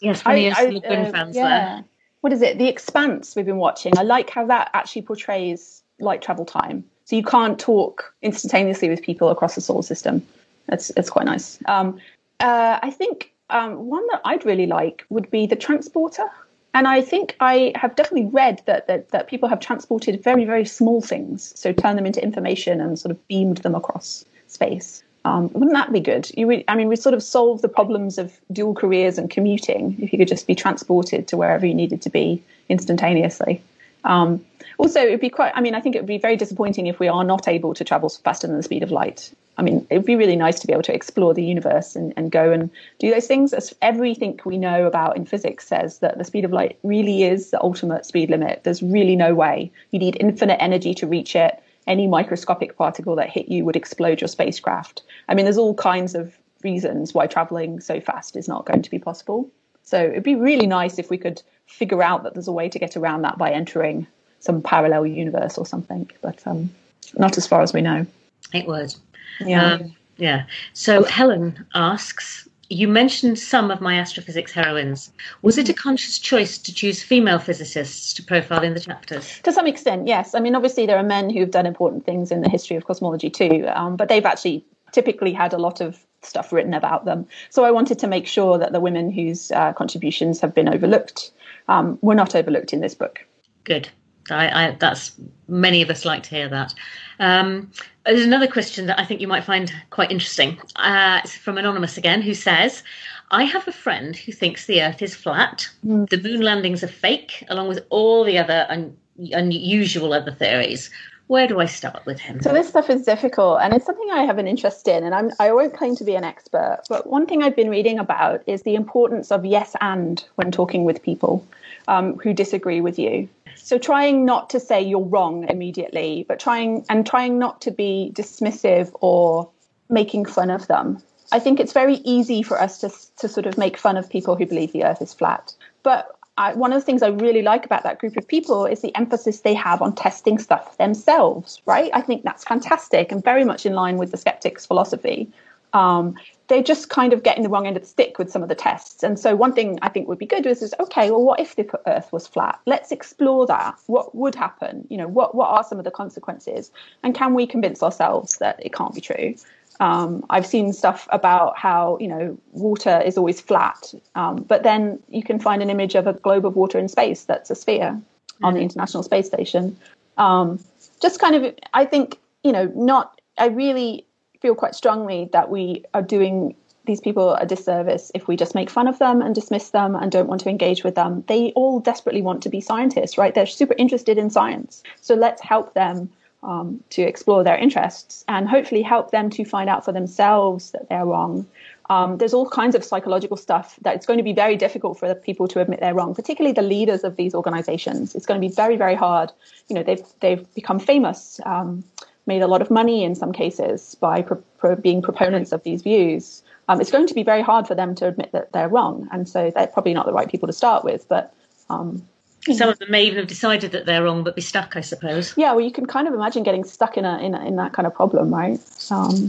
Yes 0.00 0.22
I, 0.26 0.52
I, 0.54 0.82
uh, 0.86 1.10
fans 1.10 1.36
yeah. 1.36 1.48
there 1.48 1.84
what 2.26 2.32
is 2.32 2.42
it? 2.42 2.58
The 2.58 2.66
expanse 2.66 3.36
we've 3.36 3.46
been 3.46 3.58
watching. 3.58 3.96
I 3.96 4.02
like 4.02 4.30
how 4.30 4.46
that 4.46 4.70
actually 4.72 5.02
portrays 5.02 5.84
light 6.00 6.22
travel 6.22 6.44
time. 6.44 6.84
So 7.04 7.14
you 7.14 7.22
can't 7.22 7.56
talk 7.56 8.12
instantaneously 8.20 8.88
with 8.88 9.00
people 9.00 9.28
across 9.28 9.54
the 9.54 9.60
solar 9.60 9.82
system. 9.82 10.26
It's 10.68 10.90
it's 10.96 11.08
quite 11.08 11.26
nice. 11.26 11.60
Um, 11.66 12.00
uh, 12.40 12.78
I 12.82 12.90
think 12.90 13.32
um, 13.50 13.86
one 13.86 14.06
that 14.10 14.20
I'd 14.24 14.44
really 14.44 14.66
like 14.66 15.04
would 15.08 15.30
be 15.30 15.46
the 15.46 15.56
transporter. 15.56 16.28
And 16.74 16.86
I 16.86 17.00
think 17.00 17.36
I 17.40 17.72
have 17.74 17.96
definitely 17.96 18.28
read 18.30 18.60
that, 18.66 18.86
that 18.86 19.08
that 19.10 19.28
people 19.28 19.48
have 19.48 19.60
transported 19.60 20.22
very 20.22 20.44
very 20.44 20.66
small 20.66 21.00
things, 21.00 21.58
so 21.58 21.72
turn 21.72 21.96
them 21.96 22.04
into 22.04 22.22
information 22.22 22.82
and 22.82 22.98
sort 22.98 23.12
of 23.12 23.28
beamed 23.28 23.58
them 23.58 23.74
across 23.74 24.26
space. 24.46 25.02
Um, 25.24 25.50
wouldn't 25.54 25.72
that 25.72 25.90
be 25.90 26.00
good? 26.00 26.30
You, 26.36 26.62
I 26.68 26.76
mean, 26.76 26.86
we 26.86 26.94
sort 26.94 27.14
of 27.14 27.22
solve 27.22 27.60
the 27.60 27.68
problems 27.68 28.16
of 28.16 28.38
dual 28.52 28.74
careers 28.74 29.18
and 29.18 29.28
commuting 29.28 29.96
if 30.00 30.12
you 30.12 30.18
could 30.18 30.28
just 30.28 30.46
be 30.46 30.54
transported 30.54 31.26
to 31.28 31.36
wherever 31.36 31.66
you 31.66 31.74
needed 31.74 32.02
to 32.02 32.10
be 32.10 32.44
instantaneously. 32.68 33.60
Um, 34.04 34.44
also, 34.78 35.00
it'd 35.00 35.20
be 35.20 35.30
quite. 35.30 35.52
I 35.54 35.62
mean, 35.62 35.74
I 35.74 35.80
think 35.80 35.96
it 35.96 36.00
would 36.00 36.06
be 36.06 36.18
very 36.18 36.36
disappointing 36.36 36.86
if 36.86 37.00
we 37.00 37.08
are 37.08 37.24
not 37.24 37.48
able 37.48 37.74
to 37.74 37.84
travel 37.84 38.08
faster 38.08 38.46
than 38.46 38.56
the 38.56 38.62
speed 38.62 38.82
of 38.82 38.90
light. 38.90 39.32
I 39.58 39.62
mean, 39.62 39.86
it 39.88 39.96
would 39.96 40.06
be 40.06 40.16
really 40.16 40.36
nice 40.36 40.60
to 40.60 40.66
be 40.66 40.72
able 40.72 40.82
to 40.82 40.94
explore 40.94 41.32
the 41.32 41.44
universe 41.44 41.96
and, 41.96 42.12
and 42.16 42.30
go 42.30 42.52
and 42.52 42.70
do 42.98 43.10
those 43.10 43.26
things. 43.26 43.52
As 43.52 43.74
everything 43.80 44.38
we 44.44 44.58
know 44.58 44.86
about 44.86 45.16
in 45.16 45.24
physics 45.24 45.66
says 45.66 46.00
that 46.00 46.18
the 46.18 46.24
speed 46.24 46.44
of 46.44 46.52
light 46.52 46.78
really 46.82 47.24
is 47.24 47.50
the 47.50 47.62
ultimate 47.62 48.04
speed 48.04 48.30
limit. 48.30 48.62
There's 48.64 48.82
really 48.82 49.16
no 49.16 49.34
way. 49.34 49.72
You 49.90 49.98
need 49.98 50.16
infinite 50.20 50.60
energy 50.62 50.94
to 50.94 51.06
reach 51.06 51.34
it. 51.34 51.62
Any 51.86 52.06
microscopic 52.06 52.76
particle 52.76 53.16
that 53.16 53.30
hit 53.30 53.48
you 53.48 53.64
would 53.64 53.76
explode 53.76 54.20
your 54.20 54.28
spacecraft. 54.28 55.02
I 55.28 55.34
mean, 55.34 55.46
there's 55.46 55.58
all 55.58 55.74
kinds 55.74 56.14
of 56.14 56.36
reasons 56.62 57.14
why 57.14 57.26
traveling 57.26 57.80
so 57.80 58.00
fast 58.00 58.36
is 58.36 58.48
not 58.48 58.66
going 58.66 58.82
to 58.82 58.90
be 58.90 58.98
possible. 58.98 59.48
So 59.84 60.02
it'd 60.02 60.24
be 60.24 60.34
really 60.34 60.66
nice 60.66 60.98
if 60.98 61.10
we 61.10 61.16
could 61.16 61.42
figure 61.66 62.02
out 62.02 62.24
that 62.24 62.34
there's 62.34 62.48
a 62.48 62.52
way 62.52 62.68
to 62.68 62.78
get 62.78 62.96
around 62.96 63.22
that 63.22 63.38
by 63.38 63.52
entering 63.52 64.06
some 64.40 64.60
parallel 64.60 65.06
universe 65.06 65.56
or 65.56 65.64
something, 65.64 66.10
but 66.22 66.44
um, 66.46 66.70
not 67.16 67.38
as 67.38 67.46
far 67.46 67.62
as 67.62 67.72
we 67.72 67.80
know. 67.80 68.06
It 68.52 68.66
would. 68.66 68.94
Yeah. 69.40 69.74
Um, 69.74 69.96
yeah. 70.16 70.44
So 70.72 71.04
Helen 71.04 71.66
asks, 71.74 72.48
you 72.68 72.88
mentioned 72.88 73.38
some 73.38 73.70
of 73.70 73.80
my 73.80 73.94
astrophysics 73.98 74.52
heroines. 74.52 75.12
Was 75.42 75.58
it 75.58 75.68
a 75.68 75.74
conscious 75.74 76.18
choice 76.18 76.58
to 76.58 76.74
choose 76.74 77.02
female 77.02 77.38
physicists 77.38 78.12
to 78.14 78.22
profile 78.22 78.62
in 78.62 78.74
the 78.74 78.80
chapters? 78.80 79.40
To 79.44 79.52
some 79.52 79.66
extent, 79.66 80.08
yes. 80.08 80.34
I 80.34 80.40
mean, 80.40 80.54
obviously, 80.54 80.86
there 80.86 80.96
are 80.96 81.04
men 81.04 81.30
who've 81.30 81.50
done 81.50 81.66
important 81.66 82.04
things 82.04 82.32
in 82.32 82.40
the 82.40 82.48
history 82.48 82.76
of 82.76 82.84
cosmology 82.84 83.30
too, 83.30 83.66
um, 83.74 83.96
but 83.96 84.08
they've 84.08 84.24
actually 84.24 84.64
typically 84.92 85.32
had 85.32 85.52
a 85.52 85.58
lot 85.58 85.80
of 85.80 86.04
stuff 86.22 86.52
written 86.52 86.74
about 86.74 87.04
them. 87.04 87.26
So 87.50 87.64
I 87.64 87.70
wanted 87.70 87.98
to 88.00 88.06
make 88.08 88.26
sure 88.26 88.58
that 88.58 88.72
the 88.72 88.80
women 88.80 89.10
whose 89.10 89.52
uh, 89.52 89.72
contributions 89.74 90.40
have 90.40 90.54
been 90.54 90.68
overlooked 90.68 91.30
um, 91.68 91.98
were 92.02 92.14
not 92.14 92.34
overlooked 92.34 92.72
in 92.72 92.80
this 92.80 92.94
book. 92.94 93.24
Good. 93.64 93.88
I, 94.30 94.66
I, 94.66 94.70
that's 94.78 95.12
many 95.48 95.82
of 95.82 95.90
us 95.90 96.04
like 96.04 96.22
to 96.24 96.30
hear 96.30 96.48
that. 96.48 96.74
Um, 97.18 97.70
there's 98.04 98.24
another 98.24 98.46
question 98.46 98.86
that 98.86 98.98
I 99.00 99.04
think 99.04 99.20
you 99.20 99.28
might 99.28 99.44
find 99.44 99.72
quite 99.90 100.10
interesting. 100.10 100.60
Uh, 100.76 101.20
it's 101.24 101.36
from 101.36 101.58
anonymous 101.58 101.96
again, 101.96 102.22
who 102.22 102.34
says, 102.34 102.82
"I 103.30 103.44
have 103.44 103.66
a 103.66 103.72
friend 103.72 104.16
who 104.16 104.32
thinks 104.32 104.66
the 104.66 104.82
Earth 104.82 105.02
is 105.02 105.14
flat. 105.14 105.68
Mm. 105.84 106.08
The 106.08 106.18
moon 106.18 106.40
landings 106.42 106.84
are 106.84 106.88
fake, 106.88 107.44
along 107.48 107.68
with 107.68 107.84
all 107.90 108.24
the 108.24 108.38
other 108.38 108.66
un- 108.68 108.96
unusual 109.32 110.12
other 110.12 110.32
theories. 110.32 110.90
Where 111.28 111.48
do 111.48 111.58
I 111.58 111.66
start 111.66 112.06
with 112.06 112.20
him?" 112.20 112.40
So 112.42 112.52
this 112.52 112.68
stuff 112.68 112.88
is 112.90 113.02
difficult, 113.02 113.60
and 113.60 113.74
it's 113.74 113.86
something 113.86 114.08
I 114.12 114.24
have 114.24 114.38
an 114.38 114.46
interest 114.46 114.86
in. 114.86 115.02
And 115.02 115.14
I'm, 115.14 115.32
I 115.40 115.52
won't 115.52 115.74
claim 115.74 115.96
to 115.96 116.04
be 116.04 116.14
an 116.14 116.24
expert, 116.24 116.82
but 116.88 117.08
one 117.08 117.26
thing 117.26 117.42
I've 117.42 117.56
been 117.56 117.70
reading 117.70 117.98
about 117.98 118.42
is 118.46 118.62
the 118.62 118.76
importance 118.76 119.32
of 119.32 119.44
yes 119.44 119.74
and 119.80 120.24
when 120.36 120.52
talking 120.52 120.84
with 120.84 121.02
people 121.02 121.44
um, 121.88 122.16
who 122.18 122.32
disagree 122.32 122.80
with 122.80 122.98
you. 122.98 123.28
So 123.56 123.78
trying 123.78 124.24
not 124.24 124.50
to 124.50 124.60
say 124.60 124.82
you're 124.82 125.00
wrong 125.00 125.48
immediately, 125.48 126.24
but 126.28 126.38
trying 126.38 126.84
and 126.88 127.06
trying 127.06 127.38
not 127.38 127.60
to 127.62 127.70
be 127.70 128.12
dismissive 128.14 128.90
or 129.00 129.50
making 129.88 130.26
fun 130.26 130.50
of 130.50 130.66
them. 130.66 131.02
I 131.32 131.38
think 131.38 131.58
it's 131.58 131.72
very 131.72 131.96
easy 131.96 132.42
for 132.42 132.60
us 132.60 132.78
to 132.78 132.90
to 133.18 133.28
sort 133.28 133.46
of 133.46 133.58
make 133.58 133.76
fun 133.76 133.96
of 133.96 134.08
people 134.08 134.36
who 134.36 134.46
believe 134.46 134.72
the 134.72 134.84
Earth 134.84 135.02
is 135.02 135.12
flat. 135.12 135.54
But 135.82 136.08
I, 136.38 136.52
one 136.52 136.72
of 136.72 136.80
the 136.80 136.84
things 136.84 137.02
I 137.02 137.08
really 137.08 137.42
like 137.42 137.64
about 137.64 137.82
that 137.84 137.98
group 137.98 138.16
of 138.16 138.28
people 138.28 138.66
is 138.66 138.82
the 138.82 138.94
emphasis 138.94 139.40
they 139.40 139.54
have 139.54 139.80
on 139.80 139.94
testing 139.94 140.38
stuff 140.38 140.76
themselves. 140.78 141.62
Right? 141.66 141.90
I 141.94 142.02
think 142.02 142.22
that's 142.22 142.44
fantastic 142.44 143.10
and 143.10 143.24
very 143.24 143.44
much 143.44 143.66
in 143.66 143.72
line 143.72 143.96
with 143.96 144.10
the 144.10 144.16
skeptics' 144.16 144.66
philosophy. 144.66 145.30
Um, 145.72 146.14
they're 146.48 146.62
just 146.62 146.88
kind 146.88 147.12
of 147.12 147.22
getting 147.22 147.42
the 147.42 147.48
wrong 147.48 147.66
end 147.66 147.76
of 147.76 147.82
the 147.82 147.88
stick 147.88 148.18
with 148.18 148.30
some 148.30 148.42
of 148.42 148.48
the 148.48 148.54
tests. 148.54 149.02
And 149.02 149.18
so 149.18 149.34
one 149.34 149.52
thing 149.52 149.78
I 149.82 149.88
think 149.88 150.08
would 150.08 150.18
be 150.18 150.26
good 150.26 150.46
is, 150.46 150.62
is 150.62 150.74
okay, 150.78 151.10
well, 151.10 151.22
what 151.22 151.40
if 151.40 151.56
the 151.56 151.68
Earth 151.86 152.12
was 152.12 152.26
flat? 152.26 152.60
Let's 152.66 152.92
explore 152.92 153.46
that. 153.46 153.76
What 153.86 154.14
would 154.14 154.34
happen? 154.34 154.86
You 154.90 154.98
know, 154.98 155.08
what 155.08 155.34
what 155.34 155.48
are 155.48 155.64
some 155.64 155.78
of 155.78 155.84
the 155.84 155.90
consequences? 155.90 156.70
And 157.02 157.14
can 157.14 157.34
we 157.34 157.46
convince 157.46 157.82
ourselves 157.82 158.38
that 158.38 158.64
it 158.64 158.72
can't 158.72 158.94
be 158.94 159.00
true? 159.00 159.34
Um, 159.78 160.24
I've 160.30 160.46
seen 160.46 160.72
stuff 160.72 161.06
about 161.10 161.58
how 161.58 161.98
you 162.00 162.08
know 162.08 162.38
water 162.52 163.00
is 163.04 163.18
always 163.18 163.40
flat, 163.40 163.92
um, 164.14 164.42
but 164.42 164.62
then 164.62 165.00
you 165.08 165.22
can 165.22 165.38
find 165.38 165.62
an 165.62 165.70
image 165.70 165.94
of 165.94 166.06
a 166.06 166.14
globe 166.14 166.46
of 166.46 166.56
water 166.56 166.78
in 166.78 166.88
space 166.88 167.24
that's 167.24 167.50
a 167.50 167.54
sphere 167.54 167.90
mm-hmm. 167.90 168.44
on 168.44 168.54
the 168.54 168.58
mm-hmm. 168.58 168.64
International 168.64 169.02
Space 169.02 169.26
Station. 169.26 169.76
Um, 170.16 170.60
just 171.02 171.20
kind 171.20 171.34
of, 171.34 171.54
I 171.74 171.84
think 171.84 172.18
you 172.42 172.52
know, 172.52 172.72
not. 172.74 173.20
I 173.38 173.48
really 173.48 174.06
feel 174.40 174.54
quite 174.54 174.74
strongly 174.74 175.28
that 175.32 175.50
we 175.50 175.84
are 175.94 176.02
doing 176.02 176.54
these 176.86 177.00
people 177.00 177.34
a 177.34 177.44
disservice 177.44 178.12
if 178.14 178.28
we 178.28 178.36
just 178.36 178.54
make 178.54 178.70
fun 178.70 178.86
of 178.86 178.98
them 178.98 179.20
and 179.20 179.34
dismiss 179.34 179.70
them 179.70 179.96
and 179.96 180.12
don't 180.12 180.28
want 180.28 180.40
to 180.42 180.48
engage 180.48 180.84
with 180.84 180.94
them. 180.94 181.24
They 181.26 181.52
all 181.52 181.80
desperately 181.80 182.22
want 182.22 182.42
to 182.44 182.48
be 182.48 182.60
scientists, 182.60 183.18
right? 183.18 183.34
They're 183.34 183.46
super 183.46 183.74
interested 183.76 184.18
in 184.18 184.30
science. 184.30 184.82
So 185.00 185.14
let's 185.14 185.42
help 185.42 185.74
them 185.74 186.10
um, 186.42 186.82
to 186.90 187.02
explore 187.02 187.42
their 187.42 187.56
interests 187.56 188.24
and 188.28 188.48
hopefully 188.48 188.82
help 188.82 189.10
them 189.10 189.30
to 189.30 189.44
find 189.44 189.68
out 189.68 189.84
for 189.84 189.92
themselves 189.92 190.70
that 190.70 190.88
they're 190.88 191.04
wrong. 191.04 191.46
Um, 191.88 192.18
there's 192.18 192.34
all 192.34 192.48
kinds 192.48 192.74
of 192.74 192.84
psychological 192.84 193.36
stuff 193.36 193.78
that 193.82 193.94
it's 193.94 194.06
going 194.06 194.18
to 194.18 194.24
be 194.24 194.32
very 194.32 194.56
difficult 194.56 194.98
for 194.98 195.06
the 195.08 195.14
people 195.14 195.46
to 195.48 195.60
admit 195.60 195.80
they're 195.80 195.94
wrong, 195.94 196.14
particularly 196.14 196.52
the 196.52 196.62
leaders 196.62 197.04
of 197.04 197.16
these 197.16 197.34
organizations. 197.34 198.14
It's 198.14 198.26
going 198.26 198.40
to 198.40 198.46
be 198.46 198.52
very, 198.52 198.76
very 198.76 198.96
hard. 198.96 199.32
You 199.68 199.76
know, 199.76 199.82
they've 199.82 200.04
they've 200.20 200.54
become 200.54 200.80
famous, 200.80 201.40
um, 201.44 201.84
made 202.26 202.42
a 202.42 202.46
lot 202.46 202.62
of 202.62 202.70
money 202.70 203.04
in 203.04 203.14
some 203.14 203.32
cases 203.32 203.96
by 204.00 204.22
pro- 204.22 204.42
pro- 204.58 204.76
being 204.76 205.02
proponents 205.02 205.52
of 205.52 205.62
these 205.62 205.82
views. 205.82 206.42
Um, 206.68 206.80
it's 206.80 206.90
going 206.90 207.06
to 207.06 207.14
be 207.14 207.22
very 207.22 207.42
hard 207.42 207.66
for 207.66 207.74
them 207.74 207.94
to 207.96 208.08
admit 208.08 208.32
that 208.32 208.52
they're 208.52 208.68
wrong, 208.68 209.08
and 209.12 209.28
so 209.28 209.50
they're 209.54 209.68
probably 209.68 209.94
not 209.94 210.06
the 210.06 210.12
right 210.12 210.28
people 210.28 210.46
to 210.48 210.52
start 210.52 210.84
with. 210.84 211.08
But 211.08 211.32
um, 211.70 212.06
some 212.54 212.68
of 212.68 212.78
them 212.78 212.90
may 212.90 213.04
even 213.04 213.18
have 213.18 213.28
decided 213.28 213.72
that 213.72 213.86
they're 213.86 214.02
wrong, 214.02 214.24
but 214.24 214.34
be 214.34 214.42
stuck, 214.42 214.76
I 214.76 214.80
suppose. 214.80 215.34
Yeah, 215.36 215.52
well, 215.52 215.64
you 215.64 215.70
can 215.70 215.86
kind 215.86 216.08
of 216.08 216.14
imagine 216.14 216.42
getting 216.42 216.64
stuck 216.64 216.96
in 216.96 217.04
a 217.04 217.18
in, 217.18 217.34
a, 217.34 217.44
in 217.44 217.56
that 217.56 217.72
kind 217.72 217.86
of 217.86 217.94
problem, 217.94 218.34
right? 218.34 218.58
Um, 218.90 219.28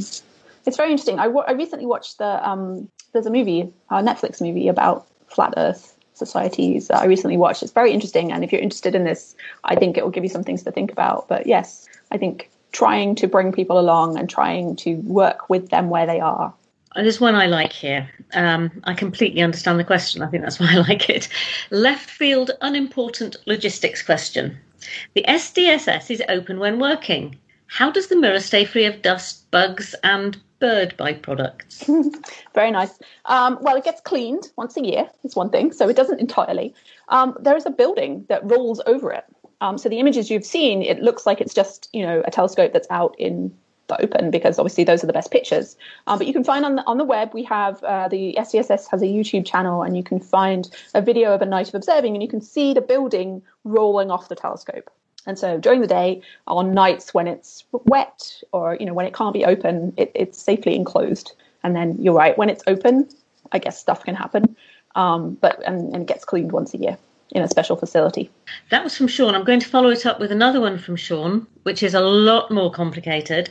it's 0.66 0.78
very 0.78 0.92
interesting. 0.92 1.20
I, 1.20 1.26
I 1.26 1.52
recently 1.52 1.86
watched 1.86 2.18
the 2.18 2.48
um, 2.48 2.90
there's 3.14 3.26
a 3.26 3.32
movie, 3.32 3.72
a 3.90 3.96
Netflix 4.02 4.42
movie 4.42 4.68
about 4.68 5.08
flat 5.28 5.54
Earth 5.58 5.96
societies 6.14 6.88
that 6.88 6.98
I 6.98 7.06
recently 7.06 7.38
watched. 7.38 7.62
It's 7.62 7.72
very 7.72 7.92
interesting, 7.92 8.32
and 8.32 8.44
if 8.44 8.52
you're 8.52 8.62
interested 8.62 8.96
in 8.96 9.04
this, 9.04 9.36
I 9.64 9.76
think 9.76 9.98
it 9.98 10.04
will 10.04 10.12
give 10.12 10.24
you 10.24 10.30
some 10.30 10.44
things 10.44 10.64
to 10.64 10.72
think 10.72 10.92
about. 10.92 11.28
But 11.28 11.48
yes, 11.48 11.88
I 12.12 12.18
think 12.18 12.50
trying 12.78 13.16
to 13.16 13.28
bring 13.28 13.52
people 13.52 13.80
along 13.80 14.20
and 14.20 14.30
trying 14.30 14.76
to 14.76 14.98
work 14.98 15.50
with 15.50 15.70
them 15.70 15.90
where 15.90 16.06
they 16.06 16.20
are. 16.20 16.54
There's 16.96 17.20
one 17.20 17.34
I 17.34 17.48
like 17.48 17.74
here. 17.74 18.08
Um, 18.36 18.70
I 18.84 18.94
completely 18.94 19.42
understand 19.42 19.80
the 19.80 19.84
question. 19.84 20.22
I 20.22 20.28
think 20.28 20.44
that's 20.44 20.60
why 20.62 20.74
I 20.74 20.78
like 20.78 21.10
it. 21.10 21.28
Left 21.72 22.08
field, 22.08 22.52
unimportant 22.62 23.36
logistics 23.48 24.04
question. 24.04 24.56
The 25.16 25.26
SDSS 25.28 26.12
is 26.12 26.22
open 26.30 26.60
when 26.60 26.80
working. 26.80 27.36
How 27.66 27.90
does 27.90 28.10
the 28.10 28.16
mirror 28.16 28.40
stay 28.40 28.64
free 28.64 28.86
of 28.86 29.02
dust, 29.02 29.50
bugs, 29.50 29.96
and 30.04 30.38
bird 30.60 30.94
byproducts? 31.00 31.84
Very 32.54 32.70
nice. 32.70 33.00
Um, 33.26 33.58
well, 33.60 33.76
it 33.76 33.86
gets 33.86 34.02
cleaned 34.02 34.52
once 34.56 34.78
a 34.78 34.86
year, 34.86 35.10
is 35.24 35.36
one 35.36 35.50
thing, 35.50 35.72
so 35.72 35.90
it 35.90 35.96
doesn't 35.96 36.20
entirely. 36.20 36.76
Um, 37.10 37.36
there 37.40 37.58
is 37.58 37.66
a 37.66 37.72
building 37.72 38.26
that 38.30 38.48
rolls 38.50 38.82
over 38.86 39.12
it. 39.12 39.26
Um, 39.62 39.78
so 39.78 39.90
the 39.90 40.00
images 40.00 40.30
you've 40.30 40.46
seen, 40.46 40.84
it 40.84 41.02
looks 41.02 41.26
like 41.26 41.42
it's 41.42 41.54
just 41.54 41.90
you 41.94 42.06
know 42.06 42.22
a 42.26 42.32
telescope 42.32 42.74
that's 42.74 42.88
out 42.90 43.16
in 43.18 43.54
the 43.88 44.02
open 44.02 44.32
because 44.32 44.60
obviously 44.60 44.84
those 44.84 45.04
are 45.04 45.08
the 45.08 45.14
best 45.14 45.32
pictures. 45.32 45.78
Um, 46.06 46.18
but 46.18 46.28
you 46.28 46.34
can 46.34 46.44
find 46.44 46.66
on 46.66 46.76
the, 46.76 46.86
on 46.86 46.98
the 46.98 47.04
web 47.04 47.34
we 47.34 47.44
have 47.44 47.84
uh, 47.84 48.08
the 48.08 48.36
SDSS 48.38 48.90
has 48.92 49.02
a 49.02 49.06
YouTube 49.06 49.46
channel 49.46 49.82
and 49.82 49.96
you 49.96 50.04
can 50.04 50.20
find 50.20 50.70
a 50.94 51.02
video 51.02 51.34
of 51.34 51.42
a 51.42 51.46
night 51.46 51.70
of 51.70 51.76
observing 51.76 52.14
and 52.14 52.22
you 52.22 52.30
can 52.30 52.42
see 52.42 52.74
the 52.74 52.82
building 52.82 53.42
rolling 53.64 54.12
off 54.12 54.30
the 54.30 54.36
telescope. 54.36 54.92
And 55.26 55.38
so 55.38 55.58
during 55.58 55.82
the 55.82 55.88
day, 55.88 56.22
on 56.48 56.74
nights 56.74 57.14
when 57.14 57.28
it's 57.28 57.66
wet 57.72 58.42
or 58.52 58.78
you 58.80 58.86
know 58.86 58.94
when 58.94 59.06
it 59.06 59.14
can't 59.14 59.34
be 59.34 59.46
open, 59.46 59.94
it, 59.98 60.12
it's 60.14 60.38
safely 60.38 60.76
enclosed. 60.76 61.34
And 61.64 61.76
then 61.76 61.98
you're 62.00 62.14
right, 62.14 62.38
when 62.38 62.50
it's 62.50 62.64
open, 62.68 63.10
I 63.52 63.60
guess 63.60 63.80
stuff 63.80 64.04
can 64.04 64.16
happen. 64.16 64.56
Um, 64.96 65.34
but 65.34 65.62
and, 65.66 65.94
and 65.94 66.04
it 66.04 66.08
gets 66.08 66.24
cleaned 66.26 66.52
once 66.52 66.74
a 66.74 66.78
year 66.78 66.98
in 67.32 67.42
a 67.42 67.48
special 67.48 67.76
facility. 67.76 68.30
That 68.72 68.84
was 68.84 68.96
from 68.96 69.08
Sean. 69.08 69.36
I'm 69.36 69.44
going 69.44 69.60
to 69.60 69.68
follow 69.68 69.90
it 69.90 70.06
up 70.06 70.20
with 70.20 70.32
another 70.32 70.62
one 70.62 70.78
from 70.78 70.96
Sean, 70.96 71.48
which 71.64 71.84
is 71.84 71.94
a 71.94 72.02
lot 72.02 72.52
more 72.52 72.72
complicated. 72.72 73.50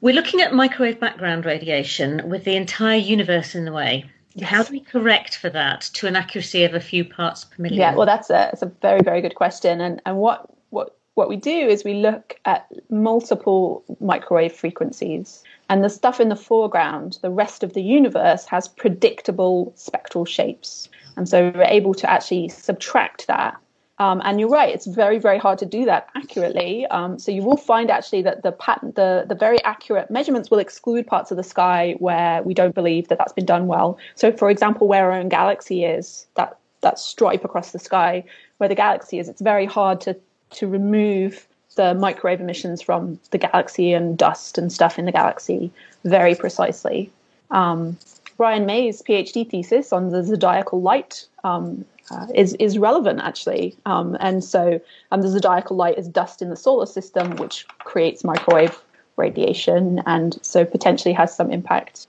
We're 0.00 0.14
looking 0.14 0.40
at 0.40 0.54
microwave 0.54 1.00
background 1.00 1.44
radiation 1.44 2.28
with 2.28 2.44
the 2.44 2.56
entire 2.56 2.98
universe 2.98 3.54
in 3.54 3.64
the 3.64 3.72
way. 3.72 4.04
Yes. 4.34 4.48
How 4.48 4.62
do 4.62 4.72
we 4.72 4.80
correct 4.80 5.36
for 5.36 5.50
that 5.50 5.82
to 5.94 6.06
an 6.06 6.16
accuracy 6.16 6.64
of 6.64 6.74
a 6.74 6.80
few 6.80 7.04
parts 7.04 7.44
per 7.44 7.62
million? 7.62 7.80
Yeah, 7.80 7.94
well, 7.94 8.06
that's 8.06 8.30
a, 8.30 8.32
that's 8.50 8.62
a 8.62 8.72
very, 8.80 9.02
very 9.02 9.20
good 9.20 9.34
question. 9.34 9.80
And, 9.80 10.00
and 10.06 10.18
what, 10.18 10.46
what 10.70 10.96
what 11.14 11.28
we 11.28 11.36
do 11.36 11.50
is 11.50 11.84
we 11.84 11.94
look 11.94 12.38
at 12.46 12.66
multiple 12.88 13.84
microwave 14.00 14.52
frequencies 14.52 15.42
and 15.68 15.84
the 15.84 15.90
stuff 15.90 16.18
in 16.18 16.30
the 16.30 16.36
foreground, 16.36 17.18
the 17.20 17.30
rest 17.30 17.62
of 17.62 17.74
the 17.74 17.82
universe 17.82 18.46
has 18.46 18.68
predictable 18.68 19.72
spectral 19.76 20.24
shapes. 20.24 20.88
And 21.16 21.28
so 21.28 21.52
we're 21.54 21.62
able 21.64 21.94
to 21.94 22.10
actually 22.10 22.48
subtract 22.48 23.26
that. 23.26 23.56
Um, 23.98 24.22
and 24.24 24.40
you're 24.40 24.48
right, 24.48 24.74
it's 24.74 24.86
very, 24.86 25.18
very 25.18 25.36
hard 25.36 25.58
to 25.58 25.66
do 25.66 25.84
that 25.84 26.08
accurately. 26.16 26.86
Um, 26.86 27.18
so 27.18 27.30
you 27.30 27.42
will 27.42 27.58
find 27.58 27.90
actually 27.90 28.22
that 28.22 28.42
the 28.42 28.52
pattern, 28.52 28.92
the, 28.96 29.26
the 29.28 29.34
very 29.34 29.62
accurate 29.62 30.10
measurements 30.10 30.50
will 30.50 30.58
exclude 30.58 31.06
parts 31.06 31.30
of 31.30 31.36
the 31.36 31.42
sky 31.42 31.96
where 31.98 32.42
we 32.42 32.54
don't 32.54 32.74
believe 32.74 33.08
that 33.08 33.18
that's 33.18 33.34
been 33.34 33.44
done 33.44 33.66
well. 33.66 33.98
So, 34.14 34.32
for 34.32 34.48
example, 34.48 34.88
where 34.88 35.12
our 35.12 35.18
own 35.18 35.28
galaxy 35.28 35.84
is, 35.84 36.26
that, 36.36 36.56
that 36.80 36.98
stripe 36.98 37.44
across 37.44 37.72
the 37.72 37.78
sky, 37.78 38.24
where 38.56 38.70
the 38.70 38.74
galaxy 38.74 39.18
is, 39.18 39.28
it's 39.28 39.42
very 39.42 39.66
hard 39.66 40.00
to 40.02 40.16
to 40.50 40.66
remove 40.66 41.46
the 41.76 41.94
microwave 41.94 42.40
emissions 42.40 42.82
from 42.82 43.18
the 43.30 43.38
galaxy 43.38 43.92
and 43.92 44.18
dust 44.18 44.58
and 44.58 44.72
stuff 44.72 44.98
in 44.98 45.04
the 45.04 45.12
galaxy 45.12 45.70
very 46.04 46.34
precisely. 46.34 47.10
Um, 47.50 47.96
Brian 48.40 48.64
May's 48.64 49.02
PhD 49.02 49.46
thesis 49.46 49.92
on 49.92 50.08
the 50.08 50.24
zodiacal 50.24 50.80
light 50.80 51.26
um, 51.44 51.84
uh, 52.10 52.26
is 52.34 52.54
is 52.54 52.78
relevant 52.78 53.20
actually, 53.20 53.76
um, 53.84 54.16
and 54.18 54.42
so 54.42 54.80
um, 55.12 55.20
the 55.20 55.28
zodiacal 55.28 55.76
light 55.76 55.98
is 55.98 56.08
dust 56.08 56.40
in 56.40 56.48
the 56.48 56.56
solar 56.56 56.86
system, 56.86 57.36
which 57.36 57.66
creates 57.80 58.24
microwave 58.24 58.80
radiation, 59.18 60.00
and 60.06 60.38
so 60.40 60.64
potentially 60.64 61.12
has 61.12 61.36
some 61.36 61.50
impact. 61.50 62.06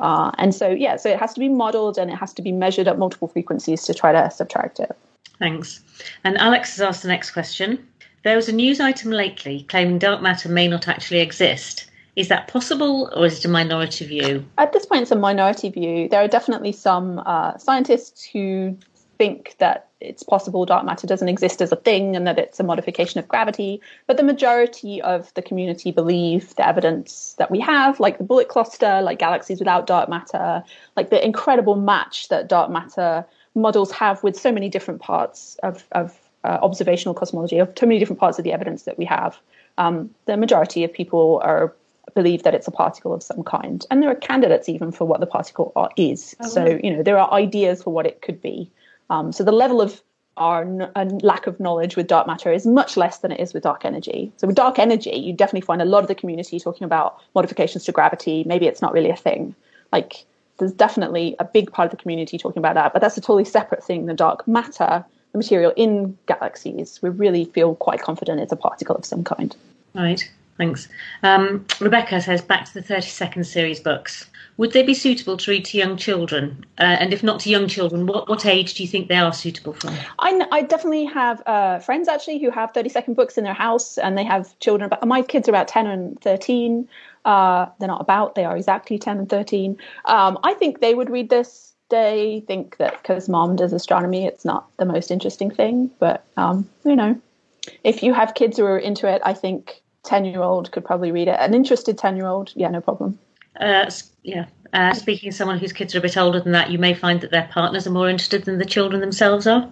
Uh, 0.00 0.30
and 0.38 0.54
so 0.54 0.70
yeah, 0.70 0.96
so 0.96 1.10
it 1.10 1.18
has 1.18 1.34
to 1.34 1.40
be 1.40 1.50
modeled 1.50 1.98
and 1.98 2.10
it 2.10 2.16
has 2.16 2.32
to 2.32 2.40
be 2.40 2.52
measured 2.52 2.88
at 2.88 2.96
multiple 2.96 3.28
frequencies 3.28 3.82
to 3.82 3.92
try 3.92 4.12
to 4.12 4.30
subtract 4.30 4.80
it. 4.80 4.96
Thanks. 5.38 5.80
And 6.24 6.38
Alex 6.38 6.74
has 6.76 6.80
asked 6.80 7.02
the 7.02 7.08
next 7.08 7.32
question. 7.32 7.86
There 8.24 8.36
was 8.36 8.48
a 8.48 8.52
news 8.52 8.80
item 8.80 9.10
lately 9.10 9.66
claiming 9.68 9.98
dark 9.98 10.22
matter 10.22 10.48
may 10.48 10.68
not 10.68 10.88
actually 10.88 11.20
exist. 11.20 11.90
Is 12.16 12.28
that 12.28 12.48
possible, 12.48 13.10
or 13.14 13.26
is 13.26 13.38
it 13.38 13.44
a 13.44 13.48
minority 13.48 14.06
view? 14.06 14.44
At 14.56 14.72
this 14.72 14.86
point, 14.86 15.02
it's 15.02 15.10
a 15.10 15.16
minority 15.16 15.68
view. 15.68 16.08
There 16.08 16.22
are 16.22 16.28
definitely 16.28 16.72
some 16.72 17.22
uh, 17.26 17.58
scientists 17.58 18.24
who 18.24 18.76
think 19.18 19.54
that 19.58 19.88
it's 20.00 20.22
possible 20.22 20.66
dark 20.66 20.84
matter 20.84 21.06
doesn't 21.06 21.28
exist 21.28 21.62
as 21.62 21.72
a 21.72 21.76
thing 21.76 22.16
and 22.16 22.26
that 22.26 22.38
it's 22.38 22.60
a 22.60 22.62
modification 22.62 23.18
of 23.18 23.28
gravity. 23.28 23.80
But 24.06 24.16
the 24.16 24.22
majority 24.22 25.00
of 25.00 25.32
the 25.34 25.42
community 25.42 25.90
believe 25.90 26.54
the 26.56 26.66
evidence 26.66 27.34
that 27.38 27.50
we 27.50 27.60
have, 27.60 27.98
like 27.98 28.18
the 28.18 28.24
bullet 28.24 28.48
cluster, 28.48 29.00
like 29.02 29.18
galaxies 29.18 29.58
without 29.58 29.86
dark 29.86 30.08
matter, 30.08 30.62
like 30.96 31.10
the 31.10 31.24
incredible 31.24 31.76
match 31.76 32.28
that 32.28 32.48
dark 32.48 32.70
matter 32.70 33.24
models 33.54 33.90
have 33.92 34.22
with 34.22 34.36
so 34.36 34.52
many 34.52 34.68
different 34.68 35.00
parts 35.00 35.56
of, 35.62 35.84
of 35.92 36.14
uh, 36.44 36.58
observational 36.62 37.14
cosmology, 37.14 37.58
of 37.58 37.72
so 37.78 37.86
many 37.86 37.98
different 37.98 38.20
parts 38.20 38.38
of 38.38 38.44
the 38.44 38.52
evidence 38.52 38.82
that 38.82 38.98
we 38.98 39.04
have. 39.06 39.38
Um, 39.78 40.10
the 40.26 40.36
majority 40.36 40.84
of 40.84 40.92
people 40.92 41.40
are 41.42 41.74
believe 42.16 42.42
that 42.42 42.54
it's 42.54 42.66
a 42.66 42.72
particle 42.72 43.14
of 43.14 43.22
some 43.22 43.44
kind, 43.44 43.86
and 43.90 44.02
there 44.02 44.10
are 44.10 44.16
candidates 44.16 44.68
even 44.68 44.90
for 44.90 45.04
what 45.04 45.20
the 45.20 45.26
particle 45.26 45.72
are, 45.76 45.90
is. 45.96 46.34
Oh, 46.40 46.48
so 46.48 46.80
you 46.82 46.90
know 46.96 47.02
there 47.04 47.18
are 47.18 47.30
ideas 47.32 47.84
for 47.84 47.92
what 47.92 48.06
it 48.06 48.22
could 48.22 48.42
be. 48.42 48.68
Um, 49.08 49.30
so 49.30 49.44
the 49.44 49.52
level 49.52 49.80
of 49.80 50.02
our 50.36 50.62
n- 50.62 51.18
lack 51.22 51.46
of 51.46 51.60
knowledge 51.60 51.96
with 51.96 52.08
dark 52.08 52.26
matter 52.26 52.52
is 52.52 52.66
much 52.66 52.96
less 52.96 53.18
than 53.18 53.32
it 53.32 53.40
is 53.40 53.54
with 53.54 53.62
dark 53.62 53.84
energy. 53.84 54.32
So 54.36 54.46
with 54.46 54.56
dark 54.56 54.78
energy, 54.78 55.10
you 55.10 55.32
definitely 55.32 55.62
find 55.62 55.80
a 55.80 55.84
lot 55.84 56.02
of 56.02 56.08
the 56.08 56.14
community 56.14 56.58
talking 56.58 56.84
about 56.84 57.20
modifications 57.34 57.84
to 57.84 57.92
gravity. 57.92 58.44
Maybe 58.44 58.66
it's 58.66 58.82
not 58.82 58.92
really 58.92 59.10
a 59.10 59.16
thing. 59.16 59.54
Like 59.92 60.24
there's 60.58 60.72
definitely 60.72 61.36
a 61.38 61.44
big 61.44 61.70
part 61.70 61.86
of 61.86 61.96
the 61.96 62.02
community 62.02 62.38
talking 62.38 62.60
about 62.60 62.74
that, 62.74 62.92
but 62.92 63.00
that's 63.00 63.16
a 63.16 63.20
totally 63.20 63.44
separate 63.44 63.84
thing. 63.84 64.06
The 64.06 64.14
dark 64.14 64.46
matter, 64.48 65.04
the 65.32 65.38
material 65.38 65.72
in 65.76 66.16
galaxies, 66.26 67.00
we 67.02 67.10
really 67.10 67.44
feel 67.44 67.74
quite 67.76 68.02
confident 68.02 68.40
it's 68.40 68.52
a 68.52 68.56
particle 68.56 68.96
of 68.96 69.04
some 69.04 69.24
kind. 69.24 69.54
Right, 69.94 70.28
thanks. 70.58 70.88
Um, 71.22 71.66
Rebecca 71.80 72.20
says 72.20 72.42
back 72.42 72.66
to 72.66 72.74
the 72.74 72.82
30 72.82 73.02
second 73.02 73.44
series 73.44 73.80
books. 73.80 74.26
Would 74.58 74.72
they 74.72 74.82
be 74.82 74.94
suitable 74.94 75.36
to 75.36 75.50
read 75.50 75.66
to 75.66 75.78
young 75.78 75.96
children? 75.96 76.64
Uh, 76.78 76.84
and 76.84 77.12
if 77.12 77.22
not 77.22 77.40
to 77.40 77.50
young 77.50 77.68
children, 77.68 78.06
what, 78.06 78.28
what 78.28 78.46
age 78.46 78.74
do 78.74 78.82
you 78.82 78.88
think 78.88 79.08
they 79.08 79.18
are 79.18 79.32
suitable 79.32 79.74
for? 79.74 79.90
I, 80.18 80.46
I 80.50 80.62
definitely 80.62 81.04
have 81.04 81.42
uh, 81.46 81.78
friends 81.80 82.08
actually 82.08 82.38
who 82.38 82.50
have 82.50 82.72
30 82.72 82.88
second 82.88 83.14
books 83.14 83.36
in 83.36 83.44
their 83.44 83.52
house 83.52 83.98
and 83.98 84.16
they 84.16 84.24
have 84.24 84.58
children. 84.58 84.86
About, 84.86 85.06
my 85.06 85.20
kids 85.20 85.46
are 85.48 85.52
about 85.52 85.68
10 85.68 85.86
and 85.86 86.20
13. 86.22 86.88
Uh, 87.26 87.66
they're 87.78 87.88
not 87.88 88.00
about, 88.00 88.34
they 88.34 88.44
are 88.44 88.56
exactly 88.56 88.98
10 88.98 89.18
and 89.18 89.28
13. 89.28 89.76
Um, 90.06 90.38
I 90.42 90.54
think 90.54 90.80
they 90.80 90.94
would 90.94 91.10
read 91.10 91.28
this. 91.28 91.74
They 91.88 92.42
think 92.46 92.78
that 92.78 93.02
because 93.02 93.28
mom 93.28 93.56
does 93.56 93.72
astronomy, 93.72 94.24
it's 94.26 94.44
not 94.44 94.68
the 94.78 94.86
most 94.86 95.10
interesting 95.10 95.50
thing. 95.50 95.90
But, 95.98 96.24
um, 96.36 96.68
you 96.84 96.96
know, 96.96 97.20
if 97.84 98.02
you 98.02 98.14
have 98.14 98.34
kids 98.34 98.56
who 98.56 98.64
are 98.64 98.78
into 98.78 99.06
it, 99.06 99.20
I 99.24 99.34
think 99.34 99.82
10 100.06 100.24
year 100.24 100.42
old 100.42 100.72
could 100.72 100.84
probably 100.84 101.12
read 101.12 101.28
it. 101.28 101.36
An 101.38 101.54
interested 101.54 101.98
10 101.98 102.16
year 102.16 102.26
old, 102.26 102.52
yeah, 102.54 102.68
no 102.68 102.80
problem. 102.80 103.18
Uh, 103.60 103.90
yeah. 104.22 104.46
Uh, 104.72 104.92
speaking 104.92 105.28
as 105.28 105.36
someone 105.36 105.58
whose 105.58 105.72
kids 105.72 105.94
are 105.94 105.98
a 105.98 106.02
bit 106.02 106.16
older 106.16 106.40
than 106.40 106.52
that, 106.52 106.70
you 106.70 106.78
may 106.78 106.92
find 106.92 107.20
that 107.20 107.30
their 107.30 107.48
partners 107.50 107.86
are 107.86 107.90
more 107.90 108.08
interested 108.08 108.44
than 108.44 108.58
the 108.58 108.64
children 108.64 109.00
themselves 109.00 109.46
are. 109.46 109.70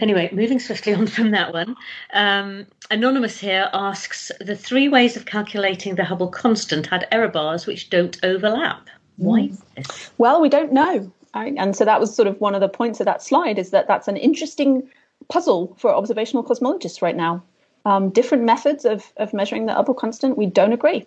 Anyway, 0.00 0.28
moving 0.32 0.60
swiftly 0.60 0.94
on 1.00 1.06
from 1.06 1.30
that 1.32 1.52
one. 1.52 1.74
Um, 2.12 2.66
Anonymous 2.90 3.38
here 3.38 3.68
asks 3.72 4.30
The 4.40 4.56
three 4.56 4.88
ways 4.88 5.16
of 5.16 5.26
calculating 5.26 5.94
the 5.94 6.04
Hubble 6.04 6.28
constant 6.28 6.86
had 6.86 7.08
error 7.10 7.28
bars 7.28 7.66
which 7.66 7.90
don't 7.90 8.18
overlap. 8.22 8.88
Why 9.16 9.40
is 9.40 9.62
this? 9.76 10.10
Well, 10.18 10.40
we 10.40 10.48
don't 10.48 10.72
know. 10.72 11.12
Right? 11.34 11.54
And 11.56 11.76
so 11.76 11.84
that 11.84 12.00
was 12.00 12.14
sort 12.14 12.28
of 12.28 12.40
one 12.40 12.54
of 12.54 12.60
the 12.60 12.68
points 12.68 13.00
of 13.00 13.06
that 13.06 13.22
slide 13.22 13.58
is 13.58 13.70
that 13.70 13.86
that's 13.86 14.08
an 14.08 14.16
interesting 14.16 14.88
puzzle 15.28 15.76
for 15.78 15.94
observational 15.94 16.42
cosmologists 16.42 17.02
right 17.02 17.16
now. 17.16 17.42
Um, 17.84 18.10
different 18.10 18.44
methods 18.44 18.84
of, 18.84 19.12
of 19.16 19.32
measuring 19.32 19.66
the 19.66 19.74
Hubble 19.74 19.94
constant, 19.94 20.36
we 20.36 20.46
don't 20.46 20.72
agree. 20.72 21.06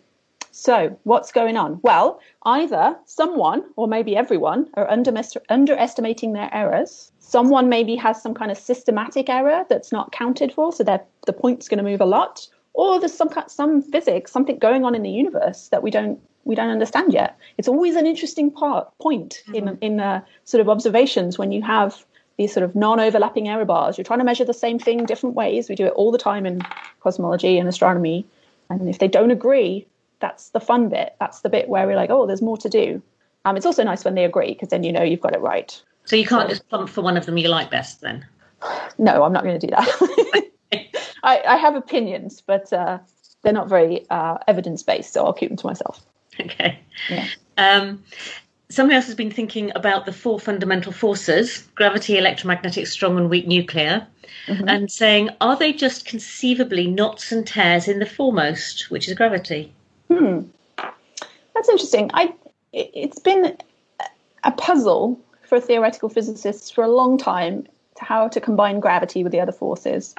So, 0.55 0.95
what's 1.03 1.31
going 1.31 1.57
on? 1.57 1.79
Well, 1.81 2.19
either 2.43 2.95
someone 3.05 3.63
or 3.75 3.87
maybe 3.87 4.15
everyone 4.15 4.69
are 4.75 4.87
underestimating 4.87 6.33
their 6.33 6.53
errors. 6.53 7.11
Someone 7.17 7.69
maybe 7.69 7.95
has 7.95 8.21
some 8.21 8.35
kind 8.35 8.51
of 8.51 8.57
systematic 8.57 9.29
error 9.29 9.65
that's 9.67 9.91
not 9.91 10.11
counted 10.11 10.53
for, 10.53 10.71
so 10.71 10.83
the 10.83 11.33
point's 11.33 11.67
going 11.67 11.79
to 11.79 11.83
move 11.83 12.01
a 12.01 12.05
lot. 12.05 12.47
Or 12.73 12.99
there's 12.99 13.15
some 13.15 13.29
some 13.47 13.81
physics, 13.81 14.31
something 14.31 14.59
going 14.59 14.85
on 14.85 14.93
in 14.93 15.01
the 15.01 15.09
universe 15.09 15.69
that 15.69 15.81
we 15.81 15.89
don't 15.89 16.19
we 16.43 16.53
don't 16.53 16.69
understand 16.69 17.13
yet. 17.13 17.35
It's 17.57 17.67
always 17.67 17.95
an 17.95 18.05
interesting 18.05 18.51
part 18.51 18.87
point 18.99 19.41
mm-hmm. 19.47 19.55
in 19.55 19.77
in 19.81 19.99
uh, 19.99 20.21
sort 20.43 20.61
of 20.61 20.69
observations 20.69 21.37
when 21.39 21.51
you 21.51 21.63
have 21.63 22.05
these 22.37 22.53
sort 22.53 22.63
of 22.63 22.75
non-overlapping 22.75 23.47
error 23.47 23.65
bars. 23.65 23.97
You're 23.97 24.05
trying 24.05 24.19
to 24.19 24.25
measure 24.25 24.45
the 24.45 24.53
same 24.53 24.79
thing 24.79 25.05
different 25.05 25.35
ways. 25.35 25.69
We 25.69 25.75
do 25.75 25.85
it 25.85 25.93
all 25.93 26.11
the 26.11 26.17
time 26.17 26.45
in 26.45 26.61
cosmology 27.01 27.59
and 27.59 27.69
astronomy. 27.69 28.25
And 28.69 28.89
if 28.89 28.99
they 28.99 29.07
don't 29.07 29.31
agree, 29.31 29.85
that's 30.19 30.49
the 30.49 30.59
fun 30.59 30.89
bit. 30.89 31.15
That's 31.19 31.41
the 31.41 31.49
bit 31.49 31.69
where 31.69 31.85
we're 31.85 31.95
like, 31.95 32.09
oh, 32.09 32.25
there's 32.25 32.41
more 32.41 32.57
to 32.57 32.69
do. 32.69 33.01
Um, 33.45 33.57
it's 33.57 33.65
also 33.65 33.83
nice 33.83 34.05
when 34.05 34.15
they 34.15 34.23
agree 34.23 34.53
because 34.53 34.69
then 34.69 34.83
you 34.83 34.91
know 34.91 35.03
you've 35.03 35.21
got 35.21 35.35
it 35.35 35.41
right. 35.41 35.79
So 36.05 36.15
you 36.15 36.25
can't 36.25 36.43
so, 36.43 36.49
just 36.49 36.69
plump 36.69 36.89
for 36.89 37.01
one 37.01 37.17
of 37.17 37.25
them 37.25 37.37
you 37.37 37.49
like 37.49 37.69
best 37.69 38.01
then? 38.01 38.25
No, 38.97 39.23
I'm 39.23 39.33
not 39.33 39.43
going 39.43 39.59
to 39.59 39.67
do 39.67 39.71
that. 39.75 40.49
I, 41.23 41.41
I, 41.47 41.57
have 41.57 41.75
opinions, 41.75 42.41
but 42.45 42.71
uh, 42.71 42.99
they're 43.41 43.51
not 43.51 43.67
very 43.67 44.05
uh, 44.09 44.37
evidence 44.47 44.83
based, 44.83 45.13
so 45.13 45.25
I'll 45.25 45.33
keep 45.33 45.49
them 45.49 45.57
to 45.57 45.67
myself. 45.67 46.03
Okay. 46.39 46.79
Yeah. 47.11 47.27
Um, 47.57 48.03
somebody 48.73 48.95
else 48.95 49.05
has 49.05 49.15
been 49.15 49.31
thinking 49.31 49.71
about 49.75 50.05
the 50.05 50.13
four 50.13 50.39
fundamental 50.39 50.91
forces 50.91 51.59
gravity, 51.75 52.17
electromagnetic, 52.17 52.87
strong 52.87 53.17
and 53.17 53.29
weak 53.29 53.47
nuclear. 53.47 54.07
Mm-hmm. 54.47 54.67
And 54.67 54.91
saying, 54.91 55.29
are 55.41 55.55
they 55.55 55.71
just 55.71 56.05
conceivably 56.05 56.87
knots 56.87 57.31
and 57.31 57.45
tears 57.45 57.87
in 57.87 57.99
the 57.99 58.05
foremost, 58.05 58.89
which 58.89 59.07
is 59.07 59.13
gravity? 59.13 59.71
Hmm. 60.09 60.41
That's 61.53 61.69
interesting. 61.69 62.09
I 62.13 62.33
it's 62.73 63.19
been 63.19 63.55
a 64.43 64.51
puzzle 64.51 65.19
for 65.43 65.59
theoretical 65.59 66.09
physicists 66.09 66.71
for 66.71 66.83
a 66.83 66.87
long 66.87 67.17
time 67.17 67.67
to 67.97 68.03
how 68.03 68.27
to 68.27 68.41
combine 68.41 68.79
gravity 68.79 69.23
with 69.23 69.31
the 69.31 69.39
other 69.39 69.51
forces. 69.51 70.15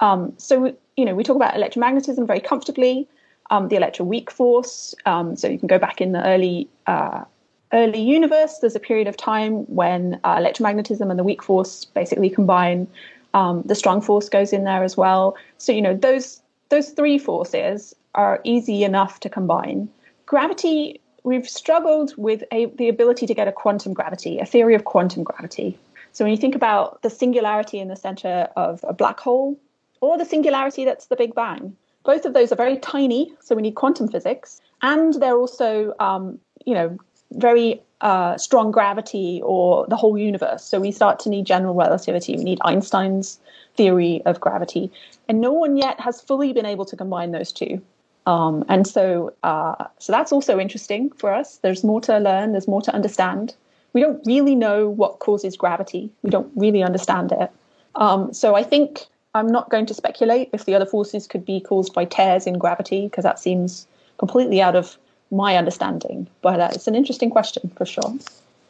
Um, 0.00 0.32
so 0.36 0.74
you 0.96 1.04
know 1.04 1.14
we 1.14 1.24
talk 1.24 1.36
about 1.36 1.54
electromagnetism 1.54 2.26
very 2.26 2.40
comfortably, 2.40 3.08
um, 3.50 3.68
the 3.68 3.76
electroweak 3.76 4.30
force. 4.30 4.94
Um, 5.06 5.36
so 5.36 5.48
you 5.48 5.58
can 5.58 5.66
go 5.66 5.78
back 5.78 6.00
in 6.00 6.12
the 6.12 6.24
early 6.24 6.68
uh, 6.86 7.24
early 7.72 8.00
universe. 8.00 8.58
There's 8.58 8.76
a 8.76 8.80
period 8.80 9.08
of 9.08 9.16
time 9.16 9.64
when 9.74 10.20
uh, 10.24 10.36
electromagnetism 10.36 11.10
and 11.10 11.18
the 11.18 11.24
weak 11.24 11.42
force 11.42 11.84
basically 11.84 12.30
combine. 12.30 12.86
Um, 13.34 13.62
the 13.62 13.74
strong 13.74 14.00
force 14.00 14.28
goes 14.28 14.52
in 14.52 14.64
there 14.64 14.82
as 14.82 14.96
well. 14.96 15.36
So 15.58 15.72
you 15.72 15.82
know 15.82 15.94
those 15.94 16.40
those 16.68 16.90
three 16.90 17.18
forces 17.18 17.94
are 18.14 18.40
easy 18.44 18.82
enough 18.82 19.20
to 19.20 19.28
combine. 19.28 19.88
Gravity, 20.24 21.00
we've 21.22 21.48
struggled 21.48 22.14
with 22.16 22.42
a, 22.50 22.66
the 22.66 22.88
ability 22.88 23.26
to 23.26 23.34
get 23.34 23.46
a 23.46 23.52
quantum 23.52 23.92
gravity, 23.92 24.38
a 24.38 24.46
theory 24.46 24.74
of 24.74 24.84
quantum 24.84 25.22
gravity. 25.22 25.78
So 26.12 26.24
when 26.24 26.32
you 26.32 26.38
think 26.38 26.54
about 26.54 27.02
the 27.02 27.10
singularity 27.10 27.78
in 27.78 27.88
the 27.88 27.96
center 27.96 28.48
of 28.56 28.82
a 28.88 28.94
black 28.94 29.20
hole, 29.20 29.58
or 30.00 30.16
the 30.16 30.24
singularity 30.24 30.84
that's 30.84 31.06
the 31.06 31.16
Big 31.16 31.34
Bang, 31.34 31.76
both 32.04 32.24
of 32.24 32.32
those 32.32 32.52
are 32.52 32.56
very 32.56 32.78
tiny, 32.78 33.32
so 33.40 33.54
we 33.54 33.62
need 33.62 33.74
quantum 33.74 34.08
physics, 34.08 34.60
and 34.80 35.14
they're 35.14 35.36
also, 35.36 35.92
um, 36.00 36.38
you 36.64 36.72
know, 36.72 36.96
very 37.32 37.82
uh, 38.00 38.36
strong 38.36 38.70
gravity 38.70 39.40
or 39.44 39.86
the 39.88 39.96
whole 39.96 40.18
universe. 40.18 40.64
So 40.64 40.80
we 40.80 40.92
start 40.92 41.18
to 41.20 41.30
need 41.30 41.46
general 41.46 41.74
relativity. 41.74 42.36
We 42.36 42.44
need 42.44 42.58
Einstein's 42.62 43.38
theory 43.76 44.22
of 44.24 44.40
gravity, 44.40 44.90
and 45.28 45.40
no 45.40 45.52
one 45.52 45.76
yet 45.76 46.00
has 46.00 46.20
fully 46.20 46.52
been 46.52 46.66
able 46.66 46.84
to 46.86 46.96
combine 46.96 47.32
those 47.32 47.52
two. 47.52 47.80
Um, 48.26 48.64
and 48.68 48.86
so, 48.86 49.32
uh, 49.44 49.84
so 49.98 50.12
that's 50.12 50.32
also 50.32 50.58
interesting 50.58 51.10
for 51.10 51.32
us. 51.32 51.58
There's 51.58 51.84
more 51.84 52.00
to 52.02 52.18
learn. 52.18 52.52
There's 52.52 52.66
more 52.66 52.82
to 52.82 52.92
understand. 52.92 53.54
We 53.92 54.00
don't 54.00 54.20
really 54.26 54.54
know 54.54 54.88
what 54.88 55.20
causes 55.20 55.56
gravity. 55.56 56.10
We 56.22 56.30
don't 56.30 56.50
really 56.56 56.82
understand 56.82 57.32
it. 57.32 57.50
Um, 57.94 58.32
so 58.34 58.54
I 58.54 58.62
think 58.62 59.06
I'm 59.34 59.46
not 59.46 59.70
going 59.70 59.86
to 59.86 59.94
speculate 59.94 60.50
if 60.52 60.64
the 60.64 60.74
other 60.74 60.86
forces 60.86 61.26
could 61.26 61.44
be 61.44 61.60
caused 61.60 61.94
by 61.94 62.04
tears 62.04 62.46
in 62.46 62.58
gravity 62.58 63.06
because 63.06 63.22
that 63.22 63.38
seems 63.38 63.86
completely 64.18 64.60
out 64.60 64.74
of 64.74 64.98
my 65.30 65.56
understanding. 65.56 66.28
But 66.42 66.60
uh, 66.60 66.70
it's 66.72 66.86
an 66.86 66.94
interesting 66.94 67.30
question 67.30 67.70
for 67.76 67.84
sure. 67.84 68.14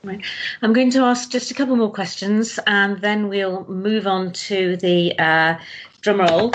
Right. 0.05 0.25
I'm 0.63 0.73
going 0.73 0.91
to 0.93 1.01
ask 1.01 1.31
just 1.31 1.51
a 1.51 1.55
couple 1.55 1.75
more 1.77 1.93
questions, 1.93 2.61
and 2.67 3.01
then 3.01 3.29
we'll 3.29 3.65
move 3.67 4.07
on 4.07 4.33
to 4.33 4.77
the 4.77 5.19
uh, 5.19 5.59
drum 6.01 6.21
roll, 6.21 6.51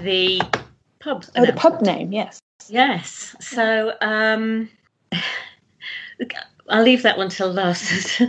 the 0.00 0.40
pub. 1.00 1.24
Oh, 1.36 1.44
the 1.44 1.52
pub 1.52 1.82
name, 1.82 2.12
yes. 2.12 2.40
Yes. 2.68 3.36
So 3.40 3.94
um, 4.00 4.70
I'll 6.68 6.82
leave 6.82 7.02
that 7.02 7.18
one 7.18 7.28
till 7.28 7.52
last. 7.52 8.20
uh, 8.20 8.28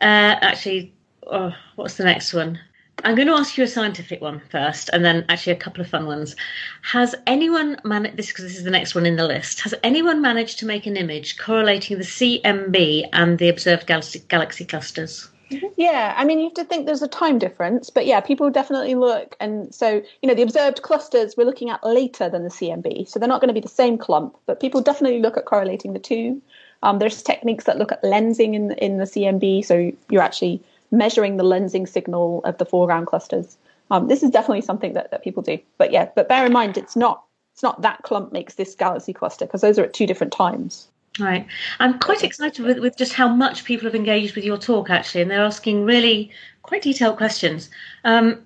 actually, 0.00 0.94
oh, 1.26 1.52
what's 1.74 1.96
the 1.96 2.04
next 2.04 2.32
one? 2.32 2.58
I'm 3.04 3.14
going 3.14 3.28
to 3.28 3.34
ask 3.34 3.58
you 3.58 3.64
a 3.64 3.68
scientific 3.68 4.20
one 4.20 4.40
first, 4.50 4.88
and 4.92 5.04
then 5.04 5.24
actually 5.28 5.52
a 5.52 5.56
couple 5.56 5.82
of 5.82 5.88
fun 5.88 6.06
ones. 6.06 6.34
Has 6.82 7.14
anyone 7.26 7.78
managed 7.84 8.16
this? 8.16 8.28
Because 8.28 8.44
this 8.44 8.56
is 8.56 8.64
the 8.64 8.70
next 8.70 8.94
one 8.94 9.04
in 9.04 9.16
the 9.16 9.26
list. 9.26 9.60
Has 9.60 9.74
anyone 9.82 10.22
managed 10.22 10.58
to 10.60 10.66
make 10.66 10.86
an 10.86 10.96
image 10.96 11.38
correlating 11.38 11.98
the 11.98 12.04
CMB 12.04 13.08
and 13.12 13.38
the 13.38 13.48
observed 13.48 13.86
galaxy, 13.86 14.22
galaxy 14.28 14.64
clusters? 14.64 15.28
Yeah, 15.76 16.14
I 16.16 16.24
mean, 16.24 16.38
you 16.38 16.46
have 16.46 16.54
to 16.54 16.64
think 16.64 16.86
there's 16.86 17.02
a 17.02 17.08
time 17.08 17.38
difference, 17.38 17.90
but 17.90 18.06
yeah, 18.06 18.20
people 18.20 18.50
definitely 18.50 18.96
look. 18.96 19.36
And 19.38 19.72
so, 19.72 20.02
you 20.22 20.28
know, 20.28 20.34
the 20.34 20.42
observed 20.42 20.82
clusters 20.82 21.36
we're 21.36 21.44
looking 21.44 21.70
at 21.70 21.84
later 21.84 22.28
than 22.28 22.42
the 22.42 22.50
CMB. 22.50 23.08
So 23.08 23.18
they're 23.18 23.28
not 23.28 23.40
going 23.40 23.48
to 23.48 23.54
be 23.54 23.60
the 23.60 23.68
same 23.68 23.98
clump, 23.98 24.36
but 24.46 24.58
people 24.58 24.80
definitely 24.80 25.20
look 25.20 25.36
at 25.36 25.44
correlating 25.44 25.92
the 25.92 26.00
two. 26.00 26.42
Um, 26.82 26.98
there's 26.98 27.22
techniques 27.22 27.64
that 27.64 27.78
look 27.78 27.92
at 27.92 28.02
lensing 28.02 28.54
in, 28.54 28.72
in 28.72 28.98
the 28.98 29.04
CMB. 29.04 29.64
So 29.64 29.92
you're 30.10 30.22
actually 30.22 30.62
measuring 30.90 31.36
the 31.36 31.44
lensing 31.44 31.88
signal 31.88 32.40
of 32.44 32.58
the 32.58 32.64
foreground 32.64 33.06
clusters. 33.06 33.56
Um, 33.90 34.08
this 34.08 34.22
is 34.22 34.30
definitely 34.30 34.62
something 34.62 34.94
that, 34.94 35.10
that 35.10 35.22
people 35.22 35.42
do. 35.42 35.58
But 35.78 35.92
yeah, 35.92 36.08
but 36.14 36.28
bear 36.28 36.44
in 36.46 36.52
mind, 36.52 36.76
it's 36.76 36.96
not 36.96 37.22
it's 37.52 37.62
not 37.62 37.80
that 37.82 38.02
clump 38.02 38.32
makes 38.32 38.54
this 38.54 38.74
galaxy 38.74 39.14
cluster 39.14 39.46
because 39.46 39.62
those 39.62 39.78
are 39.78 39.84
at 39.84 39.94
two 39.94 40.06
different 40.06 40.32
times. 40.32 40.88
Right. 41.18 41.46
I'm 41.80 41.98
quite 41.98 42.22
excited 42.22 42.62
with, 42.64 42.78
with 42.78 42.98
just 42.98 43.14
how 43.14 43.28
much 43.28 43.64
people 43.64 43.86
have 43.86 43.94
engaged 43.94 44.36
with 44.36 44.44
your 44.44 44.58
talk, 44.58 44.90
actually, 44.90 45.22
and 45.22 45.30
they're 45.30 45.42
asking 45.42 45.84
really 45.84 46.30
quite 46.62 46.82
detailed 46.82 47.16
questions. 47.16 47.70
Um, 48.04 48.44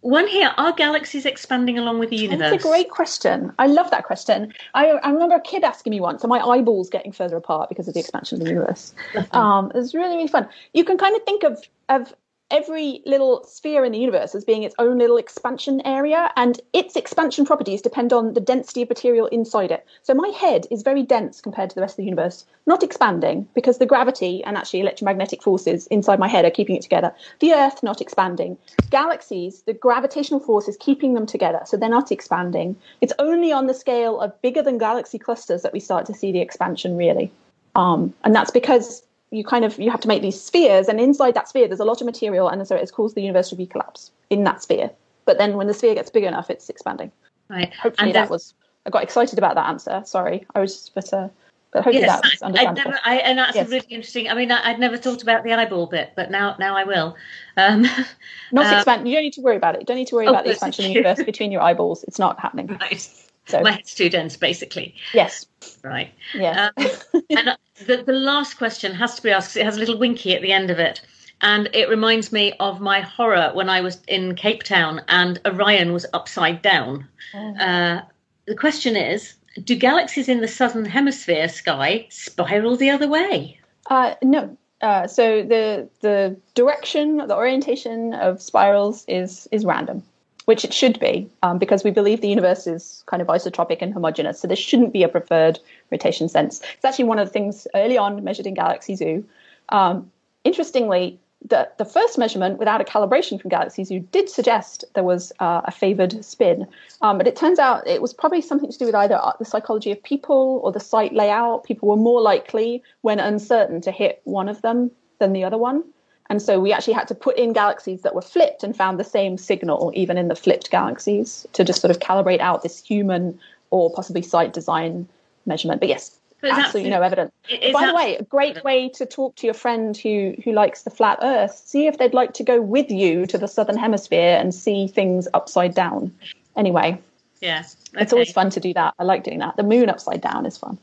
one 0.00 0.26
here 0.26 0.52
are 0.56 0.72
galaxies 0.72 1.26
expanding 1.26 1.78
along 1.78 1.98
with 1.98 2.10
the 2.10 2.16
universe? 2.16 2.50
That's 2.50 2.64
a 2.64 2.68
great 2.68 2.90
question. 2.90 3.52
I 3.58 3.66
love 3.66 3.90
that 3.90 4.04
question. 4.04 4.52
I, 4.74 4.86
I 4.86 5.10
remember 5.10 5.34
a 5.34 5.40
kid 5.40 5.62
asking 5.62 5.90
me 5.90 6.00
once, 6.00 6.24
are 6.24 6.28
my 6.28 6.40
eyeballs 6.40 6.88
getting 6.88 7.12
further 7.12 7.36
apart 7.36 7.68
because 7.68 7.86
of 7.86 7.94
the 7.94 8.00
expansion 8.00 8.38
of 8.38 8.44
the 8.44 8.50
universe? 8.50 8.94
Um, 9.32 9.70
it's 9.74 9.94
really, 9.94 10.16
really 10.16 10.28
fun. 10.28 10.48
You 10.72 10.84
can 10.84 10.96
kind 10.96 11.14
of 11.14 11.22
think 11.24 11.42
of, 11.42 11.62
of 11.88 12.14
every 12.50 13.02
little 13.06 13.44
sphere 13.44 13.84
in 13.84 13.92
the 13.92 13.98
universe 13.98 14.34
as 14.34 14.44
being 14.44 14.62
its 14.62 14.74
own 14.78 14.98
little 14.98 15.16
expansion 15.16 15.80
area, 15.84 16.30
and 16.36 16.60
its 16.72 16.96
expansion 16.96 17.44
properties 17.44 17.82
depend 17.82 18.12
on 18.12 18.34
the 18.34 18.40
density 18.40 18.82
of 18.82 18.88
material 18.88 19.26
inside 19.26 19.70
it. 19.70 19.86
So 20.02 20.14
my 20.14 20.28
head 20.28 20.66
is 20.70 20.82
very 20.82 21.02
dense 21.02 21.40
compared 21.40 21.70
to 21.70 21.74
the 21.74 21.80
rest 21.80 21.92
of 21.92 21.98
the 21.98 22.04
universe, 22.04 22.44
not 22.66 22.82
expanding 22.82 23.48
because 23.54 23.78
the 23.78 23.86
gravity 23.86 24.42
and 24.44 24.56
actually 24.56 24.80
electromagnetic 24.80 25.42
forces 25.42 25.86
inside 25.88 26.18
my 26.18 26.28
head 26.28 26.44
are 26.44 26.50
keeping 26.50 26.76
it 26.76 26.82
together. 26.82 27.14
The 27.40 27.52
Earth 27.52 27.82
not 27.82 28.00
expanding. 28.00 28.58
Galaxies, 28.90 29.62
the 29.62 29.74
gravitational 29.74 30.40
force 30.40 30.68
is 30.68 30.76
keeping 30.76 31.14
them 31.14 31.26
together, 31.26 31.60
so 31.64 31.76
they're 31.76 31.88
not 31.88 32.12
expanding. 32.12 32.76
It's 33.00 33.12
only 33.18 33.52
on 33.52 33.66
the 33.66 33.74
scale 33.74 34.20
of 34.20 34.40
bigger 34.42 34.62
than 34.62 34.78
galaxy 34.78 35.18
clusters 35.18 35.62
that 35.62 35.72
we 35.72 35.80
start 35.80 36.06
to 36.06 36.14
see 36.14 36.32
the 36.32 36.40
expansion 36.40 36.96
really. 36.96 37.30
Um, 37.76 38.14
and 38.24 38.34
that's 38.34 38.50
because 38.50 39.02
you 39.30 39.44
kind 39.44 39.64
of 39.64 39.78
you 39.78 39.90
have 39.90 40.00
to 40.00 40.08
make 40.08 40.22
these 40.22 40.40
spheres, 40.40 40.88
and 40.88 41.00
inside 41.00 41.34
that 41.34 41.48
sphere 41.48 41.68
there's 41.68 41.80
a 41.80 41.84
lot 41.84 42.00
of 42.00 42.06
material, 42.06 42.48
and 42.48 42.66
so 42.66 42.76
it's 42.76 42.90
caused 42.90 43.14
the 43.14 43.22
universe 43.22 43.48
to 43.50 43.56
be 43.56 43.66
collapse 43.66 44.10
in 44.28 44.44
that 44.44 44.62
sphere. 44.62 44.90
But 45.24 45.38
then 45.38 45.56
when 45.56 45.66
the 45.66 45.74
sphere 45.74 45.94
gets 45.94 46.10
big 46.10 46.24
enough, 46.24 46.50
it's 46.50 46.68
expanding. 46.68 47.12
Right. 47.48 47.72
Hopefully 47.74 48.12
that 48.12 48.30
was. 48.30 48.54
I 48.86 48.90
got 48.90 49.02
excited 49.02 49.38
about 49.38 49.56
that 49.56 49.68
answer. 49.68 50.02
Sorry, 50.04 50.46
I 50.54 50.60
was 50.60 50.74
just 50.74 50.94
but. 50.94 51.12
Uh, 51.12 51.28
but 51.72 51.84
hopefully 51.84 52.04
yes, 52.04 52.20
that's 52.22 52.42
understandable. 52.42 52.90
Never, 52.90 53.00
I, 53.04 53.16
and 53.18 53.38
that's 53.38 53.54
yes. 53.54 53.68
really 53.68 53.86
interesting. 53.90 54.28
I 54.28 54.34
mean, 54.34 54.50
I, 54.50 54.72
would 54.72 54.80
never 54.80 54.96
thought 54.96 55.22
about 55.22 55.44
the 55.44 55.52
eyeball 55.52 55.86
bit, 55.86 56.12
but 56.16 56.28
now, 56.28 56.56
now 56.58 56.76
I 56.76 56.82
will. 56.82 57.16
Um, 57.56 57.82
not 58.52 58.66
um, 58.66 58.74
expand. 58.74 59.08
You 59.08 59.14
don't 59.14 59.22
need 59.22 59.34
to 59.34 59.40
worry 59.40 59.56
about 59.56 59.76
it. 59.76 59.82
You 59.82 59.86
don't 59.86 59.96
need 59.96 60.08
to 60.08 60.16
worry 60.16 60.26
oh, 60.26 60.30
about 60.30 60.44
the 60.44 60.50
expansion 60.50 60.84
of 60.84 60.88
the 60.88 60.94
universe 60.94 61.24
between 61.24 61.52
your 61.52 61.62
eyeballs. 61.62 62.02
It's 62.04 62.18
not 62.18 62.40
happening. 62.40 62.66
Right. 62.80 63.08
So. 63.46 63.60
My 63.62 63.72
head's 63.72 63.94
too 63.94 64.08
dense, 64.08 64.36
basically. 64.36 64.94
Yes. 65.12 65.46
Right. 65.82 66.12
Yeah. 66.34 66.70
Um, 66.76 66.86
and 67.30 67.56
the, 67.86 68.02
the 68.04 68.12
last 68.12 68.54
question 68.54 68.94
has 68.94 69.14
to 69.16 69.22
be 69.22 69.30
asked 69.30 69.48
because 69.48 69.56
it 69.56 69.64
has 69.64 69.76
a 69.76 69.80
little 69.80 69.98
winky 69.98 70.34
at 70.34 70.42
the 70.42 70.52
end 70.52 70.70
of 70.70 70.78
it. 70.78 71.00
And 71.42 71.70
it 71.72 71.88
reminds 71.88 72.32
me 72.32 72.52
of 72.60 72.80
my 72.80 73.00
horror 73.00 73.50
when 73.54 73.70
I 73.70 73.80
was 73.80 74.00
in 74.06 74.34
Cape 74.34 74.62
Town 74.62 75.00
and 75.08 75.40
Orion 75.46 75.92
was 75.92 76.06
upside 76.12 76.60
down. 76.60 77.08
Oh. 77.34 77.56
Uh, 77.56 78.02
the 78.46 78.54
question 78.54 78.96
is 78.96 79.34
Do 79.64 79.74
galaxies 79.74 80.28
in 80.28 80.40
the 80.40 80.48
southern 80.48 80.84
hemisphere 80.84 81.48
sky 81.48 82.06
spiral 82.10 82.76
the 82.76 82.90
other 82.90 83.08
way? 83.08 83.58
Uh, 83.88 84.14
no. 84.22 84.56
Uh, 84.82 85.06
so 85.06 85.42
the 85.42 85.88
the 86.00 86.36
direction, 86.54 87.18
the 87.18 87.36
orientation 87.36 88.14
of 88.14 88.40
spirals 88.40 89.04
is 89.08 89.48
is 89.50 89.64
random, 89.64 90.02
which 90.50 90.64
it 90.64 90.74
should 90.74 90.98
be, 90.98 91.30
um, 91.44 91.58
because 91.58 91.84
we 91.84 91.92
believe 91.92 92.22
the 92.22 92.28
universe 92.28 92.66
is 92.66 93.04
kind 93.06 93.22
of 93.22 93.28
isotropic 93.28 93.78
and 93.82 93.94
homogeneous. 93.94 94.40
So 94.40 94.48
there 94.48 94.56
shouldn't 94.56 94.92
be 94.92 95.04
a 95.04 95.08
preferred 95.08 95.60
rotation 95.92 96.28
sense. 96.28 96.60
It's 96.74 96.84
actually 96.84 97.04
one 97.04 97.20
of 97.20 97.28
the 97.28 97.32
things 97.32 97.68
early 97.72 97.96
on 97.96 98.24
measured 98.24 98.48
in 98.48 98.54
Galaxy 98.54 98.96
Zoo. 98.96 99.24
Um, 99.68 100.10
interestingly, 100.42 101.20
the, 101.46 101.70
the 101.78 101.84
first 101.84 102.18
measurement 102.18 102.58
without 102.58 102.80
a 102.80 102.84
calibration 102.84 103.40
from 103.40 103.48
Galaxy 103.48 103.84
Zoo 103.84 104.00
did 104.00 104.28
suggest 104.28 104.84
there 104.96 105.04
was 105.04 105.32
uh, 105.38 105.60
a 105.66 105.70
favored 105.70 106.24
spin. 106.24 106.66
Um, 107.00 107.16
but 107.16 107.28
it 107.28 107.36
turns 107.36 107.60
out 107.60 107.86
it 107.86 108.02
was 108.02 108.12
probably 108.12 108.40
something 108.40 108.72
to 108.72 108.76
do 108.76 108.86
with 108.86 108.96
either 108.96 109.20
the 109.38 109.44
psychology 109.44 109.92
of 109.92 110.02
people 110.02 110.60
or 110.64 110.72
the 110.72 110.80
site 110.80 111.12
layout. 111.12 111.62
People 111.62 111.88
were 111.90 111.96
more 112.10 112.20
likely, 112.20 112.82
when 113.02 113.20
uncertain, 113.20 113.80
to 113.82 113.92
hit 113.92 114.20
one 114.24 114.48
of 114.48 114.62
them 114.62 114.90
than 115.20 115.32
the 115.32 115.44
other 115.44 115.58
one. 115.58 115.84
And 116.30 116.40
so 116.40 116.60
we 116.60 116.72
actually 116.72 116.94
had 116.94 117.08
to 117.08 117.14
put 117.14 117.36
in 117.36 117.52
galaxies 117.52 118.02
that 118.02 118.14
were 118.14 118.22
flipped 118.22 118.62
and 118.62 118.74
found 118.74 119.00
the 119.00 119.04
same 119.04 119.36
signal, 119.36 119.90
even 119.96 120.16
in 120.16 120.28
the 120.28 120.36
flipped 120.36 120.70
galaxies, 120.70 121.44
to 121.54 121.64
just 121.64 121.80
sort 121.80 121.90
of 121.90 121.98
calibrate 121.98 122.38
out 122.38 122.62
this 122.62 122.82
human 122.82 123.38
or 123.70 123.92
possibly 123.92 124.22
site 124.22 124.52
design 124.52 125.08
measurement. 125.44 125.80
But 125.80 125.88
yes, 125.88 126.16
absolutely 126.44 126.90
no 126.90 127.02
evidence. 127.02 127.32
By 127.72 127.86
the 127.86 127.94
way, 127.94 128.16
a 128.16 128.22
great 128.22 128.62
way 128.62 128.88
to 128.90 129.06
talk 129.06 129.34
to 129.36 129.46
your 129.46 129.54
friend 129.54 129.96
who 129.96 130.36
who 130.44 130.52
likes 130.52 130.82
the 130.82 130.90
flat 130.90 131.18
Earth. 131.20 131.60
See 131.66 131.88
if 131.88 131.98
they'd 131.98 132.14
like 132.14 132.32
to 132.34 132.44
go 132.44 132.60
with 132.60 132.92
you 132.92 133.26
to 133.26 133.36
the 133.36 133.48
southern 133.48 133.76
hemisphere 133.76 134.38
and 134.38 134.54
see 134.54 134.86
things 134.86 135.26
upside 135.34 135.74
down. 135.74 136.14
Anyway, 136.56 136.96
yeah, 137.40 137.64
okay. 137.92 138.02
it's 138.02 138.12
always 138.12 138.30
fun 138.30 138.50
to 138.50 138.60
do 138.60 138.72
that. 138.74 138.94
I 139.00 139.02
like 139.02 139.24
doing 139.24 139.40
that. 139.40 139.56
The 139.56 139.64
moon 139.64 139.90
upside 139.90 140.20
down 140.20 140.46
is 140.46 140.56
fun. 140.56 140.78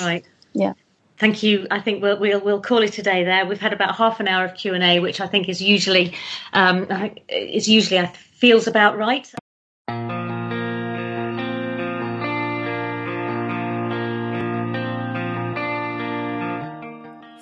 Right. 0.00 0.24
Yeah. 0.52 0.74
Thank 1.22 1.44
you. 1.44 1.68
I 1.70 1.80
think 1.80 2.02
we'll 2.02 2.18
we'll, 2.18 2.40
we'll 2.40 2.60
call 2.60 2.82
it 2.82 2.98
a 2.98 3.02
day 3.02 3.22
there. 3.22 3.46
We've 3.46 3.60
had 3.60 3.72
about 3.72 3.94
half 3.94 4.18
an 4.18 4.26
hour 4.26 4.44
of 4.44 4.56
Q 4.56 4.74
and 4.74 4.82
A, 4.82 4.98
which 4.98 5.20
I 5.20 5.28
think 5.28 5.48
is 5.48 5.62
usually 5.62 6.16
um, 6.52 6.88
is 7.28 7.68
usually 7.68 8.00
I 8.00 8.06
feels 8.06 8.66
about 8.66 8.98
right. 8.98 9.32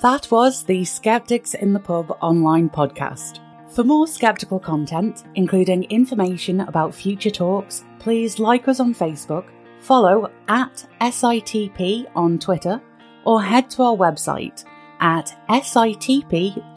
That 0.03 0.29
was 0.31 0.65
the 0.65 0.85
Skeptics 0.85 1.55
in 1.55 1.73
the 1.73 1.81
Pub 1.81 2.15
online 2.21 2.69
podcast. 2.69 3.39
For 3.71 3.83
more 3.83 4.07
skeptical 4.07 4.61
content, 4.61 5.25
including 5.37 5.85
information 5.85 6.61
about 6.61 6.95
future 6.95 7.31
talks, 7.31 7.87
please 7.99 8.39
like 8.39 8.69
us 8.69 8.79
on 8.79 8.95
Facebook, 8.95 9.47
follow 9.79 10.31
at 10.49 10.87
SITP 11.01 12.07
on 12.15 12.39
Twitter, 12.39 12.83
or 13.25 13.43
head 13.43 13.71
to 13.71 13.83
our 13.83 13.97
website 13.97 14.65
at 15.01 15.35
sitp.online, 15.49 16.75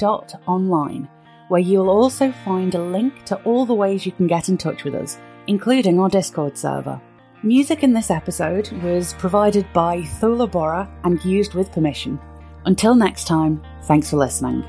where 1.49 1.61
you'll 1.61 1.89
also 1.89 2.31
find 2.31 2.73
a 2.75 2.81
link 2.83 3.25
to 3.25 3.35
all 3.43 3.65
the 3.65 3.73
ways 3.73 4.05
you 4.05 4.11
can 4.11 4.27
get 4.27 4.49
in 4.49 4.57
touch 4.57 4.83
with 4.83 4.95
us, 4.95 5.17
including 5.47 5.99
our 5.99 6.09
Discord 6.09 6.57
server. 6.57 7.01
Music 7.43 7.83
in 7.83 7.93
this 7.93 8.09
episode 8.09 8.71
was 8.83 9.13
provided 9.15 9.65
by 9.73 10.01
Thula 10.01 10.49
Bora 10.49 10.89
and 11.03 11.23
used 11.25 11.53
with 11.53 11.71
permission. 11.73 12.17
Until 12.65 12.95
next 12.95 13.27
time, 13.27 13.61
thanks 13.83 14.09
for 14.09 14.15
listening. 14.15 14.63